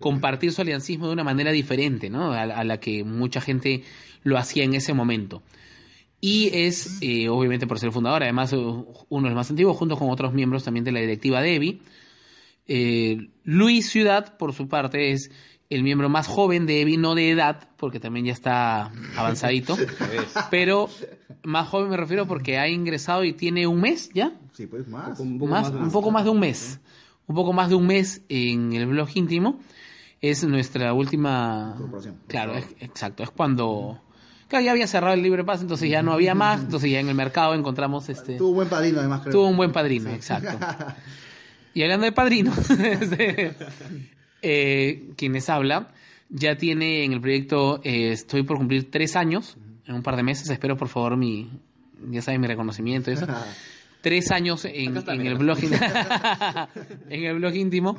compartir 0.00 0.52
su 0.52 0.62
aliancismo 0.62 1.06
de 1.08 1.12
una 1.12 1.24
manera 1.24 1.50
diferente, 1.52 2.08
¿no? 2.08 2.32
A, 2.32 2.42
a 2.42 2.64
la 2.64 2.78
que 2.80 3.04
mucha 3.04 3.40
gente 3.40 3.82
lo 4.22 4.38
hacía 4.38 4.64
en 4.64 4.74
ese 4.74 4.92
momento. 4.94 5.42
Y 6.20 6.50
es, 6.54 6.98
eh, 7.00 7.28
obviamente 7.28 7.66
por 7.66 7.78
ser 7.80 7.88
el 7.88 7.92
fundador, 7.92 8.22
además 8.22 8.52
eh, 8.52 8.56
uno 8.56 9.22
de 9.24 9.28
los 9.30 9.34
más 9.34 9.50
antiguos, 9.50 9.76
junto 9.76 9.96
con 9.96 10.08
otros 10.10 10.32
miembros 10.32 10.62
también 10.64 10.84
de 10.84 10.92
la 10.92 11.00
directiva 11.00 11.42
de 11.42 11.56
EVI. 11.56 11.82
Eh, 12.68 13.28
Luis 13.42 13.90
Ciudad, 13.90 14.36
por 14.36 14.52
su 14.52 14.68
parte, 14.68 15.10
es 15.10 15.32
el 15.74 15.82
miembro 15.82 16.08
más 16.08 16.26
joven 16.26 16.66
de 16.66 16.80
EVI, 16.82 16.96
no 16.96 17.14
de 17.14 17.30
edad, 17.30 17.68
porque 17.76 18.00
también 18.00 18.26
ya 18.26 18.32
está 18.32 18.90
avanzadito, 19.16 19.76
pero 20.50 20.88
más 21.44 21.68
joven 21.68 21.90
me 21.90 21.96
refiero 21.96 22.26
porque 22.26 22.58
ha 22.58 22.68
ingresado 22.68 23.24
y 23.24 23.32
tiene 23.32 23.66
un 23.66 23.80
mes 23.80 24.10
ya, 24.14 24.32
Sí, 24.52 24.66
pues 24.66 24.86
más. 24.86 25.18
Un 25.18 25.38
poco 25.38 25.50
más, 25.50 25.70
un 25.70 25.90
poco 25.90 26.10
más 26.10 26.24
de 26.24 26.30
un 26.30 26.38
mes. 26.40 26.78
Un 27.26 27.34
poco 27.34 27.52
más 27.54 27.68
de 27.70 27.74
un 27.74 27.86
mes 27.86 28.20
en 28.28 28.72
el 28.74 28.86
blog 28.86 29.08
íntimo. 29.14 29.58
Es 30.20 30.44
nuestra 30.44 30.92
última. 30.92 31.74
Claro, 32.28 32.54
es- 32.56 32.66
exacto. 32.80 33.22
Es 33.22 33.30
cuando. 33.30 33.98
Claro, 34.48 34.64
ya 34.66 34.72
había 34.72 34.86
cerrado 34.86 35.14
el 35.14 35.22
libre 35.22 35.42
paso, 35.42 35.62
entonces 35.62 35.88
ya 35.88 36.02
no 36.02 36.12
había 36.12 36.34
más. 36.34 36.60
Entonces 36.60 36.90
ya 36.90 37.00
en 37.00 37.08
el 37.08 37.14
mercado 37.14 37.54
encontramos 37.54 38.10
este. 38.10 38.36
Tuvo 38.36 38.50
un 38.50 38.54
buen 38.56 38.68
padrino, 38.68 38.98
además, 39.00 39.22
creo. 39.22 39.32
Tuvo 39.32 39.48
un 39.48 39.56
buen 39.56 39.72
padrino, 39.72 40.10
exacto. 40.10 40.50
Y 41.74 41.82
hablando 41.82 42.04
de 42.04 42.12
padrinos, 42.12 42.54
eh, 44.42 45.10
quienes 45.16 45.48
habla, 45.48 45.92
ya 46.28 46.56
tiene 46.56 47.04
en 47.04 47.12
el 47.12 47.20
proyecto, 47.20 47.80
eh, 47.84 48.10
estoy 48.12 48.42
por 48.42 48.58
cumplir 48.58 48.90
tres 48.90 49.16
años, 49.16 49.56
en 49.86 49.94
un 49.94 50.02
par 50.02 50.16
de 50.16 50.22
meses, 50.22 50.48
espero 50.50 50.76
por 50.76 50.88
favor 50.88 51.16
mi, 51.16 51.50
ya 52.10 52.22
saben, 52.22 52.40
mi 52.40 52.46
reconocimiento 52.46 53.10
y 53.10 53.14
eso. 53.14 53.26
Tres 54.00 54.32
años 54.32 54.64
en, 54.64 54.96
está, 54.96 55.12
el 55.12 55.38
blog, 55.38 55.58
en 57.08 57.24
el 57.24 57.36
blog 57.36 57.54
íntimo. 57.54 57.96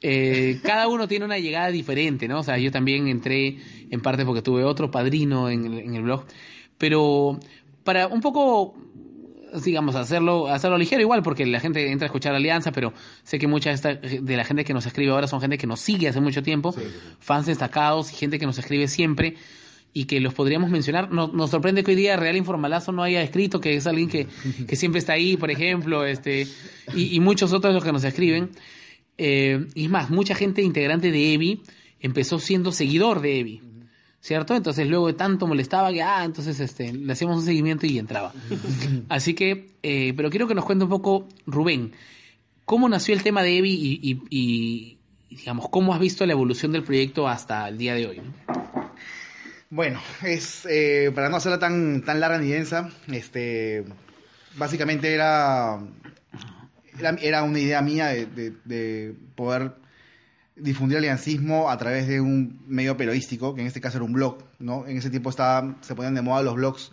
Eh, 0.00 0.60
cada 0.62 0.88
uno 0.88 1.06
tiene 1.06 1.24
una 1.24 1.38
llegada 1.38 1.68
diferente, 1.68 2.26
¿no? 2.28 2.40
O 2.40 2.42
sea, 2.42 2.58
yo 2.58 2.70
también 2.70 3.06
entré 3.06 3.56
en 3.88 4.00
parte 4.00 4.24
porque 4.24 4.42
tuve 4.42 4.64
otro 4.64 4.90
padrino 4.90 5.48
en 5.48 5.64
el, 5.64 5.78
en 5.78 5.94
el 5.94 6.02
blog, 6.02 6.26
pero 6.76 7.38
para 7.84 8.08
un 8.08 8.20
poco 8.20 8.74
digamos, 9.64 9.94
hacerlo, 9.94 10.48
hacerlo 10.48 10.78
ligero 10.78 11.02
igual, 11.02 11.22
porque 11.22 11.44
la 11.46 11.60
gente 11.60 11.90
entra 11.90 12.06
a 12.06 12.08
escuchar 12.08 12.34
Alianza, 12.34 12.72
pero 12.72 12.92
sé 13.22 13.38
que 13.38 13.46
mucha 13.46 13.74
de 13.74 14.36
la 14.36 14.44
gente 14.44 14.64
que 14.64 14.74
nos 14.74 14.86
escribe 14.86 15.12
ahora 15.12 15.26
son 15.26 15.40
gente 15.40 15.58
que 15.58 15.66
nos 15.66 15.80
sigue 15.80 16.08
hace 16.08 16.20
mucho 16.20 16.42
tiempo, 16.42 16.74
fans 17.20 17.46
destacados 17.46 18.12
y 18.12 18.16
gente 18.16 18.38
que 18.38 18.46
nos 18.46 18.58
escribe 18.58 18.88
siempre 18.88 19.36
y 19.94 20.04
que 20.04 20.20
los 20.20 20.34
podríamos 20.34 20.70
mencionar. 20.70 21.10
Nos, 21.12 21.32
nos 21.32 21.50
sorprende 21.50 21.84
que 21.84 21.90
hoy 21.90 21.96
día 21.96 22.16
Real 22.16 22.36
Informalazo 22.36 22.92
no 22.92 23.02
haya 23.02 23.22
escrito, 23.22 23.60
que 23.60 23.76
es 23.76 23.86
alguien 23.86 24.08
que, 24.08 24.26
que 24.66 24.76
siempre 24.76 24.98
está 24.98 25.14
ahí, 25.14 25.36
por 25.36 25.50
ejemplo, 25.50 26.04
este 26.04 26.46
y, 26.94 27.14
y 27.14 27.20
muchos 27.20 27.52
otros 27.52 27.74
los 27.74 27.84
que 27.84 27.92
nos 27.92 28.04
escriben. 28.04 28.50
Eh, 29.18 29.66
y 29.74 29.84
es 29.84 29.90
más, 29.90 30.10
mucha 30.10 30.34
gente 30.34 30.62
integrante 30.62 31.10
de 31.10 31.34
EVI 31.34 31.62
empezó 32.00 32.38
siendo 32.38 32.72
seguidor 32.72 33.20
de 33.20 33.40
EVI. 33.40 33.71
¿Cierto? 34.22 34.54
Entonces 34.54 34.86
luego 34.86 35.08
de 35.08 35.14
tanto 35.14 35.48
molestaba 35.48 35.92
que, 35.92 36.00
ah, 36.00 36.22
entonces 36.24 36.60
este, 36.60 36.92
le 36.92 37.12
hacíamos 37.12 37.38
un 37.38 37.44
seguimiento 37.44 37.86
y 37.86 37.98
entraba. 37.98 38.32
Así 39.08 39.34
que, 39.34 39.72
eh, 39.82 40.14
pero 40.16 40.30
quiero 40.30 40.46
que 40.46 40.54
nos 40.54 40.64
cuente 40.64 40.84
un 40.84 40.90
poco, 40.90 41.26
Rubén, 41.44 41.92
¿cómo 42.64 42.88
nació 42.88 43.14
el 43.14 43.24
tema 43.24 43.42
de 43.42 43.58
EVI 43.58 43.70
y, 44.00 44.10
y- 44.12 44.22
y, 44.30 44.98
digamos, 45.36 45.68
cómo 45.70 45.92
has 45.92 45.98
visto 45.98 46.24
la 46.24 46.32
evolución 46.34 46.70
del 46.70 46.84
proyecto 46.84 47.26
hasta 47.26 47.66
el 47.68 47.76
día 47.78 47.94
de 47.94 48.06
hoy? 48.06 48.18
¿no? 48.18 48.92
Bueno, 49.70 50.00
es 50.22 50.66
eh, 50.70 51.10
para 51.14 51.28
no 51.28 51.36
hacerla 51.38 51.58
tan, 51.58 52.02
tan 52.04 52.20
larga 52.20 52.38
ni 52.38 52.46
densa, 52.48 52.90
este, 53.08 53.84
básicamente 54.56 55.12
era, 55.12 55.80
era, 56.96 57.10
era 57.20 57.42
una 57.42 57.58
idea 57.58 57.82
mía 57.82 58.06
de, 58.08 58.26
de- 58.26 58.52
de 58.64 59.14
poder 59.34 59.72
difundir 60.56 60.98
aliancismo 60.98 61.70
a 61.70 61.76
través 61.78 62.06
de 62.08 62.20
un 62.20 62.60
medio 62.68 62.96
periodístico, 62.96 63.54
que 63.54 63.62
en 63.62 63.66
este 63.66 63.80
caso 63.80 63.98
era 63.98 64.04
un 64.04 64.12
blog, 64.12 64.38
¿no? 64.58 64.86
En 64.86 64.96
ese 64.96 65.10
tiempo 65.10 65.30
estaba, 65.30 65.76
se 65.80 65.94
ponían 65.94 66.14
de 66.14 66.22
moda 66.22 66.42
los 66.42 66.54
blogs 66.54 66.92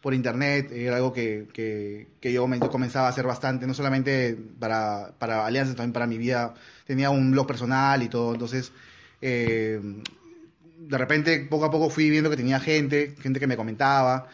por 0.00 0.14
internet, 0.14 0.70
era 0.72 0.96
algo 0.96 1.12
que, 1.12 1.48
que, 1.52 2.08
que 2.20 2.32
yo, 2.32 2.46
yo 2.48 2.70
comenzaba 2.70 3.06
a 3.06 3.10
hacer 3.10 3.26
bastante, 3.26 3.66
no 3.66 3.74
solamente 3.74 4.36
para, 4.58 5.12
para 5.18 5.46
alianzas, 5.46 5.76
también 5.76 5.92
para 5.94 6.06
mi 6.06 6.18
vida. 6.18 6.54
Tenía 6.86 7.10
un 7.10 7.30
blog 7.32 7.46
personal 7.46 8.02
y 8.02 8.08
todo, 8.08 8.32
entonces... 8.34 8.72
eh, 9.20 9.80
de 10.78 10.98
repente, 10.98 11.40
poco 11.48 11.64
a 11.64 11.70
poco 11.70 11.88
fui 11.88 12.10
viendo 12.10 12.28
que 12.30 12.36
tenía 12.36 12.60
gente, 12.60 13.14
gente 13.20 13.40
que 13.40 13.46
me 13.46 13.56
comentaba. 13.56 14.28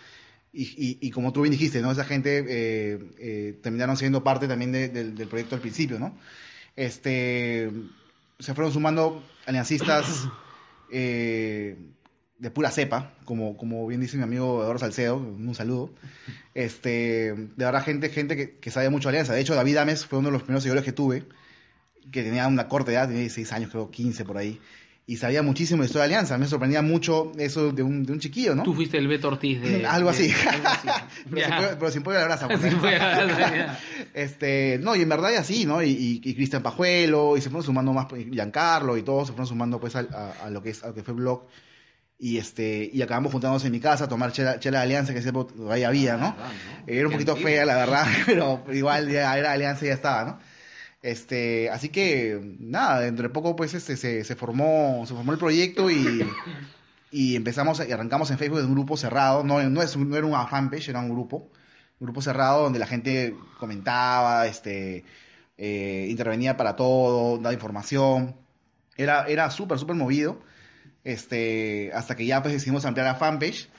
Y, 0.52 0.62
y- 0.76 0.98
y 1.00 1.10
como 1.10 1.32
tú 1.32 1.42
bien 1.42 1.52
dijiste, 1.52 1.80
¿no? 1.80 1.92
Esa 1.92 2.04
gente 2.04 2.44
eh, 2.48 2.98
eh, 3.18 3.58
terminaron 3.62 3.96
siendo 3.96 4.24
parte 4.24 4.48
también 4.48 4.72
de- 4.72 4.88
del, 4.88 5.14
del 5.14 5.28
proyecto 5.28 5.54
al 5.54 5.60
principio, 5.60 5.98
¿no? 6.00 6.18
Este, 6.76 7.70
se 8.40 8.54
fueron 8.54 8.72
sumando 8.72 9.22
aliancistas 9.46 10.28
eh, 10.90 11.76
de 12.38 12.50
pura 12.50 12.70
cepa, 12.70 13.14
como, 13.24 13.56
como 13.56 13.86
bien 13.86 14.00
dice 14.00 14.16
mi 14.16 14.22
amigo 14.22 14.62
Eduardo 14.62 14.78
Salcedo, 14.78 15.16
un 15.16 15.54
saludo. 15.54 15.90
Este, 16.54 17.34
de 17.34 17.64
verdad, 17.64 17.84
gente, 17.84 18.08
gente 18.08 18.36
que, 18.36 18.58
que 18.58 18.70
sabe 18.70 18.88
mucho 18.88 19.08
de 19.08 19.16
alianza. 19.16 19.34
De 19.34 19.40
hecho, 19.40 19.54
David 19.54 19.76
Ames 19.76 20.06
fue 20.06 20.18
uno 20.18 20.28
de 20.28 20.32
los 20.32 20.42
primeros 20.42 20.62
seguidores 20.62 20.84
que 20.84 20.92
tuve, 20.92 21.24
que 22.10 22.22
tenía 22.22 22.48
una 22.48 22.68
corta 22.68 22.92
edad, 22.92 23.06
tenía 23.06 23.20
16 23.20 23.52
años, 23.52 23.70
creo 23.70 23.90
15 23.90 24.24
por 24.24 24.38
ahí, 24.38 24.58
y 25.10 25.16
sabía 25.16 25.42
muchísimo 25.42 25.82
de 25.82 25.86
historia 25.86 26.06
de 26.06 26.14
alianza. 26.14 26.38
Me 26.38 26.46
sorprendía 26.46 26.82
mucho 26.82 27.32
eso 27.36 27.72
de 27.72 27.82
un, 27.82 28.04
de 28.04 28.12
un 28.12 28.20
chiquillo, 28.20 28.54
¿no? 28.54 28.62
Tú 28.62 28.74
fuiste 28.74 28.96
el 28.96 29.08
Beto 29.08 29.26
Ortiz 29.26 29.60
de... 29.60 29.84
Algo 29.86 30.12
de- 30.12 30.16
así. 30.16 30.32
algo 30.48 30.68
así. 30.68 30.88
pero, 31.30 31.42
sin 31.42 31.56
pollo, 31.56 31.76
pero 31.78 31.90
sin 31.90 32.06
a 32.06 32.28
la 32.28 33.24
brasa. 33.34 33.78
Este, 34.14 34.78
no, 34.80 34.94
y 34.94 35.02
en 35.02 35.08
verdad 35.08 35.30
y 35.32 35.34
así, 35.34 35.66
¿no? 35.66 35.82
Y, 35.82 35.88
y, 35.90 36.20
y 36.22 36.34
Cristian 36.36 36.62
Pajuelo, 36.62 37.36
y 37.36 37.40
se 37.40 37.50
fueron 37.50 37.64
sumando 37.64 37.92
más, 37.92 38.06
pues, 38.06 38.24
Giancarlo 38.30 38.96
y 38.96 39.02
todos 39.02 39.26
se 39.26 39.32
fueron 39.32 39.48
sumando 39.48 39.80
pues 39.80 39.96
a, 39.96 40.00
a 40.44 40.48
lo 40.48 40.62
que 40.62 40.70
es, 40.70 40.84
a 40.84 40.88
lo 40.88 40.94
que 40.94 41.02
fue 41.02 41.14
blog. 41.14 41.42
Y 42.16 42.36
este, 42.38 42.88
y 42.92 43.02
acabamos 43.02 43.32
juntándonos 43.32 43.64
en 43.64 43.72
mi 43.72 43.80
casa 43.80 44.04
a 44.04 44.08
tomar 44.08 44.30
chela, 44.30 44.60
chela 44.60 44.78
de 44.78 44.84
alianza, 44.84 45.12
que 45.12 45.22
siempre 45.22 45.42
ahí 45.70 45.82
había, 45.82 46.16
¿no? 46.18 46.36
Era 46.86 47.06
un 47.06 47.12
poquito 47.14 47.34
fea, 47.34 47.64
la 47.64 47.74
verdad, 47.74 48.06
pero 48.26 48.62
igual 48.72 49.10
ya 49.10 49.36
era 49.36 49.50
alianza 49.52 49.86
y 49.86 49.88
ya 49.88 49.94
estaba, 49.94 50.24
¿no? 50.24 50.49
Este, 51.02 51.70
así 51.70 51.88
que, 51.88 52.56
nada, 52.58 53.00
dentro 53.00 53.22
de 53.22 53.32
poco 53.32 53.56
pues 53.56 53.72
este, 53.74 53.96
se, 53.96 54.22
se 54.22 54.36
formó, 54.36 55.04
se 55.06 55.14
formó 55.14 55.32
el 55.32 55.38
proyecto 55.38 55.90
y, 55.90 56.26
y 57.10 57.36
empezamos, 57.36 57.82
y 57.86 57.90
arrancamos 57.92 58.30
en 58.30 58.38
Facebook 58.38 58.58
de 58.58 58.66
un 58.66 58.74
grupo 58.74 58.96
cerrado, 58.96 59.42
no, 59.42 59.62
no, 59.62 59.82
es, 59.82 59.96
no 59.96 60.16
era 60.16 60.26
una 60.26 60.46
fanpage, 60.46 60.90
era 60.90 61.00
un 61.00 61.10
grupo, 61.10 61.50
un 62.00 62.06
grupo 62.06 62.20
cerrado 62.20 62.64
donde 62.64 62.78
la 62.78 62.86
gente 62.86 63.34
comentaba, 63.58 64.46
este, 64.46 65.04
eh, 65.56 66.06
intervenía 66.10 66.56
para 66.56 66.76
todo, 66.76 67.38
daba 67.38 67.54
información, 67.54 68.36
era, 68.96 69.26
era 69.26 69.50
súper, 69.50 69.78
súper 69.78 69.96
movido, 69.96 70.40
este, 71.04 71.92
hasta 71.94 72.14
que 72.14 72.26
ya 72.26 72.42
pues 72.42 72.52
decidimos 72.52 72.84
ampliar 72.84 73.06
la 73.06 73.14
fanpage 73.14 73.70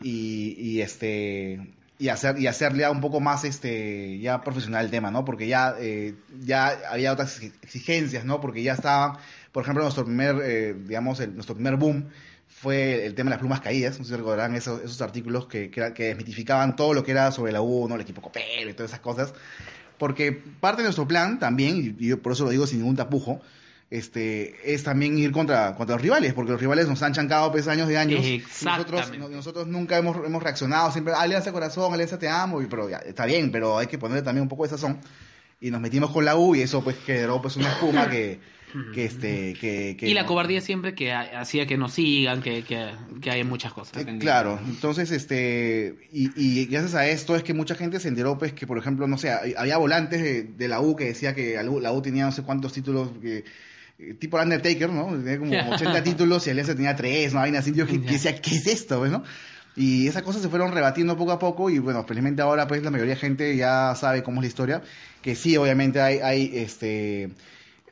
y, 0.00 0.54
y 0.58 0.80
este 0.80 1.74
y 2.00 2.08
hacer 2.08 2.38
y 2.40 2.46
hacerle 2.48 2.88
un 2.88 3.00
poco 3.00 3.20
más 3.20 3.44
este 3.44 4.18
ya 4.20 4.40
profesional 4.40 4.84
el 4.86 4.90
tema 4.90 5.10
no 5.10 5.24
porque 5.24 5.46
ya 5.46 5.74
eh, 5.78 6.14
ya 6.40 6.76
había 6.90 7.12
otras 7.12 7.40
exi- 7.40 7.52
exigencias 7.62 8.24
no 8.24 8.40
porque 8.40 8.62
ya 8.62 8.72
estaba 8.72 9.18
por 9.52 9.62
ejemplo 9.62 9.82
nuestro 9.84 10.04
primer 10.06 10.36
eh, 10.42 10.74
digamos 10.86 11.20
el- 11.20 11.34
nuestro 11.34 11.54
primer 11.54 11.76
boom 11.76 12.06
fue 12.48 13.06
el 13.06 13.14
tema 13.14 13.28
de 13.28 13.34
las 13.34 13.38
plumas 13.40 13.60
caídas 13.60 13.98
no 13.98 14.04
sé 14.04 14.10
si 14.12 14.16
recordarán 14.16 14.54
esos, 14.56 14.80
esos 14.82 15.00
artículos 15.02 15.46
que, 15.46 15.70
que, 15.70 15.92
desmitificaban 15.92 16.74
todo 16.74 16.94
lo 16.94 17.04
que 17.04 17.12
era 17.12 17.30
sobre 17.32 17.52
la 17.52 17.60
U 17.60 17.86
no 17.88 17.94
el 17.94 18.00
equipo 18.00 18.20
copero 18.22 18.68
y 18.70 18.72
todas 18.74 18.90
esas 18.90 19.00
cosas. 19.00 19.32
Porque 19.98 20.32
parte 20.32 20.80
de 20.80 20.86
nuestro 20.86 21.06
plan 21.06 21.38
también 21.38 21.96
y 21.98 22.14
por 22.16 22.32
eso 22.32 22.44
lo 22.44 22.50
digo 22.50 22.66
sin 22.66 22.78
ningún 22.78 22.96
tapujo 22.96 23.40
este 23.90 24.72
es 24.72 24.84
también 24.84 25.18
ir 25.18 25.32
contra, 25.32 25.74
contra 25.74 25.96
los 25.96 26.02
rivales, 26.02 26.32
porque 26.32 26.52
los 26.52 26.60
rivales 26.60 26.86
nos 26.88 27.02
han 27.02 27.12
chancado 27.12 27.50
pues 27.50 27.66
años 27.68 27.88
de 27.88 27.98
años. 27.98 28.24
Nosotros, 28.78 29.00
no- 29.18 29.28
nosotros 29.28 29.66
nunca 29.66 29.98
hemos, 29.98 30.16
hemos 30.24 30.42
reaccionado, 30.42 30.92
siempre, 30.92 31.12
Alianza 31.14 31.50
Corazón, 31.52 31.92
Alianza 31.92 32.18
Te 32.18 32.28
Amo, 32.28 32.62
y, 32.62 32.66
pero 32.66 32.88
ya, 32.88 32.98
está 32.98 33.26
bien, 33.26 33.50
pero 33.50 33.78
hay 33.78 33.88
que 33.88 33.98
ponerle 33.98 34.22
también 34.22 34.42
un 34.42 34.48
poco 34.48 34.62
de 34.62 34.70
sazón. 34.70 35.00
Y 35.60 35.70
nos 35.70 35.80
metimos 35.80 36.10
con 36.10 36.24
la 36.24 36.36
U 36.36 36.54
y 36.54 36.62
eso 36.62 36.82
pues 36.82 36.96
generó 37.04 37.42
pues 37.42 37.56
una 37.56 37.68
espuma 37.70 38.08
que, 38.08 38.40
que 38.94 39.04
este, 39.04 39.52
que, 39.60 39.94
que 39.98 40.08
Y 40.08 40.14
la 40.14 40.24
cobardía 40.24 40.60
siempre 40.62 40.94
que 40.94 41.12
ha- 41.12 41.40
hacía 41.40 41.66
que 41.66 41.76
nos 41.76 41.92
sigan, 41.92 42.40
que, 42.40 42.62
que, 42.62 42.92
que 43.20 43.30
hay 43.30 43.44
muchas 43.44 43.72
cosas. 43.74 43.98
Eh, 44.02 44.16
Claro, 44.20 44.58
entonces, 44.66 45.10
este, 45.10 45.96
y, 46.12 46.30
y 46.34 46.64
gracias 46.66 46.94
a 46.94 47.06
esto 47.08 47.36
es 47.36 47.42
que 47.42 47.52
mucha 47.52 47.74
gente 47.74 48.00
se 48.00 48.08
enteró, 48.08 48.38
pues, 48.38 48.52
que 48.54 48.66
por 48.66 48.78
ejemplo, 48.78 49.06
no 49.06 49.18
sé, 49.18 49.30
había 49.32 49.76
volantes 49.76 50.22
de, 50.22 50.44
de 50.44 50.68
la 50.68 50.80
U 50.80 50.96
que 50.96 51.04
decía 51.06 51.34
que 51.34 51.56
la 51.62 51.68
U, 51.68 51.78
la 51.80 51.92
U 51.92 52.00
tenía 52.00 52.24
no 52.24 52.32
sé 52.32 52.42
cuántos 52.42 52.72
títulos, 52.72 53.10
que, 53.20 53.44
tipo 54.18 54.38
el 54.38 54.44
Undertaker, 54.44 54.90
¿no? 54.90 55.06
Tenía 55.22 55.38
como 55.38 55.52
80 55.74 56.02
títulos 56.02 56.46
y 56.46 56.50
Alianza 56.50 56.74
tenía 56.74 56.96
3, 56.96 57.34
¿no? 57.34 57.40
Hay 57.40 57.54
así, 57.56 57.72
yo 57.72 57.86
que, 57.86 58.00
que 58.00 58.12
decía, 58.12 58.40
¿qué 58.40 58.56
es 58.56 58.66
esto, 58.66 58.98
pues, 58.98 59.10
no? 59.10 59.22
Y 59.76 60.08
esas 60.08 60.22
cosas 60.22 60.42
se 60.42 60.48
fueron 60.48 60.72
rebatiendo 60.72 61.16
poco 61.16 61.32
a 61.32 61.38
poco 61.38 61.70
y 61.70 61.78
bueno, 61.78 62.04
felizmente 62.04 62.42
ahora 62.42 62.66
pues 62.66 62.82
la 62.82 62.90
mayoría 62.90 63.14
de 63.14 63.20
gente 63.20 63.56
ya 63.56 63.94
sabe 63.94 64.22
cómo 64.22 64.40
es 64.40 64.42
la 64.42 64.48
historia, 64.48 64.82
que 65.22 65.36
sí, 65.36 65.56
obviamente 65.56 66.00
hay, 66.00 66.18
hay 66.18 66.50
este 66.54 67.30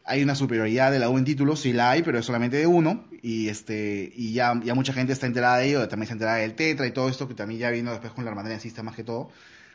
hay 0.08 0.22
una 0.22 0.34
superioridad 0.34 0.90
de 0.90 0.98
la 0.98 1.10
U 1.10 1.18
en 1.18 1.24
títulos, 1.24 1.60
sí 1.60 1.72
la 1.72 1.90
hay, 1.90 2.02
pero 2.02 2.18
es 2.18 2.24
solamente 2.24 2.56
de 2.56 2.66
uno, 2.66 3.04
y 3.22 3.48
este, 3.48 4.10
y 4.16 4.32
ya, 4.32 4.58
ya 4.64 4.74
mucha 4.74 4.94
gente 4.94 5.12
está 5.12 5.26
enterada 5.26 5.58
de 5.58 5.68
ello, 5.68 5.86
también 5.86 6.04
está 6.04 6.14
enterada 6.14 6.38
del 6.38 6.54
Tetra 6.54 6.86
y 6.86 6.92
todo 6.92 7.10
esto, 7.10 7.28
que 7.28 7.34
también 7.34 7.60
ya 7.60 7.70
vino 7.70 7.90
después 7.90 8.12
con 8.14 8.24
la 8.24 8.30
hermandad 8.30 8.58
Cista 8.58 8.82
más 8.82 8.96
que 8.96 9.04
todo. 9.04 9.30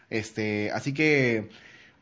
Este, 0.09 0.71
así 0.71 0.91
que, 0.91 1.49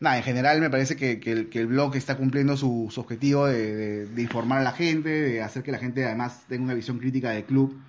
nada, 0.02 0.18
en 0.18 0.24
general 0.24 0.60
me 0.60 0.70
parece 0.70 0.96
que, 0.98 1.20
el, 1.32 1.68
blog 1.68 1.96
está 1.96 2.18
cumpliendo 2.18 2.58
su, 2.58 2.90
su 2.92 3.00
objetivo 3.02 3.46
de, 3.48 3.76
de- 3.76 4.06
de 4.08 4.22
informar 4.22 4.60
a 4.60 4.64
la 4.64 4.74
gente, 4.74 5.10
de 5.10 5.42
hacer 5.42 5.64
que 5.64 5.72
la 5.72 5.78
gente 5.80 6.06
además 6.06 6.46
tenga 6.50 6.64
una 6.66 6.74
visión 6.74 7.00
crítica 7.00 7.30
del 7.32 7.46
club, 7.46 7.82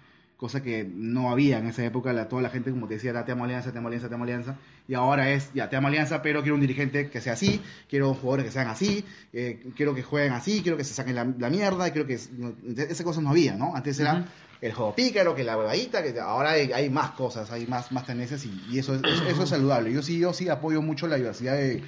cosa 0.42 0.60
que 0.60 0.82
no 0.92 1.30
había 1.30 1.58
en 1.60 1.68
esa 1.68 1.84
época, 1.84 2.12
la, 2.12 2.28
toda 2.28 2.42
la 2.42 2.50
gente, 2.50 2.72
como 2.72 2.88
te 2.88 2.94
decía, 2.94 3.24
te 3.24 3.30
amo 3.30 3.44
alianza, 3.44 3.70
te 3.70 3.78
amo 3.78 3.86
alianza, 3.86 4.08
te 4.08 4.14
amo 4.16 4.24
alianza, 4.24 4.56
y 4.88 4.94
ahora 4.94 5.30
es, 5.30 5.52
ya 5.54 5.70
te 5.70 5.76
amo 5.76 5.86
alianza, 5.86 6.20
pero 6.20 6.40
quiero 6.42 6.56
un 6.56 6.60
dirigente 6.60 7.10
que 7.10 7.20
sea 7.20 7.34
así, 7.34 7.60
quiero 7.88 8.12
jugadores 8.12 8.46
que 8.46 8.50
sean 8.50 8.66
así, 8.66 9.04
eh, 9.32 9.62
quiero 9.76 9.94
que 9.94 10.02
jueguen 10.02 10.32
así, 10.32 10.60
quiero 10.60 10.76
que 10.76 10.82
se 10.82 10.94
saquen 10.94 11.14
la, 11.14 11.24
la 11.38 11.48
mierda, 11.48 11.88
quiero 11.92 12.08
que... 12.08 12.18
no, 12.36 12.54
esas 12.76 13.02
cosas 13.02 13.22
no 13.22 13.30
había, 13.30 13.54
¿no? 13.54 13.76
Antes 13.76 14.00
era 14.00 14.24
el 14.60 14.72
juego 14.72 14.96
pícaro, 14.96 15.32
que 15.36 15.44
la 15.44 15.56
huevadita, 15.56 16.02
que 16.02 16.18
ahora 16.18 16.50
hay, 16.50 16.72
hay 16.72 16.90
más 16.90 17.12
cosas, 17.12 17.48
hay 17.52 17.68
más, 17.68 17.92
más 17.92 18.04
tendencias 18.04 18.44
y, 18.44 18.50
y 18.68 18.80
eso, 18.80 18.96
es, 18.96 19.00
eso, 19.04 19.24
eso 19.28 19.42
es 19.44 19.48
saludable. 19.48 19.92
Yo 19.92 20.02
sí, 20.02 20.18
yo 20.18 20.32
sí 20.32 20.48
apoyo 20.48 20.82
mucho 20.82 21.06
la 21.06 21.14
diversidad 21.16 21.54
de, 21.54 21.82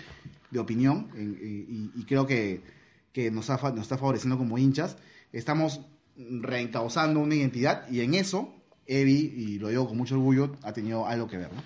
de 0.53 0.59
opinión 0.61 1.09
en- 1.17 1.37
y, 1.43 2.01
y 2.01 2.05
creo 2.05 2.25
que, 2.25 2.61
que 3.13 3.33
nos, 3.33 3.51
ha 3.51 3.57
nos 3.73 3.81
está 3.83 3.99
favoreciendo 3.99 4.39
como 4.39 4.59
hinchas. 4.59 4.97
Estamos 5.33 5.81
reencauzando 6.17 7.21
una 7.21 7.35
identidad 7.35 7.89
y 7.91 8.01
en 8.01 8.15
eso 8.15 8.55
Evi, 8.87 9.33
y 9.37 9.59
lo 9.59 9.69
digo 9.69 9.89
con 9.89 9.97
mucho 9.97 10.15
orgullo, 10.15 10.57
ha 10.63 10.73
tenido 10.73 11.07
algo 11.07 11.27
que 11.27 11.39
ver, 11.39 11.53
¿no? 11.53 11.63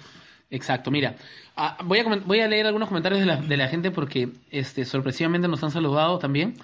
Exacto, 0.50 0.90
mira, 0.90 1.16
ah, 1.56 1.76
voy, 1.84 1.98
a 1.98 2.04
voy 2.04 2.40
a 2.40 2.48
leer 2.48 2.66
algunos 2.66 2.88
comentarios 2.88 3.20
de 3.20 3.26
la, 3.26 3.36
de 3.36 3.56
la 3.56 3.68
gente 3.68 3.90
porque 3.90 4.30
este, 4.50 4.84
sorpresivamente 4.84 5.46
nos 5.48 5.62
han 5.62 5.70
saludado 5.70 6.18
también. 6.18 6.54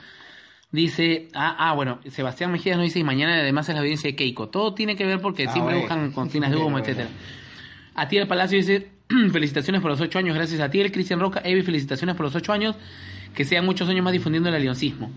Dice, 0.70 1.28
ah, 1.35 1.55
ah, 1.59 1.74
bueno, 1.74 2.01
Sebastián 2.09 2.51
Mejías 2.51 2.76
nos 2.76 2.85
dice, 2.85 2.99
y 2.99 3.05
mañana 3.05 3.35
además 3.35 3.68
es 3.68 3.74
la 3.74 3.80
audiencia 3.80 4.11
de 4.11 4.16
Keiko. 4.16 4.49
Todo 4.49 4.74
tiene 4.74 4.97
que 4.97 5.05
ver 5.05 5.20
porque 5.20 5.47
Ah, 5.47 5.53
siempre 5.53 5.74
bueno. 5.74 5.89
buscan 5.89 6.12
cortinas 6.12 6.51
de 6.53 6.57
humo, 6.57 6.78
etcétera. 6.78 7.09
Atiel 7.95 8.26
Palacio 8.26 8.57
dice, 8.59 8.91
felicitaciones 9.32 9.82
por 9.82 9.91
los 9.91 10.01
ocho 10.01 10.18
años, 10.18 10.35
gracias 10.35 10.61
a 10.61 10.64
Atiel. 10.64 10.91
Cristian 10.91 11.20
Roca, 11.20 11.43
Evi, 11.45 11.62
felicitaciones 11.62 12.16
por 12.16 12.24
los 12.26 12.35
ocho 12.35 12.53
años, 12.53 12.74
que 13.35 13.45
sean 13.45 13.64
muchos 13.66 13.89
años 13.89 14.03
más 14.03 14.12
difundiendo 14.12 14.49
el 14.49 14.55
alioncismo. 14.55 15.11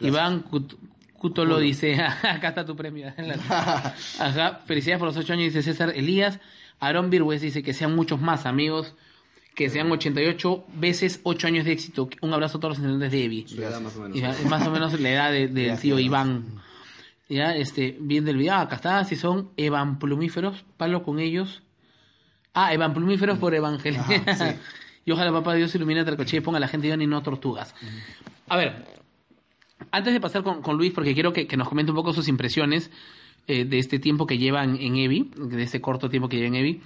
Iván 0.00 0.44
Cut- 1.22 1.30
Cutolo 1.30 1.58
dice, 1.58 1.94
acá 2.22 2.48
está 2.48 2.64
tu 2.64 2.74
premio. 2.76 3.12
Ajá, 4.18 4.60
felicidades 4.66 4.98
por 4.98 5.08
los 5.08 5.16
ocho 5.16 5.32
años, 5.32 5.46
dice 5.46 5.62
César 5.62 5.92
Elías. 5.94 6.40
Aaron 6.80 7.10
Virgües 7.10 7.40
dice 7.40 7.62
que 7.62 7.72
sean 7.72 7.94
muchos 7.94 8.20
más 8.20 8.44
amigos, 8.44 8.94
que 9.54 9.70
sean 9.70 9.90
88 9.90 10.64
veces 10.74 11.20
8 11.22 11.46
años 11.46 11.64
de 11.64 11.72
éxito. 11.72 12.08
Un 12.20 12.32
abrazo 12.34 12.58
a 12.58 12.60
todos 12.60 12.70
los 12.72 12.78
integrantes 12.78 13.12
de 13.12 13.24
Evi. 13.24 13.46
Edad 13.56 13.80
más 13.80 13.96
o 13.96 14.00
menos. 14.02 14.16
Es 14.40 14.46
más 14.46 14.66
o 14.66 14.70
menos 14.70 14.98
la 15.00 15.10
edad 15.10 15.30
de- 15.30 15.46
del 15.48 15.66
Gracias. 15.66 15.80
tío 15.80 15.98
Iván. 15.98 16.60
Ya, 17.28 17.54
este, 17.56 17.96
bien 18.00 18.24
del 18.26 18.36
video, 18.36 18.54
ah, 18.54 18.60
acá 18.62 18.76
está, 18.76 19.04
si 19.04 19.16
son 19.16 19.50
evan 19.56 19.98
plumíferos, 19.98 20.64
palo 20.76 21.02
con 21.02 21.18
ellos. 21.18 21.62
Ah, 22.52 22.74
evan 22.74 22.92
plumíferos 22.92 23.38
por 23.38 23.54
evangelio. 23.54 24.00
Ajá, 24.00 24.34
sí. 24.34 24.44
y 25.06 25.12
ojalá 25.12 25.32
papá 25.32 25.54
Dios 25.54 25.74
ilumine 25.74 26.00
a 26.00 26.04
y 26.36 26.40
ponga 26.40 26.58
a 26.58 26.60
la 26.60 26.68
gente 26.68 26.88
Iván 26.88 27.00
y 27.00 27.06
no 27.06 27.22
tortugas. 27.22 27.74
A 28.48 28.56
ver, 28.56 28.84
antes 29.90 30.12
de 30.12 30.20
pasar 30.20 30.42
con, 30.42 30.62
con 30.62 30.76
Luis, 30.76 30.92
porque 30.92 31.14
quiero 31.14 31.32
que, 31.32 31.46
que 31.46 31.56
nos 31.56 31.68
comente 31.68 31.90
un 31.92 31.96
poco 31.96 32.12
sus 32.12 32.28
impresiones 32.28 32.90
eh, 33.48 33.64
de 33.64 33.78
este 33.78 33.98
tiempo 33.98 34.26
que 34.26 34.38
llevan 34.38 34.76
en 34.80 34.96
Evi, 34.96 35.30
de 35.36 35.62
este 35.62 35.80
corto 35.80 36.08
tiempo 36.08 36.28
que 36.28 36.36
lleva 36.36 36.48
en 36.48 36.54
Evi. 36.54 36.80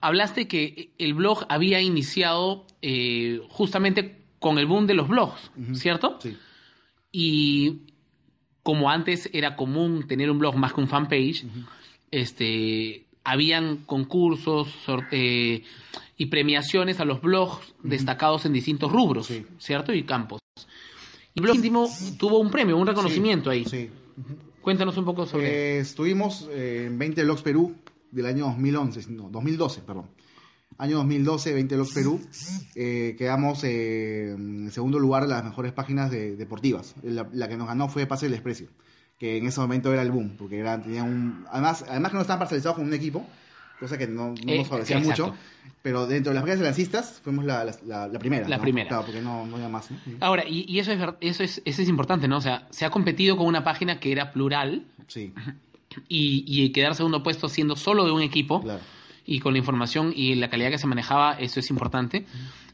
Hablaste 0.00 0.46
que 0.46 0.90
el 0.98 1.14
blog 1.14 1.46
había 1.48 1.80
iniciado 1.80 2.66
eh, 2.82 3.40
justamente 3.48 4.18
con 4.38 4.58
el 4.58 4.66
boom 4.66 4.86
de 4.86 4.94
los 4.94 5.08
blogs, 5.08 5.50
¿cierto? 5.72 6.18
Sí. 6.20 6.36
Y 7.10 7.78
como 8.62 8.90
antes 8.90 9.30
era 9.32 9.56
común 9.56 10.06
tener 10.06 10.30
un 10.30 10.38
blog 10.38 10.56
más 10.56 10.74
que 10.74 10.80
un 10.80 10.88
fanpage, 10.88 11.44
este, 12.10 13.06
habían 13.24 13.78
concursos 13.78 14.68
sorte- 14.84 15.64
y 16.18 16.26
premiaciones 16.26 17.00
a 17.00 17.04
los 17.04 17.20
blogs 17.20 17.74
destacados 17.82 18.44
en 18.46 18.52
distintos 18.52 18.92
rubros, 18.92 19.26
Sí. 19.26 19.44
¿cierto? 19.58 19.92
Y 19.94 20.02
campos. 20.04 20.40
Y 21.36 21.40
Blog 21.40 21.56
Íntimo 21.56 21.88
tuvo 22.18 22.40
un 22.40 22.50
premio, 22.50 22.76
un 22.76 22.86
reconocimiento 22.86 23.50
ahí. 23.50 23.64
Sí. 23.64 23.90
Cuéntanos 24.62 24.96
un 24.96 25.04
poco 25.04 25.26
sobre 25.26 25.76
Eh, 25.76 25.78
estuvimos 25.80 26.48
eh, 26.50 26.86
en 26.88 26.98
20 26.98 27.22
Blogs 27.24 27.42
Perú 27.42 27.76
del 28.10 28.26
año 28.26 28.46
2011, 28.46 29.10
no, 29.12 29.28
2012, 29.30 29.82
perdón. 29.82 30.06
Año 30.78 30.96
2012, 30.96 31.54
20 31.54 31.74
Blogs 31.76 31.92
Perú. 31.92 32.20
Eh, 32.74 33.14
quedamos 33.18 33.62
eh, 33.64 34.30
en 34.32 34.70
segundo 34.72 34.98
lugar 34.98 35.22
de 35.24 35.28
las 35.28 35.44
mejores 35.44 35.72
páginas 35.72 36.10
de- 36.10 36.36
deportivas. 36.36 36.94
La, 37.02 37.28
la 37.32 37.48
que 37.48 37.56
nos 37.56 37.66
ganó 37.68 37.88
fue 37.88 38.06
Pase 38.06 38.26
del 38.26 38.32
Desprecio, 38.32 38.68
que 39.18 39.36
en 39.36 39.46
ese 39.46 39.60
momento 39.60 39.92
era 39.92 40.02
el 40.02 40.10
boom, 40.10 40.36
porque 40.36 40.58
era, 40.58 40.82
tenían 40.82 41.06
un, 41.08 41.44
además, 41.50 41.84
además 41.88 42.10
que 42.10 42.16
no 42.16 42.20
estaban 42.22 42.40
parcializados 42.40 42.76
con 42.78 42.86
un 42.86 42.94
equipo, 42.94 43.26
cosa 43.78 43.98
que 43.98 44.06
no, 44.06 44.28
no 44.44 44.52
Eh, 44.52 44.58
nos 44.58 44.68
favorecía 44.68 44.98
mucho, 44.98 45.34
pero 45.82 46.06
dentro 46.06 46.32
de 46.32 46.40
las 46.40 46.58
de 46.58 46.64
lancistas 46.64 47.20
fuimos 47.22 47.44
la, 47.44 47.64
la, 47.86 48.08
la- 48.08 48.18
primera. 48.18 48.48
La 48.48 48.56
¿no? 48.56 48.62
primera. 48.62 48.88
Claro, 48.88 49.04
porque 49.06 49.20
no, 49.20 49.46
no 49.46 49.56
había 49.56 49.68
más. 49.68 49.90
¿no? 49.90 49.98
Ahora, 50.20 50.44
y, 50.48 50.64
y 50.68 50.78
eso, 50.78 50.92
es, 50.92 51.00
eso, 51.20 51.42
es, 51.42 51.62
eso 51.64 51.82
es 51.82 51.88
importante, 51.88 52.28
¿no? 52.28 52.38
O 52.38 52.40
sea, 52.40 52.66
se 52.70 52.84
ha 52.84 52.90
competido 52.90 53.36
con 53.36 53.46
una 53.46 53.62
página 53.64 54.00
que 54.00 54.12
era 54.12 54.32
plural 54.32 54.84
Sí, 55.08 55.32
y, 56.08 56.44
y 56.46 56.70
quedar 56.72 56.94
segundo 56.94 57.22
puesto 57.22 57.48
siendo 57.48 57.76
solo 57.76 58.04
de 58.04 58.10
un 58.12 58.22
equipo 58.22 58.60
claro. 58.62 58.80
y 59.24 59.40
con 59.40 59.52
la 59.52 59.58
información 59.58 60.12
y 60.14 60.34
la 60.34 60.50
calidad 60.50 60.70
que 60.70 60.78
se 60.78 60.86
manejaba, 60.86 61.34
eso 61.38 61.60
es 61.60 61.70
importante. 61.70 62.26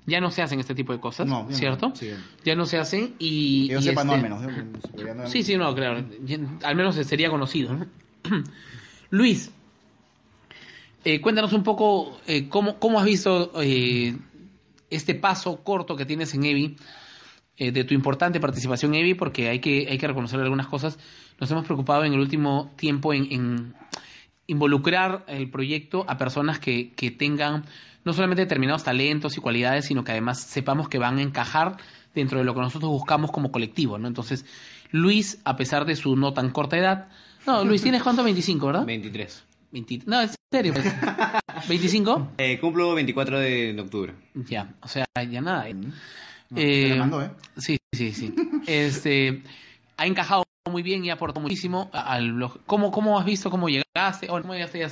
Ya 0.05 0.21
no 0.21 0.33
se 0.33 0.43
hacen 0.43 0.59
este 0.59 0.75
tipo 0.75 0.93
de 0.93 0.99
cosas, 0.99 1.29
No, 1.29 1.47
¿cierto? 1.51 1.93
sí. 1.95 2.11
Ya 2.45 2.57
no 2.57 2.67
se 2.67 2.77
hacen 2.79 3.15
y... 3.21 3.69
Que 3.69 3.75
yo 3.75 3.79
y 3.79 3.83
sepa, 3.85 4.03
no 4.03 4.15
este- 4.17 4.27
al 4.27 4.41
menos. 5.15 5.31
Sí, 5.31 5.45
sí, 5.45 5.57
no, 5.57 5.73
claro. 5.77 6.05
Al 6.65 6.75
menos 6.75 6.97
sería 6.97 7.31
conocido. 7.31 7.73
¿no? 7.75 7.87
Luis, 9.11 9.53
eh, 11.05 11.21
cuéntanos 11.21 11.53
un 11.53 11.63
poco 11.63 12.19
eh, 12.27 12.49
cómo, 12.49 12.79
cómo 12.79 12.99
has 12.99 13.05
visto 13.05 13.53
eh, 13.61 14.17
este 14.91 15.15
paso 15.15 15.63
corto 15.65 15.97
que 15.97 16.07
tienes 16.07 16.35
en 16.35 16.45
EVI, 16.45 16.77
eh, 17.57 17.73
de 17.73 17.85
tu 17.85 17.95
importante 17.95 18.41
participación 18.41 18.95
en 18.95 19.03
EVI, 19.03 19.15
porque 19.15 19.49
hay 19.49 19.59
que, 19.59 19.87
hay 19.89 19.99
que 19.99 20.07
reconocer 20.07 20.41
algunas 20.41 20.67
cosas. 20.67 20.99
Nos 21.41 21.51
hemos 21.51 21.65
preocupado 21.65 22.05
en 22.05 22.13
el 22.13 22.21
último 22.21 22.73
tiempo 22.77 23.13
en, 23.13 23.31
en 23.33 23.75
involucrar 24.47 25.25
el 25.29 25.51
proyecto 25.51 26.05
a 26.09 26.17
personas 26.19 26.59
que, 26.59 26.93
que 26.93 27.11
tengan 27.11 27.65
no 28.05 28.13
solamente 28.13 28.43
determinados 28.43 28.85
talentos 28.85 29.37
y 29.37 29.41
cualidades, 29.41 29.87
sino 29.87 30.03
que 30.03 30.13
además 30.13 30.41
sepamos 30.41 30.89
que 30.89 30.99
van 30.99 31.19
a 31.19 31.23
encajar 31.23 31.77
dentro 32.15 32.39
de 32.39 32.45
lo 32.45 32.55
que 32.55 32.61
nosotros 32.61 32.91
buscamos 32.91 33.31
como 33.31 33.53
colectivo, 33.53 33.99
¿no? 33.99 34.09
Entonces, 34.09 34.45
Luis, 34.91 35.41
a 35.45 35.57
pesar 35.57 35.85
de 35.85 35.97
su 35.97 36.17
no 36.17 36.33
tan 36.33 36.51
corta 36.51 36.77
edad, 36.77 37.09
no, 37.47 37.65
Luis, 37.65 37.83
¿tienes 37.83 38.03
cuánto? 38.03 38.23
25, 38.23 38.67
¿verdad? 38.67 38.85
23. 38.87 39.45
20 39.73 40.03
no, 40.07 40.21
en 40.21 40.29
serio, 40.53 40.73
pues. 40.75 41.69
25, 41.69 42.33
Eh, 42.39 42.59
cumplo 42.61 42.95
24 42.95 43.39
de 43.41 43.77
octubre. 43.81 44.13
ya, 44.35 44.69
o 44.81 44.89
sea, 44.89 45.05
ya 45.29 45.41
nada. 45.41 45.69
eh. 45.69 45.75
No, 45.75 45.91
Eh, 46.57 46.83
se 46.85 46.89
la 46.91 46.97
mandó, 46.97 47.23
¿eh? 47.23 47.31
Sí, 47.57 47.79
sí, 47.93 48.13
sí. 48.13 48.35
Este, 48.67 49.43
ha 49.97 50.07
encajado 50.07 50.45
muy 50.71 50.83
bien 50.83 51.05
y 51.05 51.11
ha 51.11 51.15
aportado 51.15 51.41
muchísimo 51.41 51.91
al 51.93 52.33
blog. 52.35 52.61
¿Cómo, 52.67 52.91
cómo 52.93 53.19
has 53.19 53.25
visto 53.25 53.51
cómo 53.51 53.69
llegaste? 53.69 54.29
Oh, 54.31 54.41
¿cómo 54.41 54.53
llegaste? 54.55 54.79
Ya. 54.79 54.89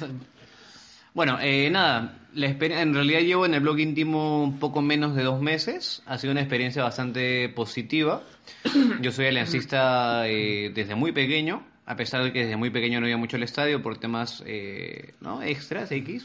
Bueno, 1.12 1.38
eh, 1.40 1.68
nada, 1.70 2.18
la 2.34 2.46
en 2.46 2.94
realidad 2.94 3.20
llevo 3.20 3.44
en 3.44 3.54
el 3.54 3.60
blog 3.60 3.78
íntimo 3.80 4.42
un 4.44 4.58
poco 4.58 4.80
menos 4.80 5.14
de 5.16 5.22
dos 5.24 5.40
meses. 5.42 6.02
Ha 6.06 6.18
sido 6.18 6.30
una 6.32 6.40
experiencia 6.40 6.82
bastante 6.84 7.48
positiva. 7.48 8.22
Yo 9.00 9.10
soy 9.10 9.26
aliancista 9.26 10.28
eh, 10.28 10.70
desde 10.74 10.94
muy 10.94 11.10
pequeño, 11.12 11.62
a 11.90 11.96
pesar 11.96 12.22
de 12.22 12.32
que 12.32 12.44
desde 12.44 12.56
muy 12.56 12.70
pequeño 12.70 13.00
no 13.00 13.08
iba 13.08 13.16
mucho 13.16 13.36
al 13.36 13.42
estadio 13.42 13.82
por 13.82 13.98
temas 13.98 14.44
eh, 14.46 15.14
¿no? 15.20 15.42
extras, 15.42 15.90
X. 15.90 16.24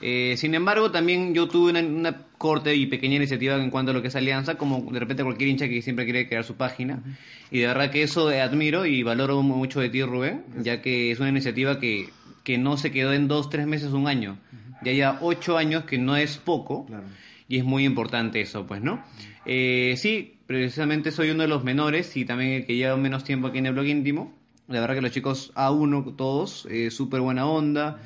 Eh, 0.00 0.36
sin 0.38 0.54
embargo, 0.54 0.90
también 0.90 1.34
yo 1.34 1.48
tuve 1.48 1.72
una, 1.72 1.80
una 1.80 2.22
corta 2.38 2.72
y 2.72 2.86
pequeña 2.86 3.16
iniciativa 3.16 3.62
en 3.62 3.68
cuanto 3.68 3.90
a 3.90 3.94
lo 3.94 4.00
que 4.00 4.08
es 4.08 4.16
alianza, 4.16 4.54
como 4.54 4.90
de 4.90 4.98
repente 4.98 5.22
cualquier 5.22 5.50
hincha 5.50 5.68
que 5.68 5.82
siempre 5.82 6.06
quiere 6.06 6.26
crear 6.26 6.44
su 6.44 6.54
página. 6.54 7.02
Y 7.50 7.58
de 7.58 7.66
verdad 7.66 7.90
que 7.90 8.02
eso 8.02 8.28
admiro 8.28 8.86
y 8.86 9.02
valoro 9.02 9.42
mucho 9.42 9.80
de 9.80 9.90
ti, 9.90 10.02
Rubén, 10.02 10.46
ya 10.62 10.80
que 10.80 11.10
es 11.10 11.20
una 11.20 11.28
iniciativa 11.28 11.78
que, 11.78 12.08
que 12.42 12.56
no 12.56 12.78
se 12.78 12.90
quedó 12.90 13.12
en 13.12 13.28
dos, 13.28 13.50
tres 13.50 13.66
meses, 13.66 13.92
un 13.92 14.08
año. 14.08 14.38
Ya 14.82 14.92
ya 14.92 15.18
ocho 15.20 15.58
años, 15.58 15.84
que 15.84 15.98
no 15.98 16.16
es 16.16 16.38
poco. 16.38 16.86
Claro. 16.86 17.04
Y 17.48 17.58
es 17.58 17.64
muy 17.64 17.84
importante 17.84 18.40
eso, 18.40 18.66
pues, 18.66 18.80
¿no? 18.80 19.04
Eh, 19.44 19.94
sí, 19.98 20.38
precisamente 20.46 21.10
soy 21.10 21.28
uno 21.28 21.42
de 21.42 21.48
los 21.48 21.64
menores 21.64 22.16
y 22.16 22.24
también 22.24 22.52
el 22.52 22.64
que 22.64 22.76
lleva 22.76 22.96
menos 22.96 23.24
tiempo 23.24 23.48
aquí 23.48 23.58
en 23.58 23.66
el 23.66 23.74
blog 23.74 23.84
íntimo. 23.84 24.39
La 24.70 24.80
verdad 24.80 24.94
que 24.94 25.02
los 25.02 25.10
chicos 25.10 25.52
A1 25.56 26.16
todos, 26.16 26.66
eh, 26.70 26.92
súper 26.92 27.20
buena 27.20 27.44
onda. 27.44 27.98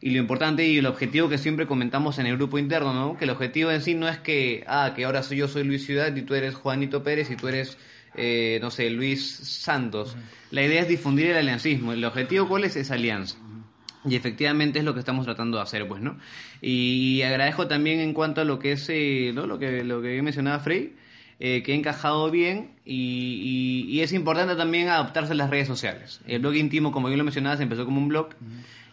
Y 0.00 0.10
lo 0.10 0.18
importante 0.18 0.66
y 0.66 0.78
el 0.78 0.86
objetivo 0.86 1.28
que 1.28 1.36
siempre 1.36 1.66
comentamos 1.66 2.18
en 2.18 2.26
el 2.26 2.36
grupo 2.36 2.58
interno, 2.58 2.94
¿no? 2.94 3.16
Que 3.16 3.24
el 3.24 3.30
objetivo 3.30 3.70
en 3.70 3.82
sí 3.82 3.94
no 3.94 4.08
es 4.08 4.18
que, 4.18 4.64
ah, 4.68 4.92
que 4.94 5.04
ahora 5.04 5.22
soy 5.22 5.38
yo 5.38 5.48
soy 5.48 5.64
Luis 5.64 5.84
Ciudad 5.84 6.14
y 6.14 6.22
tú 6.22 6.34
eres 6.34 6.54
Juanito 6.54 7.02
Pérez 7.02 7.30
y 7.30 7.36
tú 7.36 7.48
eres, 7.48 7.76
eh, 8.16 8.58
no 8.62 8.70
sé, 8.70 8.88
Luis 8.90 9.24
Santos. 9.24 10.16
La 10.50 10.62
idea 10.62 10.82
es 10.82 10.88
difundir 10.88 11.26
el 11.26 11.36
aliancismo. 11.36 11.92
¿El 11.92 12.04
objetivo 12.04 12.48
cuál 12.48 12.64
es? 12.64 12.76
Esa 12.76 12.94
alianza. 12.94 13.36
Y 14.04 14.16
efectivamente 14.16 14.78
es 14.78 14.84
lo 14.84 14.94
que 14.94 15.00
estamos 15.00 15.24
tratando 15.24 15.56
de 15.56 15.64
hacer, 15.64 15.86
pues, 15.86 16.02
¿no? 16.02 16.18
Y 16.60 17.22
agradezco 17.22 17.66
también 17.68 18.00
en 18.00 18.12
cuanto 18.14 18.40
a 18.40 18.44
lo 18.44 18.58
que 18.58 18.72
es, 18.72 18.88
eh, 18.88 19.32
¿no? 19.34 19.46
Lo 19.46 19.58
que, 19.58 19.84
lo 19.84 20.02
que 20.02 20.20
mencionaba 20.22 20.58
Frey, 20.60 20.94
eh, 21.44 21.62
que 21.64 21.72
ha 21.72 21.74
encajado 21.74 22.30
bien 22.30 22.70
y, 22.84 23.86
y- 23.88 23.96
y 23.96 24.00
es 24.02 24.12
importante 24.12 24.54
también 24.54 24.88
adaptarse 24.88 25.32
a 25.32 25.34
las 25.34 25.50
redes 25.50 25.66
sociales. 25.66 26.20
El 26.28 26.38
blog 26.38 26.54
íntimo, 26.54 26.92
como 26.92 27.08
yo 27.10 27.16
lo 27.16 27.24
mencionaba, 27.24 27.56
se 27.56 27.64
empezó 27.64 27.84
como 27.84 27.98
un 27.98 28.06
blog, 28.06 28.28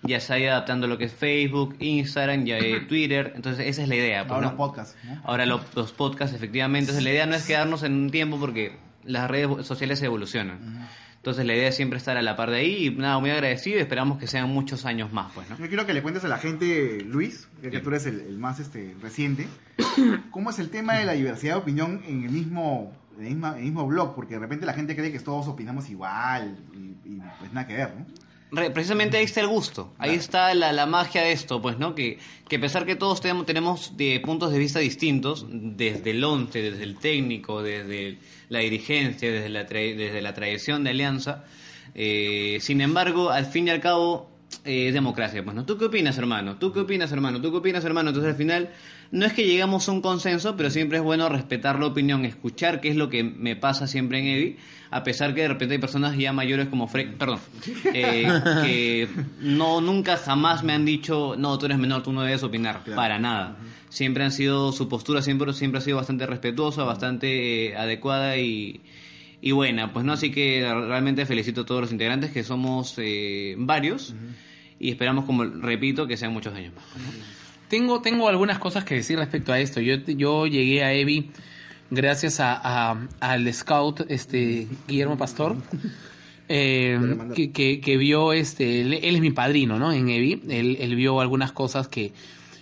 ya 0.01 0.19
se 0.19 0.33
ha 0.33 0.39
ido 0.39 0.51
adaptando 0.51 0.87
a 0.87 0.89
lo 0.89 0.97
que 0.97 1.03
es 1.05 1.13
Facebook, 1.13 1.75
Instagram, 1.79 2.45
ya, 2.45 2.57
eh, 2.57 2.79
Twitter, 2.89 3.33
entonces 3.35 3.67
esa 3.67 3.83
es 3.83 3.87
la 3.89 3.95
idea. 3.97 4.23
pues, 4.23 4.31
Ahora 4.33 4.47
¿no? 4.47 4.51
los 4.53 4.57
podcasts, 4.57 4.97
¿no? 5.03 5.21
Ahora 5.25 5.45
lo- 5.45 5.61
los 5.75 5.91
podcasts, 5.91 6.35
efectivamente. 6.35 6.85
Entonces, 6.89 7.03
la 7.03 7.11
idea 7.11 7.25
no 7.27 7.35
es 7.35 7.45
quedarnos 7.45 7.83
en 7.83 7.93
un 7.93 8.09
tiempo 8.09 8.39
porque 8.39 8.77
las 9.03 9.29
redes 9.29 9.67
sociales 9.67 10.01
evolucionan. 10.01 10.87
Entonces, 11.19 11.45
la 11.45 11.53
idea 11.53 11.67
es 11.67 11.75
siempre 11.75 11.97
estar 11.97 12.15
a 12.17 12.21
la 12.21 12.35
par 12.37 12.49
de 12.49 12.57
ahí 12.57 12.87
y 12.87 12.89
nada, 12.91 13.19
muy 13.19 13.29
agradecido 13.29 13.77
y 13.77 13.81
esperamos 13.81 14.17
que 14.19 14.25
sean 14.27 14.49
muchos 14.49 14.85
años 14.85 15.11
más, 15.11 15.31
pues, 15.33 15.49
¿no? 15.49 15.57
Yo 15.57 15.67
quiero 15.67 15.85
que 15.85 15.93
le 15.93 16.01
cuentes 16.01 16.23
a 16.23 16.29
la 16.29 16.37
gente, 16.37 17.03
Luis, 17.05 17.49
ya 17.61 17.69
que 17.69 17.79
tú 17.81 17.89
eres 17.89 18.05
el, 18.05 18.21
el 18.21 18.37
más 18.37 18.59
este, 18.61 18.95
reciente, 19.01 19.45
cómo 20.31 20.49
es 20.49 20.59
el 20.59 20.69
tema 20.69 20.93
de 20.95 21.05
la 21.05 21.13
diversidad 21.13 21.55
de 21.55 21.59
opinión 21.59 22.01
en 22.07 22.23
el 22.23 22.29
mismo 22.31 22.93
en 23.17 23.25
el, 23.25 23.33
misma- 23.35 23.51
en 23.51 23.57
el 23.57 23.63
mismo 23.65 23.85
blog, 23.85 24.15
porque 24.15 24.35
de 24.35 24.39
repente 24.39 24.65
la 24.65 24.71
gente 24.73 24.95
cree 24.95 25.11
que 25.11 25.19
todos 25.19 25.47
opinamos 25.49 25.89
igual 25.89 26.57
y, 26.73 26.77
y, 27.15 27.21
pues 27.39 27.51
nada 27.51 27.67
que 27.67 27.75
ver, 27.75 27.93
¿no? 27.99 28.05
Re- 28.51 28.71
precisamente 28.71 29.17
ahí 29.17 29.25
está 29.25 29.41
el 29.41 29.47
gusto, 29.47 29.93
ahí 29.99 30.09
Claro. 30.09 30.21
está 30.21 30.53
la, 30.55 30.71
la 30.73 30.85
magia 30.87 31.21
de 31.21 31.31
esto, 31.31 31.61
pues, 31.61 31.77
¿no? 31.77 31.93
Que, 31.93 32.17
que 32.47 32.55
a 32.55 32.59
pesar 32.59 32.85
que 32.85 32.95
todos 32.95 33.21
tenemos, 33.21 33.45
tenemos 33.45 33.95
de 33.95 34.19
puntos 34.21 34.51
de 34.51 34.57
vista 34.57 34.79
distintos, 34.79 35.45
desde 35.49 36.11
el 36.11 36.23
once, 36.23 36.61
desde 36.61 36.83
el 36.83 36.97
técnico, 36.97 37.61
desde 37.61 38.17
la 38.49 38.59
dirigencia, 38.59 39.31
desde 39.31 39.49
la, 39.49 39.67
tra- 39.67 39.95
desde 39.95 40.21
la 40.21 40.33
tradición 40.33 40.83
de 40.83 40.89
Alianza, 40.89 41.43
eh, 41.93 42.57
sin 42.61 42.81
embargo, 42.81 43.29
al 43.29 43.45
fin 43.45 43.67
y 43.67 43.71
al 43.71 43.81
cabo, 43.81 44.31
eh, 44.65 44.91
democracia, 44.91 45.43
pues, 45.43 45.55
¿no? 45.55 45.65
¿Tú 45.65 45.77
qué 45.77 45.85
opinas, 45.85 46.17
hermano? 46.17 46.55
¿Tú 46.57 46.71
qué 46.73 46.79
opinas, 46.81 47.11
hermano? 47.11 47.41
¿Tú 47.41 47.51
qué 47.51 47.57
opinas, 47.57 47.83
hermano? 47.85 48.09
Entonces, 48.09 48.31
al 48.31 48.37
final, 48.37 48.69
no 49.11 49.25
es 49.25 49.33
que 49.33 49.45
llegamos 49.45 49.87
a 49.87 49.91
un 49.91 50.01
consenso, 50.01 50.55
pero 50.57 50.69
siempre 50.69 50.97
es 50.97 51.03
bueno 51.03 51.29
respetar 51.29 51.79
la 51.79 51.85
opinión, 51.87 52.25
escuchar 52.25 52.81
qué 52.81 52.89
es 52.89 52.95
lo 52.95 53.09
que 53.09 53.23
me 53.23 53.55
pasa 53.55 53.87
siempre 53.87 54.19
en 54.19 54.25
Evi, 54.27 54.57
a 54.91 55.03
pesar 55.03 55.35
que 55.35 55.41
de 55.41 55.47
repente 55.49 55.75
hay 55.75 55.79
personas 55.79 56.17
ya 56.17 56.33
mayores 56.33 56.67
como 56.67 56.87
Fred, 56.87 57.13
perdón, 57.17 57.39
eh, 57.93 58.27
que 58.63 59.07
no, 59.39 59.81
nunca 59.81 60.17
jamás 60.17 60.63
me 60.63 60.73
han 60.73 60.83
dicho, 60.85 61.35
no, 61.37 61.57
tú 61.59 61.67
eres 61.67 61.77
menor, 61.77 62.01
tú 62.03 62.11
no 62.11 62.23
debes 62.23 62.41
opinar, 62.43 62.81
Claro. 62.83 62.95
para 62.95 63.19
nada. 63.19 63.57
Siempre 63.89 64.23
han 64.23 64.31
sido, 64.31 64.71
su 64.71 64.87
postura 64.89 65.21
siempre, 65.21 65.51
siempre 65.53 65.79
ha 65.79 65.81
sido 65.81 65.97
bastante 65.97 66.25
respetuosa, 66.27 66.83
bastante 66.83 67.69
eh, 67.69 67.75
adecuada 67.77 68.37
y, 68.37 68.81
y 69.41 69.51
buena, 69.51 69.93
pues 69.93 70.05
no, 70.05 70.13
así 70.13 70.31
que 70.31 70.61
realmente 70.61 71.25
felicito 71.25 71.61
a 71.61 71.65
todos 71.65 71.81
los 71.81 71.91
integrantes, 71.91 72.31
que 72.31 72.43
somos 72.43 72.95
eh, 72.97 73.55
varios, 73.57 74.13
y 74.79 74.89
esperamos, 74.91 75.25
como 75.25 75.43
repito, 75.43 76.07
que 76.07 76.17
sean 76.17 76.33
muchos 76.33 76.53
años 76.53 76.73
más. 76.75 76.85
¿no? 77.01 77.11
Tengo, 77.69 78.01
tengo 78.01 78.27
algunas 78.27 78.57
cosas 78.59 78.83
que 78.83 78.95
decir 78.95 79.17
respecto 79.19 79.51
a 79.53 79.59
esto. 79.59 79.79
Yo, 79.79 79.95
yo 80.07 80.47
llegué 80.47 80.83
a 80.83 80.93
Evi 80.93 81.29
gracias 81.91 82.39
a, 82.39 82.91
a- 82.91 83.07
al 83.19 83.53
scout 83.53 84.01
este 84.09 84.67
Guillermo 84.87 85.17
Pastor. 85.17 85.55
eh, 86.49 86.99
que, 87.35 87.51
que- 87.51 87.79
que 87.79 87.97
vio 87.97 88.33
este 88.33 88.81
él, 88.81 88.93
él 88.95 89.15
es 89.15 89.21
mi 89.21 89.29
padrino 89.31 89.77
no 89.77 89.91
en 89.93 90.09
Evi 90.09 90.41
él, 90.49 90.77
él 90.79 90.95
vio 90.95 91.19
algunas 91.21 91.51
cosas 91.51 91.87
que, 91.87 92.11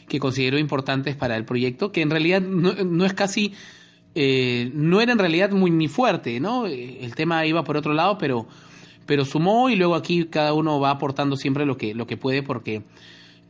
que 0.10 0.20
consideró 0.20 0.58
importantes 0.58 1.16
para 1.16 1.38
el 1.38 1.46
proyecto 1.46 1.92
que 1.94 2.02
en 2.02 2.10
realidad 2.10 2.42
no, 2.42 2.74
no 2.74 3.06
es 3.06 3.14
casi 3.14 3.54
eh, 4.20 4.72
no 4.74 5.00
era 5.00 5.12
en 5.12 5.20
realidad 5.20 5.52
muy 5.52 5.70
ni 5.70 5.88
fuerte 5.88 6.40
no 6.40 6.66
Eh, 6.66 7.00
el 7.02 7.14
tema 7.14 7.46
iba 7.46 7.64
por 7.64 7.78
otro 7.78 7.94
lado 7.94 8.18
pero 8.18 8.48
pero 9.06 9.24
sumó 9.26 9.70
y 9.70 9.76
luego 9.76 9.96
aquí 9.96 10.26
cada 10.26 10.54
uno 10.54 10.80
va 10.80 10.90
aportando 10.90 11.36
siempre 11.36 11.66
lo 11.66 11.78
que 11.78 11.94
lo 11.94 12.08
que 12.08 12.18
puede 12.18 12.42
porque 12.42 12.82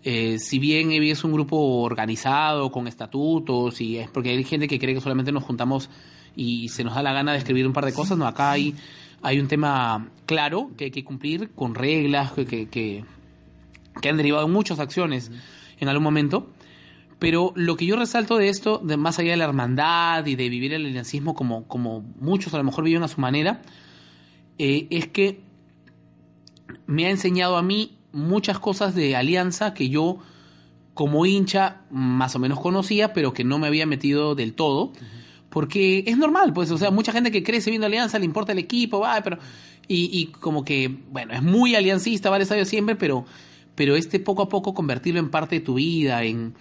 eh, 0.09 0.39
si 0.39 0.57
bien 0.59 0.91
es 0.91 1.25
un 1.25 1.33
grupo 1.33 1.57
organizado, 1.81 2.71
con 2.71 2.87
estatutos, 2.87 3.81
y 3.81 3.97
es 3.97 4.09
porque 4.09 4.29
hay 4.29 4.43
gente 4.45 4.67
que 4.67 4.79
cree 4.79 4.95
que 4.95 5.01
solamente 5.01 5.33
nos 5.33 5.43
juntamos 5.43 5.89
y 6.33 6.69
se 6.69 6.85
nos 6.85 6.95
da 6.95 7.01
la 7.01 7.11
gana 7.11 7.33
de 7.33 7.39
escribir 7.39 7.67
un 7.67 7.73
par 7.73 7.83
de 7.83 7.91
cosas, 7.91 8.17
no, 8.17 8.25
acá 8.25 8.51
hay, 8.51 8.73
hay 9.21 9.39
un 9.39 9.49
tema 9.49 10.09
claro 10.25 10.69
que 10.77 10.85
hay 10.85 10.91
que 10.91 11.03
cumplir 11.03 11.49
con 11.49 11.75
reglas 11.75 12.31
que, 12.31 12.45
que, 12.45 12.69
que, 12.69 13.03
que 14.01 14.09
han 14.09 14.15
derivado 14.15 14.45
en 14.45 14.53
muchas 14.53 14.79
acciones 14.79 15.29
en 15.79 15.89
algún 15.89 16.03
momento. 16.03 16.47
Pero 17.19 17.51
lo 17.55 17.75
que 17.75 17.85
yo 17.85 17.95
resalto 17.95 18.37
de 18.37 18.49
esto, 18.49 18.79
de 18.83 18.95
más 18.95 19.17
allá 19.17 19.31
de 19.31 19.37
la 19.37 19.45
hermandad 19.45 20.25
y 20.25 20.35
de 20.35 20.49
vivir 20.49 20.73
el 20.73 20.85
aliancismo 20.85 21.33
como, 21.33 21.67
como 21.67 22.01
muchos 22.19 22.53
a 22.53 22.57
lo 22.57 22.63
mejor 22.63 22.83
viven 22.83 23.03
a 23.03 23.07
su 23.07 23.19
manera, 23.19 23.61
eh, 24.59 24.87
es 24.91 25.07
que 25.07 25.41
me 26.85 27.07
ha 27.07 27.09
enseñado 27.09 27.57
a 27.57 27.63
mí 27.63 27.97
muchas 28.11 28.59
cosas 28.59 28.93
de 28.93 29.15
alianza 29.15 29.73
que 29.73 29.89
yo 29.89 30.19
como 30.93 31.25
hincha 31.25 31.81
más 31.91 32.35
o 32.35 32.39
menos 32.39 32.59
conocía, 32.59 33.13
pero 33.13 33.33
que 33.33 33.43
no 33.43 33.59
me 33.59 33.67
había 33.67 33.85
metido 33.85 34.35
del 34.35 34.53
todo, 34.53 34.93
porque 35.49 36.03
es 36.07 36.17
normal, 36.17 36.53
pues, 36.53 36.71
o 36.71 36.77
sea, 36.77 36.91
mucha 36.91 37.11
gente 37.11 37.31
que 37.31 37.43
crece 37.43 37.69
viendo 37.69 37.85
Alianza 37.85 38.17
le 38.17 38.25
importa 38.25 38.51
el 38.51 38.57
equipo, 38.57 38.99
va, 38.99 39.21
pero 39.21 39.37
y, 39.87 40.09
y 40.11 40.27
como 40.27 40.65
que, 40.65 40.87
bueno, 41.11 41.33
es 41.33 41.43
muy 41.43 41.75
aliancista, 41.75 42.29
va 42.29 42.37
al 42.37 42.65
siempre, 42.65 42.95
pero 42.95 43.25
pero 43.77 43.95
este 43.95 44.19
poco 44.19 44.41
a 44.41 44.49
poco 44.49 44.73
convertirlo 44.73 45.19
en 45.19 45.29
parte 45.29 45.59
de 45.59 45.61
tu 45.61 45.75
vida, 45.75 46.23
en 46.23 46.55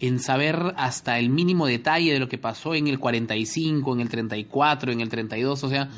en 0.00 0.20
saber 0.20 0.74
hasta 0.76 1.18
el 1.18 1.30
mínimo 1.30 1.66
detalle 1.66 2.12
de 2.12 2.20
lo 2.20 2.28
que 2.28 2.38
pasó 2.38 2.74
en 2.74 2.86
el 2.86 2.98
45, 2.98 3.94
en 3.94 4.00
el 4.00 4.08
34, 4.08 4.92
en 4.92 5.00
el 5.00 5.08
32, 5.08 5.64
o 5.64 5.68
sea, 5.68 5.88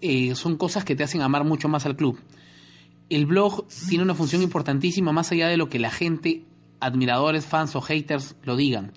eh, 0.00 0.34
son 0.34 0.56
cosas 0.56 0.84
que 0.84 0.96
te 0.96 1.04
hacen 1.04 1.22
amar 1.22 1.44
mucho 1.44 1.68
más 1.68 1.86
al 1.86 1.96
club. 1.96 2.18
El 3.10 3.26
blog 3.26 3.66
tiene 3.88 4.04
una 4.04 4.14
función 4.14 4.42
importantísima 4.42 5.12
más 5.12 5.32
allá 5.32 5.48
de 5.48 5.56
lo 5.56 5.68
que 5.68 5.78
la 5.78 5.90
gente, 5.90 6.44
admiradores, 6.80 7.46
fans 7.46 7.74
o 7.76 7.80
haters 7.80 8.36
lo 8.42 8.56
digan. 8.56 8.92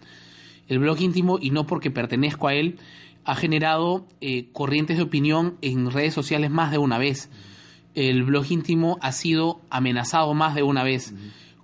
El 0.67 0.79
blog 0.79 0.99
íntimo, 1.01 1.37
y 1.41 1.51
no 1.51 1.65
porque 1.65 1.91
pertenezco 1.91 2.47
a 2.47 2.53
él, 2.53 2.79
ha 3.23 3.35
generado 3.35 4.07
eh, 4.19 4.49
corrientes 4.51 4.97
de 4.97 5.03
opinión 5.03 5.57
en 5.61 5.91
redes 5.91 6.13
sociales 6.13 6.49
más 6.49 6.71
de 6.71 6.77
una 6.77 6.97
vez. 6.97 7.29
El 7.93 8.23
blog 8.23 8.49
íntimo 8.49 8.97
ha 9.01 9.11
sido 9.11 9.61
amenazado 9.69 10.33
más 10.33 10.55
de 10.55 10.63
una 10.63 10.83
vez 10.83 11.13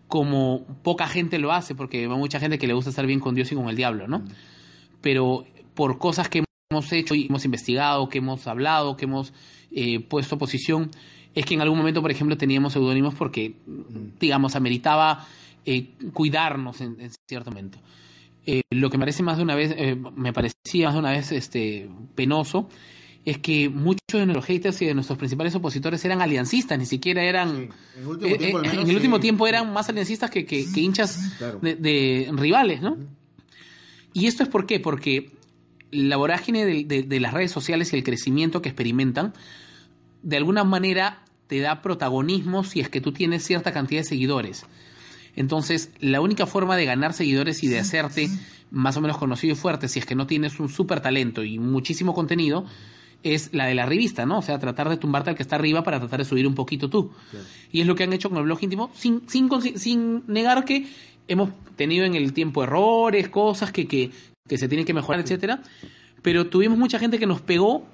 como 0.07 0.65
poca 0.83 1.07
gente 1.07 1.39
lo 1.39 1.51
hace, 1.51 1.75
porque 1.75 2.01
hay 2.01 2.07
mucha 2.07 2.39
gente 2.39 2.57
que 2.57 2.67
le 2.67 2.73
gusta 2.73 2.89
estar 2.89 3.05
bien 3.05 3.19
con 3.19 3.35
Dios 3.35 3.51
y 3.51 3.55
con 3.55 3.69
el 3.69 3.75
diablo, 3.75 4.07
¿no? 4.07 4.23
Pero 5.01 5.45
por 5.73 5.97
cosas 5.97 6.29
que 6.29 6.43
hemos 6.69 6.91
hecho 6.91 7.15
y 7.15 7.27
hemos 7.27 7.45
investigado, 7.45 8.09
que 8.09 8.19
hemos 8.19 8.47
hablado, 8.47 8.97
que 8.97 9.05
hemos 9.05 9.33
eh, 9.71 9.99
puesto 9.99 10.37
posición, 10.37 10.91
es 11.35 11.45
que 11.45 11.53
en 11.53 11.61
algún 11.61 11.77
momento, 11.77 12.01
por 12.01 12.11
ejemplo, 12.11 12.37
teníamos 12.37 12.73
seudónimos 12.73 13.13
porque, 13.13 13.53
digamos, 14.19 14.55
ameritaba 14.55 15.27
eh, 15.65 15.89
cuidarnos 16.13 16.81
en, 16.81 16.99
en, 16.99 17.11
cierto 17.27 17.51
momento. 17.51 17.77
Eh, 18.45 18.61
lo 18.71 18.89
que 18.89 18.97
me 18.97 19.01
parece 19.01 19.21
más 19.21 19.35
de 19.35 19.43
una 19.43 19.53
vez, 19.53 19.75
eh, 19.77 19.97
me 20.15 20.31
parecía 20.31 20.87
más 20.87 20.93
de 20.93 20.99
una 20.99 21.11
vez 21.11 21.33
este, 21.33 21.89
penoso, 22.15 22.69
es 23.29 23.39
que 23.39 23.67
muchos 23.67 23.99
de 24.13 24.25
nuestros 24.25 24.45
haters 24.45 24.81
y 24.81 24.85
de 24.85 24.93
nuestros 24.93 25.17
principales 25.17 25.53
opositores 25.53 26.03
eran 26.05 26.21
aliancistas, 26.21 26.79
ni 26.79 26.85
siquiera 26.85 27.23
eran... 27.23 27.49
Sí, 27.57 27.69
en 27.97 28.01
el 28.01 28.07
último 28.07 28.37
tiempo, 28.37 28.57
eh, 28.59 28.61
menos, 28.61 28.73
en 28.83 28.89
el 28.89 28.95
último 28.95 29.15
sí. 29.17 29.21
tiempo 29.21 29.47
eran 29.47 29.73
más 29.73 29.89
aliancistas 29.89 30.29
que, 30.31 30.45
que- 30.45 30.65
que 30.71 30.79
hinchas 30.79 31.33
Claro. 31.37 31.59
de, 31.61 31.75
de 31.75 32.29
rivales, 32.31 32.81
¿no? 32.81 32.97
Y 34.13 34.27
esto 34.27 34.43
es 34.43 34.49
por 34.49 34.65
qué, 34.65 34.79
porque 34.79 35.31
la 35.91 36.15
vorágine 36.15 36.65
de, 36.65 36.83
de- 36.85 37.03
de 37.03 37.19
las 37.19 37.33
redes 37.33 37.51
sociales 37.51 37.91
y 37.91 37.97
el 37.97 38.03
crecimiento 38.03 38.61
que 38.61 38.69
experimentan, 38.69 39.33
de 40.23 40.37
alguna 40.37 40.63
manera 40.63 41.23
te 41.47 41.59
da 41.59 41.81
protagonismo 41.81 42.63
si 42.63 42.79
es 42.79 42.87
que 42.89 43.01
tú 43.01 43.11
tienes 43.11 43.43
cierta 43.43 43.73
cantidad 43.73 44.01
de 44.01 44.07
seguidores. 44.07 44.65
Entonces, 45.35 45.91
la 45.99 46.21
única 46.21 46.45
forma 46.45 46.77
de 46.77 46.85
ganar 46.85 47.11
seguidores 47.13 47.61
y 47.63 47.67
de 47.67 47.79
hacerte 47.79 48.29
más 48.71 48.95
o 48.97 49.01
menos 49.01 49.17
conocido 49.17 49.53
y 49.53 49.57
fuerte, 49.57 49.87
si 49.89 49.99
es 49.99 50.05
que 50.05 50.15
no 50.15 50.27
tienes 50.27 50.59
un 50.59 50.69
súper 50.69 50.99
talento 51.01 51.43
y 51.43 51.59
muchísimo 51.59 52.13
contenido, 52.13 52.65
es 53.23 53.53
la 53.53 53.65
de 53.65 53.75
la 53.75 53.85
revista, 53.85 54.25
¿no? 54.25 54.39
O 54.39 54.41
sea, 54.41 54.59
tratar 54.59 54.89
de 54.89 54.97
tumbarte 54.97 55.29
al 55.29 55.35
que 55.35 55.43
está 55.43 55.55
arriba 55.55 55.83
para 55.83 55.99
tratar 55.99 56.19
de 56.19 56.25
subir 56.25 56.47
un 56.47 56.55
poquito 56.55 56.89
tú. 56.89 57.11
Y 57.71 57.81
es 57.81 57.87
lo 57.87 57.95
que 57.95 58.03
han 58.03 58.13
hecho 58.13 58.29
con 58.29 58.37
el 58.37 58.45
blog 58.45 58.59
íntimo, 58.61 58.91
sin, 58.93 59.27
sin, 59.27 59.49
sin 59.77 60.23
negar 60.27 60.65
que 60.65 60.87
hemos 61.27 61.49
tenido 61.75 62.05
en 62.05 62.15
el 62.15 62.33
tiempo 62.33 62.63
errores, 62.63 63.29
cosas 63.29 63.71
que, 63.71 63.87
que, 63.87 64.11
que 64.47 64.57
se 64.57 64.67
tienen 64.67 64.85
que 64.85 64.93
mejorar, 64.93 65.21
etcétera. 65.21 65.61
Pero 66.21 66.47
tuvimos 66.47 66.77
mucha 66.77 66.99
gente 66.99 67.19
que 67.19 67.27
nos 67.27 67.41
pegó 67.41 67.85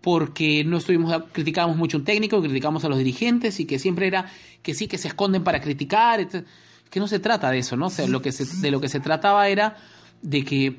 porque 0.00 0.64
no 0.64 0.78
estuvimos 0.78 1.24
criticábamos 1.32 1.76
mucho 1.76 1.96
a 1.96 2.00
un 2.00 2.04
técnico, 2.04 2.40
criticábamos 2.40 2.84
a 2.84 2.88
los 2.88 2.98
dirigentes 2.98 3.58
y 3.60 3.66
que 3.66 3.78
siempre 3.78 4.06
era 4.06 4.30
que 4.62 4.74
sí 4.74 4.86
que 4.86 4.98
se 4.98 5.08
esconden 5.08 5.44
para 5.44 5.60
criticar, 5.60 6.20
etc. 6.20 6.46
que 6.90 7.00
no 7.00 7.08
se 7.08 7.18
trata 7.18 7.50
de 7.50 7.58
eso, 7.58 7.76
¿no? 7.76 7.86
O 7.86 7.90
sea, 7.90 8.06
lo 8.06 8.22
que 8.22 8.32
se, 8.32 8.44
de 8.60 8.70
lo 8.70 8.80
que 8.80 8.88
se 8.88 9.00
trataba 9.00 9.48
era 9.48 9.76
de 10.22 10.44
que 10.44 10.76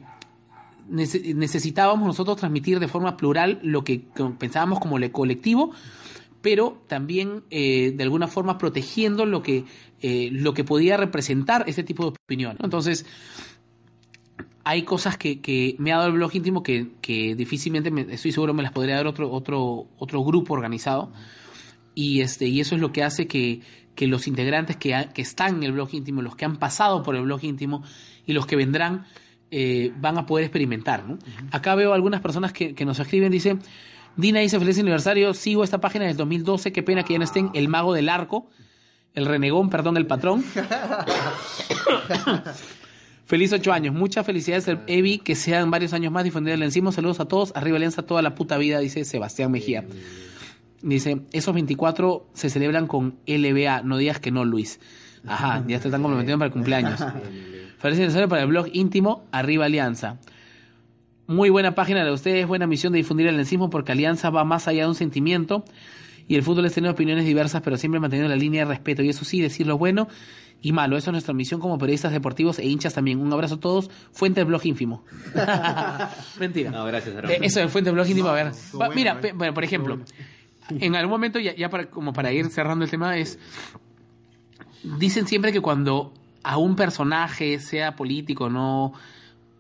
necesitábamos 0.90 2.08
nosotros 2.08 2.38
transmitir 2.38 2.80
de 2.80 2.88
forma 2.88 3.16
plural 3.18 3.60
lo 3.64 3.84
que 3.84 4.02
pensábamos 4.40 4.80
como 4.80 4.98
le 5.00 5.12
colectivo, 5.12 5.72
pero 6.42 6.82
también 6.88 7.44
eh, 7.50 7.92
de 7.96 8.04
alguna 8.04 8.28
forma 8.28 8.58
protegiendo 8.58 9.26
lo 9.26 9.42
que 9.44 9.66
eh, 10.02 10.30
lo 10.32 10.54
que 10.54 10.64
podía 10.64 10.96
representar 10.98 11.66
ese 11.68 11.84
tipo 11.84 12.04
de 12.04 12.10
opinión. 12.26 12.58
Entonces, 12.64 13.06
hay 14.64 14.84
cosas 14.84 15.18
que, 15.18 15.42
que 15.42 15.76
me 15.80 15.92
ha 15.92 15.98
dado 15.98 16.08
el 16.10 16.14
blog 16.14 16.36
íntimo 16.36 16.64
que, 16.64 16.92
que 17.02 17.36
difícilmente 17.36 17.92
me- 17.92 18.14
estoy 18.14 18.32
seguro 18.32 18.54
me 18.54 18.64
las 18.64 18.72
podría 18.72 18.96
dar 18.96 19.08
otro, 19.08 19.32
otro, 19.32 19.88
otro 19.98 20.24
grupo 20.24 20.54
organizado. 20.54 21.12
Y 21.96 22.22
este, 22.22 22.46
y 22.48 22.62
eso 22.62 22.76
es 22.76 22.82
lo 22.82 22.92
que 22.94 23.04
hace 23.04 23.28
que, 23.28 23.62
que 23.96 24.08
los 24.08 24.28
integrantes 24.28 24.78
que, 24.78 25.10
que 25.14 25.22
están 25.22 25.58
en 25.58 25.64
el 25.64 25.72
blog 25.74 25.90
íntimo, 25.94 26.22
los 26.22 26.36
que 26.36 26.46
han 26.46 26.58
pasado 26.58 27.04
por 27.04 27.16
el 27.16 27.24
blog 27.24 27.44
íntimo 27.44 27.84
y 28.26 28.34
los 28.34 28.46
que 28.46 28.56
vendrán, 28.56 29.06
eh, 29.52 29.92
van 29.98 30.18
a 30.18 30.26
poder 30.26 30.46
experimentar. 30.46 31.06
¿no? 31.08 31.18
Acá 31.52 31.76
veo 31.76 31.94
algunas 31.94 32.22
personas 32.22 32.54
que, 32.54 32.76
que 32.76 32.86
nos 32.86 33.00
escriben, 33.00 33.32
dice, 33.32 33.58
Dina 34.16 34.40
dice 34.42 34.60
feliz 34.60 34.78
aniversario, 34.80 35.34
sigo 35.34 35.64
esta 35.64 35.80
página 35.80 36.06
del 36.06 36.18
2012, 36.18 36.72
qué 36.72 36.84
pena 36.84 37.04
que 37.04 37.14
ya 37.14 37.20
no 37.20 37.26
estén 37.26 37.52
el 37.54 37.68
mago 37.68 37.94
del 37.94 38.10
arco, 38.10 38.50
el 39.14 39.26
renegón, 39.26 39.70
perdón, 39.70 39.98
el 39.98 40.08
patrón. 40.08 40.44
Feliz 43.30 43.54
ocho 43.54 43.72
años. 43.72 43.94
Muchas 43.94 44.26
felicidades, 44.26 44.68
Evi, 44.88 45.20
que 45.20 45.36
sean 45.36 45.70
varios 45.70 45.94
años 45.94 46.12
más 46.12 46.24
difundidos 46.24 46.58
el 46.58 46.64
encima. 46.64 46.92
Saludos 46.92 47.20
a 47.20 47.26
todos. 47.26 47.52
Arriba 47.56 47.78
Alianza 47.78 48.02
toda 48.02 48.24
la 48.24 48.34
puta 48.34 48.58
vida, 48.58 48.80
dice 48.80 49.06
Sebastián 49.06 49.52
Mejía. 49.52 49.86
Dice, 50.82 51.22
esos 51.32 51.54
24 51.54 52.28
se 52.34 52.50
celebran 52.50 52.88
con 52.88 53.20
LBA. 53.28 53.84
No 53.84 53.98
digas 53.98 54.20
que 54.20 54.32
no, 54.32 54.46
Luis. 54.46 54.80
Ajá, 55.28 55.64
ya 55.68 55.80
te 55.80 55.90
están 55.90 56.02
comprometiendo 56.02 56.40
para 56.40 56.48
el 56.48 56.54
cumpleaños. 56.54 57.00
Feliz 57.80 57.98
aniversario 57.98 58.28
para 58.28 58.42
el 58.42 58.50
blog 58.50 58.68
íntimo 58.74 59.24
Arriba 59.32 59.66
Alianza. 59.66 60.18
Muy 61.28 61.50
buena 61.50 61.76
página 61.76 62.04
de 62.04 62.12
ustedes, 62.12 62.46
buena 62.46 62.68
misión 62.68 62.92
de 62.92 62.98
difundir 62.98 63.28
el 63.28 63.40
encismo 63.40 63.70
porque 63.70 63.94
Alianza 63.94 64.30
va 64.30 64.44
más 64.44 64.68
allá 64.68 64.84
de 64.84 64.90
un 64.90 64.96
sentimiento 64.96 65.64
y 66.28 66.36
el 66.36 66.44
fútbol 66.44 66.66
es 66.66 66.74
tener 66.74 66.92
opiniones 66.92 67.24
diversas 67.24 67.62
pero 67.62 67.78
siempre 67.78 68.02
manteniendo 68.02 68.28
la 68.28 68.36
línea 68.36 68.66
de 68.66 68.72
respeto 68.72 69.02
y 69.02 69.10
eso 69.10 69.24
sí, 69.24 69.40
decir 69.40 69.66
lo 69.66 69.78
bueno 69.78 70.10
y 70.62 70.74
malo. 70.74 70.98
Eso 70.98 71.10
es 71.10 71.14
nuestra 71.14 71.34
misión 71.34 71.62
como 71.62 71.78
periodistas 71.78 72.12
deportivos 72.12 72.60
e 72.60 72.66
hinchas 72.66 72.94
también. 72.94 73.22
Un 73.22 73.32
abrazo 73.32 73.56
a 73.56 73.60
todos. 73.62 73.90
Fuente 74.12 74.42
del 74.42 74.48
blog 74.48 74.66
ínfimo. 74.66 75.06
Mentira. 76.40 76.72
No, 76.72 76.84
gracias, 76.84 77.16
Eh. 77.30 77.40
Eso 77.44 77.62
de 77.62 77.70
Fuente 77.70 77.92
del 77.92 77.96
blog 77.96 78.10
íntimo, 78.10 78.28
a 78.28 78.34
ver. 78.34 78.48
Va, 78.48 78.88
bueno, 78.88 78.94
Mira, 78.94 79.20
eh. 79.24 79.32
bueno, 79.34 79.54
por 79.54 79.64
ejemplo, 79.64 80.00
en 80.70 80.96
algún 80.98 81.12
momento, 81.12 81.40
ya, 81.40 81.56
ya 81.56 81.70
para, 81.70 81.86
como 81.86 82.12
para 82.12 82.34
ir 82.34 82.50
cerrando 82.50 82.84
el 82.84 82.92
tema, 82.92 83.16
es. 83.16 83.40
Dicen 84.84 85.28
siempre 85.28 85.54
que 85.54 85.62
cuando 85.62 86.14
a 86.44 86.58
un 86.58 86.76
personaje, 86.76 87.60
sea 87.60 87.96
político, 87.96 88.50
no. 88.50 88.94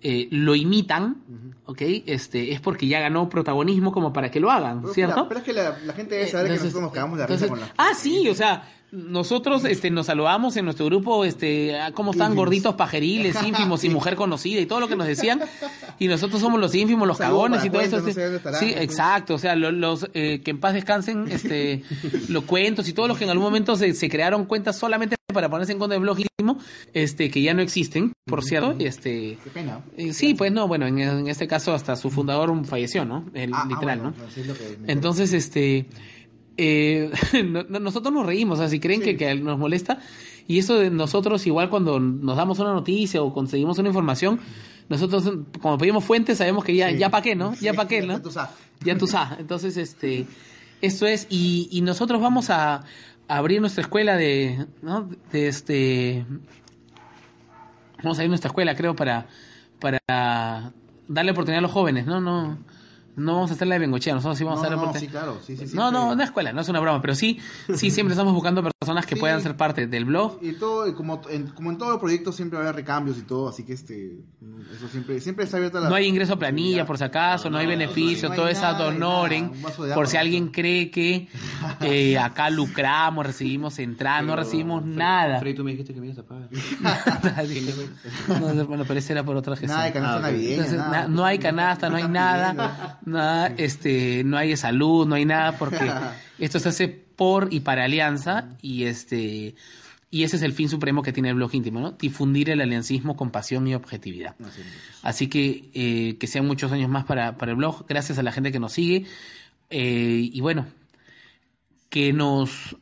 eh, 0.01 0.27
lo 0.31 0.55
imitan, 0.55 1.17
¿ok? 1.65 1.81
Este, 2.05 2.53
es 2.53 2.61
porque 2.61 2.87
ya 2.87 3.01
ganó 3.01 3.27
protagonismo 3.27 3.91
como 3.91 4.13
para 4.13 4.31
que 4.31 4.39
lo 4.39 4.49
hagan, 4.49 4.81
Pero, 4.81 4.93
¿cierto? 4.93 5.27
pero 5.27 5.39
es 5.41 5.45
que 5.45 5.51
la, 5.53 5.77
la 5.85 5.93
gente 5.93 6.15
debe 6.15 6.27
saber 6.27 6.47
que 6.47 6.53
Entonces- 6.53 6.73
nosotros 6.73 6.83
nos 6.83 6.93
cagamos 6.93 7.17
de 7.19 7.27
risa 7.27 7.47
con 7.49 7.59
la... 7.59 7.73
Ah, 7.77 7.91
sí, 7.95 8.29
o 8.29 8.33
sea, 8.33 8.63
nosotros 8.91 9.65
este, 9.65 9.91
nos 9.91 10.07
saludamos 10.07 10.57
en 10.57 10.65
nuestro 10.65 10.85
grupo, 10.85 11.25
este, 11.25 11.79
ah, 11.79 11.91
¿cómo 11.93 12.11
están 12.11 12.35
gorditos 12.35 12.75
pajeriles, 12.75 13.35
ínfimos 13.45 13.83
y 13.83 13.89
mujer 13.89 14.15
conocida 14.15 14.59
y 14.59 14.65
todo 14.65 14.79
lo 14.79 14.87
que 14.87 14.95
nos 14.95 15.07
decían? 15.07 15.41
Y 15.99 16.07
nosotros 16.07 16.41
somos 16.41 16.59
los 16.59 16.73
ínfimos, 16.75 17.07
los 17.07 17.17
cagones 17.17 17.63
y 17.65 17.69
todo 17.69 17.81
eso. 17.81 17.99
no 17.99 18.11
sé 18.11 18.39
sí, 18.59 18.73
exacto, 18.75 19.35
o 19.35 19.37
sea, 19.37 19.55
lo- 19.55 19.71
los, 19.71 20.09
eh, 20.13 20.41
que 20.43 20.51
en 20.51 20.59
paz 20.59 20.73
descansen 20.73 21.27
este, 21.29 21.83
los 22.29 22.43
cuentos 22.45 22.87
y 22.87 22.93
todos 22.93 23.07
los 23.09 23.17
que 23.17 23.25
en 23.25 23.29
algún 23.29 23.45
momento 23.45 23.75
se, 23.75 23.93
se 23.93 24.09
crearon 24.09 24.45
cuentas 24.45 24.77
solamente 24.77 25.15
para 25.33 25.49
ponerse 25.49 25.71
en 25.73 25.79
contra 25.79 25.93
del 25.95 26.01
blog 26.01 26.17
este, 26.93 27.29
que 27.29 27.41
ya 27.41 27.53
no 27.53 27.61
existen, 27.61 28.13
por 28.25 28.43
cierto, 28.43 28.73
este... 28.79 29.37
Qué 29.43 29.49
pena. 29.53 29.81
eh, 29.97 30.13
Sí, 30.13 30.33
pues 30.33 30.51
no, 30.51 30.67
bueno, 30.67 30.87
en, 30.87 30.97
en 30.99 31.27
este 31.27 31.47
caso 31.47 31.73
hasta 31.73 31.95
su 31.95 32.09
fundador 32.09 32.65
falleció, 32.65 33.05
¿no? 33.05 33.25
El, 33.33 33.53
Ah, 33.53 33.61
ah, 33.63 33.67
literal, 33.69 33.99
bueno, 33.99 34.15
¿no? 34.17 34.31
sí 34.31 34.41
es 34.41 34.47
lo 34.47 34.53
que 34.55 34.77
me- 34.81 34.91
Entonces, 34.91 35.33
este, 35.33 35.85
eh, 36.61 37.09
no- 37.45 37.63
no- 37.63 37.79
nosotros 37.79 38.13
nos 38.13 38.25
reímos, 38.25 38.59
o 38.59 38.61
sea, 38.61 38.69
si 38.69 38.79
creen 38.79 39.01
que, 39.01 39.15
que 39.17 39.33
nos 39.35 39.57
molesta, 39.57 39.99
y 40.47 40.59
eso 40.59 40.77
de 40.77 40.89
nosotros 40.89 41.45
igual 41.47 41.69
cuando 41.69 41.99
nos 41.99 42.35
damos 42.35 42.59
una 42.59 42.73
noticia 42.73 43.21
o 43.23 43.33
conseguimos 43.33 43.77
una 43.79 43.87
información, 43.89 44.39
nosotros 44.89 45.31
como 45.61 45.77
pedimos 45.77 46.03
fuentes 46.03 46.37
sabemos 46.39 46.63
que 46.65 46.75
ya, 46.75 46.89
Sí. 46.89 46.97
ya 46.97 47.09
pa' 47.09 47.21
qué, 47.21 47.35
¿no? 47.35 47.53
Ya 47.61 47.73
pa' 47.73 47.87
qué, 47.87 48.01
¿no? 48.01 48.13
Ya 48.83 48.97
tú 48.97 49.07
sabes. 49.07 49.39
Entonces, 49.39 49.77
este, 49.77 50.25
esto 50.81 51.05
es, 51.07 51.27
y, 51.29 51.69
y 51.71 51.81
nosotros 51.81 52.19
vamos 52.21 52.49
a, 52.49 52.75
a 52.75 52.83
abrir 53.37 53.61
nuestra 53.61 53.81
escuela 53.83 54.17
de, 54.17 54.65
¿no? 54.81 55.07
De 55.31 55.47
este, 55.47 56.25
vamos 58.03 58.17
a 58.17 58.21
abrir 58.21 58.29
nuestra 58.29 58.47
escuela, 58.49 58.75
creo, 58.75 58.95
para, 58.95 59.27
para 59.79 60.73
darle 61.07 61.31
oportunidad 61.31 61.59
a 61.59 61.61
los 61.61 61.71
jóvenes, 61.71 62.05
¿no? 62.05 62.19
No, 62.21 62.57
no 63.19 63.33
vamos 63.33 63.51
a 63.51 63.53
hacer 63.53 63.67
la 63.67 63.75
de 63.75 63.79
Bengochea, 63.79 64.13
nosotros 64.13 64.37
sí 64.37 64.43
vamos 64.43 64.59
No, 64.59 64.63
a 64.63 64.67
hacer 64.67 64.77
no, 64.77 64.99
sí, 64.99 65.07
claro, 65.07 65.39
sí, 65.45 65.57
sí, 65.57 65.75
no, 65.75 65.91
no, 65.91 66.11
una 66.11 66.23
escuela, 66.23 66.53
no 66.53 66.61
es 66.61 66.69
una 66.69 66.79
broma, 66.79 67.01
pero 67.01 67.15
sí, 67.15 67.39
sí 67.73 67.91
siempre 67.91 68.13
estamos 68.13 68.33
buscando 68.33 68.63
personas 68.63 69.05
que 69.05 69.15
puedan 69.15 69.41
ser 69.41 69.55
parte 69.55 69.87
del 69.87 70.05
blog. 70.05 70.39
Y 70.41 70.53
todo, 70.53 70.93
como 70.95 71.21
en, 71.29 71.47
como 71.47 71.71
en 71.71 71.77
todos 71.77 71.91
los 71.91 71.99
proyectos 71.99 72.35
siempre 72.35 72.57
va 72.57 72.65
a 72.65 72.67
haber 72.67 72.77
recambios 72.77 73.17
y 73.17 73.23
todo, 73.23 73.49
así 73.49 73.63
que 73.63 73.73
este, 73.73 74.19
eso 74.75 74.87
siempre, 74.87 75.19
siempre 75.19 75.45
está 75.45 75.57
abierta 75.57 75.79
la... 75.79 75.89
No 75.89 75.95
hay 75.95 76.07
ingreso 76.07 76.33
a 76.33 76.39
planilla, 76.39 76.85
por 76.85 76.97
si 76.97 77.03
acaso, 77.03 77.49
no, 77.49 77.57
hay 77.57 77.67
beneficio, 77.67 78.31
todo 78.31 78.47
es 78.47 78.61
ad 78.61 78.79
honorem, 78.79 79.51
por 79.93 80.07
si 80.07 80.17
alguien 80.17 80.49
cree 80.49 80.91
que 80.91 81.27
eh, 81.81 82.17
acá 82.19 82.49
lucramos, 82.49 83.25
recibimos 83.25 83.79
entrada, 83.79 84.21
no 84.21 84.35
recibimos 84.35 84.85
nada. 84.85 85.39
Freddy, 85.39 85.55
tú 85.55 85.63
me 85.63 85.71
dijiste 85.71 85.93
que 85.93 85.99
me 85.99 86.07
ibas 86.07 86.19
a 86.19 86.23
pagar. 86.23 86.49
no, 88.27 88.65
bueno, 88.65 88.83
pero 88.87 88.99
ese 88.99 89.13
era 89.13 89.23
por 89.23 89.35
otra 89.35 89.55
gestión. 89.55 89.71
Nada 89.71 89.85
de 89.85 89.93
canasta 89.93 90.19
navideña, 90.19 91.07
no 91.07 91.25
hay 91.25 91.39
canasta, 91.39 91.89
no 91.89 91.97
hay 91.97 92.07
nada, 92.07 92.99
nada, 93.09 93.53
este, 93.57 94.23
no 94.23 94.37
hay 94.37 94.55
salud, 94.57 95.07
no 95.07 95.15
hay 95.15 95.25
nada, 95.25 95.57
porque 95.57 95.91
esto 96.39 96.59
se 96.59 96.69
hace 96.69 96.87
por 96.87 97.53
y 97.53 97.59
para 97.59 97.85
Alianza 97.85 98.49
y 98.61 98.85
este 98.85 99.55
y 100.11 100.23
ese 100.23 100.37
es 100.37 100.41
el 100.41 100.53
fin 100.53 100.69
supremo 100.69 101.03
que 101.03 101.13
tiene 101.13 101.29
el 101.29 101.35
blog 101.35 101.53
íntimo, 101.53 101.79
¿no? 101.79 101.91
Difundir 101.91 102.49
el 102.49 102.61
aliancismo 102.61 103.15
con 103.15 103.29
pasión 103.29 103.67
y 103.67 103.75
objetividad. 103.75 104.35
Así 105.03 105.27
que 105.27 105.69
eh, 105.73 106.17
que 106.17 106.25
sean 106.25 106.47
muchos 106.47 106.71
años 106.71 106.89
más 106.89 107.05
para, 107.05 107.37
para 107.37 107.51
el 107.51 107.57
blog, 107.57 107.85
gracias 107.87 108.17
a 108.17 108.23
la 108.23 108.31
gente 108.31 108.51
que 108.51 108.59
nos 108.59 108.73
sigue 108.73 109.05
eh, 109.69 110.29
y 110.33 110.41
bueno, 110.41 110.65
que 111.89 112.11
nos 112.11 112.75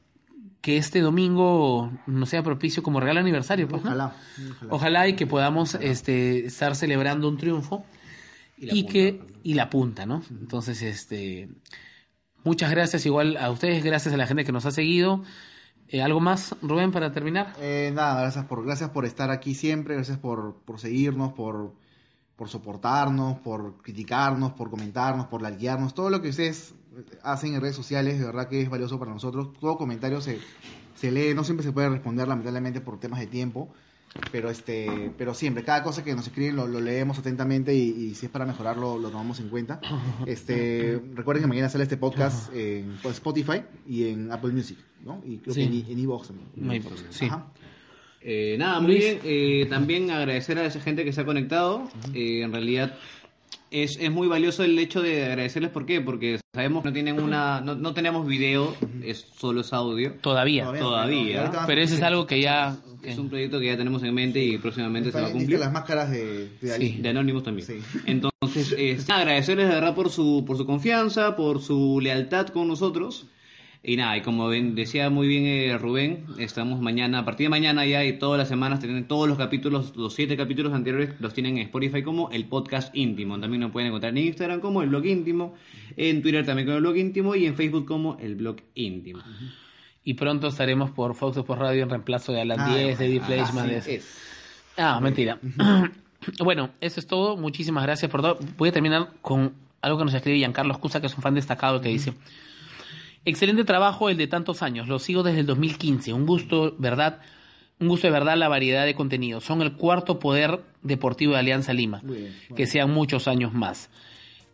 que 0.62 0.78
este 0.78 0.99
domingo 0.99 1.91
nos 2.08 2.30
sea 2.30 2.44
propicio 2.44 2.84
como 2.84 2.99
regalo 2.99 3.20
aniversario, 3.20 3.68
pues, 3.68 3.84
¿no? 3.84 3.90
Ojalá, 3.90 4.16
ojalá. 4.49 4.74
Ojalá 4.74 5.08
y 5.08 5.16
que 5.16 5.28
podamos 5.28 5.76
este, 5.76 6.45
estar 6.45 6.76
celebrando 6.76 7.30
un 7.30 7.38
triunfo 7.38 7.86
y, 8.58 8.86
que 8.86 9.22
y 9.44 9.54
la 9.54 9.70
punta, 9.70 10.06
¿no? 10.06 10.24
Entonces, 10.30 10.82
este, 10.82 11.50
muchas 12.44 12.72
gracias 12.72 13.06
igual 13.06 13.38
a 13.38 13.52
ustedes, 13.52 13.84
gracias 13.84 14.14
a 14.14 14.18
la 14.18 14.28
gente 14.28 14.44
que 14.44 14.52
nos 14.52 14.66
ha 14.66 14.72
seguido. 14.72 15.24
Eh, 15.90 16.02
¿Algo 16.02 16.20
más, 16.20 16.56
Rubén, 16.62 16.92
para 16.92 17.14
terminar? 17.14 17.54
Eh, 17.62 17.92
nada, 17.94 18.22
gracias 18.22 18.46
por, 18.46 18.66
gracias 18.66 18.90
por 18.90 19.06
estar 19.06 19.32
aquí 19.32 19.56
siempre, 19.56 19.96
gracias 19.96 20.18
por, 20.18 20.62
por 20.66 20.80
seguirnos, 20.80 21.32
por, 21.34 21.76
por 22.36 22.50
soportarnos, 22.50 23.40
por 23.40 23.82
criticarnos, 23.82 24.52
por 24.52 24.70
comentarnos, 24.70 25.28
por 25.28 25.42
likearnos, 25.42 25.94
todo 25.94 26.10
lo 26.10 26.22
que 26.22 26.30
ustedes 26.30 26.74
hacen 27.24 27.54
en 27.54 27.62
redes 27.62 27.76
sociales, 27.76 28.20
de 28.20 28.26
verdad 28.26 28.50
que 28.50 28.62
es 28.62 28.70
valioso 28.70 29.00
para 29.00 29.14
nosotros. 29.14 29.54
Todo 29.60 29.78
comentario 29.78 30.20
se, 30.20 30.40
se 30.96 31.12
lee, 31.12 31.34
no 31.34 31.44
siempre 31.44 31.66
se 31.66 31.72
puede 31.72 31.90
responder 31.90 32.28
lamentablemente 32.28 32.82
por 32.82 33.00
temas 33.00 33.20
de 33.20 33.28
tiempo, 33.28 33.70
pero 34.32 34.50
este, 34.50 35.12
pero 35.18 35.34
siempre, 35.34 35.64
cada 35.64 35.84
cosa 35.84 36.04
que 36.04 36.16
nos 36.16 36.26
escriben 36.28 36.56
lo, 36.56 36.68
lo 36.68 36.80
leemos 36.82 37.20
atentamente 37.20 37.74
y, 37.76 37.90
y 37.90 38.16
si 38.16 38.26
es 38.26 38.32
para 38.32 38.46
mejorarlo 38.46 38.98
lo 38.98 39.10
tomamos 39.10 39.40
en 39.40 39.50
cuenta. 39.50 39.80
Este, 40.26 41.00
recuerden 41.14 41.44
que 41.44 41.48
mañana 41.48 41.70
sale 41.70 41.84
este 41.84 41.98
podcast 41.98 42.54
en 42.54 42.98
pues, 43.04 43.16
Spotify 43.16 43.62
y 43.88 44.10
en 44.10 44.32
Apple 44.32 44.52
Music, 44.52 44.78
¿no? 45.04 45.22
Y 45.26 45.38
creo 45.38 45.54
Sí. 45.54 45.84
que 45.86 45.92
en, 45.92 46.00
iVoox 46.00 46.28
también. 46.28 46.84
Sí. 47.10 47.30
Eh, 48.22 48.56
nada, 48.58 48.80
muy 48.80 48.94
Luis. 48.94 49.04
bien. 49.06 49.20
Eh, 49.24 49.66
también 49.70 50.12
agradecer 50.12 50.58
a 50.58 50.66
esa 50.66 50.80
gente 50.82 51.06
que 51.06 51.14
se 51.14 51.22
ha 51.22 51.26
conectado. 51.26 51.88
Eh, 52.14 52.42
en 52.44 52.52
realidad 52.52 52.98
es, 53.72 53.98
es 54.02 54.12
muy 54.12 54.28
valioso 54.28 54.64
el 54.64 54.78
hecho 54.80 55.02
de 55.02 55.26
agradecerles. 55.26 55.72
¿Por 55.72 55.86
qué? 55.86 56.02
Porque 56.02 56.40
sabemos 56.54 56.84
que 56.84 56.90
no 56.90 56.94
tienen 56.94 57.22
una, 57.22 57.62
no, 57.62 57.76
no 57.76 57.94
tenemos 57.94 58.28
video, 58.28 58.76
es 59.04 59.28
solo 59.38 59.62
es 59.62 59.72
audio. 59.72 60.14
Todavía. 60.22 60.72
Todavía. 60.74 61.42
Ahorita 61.46 61.68
Pero 61.68 61.82
eso 61.82 61.96
es 61.96 62.02
algo 62.02 62.26
que 62.26 62.42
ya... 62.42 62.76
Es 63.03 63.18
un 63.18 63.30
proyecto 63.30 63.60
que 63.60 63.68
ya 63.68 63.78
tenemos 63.78 64.02
en 64.03 64.14
mente 64.14 64.44
y 64.44 64.57
próximamente 64.57 65.11
se 65.11 65.22
va 65.22 65.28
a 65.28 65.32
cumplir. 65.32 65.60
las 65.60 65.72
máscaras 65.72 66.11
de, 66.11 66.49
de. 66.61 66.78
Sí. 66.78 66.98
De 67.02 67.10
Anonymous 67.10 67.44
también. 67.44 67.68
Sí. 67.68 67.80
Entonces, 68.06 68.76
eh, 68.78 68.98
nada, 69.07 69.22
agradecerles 69.22 69.68
de 69.69 69.76
verdad 69.76 69.95
por 69.95 70.10
su, 70.10 70.44
por 70.45 70.57
su 70.57 70.65
confianza, 70.65 71.36
por 71.36 71.61
su 71.61 71.99
lealtad 72.02 72.48
con 72.48 72.68
nosotros. 72.68 73.28
Y 73.84 73.95
nada, 73.95 74.18
y 74.18 74.22
como 74.22 74.48
ven- 74.49 74.74
decía 74.76 75.10
muy 75.10 75.28
bien 75.28 75.45
eh, 75.45 75.78
Rubén, 75.78 76.26
estamos 76.40 76.82
mañana, 76.82 77.19
a 77.19 77.26
partir 77.26 77.45
de 77.45 77.49
mañana 77.49 77.86
ya 77.86 78.03
y 78.03 78.18
todas 78.18 78.38
las 78.38 78.49
semanas 78.49 78.80
tienen 78.80 79.07
todos 79.07 79.30
los 79.30 79.38
capítulos, 79.38 79.95
los 79.95 80.14
siete 80.14 80.36
capítulos 80.36 80.74
anteriores 80.74 81.11
los 81.19 81.34
tienen 81.34 81.57
en 81.57 81.64
Spotify 81.68 82.02
como 82.02 82.30
el 82.32 82.45
podcast 82.45 82.94
íntimo. 82.95 83.40
También 83.40 83.61
nos 83.61 83.72
pueden 83.72 83.88
encontrar 83.90 84.18
en 84.18 84.26
Instagram 84.26 84.60
como 84.60 84.82
el 84.82 84.90
blog 84.90 85.06
íntimo, 85.06 85.53
en 85.95 86.22
Twitter 86.22 86.44
también 86.45 86.65
como 86.65 86.78
el 86.78 86.82
blog 86.84 86.98
íntimo 86.98 87.36
y 87.36 87.45
en 87.45 87.56
Facebook 87.56 87.86
como 87.86 88.18
el 88.19 88.36
blog 88.36 88.57
íntimo. 88.76 89.19
Y 90.08 90.14
pronto 90.14 90.48
estaremos 90.48 90.90
por 90.92 91.16
Fox 91.16 91.40
por 91.44 91.60
Radio 91.60 91.84
en 91.84 91.90
reemplazo 91.90 92.32
de 92.32 92.40
Alan 92.40 92.62
Ah, 92.62 92.74
10, 92.78 92.98
de 92.98 93.06
Eddie 93.08 93.20
ah, 93.20 93.26
Fleischman. 93.26 93.72
Ah, 94.78 95.00
mentira. 95.02 95.38
bueno, 96.40 96.70
eso 96.80 97.02
es 97.02 97.08
todo. 97.08 97.36
Muchísimas 97.36 97.84
gracias 97.84 98.10
por 98.10 98.22
todo. 98.22 98.40
Voy 98.58 98.70
a 98.70 98.72
terminar 98.72 99.10
con 99.22 99.54
algo 99.82 99.98
que 99.98 100.06
nos 100.06 100.14
escribe 100.14 100.38
Giancarlo 100.38 100.72
Escusa, 100.72 101.02
que 101.02 101.08
es 101.08 101.16
un 101.18 101.22
fan 101.22 101.34
destacado, 101.34 101.82
que 101.82 101.90
dice: 101.90 102.14
Excelente 103.26 103.66
trabajo 103.66 104.08
el 104.08 104.16
de 104.16 104.28
tantos 104.28 104.64
años. 104.64 104.88
Lo 104.88 104.98
sigo 104.98 105.24
desde 105.24 105.42
el 105.42 105.46
2015. 105.46 106.14
Un 106.14 106.26
gusto, 106.26 106.74
¿verdad? 106.78 107.20
Un 107.82 107.90
gusto 107.90 108.08
de 108.08 108.12
verdad 108.14 108.38
la 108.38 108.48
variedad 108.48 108.86
de 108.86 108.96
contenidos. 108.96 109.44
Son 109.44 109.62
el 109.62 109.74
cuarto 109.74 110.20
poder 110.20 110.62
deportivo 110.84 111.34
de 111.34 111.40
Alianza 111.40 111.74
Lima. 111.74 112.00
Bien, 112.02 112.34
Que 112.56 112.66
sean 112.66 112.94
muchos 112.94 113.28
años 113.28 113.54
más. 113.54 113.90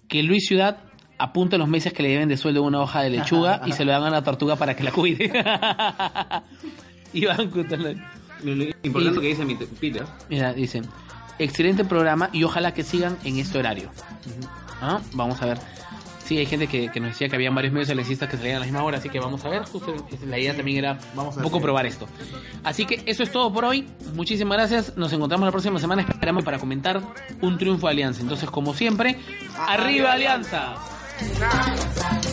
Que 0.08 0.24
Luis 0.24 0.48
Ciudad 0.48 0.80
apunte 1.18 1.58
los 1.58 1.68
meses 1.68 1.94
que 1.94 2.04
le 2.04 2.10
deben 2.10 2.30
de 2.30 2.38
sueldo 2.38 2.64
una 2.64 2.82
hoja 2.82 3.02
de 3.02 3.10
lechuga 3.10 3.62
y 3.66 3.72
se 3.72 3.86
lo 3.86 3.92
dan 3.92 4.04
a 4.04 4.10
la 4.10 4.24
tortuga 4.24 4.56
para 4.56 4.76
que 4.76 4.84
la 4.84 4.92
cuide. 4.92 5.32
Iván 7.14 7.50
Cutelay. 7.50 7.96
Lo 8.44 8.56
lo 8.56 8.64
importante 8.84 9.20
Y- 9.20 9.22
que 9.22 9.28
dice 9.28 9.46
mi 9.46 9.56
te- 9.56 9.68
Peter. 9.68 10.06
Mira, 10.30 10.54
dicen, 10.54 10.86
excelente 11.40 11.86
programa 11.86 12.30
y 12.34 12.44
ojalá 12.44 12.74
que 12.74 12.84
sigan 12.84 13.18
en 13.24 13.38
este 13.38 13.58
horario. 13.60 13.90
Ah, 14.82 15.00
Vamos 15.14 15.42
a 15.42 15.46
ver. 15.46 15.58
Sí, 16.26 16.38
hay 16.38 16.46
gente 16.46 16.68
que, 16.68 16.90
que 16.90 17.02
nos 17.02 17.10
decía 17.12 17.28
que 17.28 17.36
había 17.36 17.52
varios 17.52 17.74
medios 17.74 17.90
televisistas 17.90 18.30
que 18.30 18.38
salían 18.38 18.56
a 18.56 18.60
la 18.60 18.66
misma 18.66 18.82
hora, 18.84 18.98
así 18.98 19.10
que 19.10 19.20
vamos 19.20 19.44
a 19.44 19.50
ver. 19.50 19.64
Justo 19.66 19.94
la 20.26 20.40
idea 20.40 20.56
también 20.56 20.78
era 20.78 20.98
Vamos 21.16 21.36
a 21.36 21.40
un 21.40 21.44
poco 21.44 21.60
probar 21.62 21.86
esto. 21.86 22.08
Así 22.64 22.86
que 22.86 23.04
eso 23.06 23.24
es 23.24 23.32
todo 23.32 23.52
por 23.52 23.66
hoy. 23.66 23.88
Muchísimas 24.16 24.58
gracias. 24.58 24.96
Nos 24.98 25.12
encontramos 25.12 25.46
la 25.46 25.52
próxima 25.52 25.80
semana. 25.80 26.02
Esperamos 26.04 26.46
para 26.46 26.60
comentar 26.60 27.02
un 27.42 27.58
triunfo 27.58 27.88
de 27.88 27.92
Alianza. 27.94 28.22
Entonces, 28.22 28.50
como 28.50 28.74
siempre, 28.74 29.20
¡Arriba 29.68 30.14
Alianza! 30.14 30.76
Alianza. 31.24 32.33